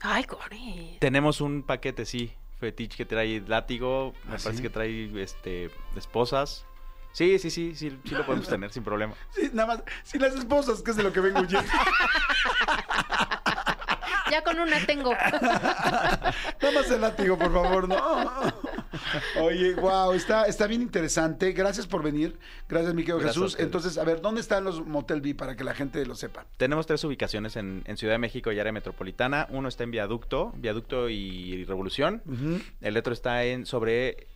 Ay, 0.00 0.24
Corey. 0.24 0.96
Tenemos 0.98 1.40
un 1.40 1.62
paquete, 1.62 2.04
sí, 2.04 2.32
fetiche 2.58 2.96
que 2.96 3.04
trae 3.04 3.40
látigo, 3.46 4.14
me 4.24 4.34
¿Ah, 4.34 4.38
parece 4.42 4.56
sí? 4.56 4.62
que 4.62 4.70
trae 4.70 5.22
este 5.22 5.70
esposas. 5.94 6.66
Sí, 7.12 7.38
sí, 7.38 7.52
sí, 7.52 7.76
sí, 7.76 7.96
sí 8.04 8.14
lo 8.16 8.26
podemos 8.26 8.48
tener 8.48 8.72
sin 8.72 8.82
problema. 8.82 9.14
Sí, 9.30 9.48
nada 9.52 9.76
más, 9.76 9.84
sin 10.02 10.22
las 10.22 10.34
esposas, 10.34 10.82
que 10.82 10.90
es 10.90 10.96
de 10.96 11.04
lo 11.04 11.12
que 11.12 11.20
vengo 11.20 11.38
huyendo. 11.38 11.70
Ya 14.32 14.42
con 14.42 14.58
una 14.58 14.84
tengo. 14.86 15.12
Nada 16.60 16.72
más 16.74 16.90
el 16.90 17.00
látigo, 17.00 17.38
por 17.38 17.52
favor, 17.52 17.88
no. 17.88 18.42
Oye, 19.40 19.74
wow, 19.74 20.12
está, 20.12 20.44
está 20.44 20.66
bien 20.66 20.82
interesante. 20.82 21.52
Gracias 21.52 21.86
por 21.86 22.02
venir. 22.02 22.38
Gracias, 22.68 22.94
mi 22.94 23.02
querido 23.02 23.18
a 23.18 23.22
Jesús. 23.22 23.56
Entonces, 23.58 23.98
a 23.98 24.04
ver, 24.04 24.20
¿dónde 24.20 24.40
están 24.40 24.64
los 24.64 24.84
Motel 24.86 25.20
B 25.20 25.34
para 25.34 25.56
que 25.56 25.64
la 25.64 25.74
gente 25.74 26.04
lo 26.06 26.14
sepa? 26.14 26.46
Tenemos 26.56 26.86
tres 26.86 27.02
ubicaciones 27.04 27.56
en, 27.56 27.82
en 27.86 27.96
Ciudad 27.96 28.14
de 28.14 28.18
México 28.18 28.52
y 28.52 28.58
área 28.58 28.72
metropolitana. 28.72 29.46
Uno 29.50 29.68
está 29.68 29.84
en 29.84 29.90
Viaducto, 29.90 30.52
Viaducto 30.56 31.08
y 31.08 31.64
Revolución. 31.64 32.22
El 32.80 32.96
otro 32.96 33.12
está 33.12 33.44
en 33.44 33.66
sobre 33.66 34.26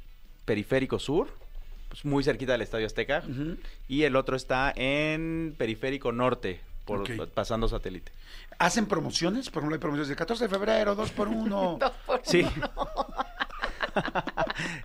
Periférico 0.44 0.98
Sur, 0.98 1.28
pues, 1.88 2.04
muy 2.04 2.24
cerquita 2.24 2.52
del 2.52 2.62
Estadio 2.62 2.86
Azteca. 2.86 3.22
Y 3.88 4.02
el 4.02 4.16
otro 4.16 4.36
está 4.36 4.72
en 4.74 5.54
Periférico 5.56 6.12
Norte, 6.12 6.60
por, 6.84 7.28
pasando 7.30 7.68
satélite. 7.68 8.12
¿Hacen 8.58 8.86
promociones? 8.86 9.50
Por 9.50 9.60
ejemplo, 9.60 9.74
hay 9.74 9.80
promociones 9.80 10.08
de 10.08 10.16
14 10.16 10.44
de 10.44 10.48
febrero, 10.48 10.94
2 10.94 11.10
por 11.10 11.28
1. 11.28 11.78
Sí. 12.22 12.46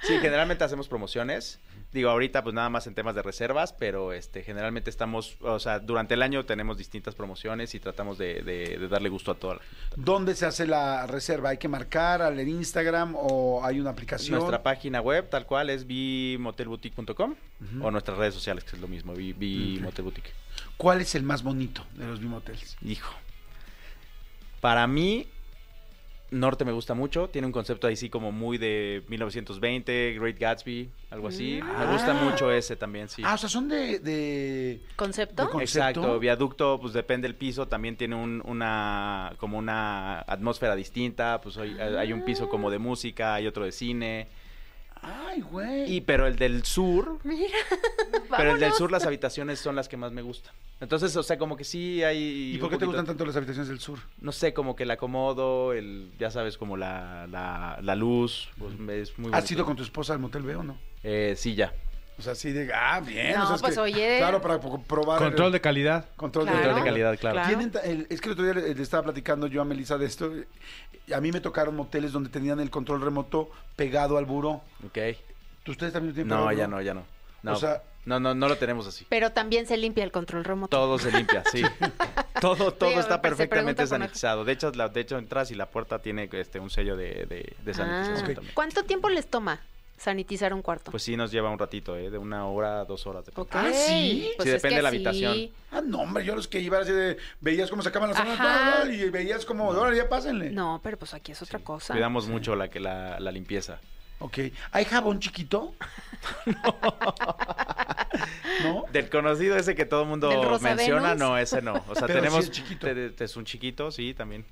Sí, 0.01 0.17
generalmente 0.19 0.63
hacemos 0.63 0.87
promociones. 0.87 1.59
Digo, 1.93 2.09
ahorita 2.09 2.43
pues 2.43 2.53
nada 2.53 2.69
más 2.69 2.85
en 2.87 2.93
temas 2.95 3.15
de 3.15 3.21
reservas, 3.21 3.71
pero 3.71 4.11
este 4.11 4.43
generalmente 4.43 4.89
estamos, 4.89 5.37
o 5.41 5.57
sea, 5.57 5.79
durante 5.79 6.15
el 6.15 6.21
año 6.21 6.45
tenemos 6.45 6.77
distintas 6.77 7.15
promociones 7.15 7.73
y 7.75 7.79
tratamos 7.79 8.17
de, 8.17 8.41
de- 8.43 8.77
de 8.77 8.87
darle 8.89 9.07
gusto 9.07 9.31
a 9.31 9.35
toda 9.35 9.55
la 9.55 9.61
¿Dónde 9.95 10.35
se 10.35 10.45
hace 10.45 10.67
la 10.67 11.07
reserva? 11.07 11.49
¿Hay 11.49 11.57
que 11.57 11.69
marcar 11.69 12.21
al 12.21 12.39
Instagram 12.45 13.13
o 13.15 13.63
hay 13.63 13.79
una 13.79 13.91
aplicación? 13.91 14.37
Nuestra 14.37 14.61
página 14.63 14.99
web, 14.99 15.29
tal 15.29 15.45
cual, 15.45 15.69
es 15.69 15.87
bimotelboutique.com 15.87 17.35
o 17.81 17.89
nuestras 17.91 18.17
redes 18.17 18.33
sociales, 18.33 18.63
que 18.65 18.75
es 18.75 18.81
lo 18.81 18.87
mismo, 18.89 19.13
Bi- 19.13 19.33
bimotelboutique. 19.33 20.31
¿Cuál 20.75 20.99
es 21.01 21.15
el 21.15 21.23
más 21.23 21.41
bonito 21.41 21.85
de 21.95 22.05
los 22.05 22.19
B-Motels? 22.19 22.75
Hijo. 22.83 23.13
Para 24.59 24.85
mí, 24.87 25.27
Norte 26.29 26.65
me 26.65 26.71
gusta 26.73 26.93
mucho. 26.93 27.29
Tiene 27.29 27.45
un 27.47 27.53
concepto 27.53 27.87
así 27.87 28.09
como 28.09 28.31
muy 28.31 28.57
de 28.57 29.03
1920, 29.07 30.17
Great 30.19 30.37
Gatsby, 30.37 30.89
algo 31.09 31.27
así. 31.29 31.59
Me 31.61 31.85
gusta 31.91 32.11
Ah. 32.11 32.23
mucho 32.23 32.51
ese 32.51 32.75
también, 32.75 33.07
sí. 33.09 33.21
Ah, 33.25 33.35
o 33.35 33.37
sea, 33.37 33.47
son 33.49 33.69
de... 33.69 33.99
de... 33.99 34.81
¿Concepto? 34.95 35.45
de 35.57 35.63
Exacto, 35.63 36.19
viaducto, 36.19 36.79
pues 36.81 36.93
depende 36.93 37.27
del 37.27 37.35
piso, 37.35 37.67
también 37.67 37.95
tiene 37.95 38.15
un- 38.15 38.41
una 38.45 39.33
como 39.37 39.57
una 39.57 40.19
atmósfera 40.19 40.75
distinta, 40.75 41.39
pues 41.41 41.57
hay, 41.57 41.77
hay 41.79 42.11
un 42.13 42.23
piso 42.25 42.49
como 42.49 42.69
de 42.71 42.79
música, 42.79 43.35
hay 43.35 43.47
otro 43.47 43.63
de 43.65 43.71
cine, 43.71 44.27
Ay, 45.01 45.41
güey. 45.41 45.91
y 45.95 46.01
pero 46.01 46.27
el 46.27 46.35
del 46.35 46.63
sur, 46.65 47.19
Mira. 47.23 47.57
pero 48.37 48.51
el 48.53 48.59
del 48.59 48.73
sur 48.73 48.91
las 48.91 49.05
habitaciones 49.05 49.59
son 49.59 49.75
las 49.75 49.87
que 49.87 49.97
más 49.97 50.11
me 50.11 50.21
gustan. 50.21 50.53
Entonces, 50.79 51.15
o 51.15 51.23
sea, 51.23 51.37
como 51.39 51.57
que 51.57 51.63
sí 51.63 52.03
hay 52.03 52.53
¿Y 52.55 52.57
por 52.59 52.69
qué 52.69 52.77
te 52.77 52.85
gustan 52.85 53.05
tanto 53.05 53.25
las 53.25 53.35
habitaciones 53.35 53.67
del 53.67 53.79
sur? 53.79 53.97
No 54.21 54.31
sé, 54.31 54.53
como 54.53 54.75
que 54.75 54.83
el 54.83 54.91
acomodo, 54.91 55.73
el, 55.73 56.11
ya 56.19 56.29
sabes, 56.29 56.57
como 56.57 56.77
la, 56.77 57.25
la, 57.27 57.79
la 57.81 57.95
luz, 57.95 58.49
pues, 58.59 58.73
es 58.73 59.17
muy 59.17 59.29
¿Has 59.33 59.41
bonito. 59.41 59.53
ido 59.53 59.65
con 59.65 59.75
tu 59.75 59.83
esposa 59.83 60.13
al 60.13 60.19
Motel 60.19 60.43
B 60.43 60.55
o 60.55 60.63
no? 60.63 60.77
Eh, 61.03 61.33
sí, 61.35 61.55
ya. 61.55 61.73
O 62.19 62.21
sea, 62.23 62.33
sí 62.33 62.51
de... 62.51 62.71
Ah, 62.73 62.99
bien. 62.99 63.35
No, 63.35 63.43
o 63.43 63.45
sea, 63.47 63.55
es 63.57 63.61
pues, 63.61 63.73
que- 63.75 63.79
oye. 63.79 64.17
Claro, 64.17 64.41
para 64.41 64.59
probar... 64.59 65.19
Control 65.19 65.51
de 65.51 65.61
calidad. 65.61 66.09
Control 66.15 66.45
Claro. 66.45 66.57
de, 66.59 66.63
Control 66.65 66.83
de 66.83 66.89
calidad, 66.89 67.19
claro. 67.19 67.35
Claro. 67.43 67.79
El- 67.83 68.07
es 68.09 68.21
que 68.21 68.29
el 68.29 68.33
otro 68.33 68.43
día 68.43 68.53
le, 68.55 68.73
le 68.73 68.81
estaba 68.83 69.03
platicando 69.03 69.45
yo 69.45 69.61
a 69.61 69.65
Melissa 69.65 69.99
de 69.99 70.07
esto. 70.07 70.31
A 71.13 71.21
mí 71.21 71.31
me 71.31 71.39
tocaron 71.39 71.75
moteles 71.75 72.11
donde 72.11 72.29
tenían 72.29 72.59
el 72.59 72.69
control 72.69 73.01
remoto 73.01 73.49
pegado 73.75 74.17
al 74.17 74.25
buró. 74.25 74.61
Ok. 74.85 74.97
¿Ustedes 75.67 75.93
también 75.93 76.13
tienen 76.13 76.29
No, 76.29 76.51
ya 76.51 76.67
no, 76.67 76.81
ya 76.81 76.93
no. 76.93 77.05
No, 77.43 77.53
O 77.53 77.55
sea- 77.55 77.81
no, 78.05 78.19
no, 78.21 78.33
no 78.33 78.47
lo 78.47 78.57
tenemos 78.57 78.87
así. 78.87 79.05
Pero 79.09 79.31
también 79.33 79.67
se 79.67 79.75
limpia 79.75 80.03
el 80.05 80.11
control 80.13 80.45
remoto. 80.45 80.75
Todo 80.77 80.97
se 80.97 81.11
limpia, 81.11 81.43
sí. 81.51 81.61
todo 82.41 82.71
todo 82.73 82.89
Sí, 82.91 82.95
está 82.97 83.21
perfectamente 83.21 83.85
sanitizado. 83.85 84.45
De 84.45 84.53
hecho, 84.53 84.71
la, 84.71 84.87
de 84.87 85.01
hecho, 85.01 85.17
entras 85.17 85.51
y 85.51 85.55
la 85.55 85.65
puerta 85.69 85.99
tiene 85.99 86.29
este 86.31 86.59
un 86.61 86.69
sello 86.69 86.95
de, 86.95 87.25
de, 87.25 87.53
de 87.65 87.73
sanitización 87.73 88.31
Ah, 88.31 88.33
también. 88.35 88.53
¿Cuánto 88.53 88.83
tiempo 88.85 89.09
les 89.09 89.27
toma 89.27 89.59
sanitizar 89.97 90.53
un 90.53 90.61
cuarto? 90.61 90.91
Pues 90.91 91.03
sí 91.03 91.17
nos 91.17 91.31
lleva 91.31 91.49
un 91.49 91.57
ratito, 91.59 91.97
¿eh? 91.97 92.09
De 92.09 92.17
una 92.17 92.45
hora 92.47 92.81
a 92.81 92.85
dos 92.85 93.05
horas. 93.07 93.25
depende. 93.25 93.41
Ok. 93.41 93.55
Ah, 93.55 93.71
¿sí? 93.73 94.29
Pues 94.37 94.45
Sí, 94.47 94.51
depende 94.53 94.75
de 94.77 94.81
la 94.83 94.89
sí. 94.91 94.95
habitación. 94.95 95.49
Ah, 95.71 95.81
no, 95.83 95.99
hombre, 96.01 96.23
yo 96.23 96.35
los 96.35 96.47
que 96.47 96.59
iba 96.59 96.79
así 96.79 96.91
de... 96.91 97.17
Veías 97.41 97.69
cómo 97.69 97.81
sacaban 97.81 98.09
las 98.09 98.17
zonas 98.17 98.39
Ajá. 98.39 98.85
y 98.91 99.09
veías 99.09 99.45
como... 99.45 99.71
Ahora 99.73 99.95
ya 99.95 100.07
pásenle. 100.07 100.51
No, 100.51 100.79
pero 100.83 100.97
pues 100.97 101.13
aquí 101.13 101.31
es 101.31 101.41
otra 101.41 101.59
cosa. 101.59 101.93
Cuidamos 101.93 102.27
mucho 102.27 102.55
la, 102.55 102.69
que 102.69 102.79
la, 102.79 103.19
la 103.19 103.31
limpieza. 103.31 103.79
Ok. 104.19 104.37
¿Hay 104.71 104.85
jabón 104.85 105.19
chiquito? 105.19 105.73
no. 108.63 108.85
Del 108.91 109.09
conocido 109.09 109.57
ese 109.57 109.75
que 109.75 109.85
todo 109.85 110.03
el 110.03 110.07
mundo 110.09 110.29
¿Del 110.29 110.41
Rosa 110.43 110.75
menciona, 110.75 111.09
Venus? 111.13 111.19
no, 111.19 111.37
ese 111.37 111.61
no. 111.61 111.83
O 111.87 111.95
sea, 111.95 112.07
Pero 112.07 112.19
tenemos... 112.21 112.45
es 112.45 112.51
chiquito. 112.51 112.87
te- 112.87 113.09
te- 113.11 113.23
es 113.23 113.35
un 113.35 113.45
chiquito, 113.45 113.91
sí, 113.91 114.13
también. 114.13 114.45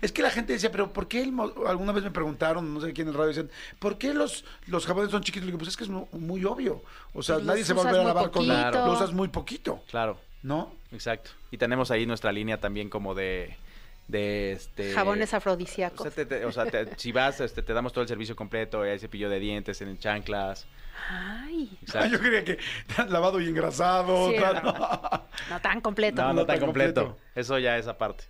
Es 0.00 0.12
que 0.12 0.22
la 0.22 0.30
gente 0.30 0.52
decía, 0.52 0.70
pero 0.70 0.92
¿por 0.92 1.08
qué 1.08 1.20
el 1.22 1.32
mo- 1.32 1.52
alguna 1.66 1.92
vez 1.92 2.04
me 2.04 2.10
preguntaron, 2.10 2.72
no 2.72 2.80
sé 2.80 2.92
quién 2.92 3.08
en 3.08 3.12
el 3.14 3.18
radio, 3.18 3.28
decían, 3.28 3.50
¿por 3.78 3.98
qué 3.98 4.14
los, 4.14 4.44
los 4.66 4.86
jabones 4.86 5.10
son 5.10 5.22
chiquitos? 5.22 5.44
Le 5.44 5.52
digo, 5.52 5.58
pues 5.58 5.68
es 5.70 5.76
que 5.76 5.84
es 5.84 5.90
mu- 5.90 6.06
muy, 6.12 6.44
obvio. 6.44 6.82
O 7.14 7.22
sea, 7.22 7.36
Pues 7.36 7.46
nadie 7.46 7.64
se 7.64 7.74
va 7.74 7.82
a 7.82 7.84
volver 7.86 8.00
a 8.00 8.04
lavar 8.04 8.30
con. 8.30 8.46
Lo 8.46 8.92
usas 8.92 9.12
muy 9.12 9.28
poquito, 9.28 9.82
Claro, 9.90 10.18
¿no? 10.42 10.72
exacto. 10.92 11.30
Y 11.50 11.58
tenemos 11.58 11.90
ahí 11.90 12.06
nuestra 12.06 12.30
línea 12.32 12.60
también 12.60 12.88
como 12.88 13.14
de... 13.14 13.56
de 14.06 14.52
este 14.52 14.92
Jabones 14.94 15.32
O 15.32 15.36
afrodisíacos. 15.36 16.02
sea, 16.02 16.10
te- 16.12 16.26
te- 16.26 16.44
o 16.44 16.52
sea, 16.52 16.66
te- 16.66 16.96
si 16.96 17.10
vas, 17.12 17.40
este, 17.40 17.62
te 17.62 17.72
damos 17.72 17.92
todo 17.92 18.02
el 18.02 18.08
servicio 18.08 18.36
completo, 18.36 18.82
hay 18.82 18.98
cepillo 18.98 19.28
de 19.28 19.40
dientes, 19.40 19.80
en 19.82 19.98
chanclas. 19.98 20.66
Ay, 21.10 21.76
Exacto. 21.82 22.08
Yo 22.08 22.18
creía 22.20 22.44
que 22.44 22.58
lavado 23.08 23.40
y 23.40 23.48
engrasado. 23.48 24.30
Sí, 24.30 24.36
tal. 24.38 24.62
no 25.50 25.60
tan 25.60 25.80
completo. 25.80 26.20
No, 26.22 26.28
no 26.28 26.34
no 26.34 26.46
tan 26.46 26.56
tan 26.56 26.64
completo. 26.66 27.04
completo. 27.04 27.24
Eso 27.34 27.58
ya 27.58 27.76
es 27.78 27.86
aparte. 27.86 28.24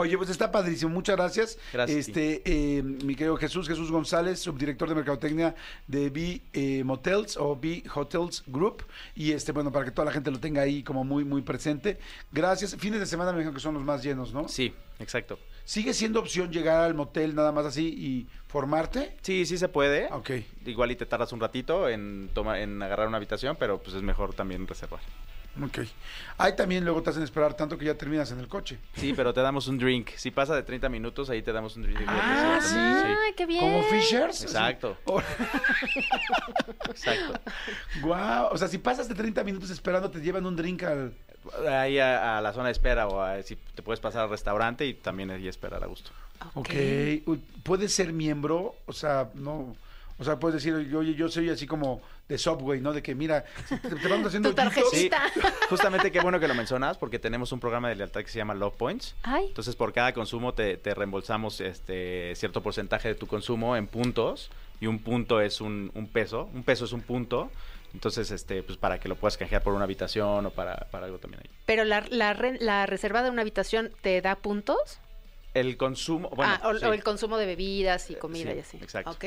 Oye, 0.00 0.16
pues 0.16 0.30
está 0.30 0.52
padrísimo, 0.52 0.92
muchas 0.92 1.16
gracias. 1.16 1.58
Gracias 1.72 2.06
Este, 2.06 2.40
eh, 2.44 2.82
mi 2.84 3.16
querido 3.16 3.36
Jesús, 3.36 3.66
Jesús 3.66 3.90
González, 3.90 4.38
subdirector 4.38 4.88
de 4.88 4.94
mercadotecnia 4.94 5.56
de 5.88 6.08
B 6.08 6.40
eh, 6.52 6.84
Motels 6.84 7.36
o 7.36 7.56
B 7.56 7.82
Hotels 7.92 8.44
Group. 8.46 8.84
Y 9.16 9.32
este, 9.32 9.50
bueno, 9.50 9.72
para 9.72 9.84
que 9.84 9.90
toda 9.90 10.06
la 10.06 10.12
gente 10.12 10.30
lo 10.30 10.38
tenga 10.38 10.62
ahí 10.62 10.84
como 10.84 11.02
muy, 11.02 11.24
muy 11.24 11.42
presente. 11.42 11.98
Gracias. 12.30 12.76
Fines 12.76 13.00
de 13.00 13.06
semana 13.06 13.32
me 13.32 13.38
dijeron 13.38 13.54
que 13.54 13.60
son 13.60 13.74
los 13.74 13.82
más 13.82 14.04
llenos, 14.04 14.32
¿no? 14.32 14.46
Sí, 14.46 14.72
exacto. 15.00 15.36
¿Sigue 15.64 15.92
siendo 15.92 16.20
opción 16.20 16.52
llegar 16.52 16.84
al 16.84 16.94
motel 16.94 17.34
nada 17.34 17.50
más 17.50 17.66
así 17.66 17.88
y 17.88 18.28
formarte? 18.46 19.16
Sí, 19.22 19.46
sí 19.46 19.58
se 19.58 19.68
puede. 19.68 20.06
Ok. 20.12 20.30
Igual 20.64 20.92
y 20.92 20.96
te 20.96 21.06
tardas 21.06 21.32
un 21.32 21.40
ratito 21.40 21.88
en, 21.88 22.30
toma, 22.32 22.60
en 22.60 22.80
agarrar 22.80 23.08
una 23.08 23.16
habitación, 23.16 23.56
pero 23.58 23.82
pues 23.82 23.96
es 23.96 24.02
mejor 24.02 24.32
también 24.32 24.64
reservar. 24.68 25.00
Ok. 25.62 25.78
Ahí 26.36 26.54
también 26.54 26.84
luego 26.84 27.02
te 27.02 27.10
hacen 27.10 27.22
esperar 27.24 27.54
tanto 27.54 27.76
que 27.76 27.84
ya 27.84 27.94
terminas 27.94 28.30
en 28.30 28.38
el 28.38 28.46
coche. 28.46 28.78
Sí, 28.94 29.12
pero 29.16 29.34
te 29.34 29.40
damos 29.40 29.66
un 29.66 29.76
drink. 29.76 30.10
Si 30.16 30.30
pasa 30.30 30.54
de 30.54 30.62
30 30.62 30.88
minutos, 30.88 31.30
ahí 31.30 31.42
te 31.42 31.52
damos 31.52 31.74
un 31.76 31.82
drink. 31.82 31.98
Ah, 32.06 32.60
también, 32.62 33.16
Ay, 33.26 33.32
qué 33.36 33.44
bien. 33.46 33.60
¿Como 33.60 33.82
Fishers? 33.84 34.42
Exacto. 34.44 34.96
Exacto. 36.90 37.40
guau. 38.02 38.48
O 38.52 38.56
sea, 38.58 38.68
si 38.68 38.78
pasas 38.78 39.08
de 39.08 39.14
30 39.14 39.42
minutos 39.44 39.70
esperando, 39.70 40.10
te 40.10 40.20
llevan 40.20 40.46
un 40.46 40.56
drink 40.56 40.82
al... 40.84 41.12
Ahí 41.68 41.98
a, 41.98 42.38
a 42.38 42.40
la 42.40 42.52
zona 42.52 42.66
de 42.66 42.72
espera 42.72 43.08
o 43.08 43.20
a- 43.22 43.42
si 43.42 43.56
te 43.56 43.82
puedes 43.82 44.00
pasar 44.00 44.24
al 44.24 44.30
restaurante 44.30 44.84
y 44.86 44.94
también 44.94 45.30
ahí 45.30 45.48
esperar 45.48 45.82
a 45.82 45.86
gusto. 45.86 46.10
Ok. 46.54 46.70
Uy, 47.26 47.42
¿Puedes 47.62 47.94
ser 47.94 48.12
miembro? 48.12 48.76
O 48.86 48.92
sea, 48.92 49.30
no... 49.34 49.74
O 50.20 50.24
sea, 50.24 50.36
puedes 50.38 50.62
decir, 50.62 50.74
oye, 50.96 51.14
yo 51.14 51.28
soy 51.28 51.48
así 51.48 51.66
como 51.66 52.02
de 52.28 52.36
Subway, 52.36 52.80
¿no? 52.80 52.92
De 52.92 53.02
que, 53.02 53.14
mira, 53.14 53.44
te, 53.68 53.76
te 53.78 54.08
vamos 54.08 54.26
haciendo 54.26 54.50
Tu 54.54 54.62
Sí, 54.90 55.08
tarjetita. 55.08 55.22
justamente 55.70 56.12
qué 56.12 56.20
bueno 56.20 56.38
que 56.38 56.46
lo 56.46 56.54
mencionas 56.54 56.98
porque 56.98 57.18
tenemos 57.18 57.52
un 57.52 57.60
programa 57.60 57.88
de 57.88 57.96
lealtad 57.96 58.20
que 58.20 58.28
se 58.28 58.38
llama 58.38 58.54
Love 58.54 58.76
Points. 58.76 59.14
Ay, 59.22 59.46
Entonces, 59.48 59.74
por 59.76 59.92
cada 59.94 60.12
consumo 60.12 60.52
te, 60.52 60.76
te 60.76 60.94
reembolsamos 60.94 61.60
este 61.62 62.34
cierto 62.36 62.62
porcentaje 62.62 63.08
de 63.08 63.14
tu 63.14 63.26
consumo 63.26 63.76
en 63.76 63.86
puntos 63.86 64.50
y 64.80 64.86
un 64.86 64.98
punto 64.98 65.40
es 65.40 65.60
un, 65.62 65.90
un 65.94 66.06
peso, 66.06 66.50
un 66.52 66.62
peso 66.64 66.84
es 66.84 66.92
un 66.92 67.00
punto. 67.00 67.50
Entonces, 67.94 68.30
este, 68.30 68.62
pues 68.62 68.76
para 68.76 69.00
que 69.00 69.08
lo 69.08 69.16
puedas 69.16 69.38
canjear 69.38 69.62
por 69.62 69.72
una 69.72 69.84
habitación 69.84 70.44
o 70.44 70.50
para, 70.50 70.76
para 70.90 71.06
algo 71.06 71.16
también 71.18 71.40
ahí. 71.42 71.50
pero 71.64 71.84
la, 71.84 72.04
la, 72.10 72.34
re- 72.34 72.58
la 72.60 72.84
reserva 72.84 73.22
de 73.22 73.30
una 73.30 73.40
habitación 73.40 73.90
te 74.02 74.20
da 74.20 74.34
puntos. 74.36 75.00
El 75.54 75.78
consumo, 75.78 76.28
bueno, 76.36 76.52
ah, 76.62 76.68
o, 76.68 76.78
sí. 76.78 76.84
o 76.84 76.92
el 76.92 77.02
consumo 77.02 77.38
de 77.38 77.46
bebidas 77.46 78.10
y 78.10 78.14
comida 78.16 78.50
sí, 78.52 78.56
y 78.58 78.60
así. 78.60 78.76
exacto. 78.76 79.10
Ok. 79.12 79.24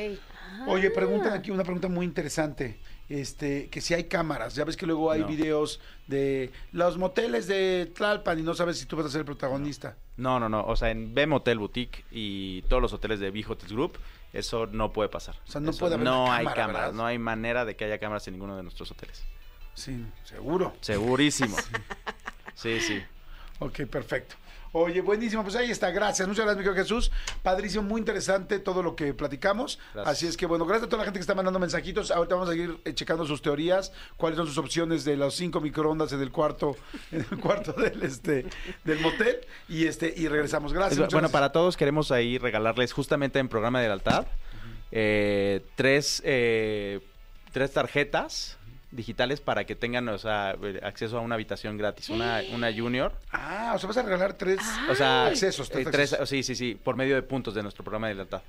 Ah. 0.51 0.65
Oye, 0.67 0.91
preguntan 0.91 1.33
aquí 1.33 1.49
una 1.49 1.63
pregunta 1.63 1.87
muy 1.87 2.05
interesante. 2.05 2.77
Este, 3.11 3.67
que 3.69 3.81
si 3.81 3.93
hay 3.93 4.05
cámaras, 4.05 4.55
ya 4.55 4.63
ves 4.63 4.77
que 4.77 4.85
luego 4.85 5.11
hay 5.11 5.19
No. 5.21 5.27
videos 5.27 5.81
de 6.07 6.49
los 6.71 6.97
moteles 6.97 7.45
de 7.45 7.91
Tlalpan 7.93 8.39
y 8.39 8.41
no 8.41 8.53
sabes 8.53 8.77
si 8.79 8.85
tú 8.85 8.95
vas 8.95 9.05
a 9.05 9.09
ser 9.09 9.19
el 9.19 9.25
protagonista. 9.25 9.97
No, 10.15 10.39
no, 10.39 10.47
no. 10.47 10.63
O 10.63 10.77
sea, 10.77 10.91
en 10.91 11.13
B 11.13 11.27
Motel 11.27 11.59
Boutique 11.59 12.05
y 12.09 12.61
todos 12.63 12.81
los 12.81 12.93
hoteles 12.93 13.19
de 13.19 13.29
B 13.31 13.43
Hotels 13.45 13.73
Group, 13.73 13.97
eso 14.31 14.65
no 14.67 14.93
puede 14.93 15.09
pasar. 15.09 15.35
O 15.45 15.51
sea, 15.51 15.59
no 15.59 15.71
Eso 15.71 15.79
puede 15.79 15.95
haber 15.95 16.05
No 16.05 16.31
hay 16.31 16.45
cámara, 16.45 16.55
cámaras, 16.61 16.81
¿verdad? 16.83 16.93
no 16.97 17.05
hay 17.05 17.17
manera 17.19 17.65
de 17.65 17.75
que 17.75 17.83
haya 17.83 17.97
cámaras 17.97 18.25
en 18.29 18.35
ninguno 18.35 18.55
de 18.55 18.63
nuestros 18.63 18.89
hoteles. 18.91 19.23
Sí, 19.73 20.05
seguro. 20.23 20.73
Segurísimo. 20.81 21.57
Sí, 22.53 22.79
sí. 22.79 23.01
Ok, 23.59 23.81
perfecto. 23.87 24.35
Oye, 24.73 25.01
buenísimo, 25.01 25.43
pues 25.43 25.55
ahí 25.55 25.69
está, 25.69 25.91
gracias, 25.91 26.27
muchas 26.27 26.45
gracias, 26.45 26.65
mi 26.65 26.73
Jesús. 26.73 27.11
Padrísimo, 27.43 27.83
muy 27.83 27.99
interesante 27.99 28.59
todo 28.59 28.81
lo 28.81 28.95
que 28.95 29.13
platicamos. 29.13 29.79
Gracias. 29.93 30.11
Así 30.15 30.27
es 30.27 30.37
que, 30.37 30.45
bueno, 30.45 30.65
gracias 30.65 30.87
a 30.87 30.89
toda 30.89 30.99
la 30.99 31.05
gente 31.05 31.19
que 31.19 31.21
está 31.21 31.35
mandando 31.35 31.59
mensajitos. 31.59 32.11
Ahorita 32.11 32.35
vamos 32.35 32.49
a 32.49 32.53
seguir 32.53 32.79
eh, 32.85 32.93
checando 32.93 33.25
sus 33.25 33.41
teorías, 33.41 33.91
cuáles 34.17 34.37
son 34.37 34.47
sus 34.47 34.57
opciones 34.57 35.03
de 35.03 35.17
los 35.17 35.35
cinco 35.35 35.59
microondas 35.59 36.13
en 36.13 36.21
el 36.21 36.31
cuarto, 36.31 36.77
en 37.11 37.25
el 37.29 37.39
cuarto 37.39 37.73
del 37.73 38.01
este 38.03 38.45
del 38.83 38.99
motel. 38.99 39.41
Y 39.67 39.87
este, 39.87 40.13
y 40.15 40.27
regresamos. 40.27 40.73
Gracias. 40.73 40.97
Bueno, 40.97 41.11
gracias. 41.11 41.31
para 41.31 41.51
todos 41.51 41.75
queremos 41.75 42.11
ahí 42.11 42.37
regalarles 42.37 42.93
justamente 42.93 43.39
en 43.39 43.49
programa 43.49 43.81
de 43.81 43.87
lealtad 43.87 44.25
eh, 44.91 45.61
tres, 45.75 46.21
eh, 46.25 46.99
tres 47.51 47.71
tarjetas 47.71 48.57
digitales 48.91 49.41
para 49.41 49.65
que 49.65 49.75
tengan 49.75 50.07
o 50.09 50.17
sea, 50.17 50.55
eh, 50.61 50.79
acceso 50.83 51.17
a 51.17 51.21
una 51.21 51.35
habitación 51.35 51.77
gratis, 51.77 52.09
una, 52.09 52.41
una 52.53 52.73
junior. 52.73 53.13
Ah, 53.31 53.73
o 53.75 53.79
sea, 53.79 53.87
vas 53.87 53.97
a 53.97 54.03
regalar 54.03 54.33
tres 54.33 54.59
O 54.89 54.95
sea, 54.95 55.27
accesos. 55.27 55.69
eh, 55.69 55.73
tres 55.73 55.85
tres, 55.91 56.13
accesos. 56.13 56.29
sí, 56.29 56.43
sí, 56.43 56.55
sí, 56.55 56.75
por 56.81 56.95
medio 56.95 57.15
de 57.15 57.21
puntos 57.23 57.53
de 57.53 57.63
nuestro 57.63 57.83
programa 57.83 58.07
de 58.09 58.15
lealtad. 58.15 58.41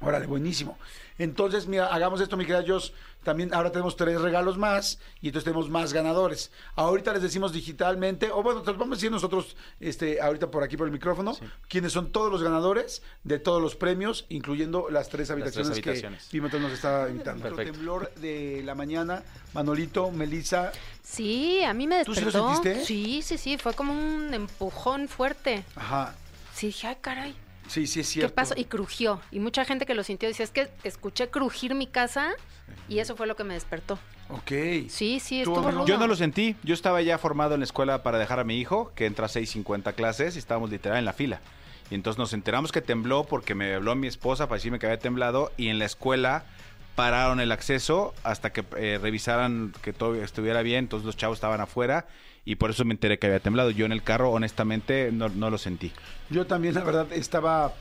Órale, 0.00 0.26
buenísimo. 0.26 0.78
Entonces, 1.18 1.66
mira, 1.66 1.86
hagamos 1.86 2.20
esto, 2.20 2.36
mi 2.36 2.44
querida 2.44 2.64
Jos. 2.66 2.92
También 3.24 3.52
ahora 3.54 3.72
tenemos 3.72 3.96
tres 3.96 4.20
regalos 4.20 4.56
más 4.56 5.00
y 5.20 5.28
entonces 5.28 5.44
tenemos 5.44 5.68
más 5.68 5.92
ganadores. 5.92 6.52
Ahorita 6.76 7.12
les 7.12 7.22
decimos 7.22 7.52
digitalmente, 7.52 8.30
o 8.30 8.40
bueno, 8.42 8.60
te 8.62 8.70
los 8.70 8.78
vamos 8.78 8.92
a 8.92 8.96
decir 8.98 9.10
nosotros, 9.10 9.56
este, 9.80 10.20
ahorita 10.20 10.48
por 10.50 10.62
aquí 10.62 10.76
por 10.76 10.86
el 10.86 10.92
micrófono, 10.92 11.36
quiénes 11.68 11.92
son 11.92 12.12
todos 12.12 12.30
los 12.30 12.42
ganadores 12.42 13.02
de 13.24 13.40
todos 13.40 13.60
los 13.60 13.74
premios, 13.74 14.26
incluyendo 14.28 14.90
las 14.90 15.08
tres 15.08 15.28
habitaciones, 15.30 15.72
habitaciones. 15.72 16.24
que 16.24 16.30
Pimentel 16.30 16.62
nos 16.62 16.72
está 16.72 17.08
invitando. 17.10 17.42
Perfecto. 17.42 17.72
temblor 17.72 18.14
de 18.16 18.62
la 18.64 18.74
mañana, 18.76 19.24
Manolito, 19.54 20.12
Melissa, 20.12 20.70
Sí, 21.02 21.64
a 21.64 21.72
mí 21.74 21.86
me 21.88 22.04
¿Tú 22.04 22.14
sí 22.14 22.20
lo 22.20 22.26
despertó. 22.26 22.54
sentiste? 22.62 22.84
Sí, 22.84 23.22
sí, 23.22 23.38
sí, 23.38 23.58
fue 23.58 23.72
como 23.74 23.92
un 23.92 24.34
empujón 24.34 25.08
fuerte. 25.08 25.64
ajá, 25.74 26.14
Sí, 26.54 26.68
dije, 26.68 26.86
ay, 26.88 26.96
caray. 27.00 27.34
Sí, 27.68 27.86
sí 27.86 28.00
es 28.00 28.06
¿Qué 28.06 28.12
cierto. 28.12 28.34
pasó? 28.34 28.54
Y 28.56 28.64
crujió. 28.64 29.20
Y 29.30 29.40
mucha 29.40 29.64
gente 29.64 29.86
que 29.86 29.94
lo 29.94 30.02
sintió 30.04 30.28
dice, 30.28 30.42
es 30.42 30.50
que 30.50 30.68
escuché 30.84 31.28
crujir 31.28 31.74
mi 31.74 31.86
casa 31.86 32.34
y 32.88 32.98
eso 32.98 33.16
fue 33.16 33.26
lo 33.26 33.36
que 33.36 33.44
me 33.44 33.54
despertó. 33.54 33.98
Ok. 34.28 34.50
Sí, 34.88 35.20
sí, 35.20 35.42
¿Tú, 35.44 35.54
estuvo 35.54 35.70
rudo. 35.70 35.86
Yo 35.86 35.98
no 35.98 36.06
lo 36.06 36.16
sentí. 36.16 36.56
Yo 36.62 36.74
estaba 36.74 37.00
ya 37.02 37.18
formado 37.18 37.54
en 37.54 37.60
la 37.60 37.64
escuela 37.64 38.02
para 38.02 38.18
dejar 38.18 38.40
a 38.40 38.44
mi 38.44 38.58
hijo, 38.58 38.92
que 38.94 39.06
entra 39.06 39.26
a 39.26 39.28
6.50 39.28 39.94
clases, 39.94 40.36
y 40.36 40.38
estábamos 40.38 40.70
literal 40.70 40.98
en 40.98 41.04
la 41.04 41.12
fila. 41.12 41.40
Y 41.90 41.94
entonces 41.94 42.18
nos 42.18 42.32
enteramos 42.32 42.72
que 42.72 42.80
tembló 42.80 43.24
porque 43.24 43.54
me 43.54 43.74
habló 43.74 43.94
mi 43.94 44.08
esposa 44.08 44.48
para 44.48 44.56
decirme 44.56 44.78
que 44.78 44.86
había 44.86 44.98
temblado, 44.98 45.52
y 45.56 45.68
en 45.68 45.78
la 45.78 45.84
escuela 45.84 46.44
pararon 46.96 47.38
el 47.38 47.52
acceso 47.52 48.12
hasta 48.24 48.52
que 48.52 48.64
eh, 48.76 48.98
revisaran 49.00 49.72
que 49.82 49.92
todo 49.92 50.16
estuviera 50.16 50.62
bien. 50.62 50.80
Entonces 50.86 51.06
los 51.06 51.16
chavos 51.16 51.36
estaban 51.36 51.60
afuera, 51.60 52.06
y 52.44 52.56
por 52.56 52.70
eso 52.70 52.84
me 52.84 52.94
enteré 52.94 53.18
que 53.18 53.26
había 53.26 53.40
temblado. 53.40 53.70
Yo 53.70 53.86
en 53.86 53.92
el 53.92 54.02
carro, 54.02 54.30
honestamente, 54.30 55.10
no, 55.12 55.28
no 55.28 55.50
lo 55.50 55.58
sentí. 55.58 55.92
Yo 56.30 56.46
también, 56.46 56.74
la 56.74 56.82
verdad, 56.84 57.06
estaba 57.12 57.72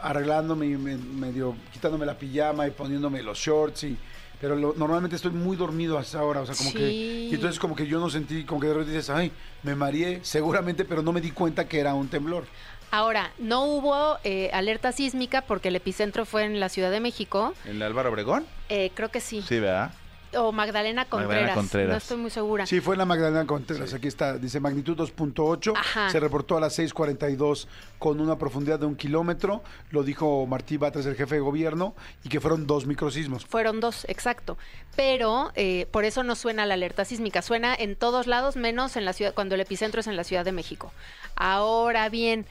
arreglándome 0.00 0.66
y 0.66 0.76
me- 0.76 0.96
medio 0.96 1.54
quitándome 1.72 2.06
la 2.06 2.18
pijama 2.18 2.66
y 2.66 2.70
poniéndome 2.72 3.22
los 3.22 3.38
shorts 3.38 3.84
y 3.84 3.96
pero 4.40 4.56
lo- 4.56 4.74
normalmente 4.76 5.14
estoy 5.14 5.30
muy 5.30 5.56
dormido 5.56 5.96
a 5.98 6.02
esa 6.02 6.20
hora, 6.24 6.40
o 6.40 6.46
sea, 6.46 6.56
como 6.56 6.72
que 6.72 6.78
Sí. 6.88 7.28
y 7.30 7.34
entonces 7.36 7.60
como 7.60 7.76
que 7.76 7.86
yo 7.86 8.00
no 8.00 8.10
sentí, 8.10 8.42
como 8.42 8.60
que 8.60 8.66
de 8.66 8.72
repente 8.74 8.92
dices, 8.96 9.08
ay, 9.10 9.30
me 9.62 9.76
mareé, 9.76 10.18
seguramente, 10.24 10.84
pero 10.84 11.00
no 11.00 11.12
me 11.12 11.20
di 11.20 11.30
cuenta 11.30 11.68
que 11.68 11.78
era 11.78 11.94
un 11.94 12.08
temblor. 12.08 12.44
Ahora, 12.92 13.32
no 13.38 13.64
hubo 13.64 14.18
eh, 14.22 14.50
alerta 14.52 14.92
sísmica 14.92 15.40
porque 15.40 15.68
el 15.68 15.76
epicentro 15.76 16.26
fue 16.26 16.44
en 16.44 16.60
la 16.60 16.68
Ciudad 16.68 16.90
de 16.90 17.00
México. 17.00 17.54
¿En 17.64 17.76
el 17.76 17.82
Álvaro 17.82 18.10
Obregón? 18.10 18.44
Eh, 18.68 18.90
creo 18.94 19.10
que 19.10 19.22
sí. 19.22 19.40
Sí, 19.40 19.58
¿verdad? 19.60 19.92
O 20.36 20.52
Magdalena 20.52 21.06
Contreras. 21.06 21.54
Contreras. 21.54 21.90
No 21.90 21.96
estoy 21.96 22.16
muy 22.18 22.30
segura. 22.30 22.66
Sí, 22.66 22.80
fue 22.80 22.94
en 22.94 22.98
la 22.98 23.06
Magdalena 23.06 23.46
Contreras, 23.46 23.94
aquí 23.94 24.08
está, 24.08 24.36
dice 24.36 24.60
magnitud 24.60 24.94
2.8, 24.94 25.72
Ajá. 25.74 26.10
se 26.10 26.20
reportó 26.20 26.58
a 26.58 26.60
las 26.60 26.78
6.42 26.78 27.66
con 27.98 28.20
una 28.20 28.36
profundidad 28.36 28.78
de 28.78 28.84
un 28.84 28.96
kilómetro, 28.96 29.62
lo 29.90 30.02
dijo 30.02 30.46
Martí 30.46 30.76
Batres, 30.76 31.06
el 31.06 31.16
jefe 31.16 31.36
de 31.36 31.40
gobierno, 31.40 31.94
y 32.24 32.28
que 32.28 32.40
fueron 32.40 32.66
dos 32.66 32.86
microsismos. 32.86 33.46
Fueron 33.46 33.80
dos, 33.80 34.04
exacto. 34.06 34.58
Pero 34.96 35.50
eh, 35.54 35.86
por 35.90 36.04
eso 36.04 36.24
no 36.24 36.34
suena 36.34 36.66
la 36.66 36.74
alerta 36.74 37.06
sísmica. 37.06 37.40
Suena 37.40 37.74
en 37.74 37.96
todos 37.96 38.26
lados, 38.26 38.56
menos 38.56 38.96
en 38.96 39.06
la 39.06 39.14
ciudad, 39.14 39.32
cuando 39.32 39.54
el 39.54 39.62
epicentro 39.62 40.00
es 40.00 40.06
en 40.06 40.16
la 40.16 40.24
Ciudad 40.24 40.44
de 40.44 40.52
México. 40.52 40.92
Ahora 41.36 42.08
bien, 42.10 42.46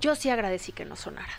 yo 0.00 0.14
sí 0.16 0.30
agradecí 0.30 0.72
que 0.72 0.84
no 0.84 0.96
sonara. 0.96 1.32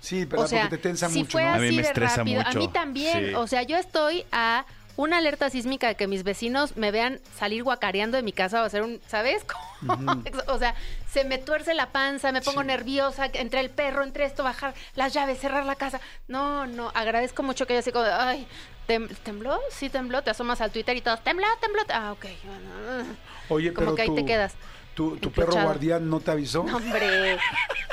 Sí, 0.00 0.26
pero 0.26 0.42
o 0.42 0.46
sea, 0.48 0.62
porque 0.62 0.76
te 0.76 0.82
tensa 0.84 1.08
si 1.08 1.18
mucho, 1.20 1.32
fue 1.32 1.42
¿no? 1.44 1.50
A 1.54 1.58
mí 1.58 1.70
me 1.72 1.82
de 1.82 1.88
estresa 1.88 2.16
rápido, 2.18 2.40
a 2.40 2.44
mucho. 2.44 2.58
mí 2.60 2.68
también. 2.68 3.26
Sí. 3.30 3.34
O 3.34 3.46
sea, 3.46 3.62
yo 3.64 3.76
estoy 3.76 4.24
a 4.32 4.64
una 4.96 5.18
alerta 5.18 5.48
sísmica 5.50 5.86
de 5.88 5.94
que 5.96 6.06
mis 6.08 6.22
vecinos 6.24 6.76
me 6.76 6.90
vean 6.90 7.20
salir 7.36 7.62
guacareando 7.62 8.16
de 8.16 8.22
mi 8.22 8.32
casa 8.32 8.62
o 8.62 8.64
hacer 8.64 8.82
un, 8.82 9.00
¿sabes? 9.08 9.44
Como- 9.86 10.22
o 10.46 10.58
sea, 10.58 10.74
se 11.10 11.24
me 11.24 11.38
tuerce 11.38 11.74
la 11.74 11.90
panza, 11.90 12.30
me 12.32 12.42
pongo 12.42 12.62
nerviosa, 12.64 13.26
entre 13.32 13.60
el 13.60 13.70
perro, 13.70 14.02
entre 14.04 14.24
esto, 14.24 14.42
bajar 14.44 14.74
las 14.94 15.12
llaves, 15.12 15.38
cerrar 15.40 15.64
la 15.66 15.74
casa. 15.76 16.00
No, 16.28 16.66
no, 16.66 16.90
agradezco 16.94 17.42
mucho 17.42 17.66
que 17.66 17.74
yo 17.74 17.80
así 17.80 17.90
como, 17.92 18.04
ay, 18.06 18.46
¿tem- 18.88 19.08
¿tembló? 19.24 19.58
Sí, 19.70 19.88
tembló. 19.88 20.22
Te 20.22 20.30
asomas 20.30 20.60
al 20.60 20.70
Twitter 20.72 20.96
y 20.96 21.00
todos, 21.00 21.22
tembló, 21.24 21.46
tembló. 21.60 21.82
Ah, 21.90 22.12
ok. 22.12 22.26
bueno, 22.44 23.04
Oye, 23.50 23.72
como 23.72 23.86
pero 23.86 23.94
que 23.96 24.02
ahí 24.02 24.08
tú- 24.08 24.14
te 24.16 24.24
quedas. 24.24 24.54
¿Tu, 24.98 25.16
tu 25.18 25.30
perro 25.30 25.52
guardián 25.62 26.10
no 26.10 26.18
te 26.18 26.32
avisó? 26.32 26.64
No, 26.64 26.76
hombre, 26.78 27.38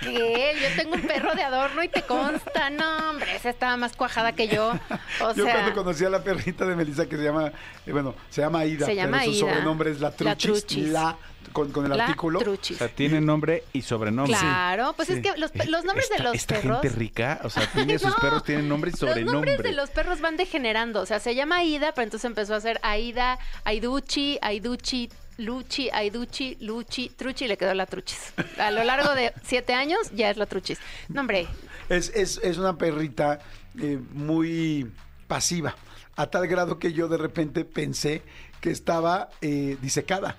¿qué? 0.02 0.54
Yo 0.60 0.82
tengo 0.82 0.96
un 0.96 1.04
perro 1.04 1.36
de 1.36 1.44
adorno 1.44 1.84
y 1.84 1.88
te 1.88 2.02
consta. 2.02 2.72
No, 2.72 3.12
hombre, 3.12 3.36
esa 3.36 3.52
estaba 3.52 3.78
más 3.78 3.96
cuajada 3.96 4.32
que 4.32 4.48
yo. 4.48 4.72
O 5.22 5.34
Yo 5.36 5.44
sea, 5.46 5.54
cuando 5.54 5.74
conocí 5.84 6.04
a 6.04 6.10
la 6.10 6.24
perrita 6.24 6.66
de 6.66 6.76
Melissa 6.76 7.06
que 7.08 7.16
se 7.16 7.24
llama, 7.24 7.52
eh, 7.86 7.92
bueno, 7.92 8.16
se 8.32 8.42
llama 8.42 8.62
Aida, 8.62 8.88
Se 8.88 8.96
llama 8.96 9.20
pero 9.20 9.34
su 9.34 9.40
sobrenombre 9.40 9.92
es 9.92 10.00
la 10.00 10.10
La 10.18 10.36
Truchis, 10.36 10.66
Truchis. 10.66 10.88
la, 10.90 11.16
con, 11.54 11.72
con 11.72 11.86
el 11.86 11.96
la 11.96 12.06
artículo. 12.06 12.40
O 12.40 12.42
truchis. 12.42 12.78
sea, 12.80 12.88
tiene 12.88 13.22
nombre 13.22 13.66
y 13.72 13.84
sobrenombre. 13.84 14.36
Claro, 14.36 14.94
pues 14.96 15.08
sí. 15.08 15.14
es 15.14 15.22
que 15.22 15.38
los, 15.38 15.52
los 15.68 15.86
nombres 15.86 16.06
esta, 16.10 16.18
de 16.18 16.24
los 16.24 16.34
esta 16.36 16.56
perros. 16.56 16.82
gente 16.82 16.98
rica, 16.98 17.40
o 17.44 17.52
sea, 17.52 17.68
tiene 17.72 18.00
sus 18.00 18.16
perros 18.16 18.44
tienen 18.44 18.68
nombre 18.68 18.90
y 18.90 18.94
Los 18.94 19.00
sobrenombre. 19.02 19.52
nombres 19.52 19.62
de 19.62 19.74
los 19.74 19.92
perros 19.92 20.22
van 20.22 20.38
degenerando. 20.38 21.02
O 21.02 21.06
sea, 21.06 21.20
se 21.20 21.36
llama 21.36 21.58
Aida, 21.58 21.92
pero 21.94 22.04
entonces 22.06 22.26
empezó 22.26 22.56
a 22.56 22.62
ser 22.62 22.80
Aida, 22.82 23.38
Aiduchi, 23.64 24.40
Aiduchi, 24.42 25.12
Luchi, 25.38 25.90
Aiduchi, 25.90 26.58
Luchi, 26.62 27.10
Truchi, 27.10 27.48
le 27.48 27.58
quedó 27.58 27.74
la 27.74 27.86
Truchis. 27.86 28.34
A 28.58 28.72
lo 28.72 28.84
largo 28.84 29.14
de 29.16 29.34
siete 29.44 29.74
años 29.74 30.00
ya 30.14 30.30
es 30.30 30.38
la 30.38 30.46
Truchis. 30.46 30.80
No, 31.10 31.22
hombre, 31.22 31.48
Es, 31.90 32.12
es, 32.16 32.40
es 32.44 32.58
una 32.58 32.78
perrita 32.78 33.40
eh, 33.82 34.00
muy 34.12 34.92
pasiva, 35.28 35.76
a 36.16 36.28
tal 36.28 36.48
grado 36.48 36.80
que 36.80 36.94
yo 36.94 37.08
de 37.08 37.18
repente 37.18 37.66
pensé 37.66 38.22
que 38.62 38.72
estaba 38.72 39.30
eh, 39.42 39.78
disecada. 39.82 40.36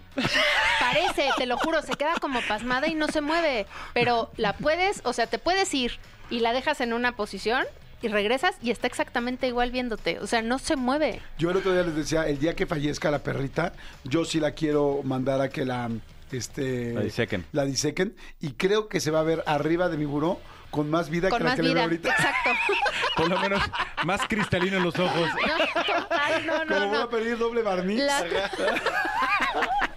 Parece, 0.81 1.31
te 1.37 1.47
lo 1.47 1.57
juro, 1.59 1.83
se 1.83 1.95
queda 1.95 2.15
como 2.21 2.41
pasmada 2.43 2.89
y 2.89 2.95
no 2.95 3.09
se 3.09 3.21
mueve. 3.21 3.67
Pero 3.95 4.31
la 4.37 4.55
puedes, 4.55 5.01
o 5.05 5.13
sea, 5.13 5.27
te 5.27 5.39
puedes 5.39 5.73
ir 5.75 5.99
y 6.31 6.41
la 6.41 6.53
dejas 6.53 6.81
en 6.81 6.93
una 6.93 7.15
posición 7.15 7.65
y 8.03 8.09
regresas 8.09 8.57
y 8.63 8.71
está 8.71 8.87
exactamente 8.87 9.47
igual 9.47 9.71
viéndote. 9.71 10.19
O 10.21 10.27
sea, 10.27 10.43
no 10.43 10.59
se 10.59 10.77
mueve. 10.77 11.21
Yo 11.39 11.51
el 11.51 11.57
otro 11.57 11.73
día 11.73 11.83
les 11.83 11.95
decía, 11.97 12.27
el 12.29 12.39
día 12.39 12.55
que 12.55 12.67
fallezca 12.67 13.11
la 13.11 13.21
perrita, 13.21 13.73
yo 14.05 14.25
sí 14.25 14.39
la 14.41 14.53
quiero 14.53 15.01
mandar 15.05 15.41
a 15.41 15.49
que 15.49 15.65
la... 15.65 15.91
Este, 16.33 16.93
La 16.93 17.03
disequen. 17.03 17.47
la 17.53 17.65
disequen, 17.65 18.17
y 18.41 18.51
creo 18.55 18.89
que 18.89 18.99
se 18.99 19.13
va 19.13 19.21
a 19.21 19.23
ver 19.23 19.45
arriba 19.47 19.89
de 19.89 19.97
mi 19.97 20.07
buró 20.07 20.41
con 20.73 20.91
más 20.91 21.09
vida 21.09 21.29
Con 21.29 21.39
que 21.39 21.45
la 21.45 21.51
más 21.51 21.57
que 21.57 21.63
le 21.63 21.69
veo 21.69 21.75
vida. 21.75 21.85
ahorita. 21.85 22.09
Exacto. 22.11 22.51
Por 23.17 23.29
lo 23.31 23.39
menos 23.39 23.63
más 24.05 24.21
cristalino 24.27 24.77
en 24.79 24.83
los 24.83 24.99
ojos. 24.99 25.29
No, 25.47 25.85
total, 25.85 26.47
no, 26.47 26.53
Como 26.67 26.81
no, 26.81 26.89
voy 26.89 26.97
a 26.97 27.01
no. 27.03 27.11
pedir 27.11 27.39
doble 27.39 27.63
barniz. 27.63 28.03
La, 28.03 28.25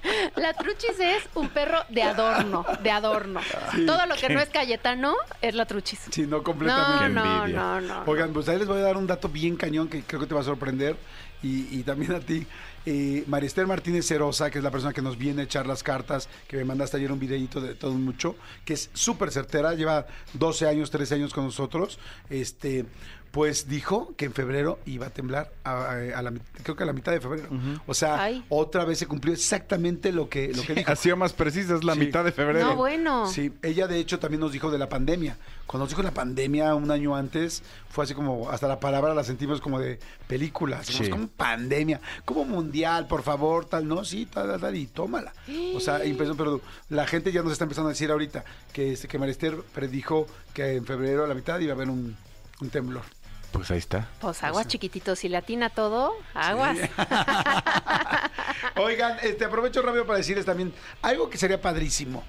la 0.35 0.53
truchis 0.53 0.99
es 0.99 1.23
un 1.35 1.49
perro 1.49 1.79
de 1.89 2.03
adorno, 2.03 2.65
de 2.81 2.91
adorno. 2.91 3.39
Todo 3.85 4.05
lo 4.05 4.15
que 4.15 4.29
no 4.29 4.39
es 4.39 4.49
Cayetano 4.49 5.15
es 5.41 5.55
la 5.55 5.65
truchis. 5.65 5.99
Sí, 6.11 6.21
no 6.21 6.37
No, 6.37 6.43
completamente. 6.43 7.09
no, 7.09 7.43
envidia. 7.45 7.59
no, 7.59 7.81
no. 7.81 8.03
Oigan, 8.05 8.31
pues 8.33 8.47
ahí 8.49 8.57
les 8.59 8.67
voy 8.67 8.79
a 8.79 8.83
dar 8.83 8.97
un 8.97 9.07
dato 9.07 9.29
bien 9.29 9.55
cañón 9.55 9.87
que 9.87 10.01
creo 10.03 10.19
que 10.21 10.27
te 10.27 10.33
va 10.33 10.41
a 10.41 10.45
sorprender 10.45 10.95
y, 11.41 11.79
y 11.79 11.83
también 11.83 12.13
a 12.13 12.19
ti. 12.19 12.45
Eh, 12.85 13.23
Marister 13.27 13.67
Martínez 13.67 14.07
Cerosa, 14.07 14.49
que 14.49 14.57
es 14.57 14.63
la 14.63 14.71
persona 14.71 14.93
que 14.93 15.01
nos 15.01 15.17
viene 15.17 15.41
a 15.41 15.45
echar 15.45 15.67
las 15.67 15.83
cartas, 15.83 16.29
que 16.47 16.57
me 16.57 16.63
mandaste 16.65 16.97
ayer 16.97 17.11
un 17.11 17.19
videito 17.19 17.59
de 17.59 17.75
todo 17.75 17.91
mucho, 17.93 18.35
que 18.65 18.73
es 18.73 18.89
súper 18.93 19.31
certera, 19.31 19.73
lleva 19.73 20.07
12 20.33 20.67
años, 20.67 20.89
13 20.89 21.15
años 21.15 21.33
con 21.33 21.43
nosotros, 21.43 21.99
este, 22.29 22.85
pues 23.31 23.67
dijo 23.67 24.13
que 24.17 24.25
en 24.25 24.33
febrero 24.33 24.79
iba 24.85 25.07
a 25.07 25.09
temblar, 25.11 25.51
a, 25.63 25.71
a- 25.91 26.17
a 26.17 26.21
la, 26.21 26.33
creo 26.63 26.75
que 26.75 26.83
a 26.83 26.85
la 26.85 26.93
mitad 26.93 27.11
de 27.11 27.21
febrero. 27.21 27.47
O 27.85 27.93
sea, 27.93 28.21
Ay. 28.23 28.43
otra 28.49 28.85
vez 28.85 28.97
se 28.99 29.05
cumplió 29.07 29.33
exactamente 29.33 30.11
lo 30.11 30.29
que, 30.29 30.51
lo 30.53 30.63
que 30.63 30.73
dijo. 30.75 30.89
Ha 30.91 30.95
sido 30.95 31.15
más 31.17 31.33
precisa, 31.33 31.75
es 31.75 31.83
la 31.83 31.93
Sí. 31.93 31.99
mitad 31.99 32.23
de 32.23 32.31
febrero. 32.31 32.65
No, 32.69 32.75
bueno. 32.75 33.27
Sí, 33.27 33.51
ella 33.61 33.87
de 33.87 33.99
hecho 33.99 34.17
también 34.19 34.41
nos 34.41 34.51
dijo 34.51 34.71
de 34.71 34.77
la 34.79 34.89
pandemia. 34.89 35.37
Cuando 35.67 35.83
nos 35.85 35.89
dijo 35.91 36.01
la 36.01 36.11
pandemia 36.11 36.73
un 36.73 36.89
año 36.89 37.15
antes, 37.15 37.61
fue 37.89 38.03
así 38.05 38.15
como, 38.15 38.49
hasta 38.49 38.67
la 38.67 38.79
palabra 38.79 39.13
la 39.13 39.23
sentimos 39.23 39.61
como 39.61 39.79
de 39.79 39.99
película, 40.27 40.79
así 40.79 40.93
como, 40.93 41.03
Sí. 41.05 41.11
como 41.11 41.27
pandemia, 41.27 42.01
como 42.25 42.45
mundial, 42.45 43.05
por 43.07 43.21
favor, 43.21 43.65
tal, 43.65 43.87
no, 43.87 44.03
sí, 44.03 44.25
tal, 44.25 44.47
tal, 44.47 44.59
tal, 44.59 44.75
y 44.75 44.87
tómala. 44.87 45.33
O 45.75 45.79
sea, 45.79 46.03
empezó, 46.03 46.35
pero 46.35 46.61
la 46.89 47.05
gente 47.05 47.31
ya 47.31 47.43
nos 47.43 47.51
está 47.51 47.65
empezando 47.65 47.89
a 47.89 47.93
decir 47.93 48.09
ahorita 48.09 48.43
que, 48.73 48.93
este, 48.93 49.07
que 49.07 49.19
Marister 49.19 49.55
predijo 49.73 50.25
que 50.53 50.75
en 50.77 50.85
febrero 50.85 51.23
a 51.23 51.27
la 51.27 51.35
mitad 51.35 51.59
iba 51.59 51.73
a 51.73 51.75
haber 51.75 51.89
un, 51.89 52.17
un 52.61 52.69
temblor. 52.69 53.03
Pues 53.51 53.71
ahí 53.71 53.77
está. 53.79 54.07
Pues 54.21 54.43
aguas 54.43 54.67
chiquititos, 54.67 55.19
si 55.19 55.29
le 55.29 55.37
atina 55.37 55.69
todo, 55.69 56.13
aguas. 56.33 56.77
Oigan, 58.75 59.17
este, 59.23 59.45
aprovecho 59.45 59.81
rápido 59.81 60.05
para 60.05 60.17
decirles 60.17 60.45
también 60.45 60.73
algo 61.01 61.29
que 61.29 61.37
sería 61.37 61.59
padrísimo. 61.61 62.23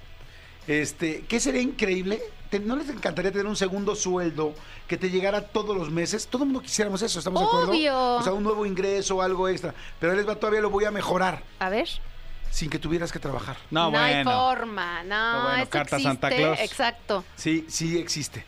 Este, 0.67 1.25
¿qué 1.29 1.41
sería 1.41 1.63
increíble? 1.63 2.21
Te- 2.49 2.61
¿No 2.61 2.77
les 2.77 2.89
encantaría 2.89 3.31
tener 3.33 3.47
un 3.47 3.57
segundo 3.57 3.95
sueldo 3.95 4.55
que 4.87 4.97
te 4.97 5.11
llegara 5.11 5.43
todos 5.49 5.77
los 5.77 5.91
meses? 5.91 6.27
Todo 6.27 6.45
el 6.45 6.51
mundo 6.51 6.63
quisiéramos 6.63 7.03
eso, 7.03 7.19
¿estamos 7.19 7.41
de 7.43 7.47
acuerdo? 7.47 8.17
O 8.19 8.23
sea, 8.23 8.33
un 8.33 8.43
nuevo 8.43 8.65
ingreso, 8.67 9.21
algo 9.23 9.49
extra. 9.49 9.75
Pero 9.99 10.15
les 10.15 10.29
va, 10.29 10.35
todavía 10.37 10.61
lo 10.61 10.71
voy 10.71 10.85
a 10.85 10.91
mejorar 10.91 11.43
A 11.59 11.69
ver. 11.71 11.89
sin 12.51 12.71
que 12.71 12.79
tuvieras 12.79 13.11
que 13.13 13.19
trabajar. 13.19 13.57
No, 13.71 13.87
hay 13.97 14.23
bueno. 14.25 14.31
forma, 14.33 15.03
no, 15.05 15.33
No, 15.35 15.43
bueno, 15.49 15.69
carta 15.71 15.97
existe, 15.97 16.03
Santa 16.03 16.29
Claus. 16.31 16.59
exacto. 16.61 17.25
Sí, 17.37 17.67
sí 17.69 17.99
existe. 17.99 18.45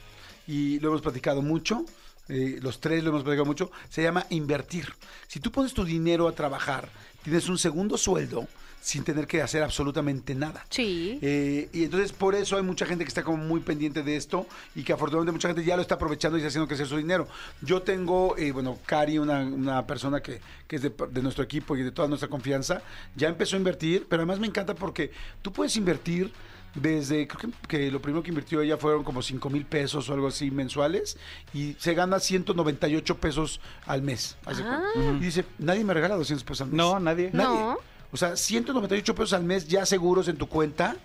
Y 0.47 0.81
lo 0.81 0.89
hemos 0.89 1.03
platicado 1.03 1.41
mucho. 1.43 1.85
Eh, 2.33 2.59
los 2.63 2.81
tres 2.81 3.05
lo 3.05 3.11
hemos 3.11 3.23
platicado 3.23 3.45
mucho, 3.45 3.71
se 3.91 4.03
llama 4.03 4.27
invertir. 4.31 4.91
Si 5.29 5.39
tú 5.39 5.53
pones 5.53 5.75
tu 5.75 5.85
dinero 5.85 6.27
a 6.29 6.33
trabajar, 6.33 6.89
tienes 7.23 7.47
un 7.51 7.59
segundo 7.59 7.99
sueldo 7.99 8.49
sin 8.81 9.05
tener 9.05 9.27
que 9.27 9.43
hacer 9.43 9.63
absolutamente 9.63 10.35
nada. 10.35 10.65
Sí. 10.71 11.19
Eh, 11.21 11.69
y 11.73 11.85
entonces 11.85 12.13
por 12.13 12.35
eso 12.35 12.57
hay 12.57 12.63
mucha 12.63 12.87
gente 12.87 13.05
que 13.05 13.09
está 13.09 13.23
como 13.23 13.37
muy 13.37 13.61
pendiente 13.61 14.03
de 14.03 14.17
esto 14.17 14.47
y 14.75 14.83
que 14.83 14.95
afortunadamente 14.95 15.33
mucha 15.33 15.49
gente 15.49 15.63
ya 15.63 15.77
lo 15.77 15.83
está 15.83 15.97
aprovechando 15.97 16.39
y 16.39 16.41
está 16.41 16.49
haciendo 16.49 16.67
crecer 16.67 16.87
su 16.87 16.97
dinero. 16.97 17.29
Yo 17.61 17.83
tengo, 17.83 18.35
eh, 18.39 18.51
bueno, 18.51 18.79
Cari, 18.87 19.19
una, 19.19 19.41
una 19.41 19.87
persona 19.87 20.21
que, 20.21 20.41
que 20.67 20.77
es 20.77 20.83
de, 20.83 20.93
de 21.11 21.23
nuestro 21.23 21.45
equipo 21.45 21.77
y 21.77 21.83
de 21.83 21.93
toda 21.93 22.09
nuestra 22.09 22.29
confianza, 22.29 22.83
ya 23.15 23.29
empezó 23.29 23.57
a 23.57 23.59
invertir, 23.59 24.07
pero 24.09 24.23
además 24.23 24.41
me 24.41 24.47
encanta 24.49 24.75
porque 24.75 25.13
tú 25.43 25.53
puedes 25.53 25.77
invertir 25.77 26.33
desde, 26.75 27.29
creo 27.29 27.53
que, 27.53 27.69
que 27.69 27.91
lo 27.91 28.01
primero 28.01 28.23
que 28.23 28.31
invirtió 28.31 28.63
ella 28.63 28.79
fueron 28.79 29.05
como 29.05 29.21
5 29.23 29.51
mil 29.51 29.67
pesos 29.67 30.09
o 30.09 30.15
algo 30.15 30.29
así 30.29 30.51
mensuales 30.51 31.19
y 31.53 31.75
se 31.79 31.95
gana 31.95 32.19
198 32.19 33.19
pesos 33.19 33.61
al 33.87 34.03
mes. 34.03 34.37
Ah. 34.47 34.83
Y 34.97 35.25
dice, 35.25 35.45
nadie 35.59 35.85
me 35.85 35.95
regala 35.95 36.17
200 36.17 36.45
pesos 36.45 36.63
al 36.63 36.69
mes. 36.69 36.77
No, 36.77 36.99
nadie. 36.99 37.31
Nadie. 37.33 37.49
No. 37.49 37.79
O 38.11 38.17
sea, 38.17 38.37
198 38.37 39.15
pesos 39.15 39.33
al 39.33 39.45
mes 39.45 39.69
ya 39.69 39.85
seguros 39.87 40.29
en 40.29 40.37
tu 40.37 40.49
cuenta. 40.49 40.97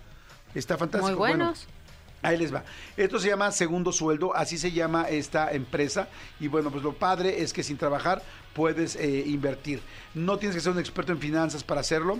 Está 0.54 0.76
fantástico. 0.76 1.10
Muy 1.10 1.18
Bueno, 1.18 1.44
buenos. 1.46 1.66
Ahí 2.22 2.36
les 2.36 2.52
va. 2.52 2.64
Esto 2.96 3.18
se 3.20 3.28
llama 3.28 3.50
segundo 3.52 3.92
sueldo, 3.92 4.34
así 4.34 4.58
se 4.58 4.72
llama 4.72 5.08
esta 5.08 5.52
empresa. 5.52 6.08
Y 6.40 6.48
bueno, 6.48 6.70
pues 6.70 6.82
lo 6.82 6.92
padre 6.94 7.42
es 7.42 7.52
que 7.52 7.62
sin 7.62 7.76
trabajar 7.76 8.22
puedes 8.54 8.96
eh, 8.96 9.24
invertir. 9.26 9.80
No 10.14 10.36
tienes 10.38 10.56
que 10.56 10.60
ser 10.60 10.72
un 10.72 10.80
experto 10.80 11.12
en 11.12 11.20
finanzas 11.20 11.62
para 11.62 11.80
hacerlo. 11.80 12.18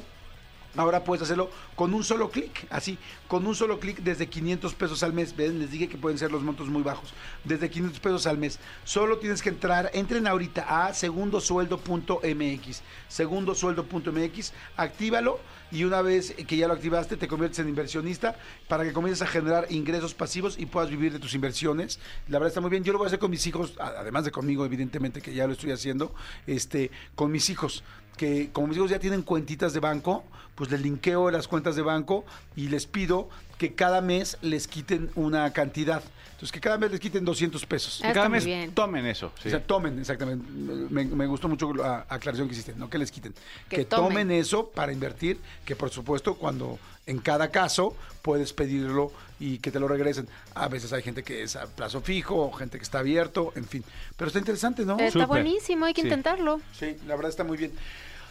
Ahora 0.77 1.03
puedes 1.03 1.23
hacerlo 1.23 1.51
con 1.75 1.95
un 1.95 2.05
solo 2.05 2.31
clic, 2.31 2.67
así, 2.71 2.99
con 3.27 3.47
un 3.47 3.55
solo 3.55 3.81
clic 3.81 3.99
desde 4.01 4.29
500 4.29 4.75
pesos 4.75 5.03
al 5.03 5.13
mes. 5.13 5.35
¿Ven? 5.35 5.59
Les 5.59 5.71
dije 5.71 5.89
que 5.89 5.97
pueden 5.97 6.19
ser 6.19 6.31
los 6.31 6.43
montos 6.43 6.69
muy 6.69 6.83
bajos. 6.83 7.15
Desde 7.45 7.71
500 7.71 8.01
pesos 8.01 8.27
al 8.27 8.39
mes. 8.39 8.59
Solo 8.85 9.19
tienes 9.19 9.43
que 9.43 9.49
entrar, 9.49 9.91
entren 9.95 10.27
ahorita 10.27 10.87
a 10.87 10.95
segundosueldo.mx. 10.95 12.83
Segundosueldo.mx, 13.09 14.53
actívalo 14.77 15.41
y 15.71 15.85
una 15.85 16.03
vez 16.03 16.35
que 16.47 16.57
ya 16.57 16.67
lo 16.67 16.75
activaste 16.75 17.17
te 17.17 17.29
conviertes 17.29 17.59
en 17.59 17.69
inversionista 17.69 18.37
para 18.69 18.85
que 18.85 18.93
comiences 18.93 19.23
a 19.23 19.27
generar 19.27 19.67
ingresos 19.71 20.15
pasivos 20.15 20.59
y 20.59 20.67
puedas 20.67 20.91
vivir 20.91 21.13
de 21.13 21.19
tus 21.19 21.35
inversiones. 21.35 21.99
La 22.29 22.39
verdad 22.39 22.49
está 22.49 22.61
muy 22.61 22.71
bien. 22.71 22.85
Yo 22.85 22.93
lo 22.93 22.99
voy 22.99 23.07
a 23.07 23.09
hacer 23.09 23.19
con 23.19 23.31
mis 23.31 23.47
hijos, 23.47 23.75
además 23.79 24.25
de 24.25 24.31
conmigo, 24.31 24.65
evidentemente 24.65 25.21
que 25.21 25.35
ya 25.35 25.47
lo 25.47 25.53
estoy 25.53 25.73
haciendo, 25.73 26.15
este, 26.47 26.91
con 27.15 27.31
mis 27.31 27.51
hijos 27.51 27.83
que 28.19 28.51
como 28.53 28.67
mis 28.67 28.77
hijos 28.77 28.91
ya 28.91 28.99
tienen 28.99 29.23
cuentitas 29.23 29.73
de 29.73 29.81
banco, 29.81 30.25
pues 30.55 30.71
les 30.71 30.83
linkeo 30.83 31.31
las 31.31 31.49
cuentas 31.49 31.75
de 31.77 31.83
banco 31.83 32.27
y 32.57 32.69
les 32.69 32.85
pido 32.87 33.31
que 33.57 33.73
cada 33.75 34.03
mes 34.03 34.37
les 34.43 34.69
quiten 34.69 35.11
una 35.15 35.51
cantidad. 35.55 36.03
Entonces, 36.33 36.53
que 36.53 36.61
cada 36.61 36.79
mes 36.79 36.93
les 36.93 37.01
quiten 37.01 37.25
200 37.25 37.67
pesos. 37.67 38.01
Ah, 38.05 38.13
Cada 38.13 38.29
mes 38.29 38.45
bien. 38.45 38.71
tomen 38.73 39.05
eso. 39.07 39.33
sí. 39.43 39.49
O 39.49 39.51
sea, 39.51 39.61
tomen, 39.61 39.99
exactamente. 39.99 40.45
Me, 40.49 41.05
me 41.05 41.27
gustó 41.27 41.49
mucho 41.49 41.75
la 41.75 42.07
aclaración 42.09 42.47
que 42.47 42.55
hiciste, 42.55 42.75
no 42.77 42.89
que 42.89 42.97
les 42.99 43.11
quiten. 43.11 43.35
Que 43.69 43.77
Que, 43.79 43.85
tomen. 43.85 44.09
tomen. 44.11 44.31
eso 44.31 44.69
para 44.69 44.93
invertir, 44.93 45.41
que 45.65 45.75
por 45.75 45.91
supuesto 45.91 46.37
cuando 46.37 46.79
en 47.07 47.19
cada 47.19 47.51
caso 47.51 47.97
puedes 48.23 48.53
pedirlo 48.53 49.11
y 49.41 49.59
que 49.59 49.73
te 49.73 49.81
lo 49.81 49.89
regresen. 49.89 50.29
A 50.55 50.69
veces 50.69 50.93
hay 50.93 51.03
gente 51.03 51.25
que 51.25 51.43
es 51.43 51.57
a 51.57 51.67
plazo 51.67 52.03
fijo, 52.03 52.53
gente 52.53 52.79
que 52.79 52.85
está 52.85 53.01
abierto, 53.01 53.53
en 53.57 53.65
fin. 53.65 53.83
Pero 54.17 54.29
está 54.29 54.39
interesante, 54.39 54.85
¿no? 54.85 54.97
Está 54.97 55.27
buenísimo, 55.27 55.87
hay 55.87 55.95
que 55.95 56.03
Sí. 56.03 56.07
intentarlo. 56.07 56.61
Sí, 56.79 56.97
la 57.09 57.17
verdad 57.17 57.31
está 57.31 57.43
muy 57.43 57.57
bien. 57.57 57.73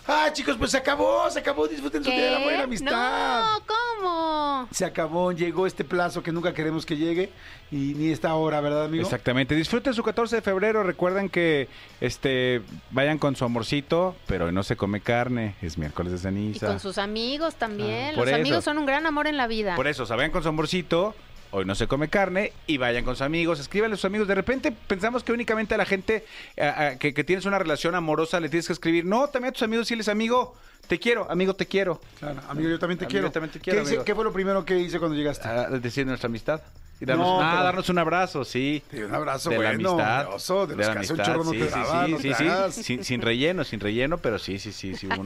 Ah, 0.07 0.29
chicos, 0.31 0.55
pues 0.57 0.71
se 0.71 0.77
acabó, 0.77 1.29
se 1.29 1.39
acabó. 1.39 1.67
Disfruten 1.67 2.03
su 2.03 2.09
día 2.09 2.25
del 2.25 2.35
amor 2.35 2.53
y 2.53 2.57
la 2.57 2.63
amistad. 2.63 3.41
No, 3.59 3.59
¿cómo? 3.65 4.67
Se 4.71 4.85
acabó, 4.85 5.31
llegó 5.34 5.67
este 5.67 5.84
plazo 5.84 6.23
que 6.23 6.31
nunca 6.31 6.53
queremos 6.53 6.85
que 6.85 6.95
llegue 6.95 7.29
y 7.71 7.93
ni 7.95 8.11
esta 8.11 8.34
hora, 8.35 8.61
¿verdad, 8.61 8.85
amigo? 8.85 9.03
Exactamente. 9.03 9.53
Disfruten 9.55 9.93
su 9.93 10.03
14 10.03 10.38
de 10.38 10.41
febrero. 10.41 10.84
Recuerden 10.84 11.29
que 11.29 11.67
este 11.99 12.61
vayan 12.91 13.17
con 13.17 13.35
su 13.35 13.43
amorcito, 13.45 14.15
pero 14.27 14.45
hoy 14.45 14.53
no 14.53 14.63
se 14.63 14.75
come 14.77 15.01
carne. 15.01 15.55
Es 15.61 15.77
miércoles 15.77 16.11
de 16.13 16.17
Y 16.17 16.21
ceniza. 16.21 16.67
con 16.67 16.79
sus 16.79 16.97
amigos 16.97 17.55
también. 17.55 18.11
Ah, 18.13 18.17
Los 18.17 18.27
eso. 18.27 18.35
amigos 18.35 18.63
son 18.63 18.77
un 18.77 18.85
gran 18.85 19.05
amor 19.05 19.27
en 19.27 19.35
la 19.38 19.47
vida. 19.47 19.75
Por 19.75 19.88
eso, 19.88 20.03
o 20.03 20.05
sea, 20.05 20.15
vayan 20.15 20.31
con 20.31 20.41
su 20.43 20.49
amorcito. 20.49 21.15
Hoy 21.51 21.63
no 21.65 21.75
se 21.75 21.87
come 21.87 22.09
carne 22.09 22.51
y 22.67 22.77
vayan 22.77 23.05
con 23.05 23.15
sus 23.15 23.21
amigos, 23.21 23.59
escríbanle 23.59 23.93
a 23.93 23.97
sus 23.97 24.05
amigos. 24.05 24.27
De 24.27 24.35
repente 24.35 24.71
pensamos 24.71 25.23
que 25.23 25.31
únicamente 25.31 25.75
a 25.75 25.77
la 25.77 25.85
gente 25.85 26.25
eh, 26.57 26.97
que, 26.99 27.13
que 27.13 27.23
tienes 27.23 27.45
una 27.45 27.57
relación 27.57 27.95
amorosa 27.95 28.39
le 28.39 28.49
tienes 28.49 28.67
que 28.67 28.73
escribir. 28.73 29.05
No, 29.05 29.27
también 29.29 29.49
a 29.49 29.53
tus 29.53 29.63
amigos 29.63 29.85
decirles, 29.85 30.09
amigo, 30.09 30.55
te 30.87 30.99
quiero, 30.99 31.29
amigo, 31.31 31.53
te 31.55 31.65
quiero. 31.65 32.01
Claro, 32.19 32.41
amigo, 32.49 32.69
yo 32.69 32.79
también 32.79 32.97
te 32.99 33.05
Amigo, 33.05 33.11
quiero. 33.11 33.27
yo 33.27 33.31
también 33.31 33.51
te 33.53 33.59
quiero, 33.59 33.79
¿Qué, 33.79 33.83
hice- 33.83 33.91
amigo. 33.91 34.05
qué 34.05 34.15
fue 34.15 34.23
lo 34.25 34.33
primero 34.33 34.65
que 34.65 34.77
hice 34.77 34.99
cuando 34.99 35.15
llegaste? 35.15 35.47
Ah, 35.47 35.69
decir 35.69 36.05
nuestra 36.05 36.27
amistad. 36.27 36.61
Y 36.99 37.05
darnos, 37.05 37.27
No, 37.27 37.41
ah, 37.41 37.51
pero- 37.51 37.63
darnos 37.63 37.89
un 37.89 37.97
abrazo, 37.99 38.43
sí. 38.43 38.83
Un 38.91 39.13
abrazo 39.13 39.49
de 39.51 39.57
la 39.59 39.71
bueno, 39.73 39.89
amistad. 39.91 40.33
oso, 40.33 40.65
de 40.67 40.75
los 40.75 40.85
la 40.87 40.91
amistad, 40.93 41.23
chorro 41.25 41.43
no 41.43 41.51
sí, 41.51 41.59
te 41.59 41.65
sí, 41.65 41.71
daba, 41.71 42.05
sí, 42.05 42.11
no 42.11 42.17
sí, 42.17 42.29
te 42.29 42.35
sí. 42.35 42.43
hagas. 42.47 42.75
Sin, 42.75 43.03
sin 43.03 43.21
relleno, 43.21 43.63
sin 43.63 43.79
relleno, 43.79 44.17
pero 44.17 44.39
sí, 44.39 44.57
sí, 44.59 44.71
sí, 44.71 44.95
sí, 44.95 45.07
buen, 45.15 45.19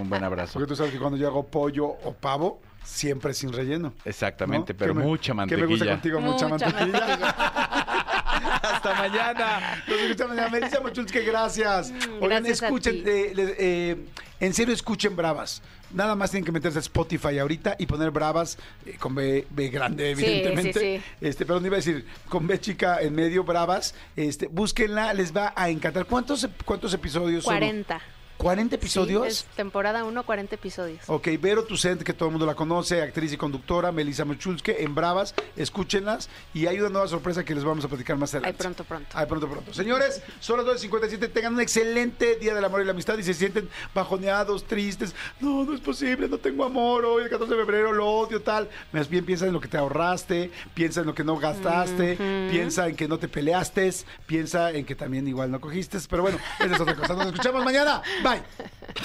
un 0.00 0.08
buen 0.08 0.24
abrazo. 0.24 0.52
Porque 0.54 0.68
tú 0.68 0.76
sabes 0.76 0.92
que 0.92 0.98
cuando 0.98 1.16
yo 1.18 1.26
hago 1.26 1.44
pollo 1.46 1.86
o 1.86 2.14
pavo, 2.14 2.60
siempre 2.84 3.34
sin 3.34 3.52
relleno. 3.52 3.92
Exactamente, 4.04 4.72
¿no? 4.72 4.78
pero 4.78 4.92
¿Qué 4.94 4.98
me- 5.00 5.04
mucha 5.04 5.26
¿Qué 5.26 5.34
me 5.34 5.36
mantequilla. 5.36 5.66
gusta 5.66 5.86
contigo? 5.90 6.20
Mucha, 6.20 6.48
Mucha 6.48 6.68
mantequilla. 6.70 7.28
Hasta 8.62 8.94
mañana. 8.94 9.82
Nos 9.86 9.98
escuchamos 9.98 10.36
mañana. 10.36 10.50
Melissa 10.50 10.80
Mochulske, 10.80 11.22
gracias. 11.22 11.90
Oigan, 11.90 12.42
Mm, 12.42 12.46
gracias 12.46 12.62
a 12.62 12.66
escuchen, 12.66 12.94
ti. 13.04 13.10
eh, 13.10 13.32
les- 13.34 13.54
eh, 13.58 13.96
en 14.40 14.54
serio, 14.54 14.74
escuchen 14.74 15.16
Bravas. 15.16 15.62
Nada 15.90 16.14
más 16.14 16.30
tienen 16.30 16.44
que 16.44 16.52
meterse 16.52 16.78
a 16.78 16.80
Spotify 16.80 17.38
ahorita 17.38 17.74
y 17.78 17.86
poner 17.86 18.10
Bravas 18.10 18.58
eh, 18.84 18.96
con 18.98 19.14
B, 19.14 19.46
B 19.50 19.68
grande, 19.70 20.14
Sí, 20.14 20.22
evidentemente. 20.24 20.72
sí, 20.80 20.98
sí. 20.98 21.26
Este, 21.26 21.46
perdón, 21.46 21.64
iba 21.66 21.76
a 21.76 21.78
decir 21.78 22.04
con 22.28 22.46
B 22.46 22.60
chica 22.60 23.00
en 23.00 23.14
medio, 23.14 23.42
Bravas. 23.42 23.94
Este, 24.14 24.46
búsquenla, 24.48 25.14
les 25.14 25.34
va 25.34 25.52
a 25.56 25.70
encantar. 25.70 26.04
¿Cuántos, 26.04 26.46
cuántos 26.64 26.92
episodios 26.94 27.44
son? 27.44 27.54
40. 27.54 28.00
¿40 28.38 28.68
Sí, 28.68 28.74
episodios? 28.76 29.26
es 29.26 29.44
temporada 29.56 30.04
1, 30.04 30.22
40 30.22 30.54
episodios. 30.54 31.00
Ok, 31.08 31.28
Vero 31.40 31.64
Tucent, 31.64 32.02
que 32.02 32.12
todo 32.12 32.28
el 32.28 32.32
mundo 32.32 32.46
la 32.46 32.54
conoce, 32.54 33.02
actriz 33.02 33.32
y 33.32 33.36
conductora, 33.36 33.90
Melissa 33.90 34.24
Mochulske, 34.24 34.84
en 34.84 34.94
Bravas, 34.94 35.34
escúchenlas 35.56 36.28
y 36.54 36.66
hay 36.66 36.78
una 36.80 36.88
nueva 36.90 37.08
sorpresa 37.08 37.44
que 37.44 37.54
les 37.54 37.64
vamos 37.64 37.84
a 37.84 37.88
platicar 37.88 38.16
más 38.16 38.32
Ay, 38.34 38.38
adelante. 38.38 38.62
pronto, 38.62 38.84
pronto. 38.84 39.08
Ay, 39.14 39.26
pronto, 39.26 39.48
pronto. 39.48 39.74
Señores, 39.74 40.22
son 40.40 40.64
las 40.64 40.66
2.57, 40.82 41.32
tengan 41.32 41.54
un 41.54 41.60
excelente 41.60 42.36
Día 42.36 42.54
del 42.54 42.64
Amor 42.64 42.80
y 42.82 42.84
la 42.84 42.92
Amistad 42.92 43.18
y 43.18 43.24
se 43.24 43.34
sienten 43.34 43.68
bajoneados, 43.94 44.64
tristes. 44.64 45.14
No, 45.40 45.64
no 45.64 45.74
es 45.74 45.80
posible, 45.80 46.28
no 46.28 46.38
tengo 46.38 46.64
amor, 46.64 47.04
hoy 47.04 47.24
el 47.24 47.30
14 47.30 47.52
de 47.54 47.60
febrero 47.60 47.92
lo 47.92 48.06
odio, 48.06 48.40
tal. 48.42 48.68
Más 48.92 49.08
bien 49.08 49.24
piensa 49.24 49.46
en 49.46 49.52
lo 49.52 49.60
que 49.60 49.68
te 49.68 49.76
ahorraste, 49.78 50.50
piensa 50.74 51.00
en 51.00 51.06
lo 51.06 51.14
que 51.14 51.24
no 51.24 51.36
gastaste, 51.38 52.16
piensa 52.50 52.86
en 52.88 52.94
que 52.94 53.08
no 53.08 53.18
te 53.18 53.26
peleaste, 53.28 53.92
piensa 54.26 54.70
en 54.70 54.84
que 54.84 54.94
también 54.94 55.26
igual 55.26 55.50
no 55.50 55.60
cogiste, 55.60 55.98
pero 56.08 56.22
bueno, 56.22 56.38
esa 56.60 56.74
es 56.74 56.80
otra 56.80 56.94
cosa. 56.94 57.14
Nos 57.14 57.26
escuchamos 57.26 57.64
mañana. 57.64 58.02
Bye. 58.28 58.42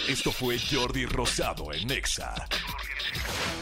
Esto 0.10 0.32
fue 0.32 0.58
Jordi 0.60 1.06
Rosado 1.06 1.72
en 1.74 1.92
Exa. 1.92 2.34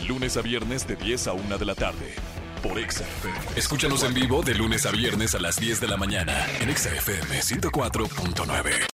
Lunes 0.07 0.37
a 0.37 0.41
viernes 0.41 0.87
de 0.87 0.95
10 0.95 1.27
a 1.27 1.33
1 1.33 1.57
de 1.57 1.65
la 1.65 1.75
tarde. 1.75 2.15
Por 2.63 2.79
Exa 2.79 3.03
FM. 3.03 3.37
Escúchanos 3.55 4.03
en 4.03 4.13
vivo 4.13 4.41
de 4.41 4.55
lunes 4.55 4.85
a 4.85 4.91
viernes 4.91 5.35
a 5.35 5.39
las 5.39 5.59
10 5.59 5.81
de 5.81 5.87
la 5.87 5.97
mañana 5.97 6.47
en 6.59 6.69
Exa 6.69 6.89
FM 6.95 7.41
104.9. 7.41 8.90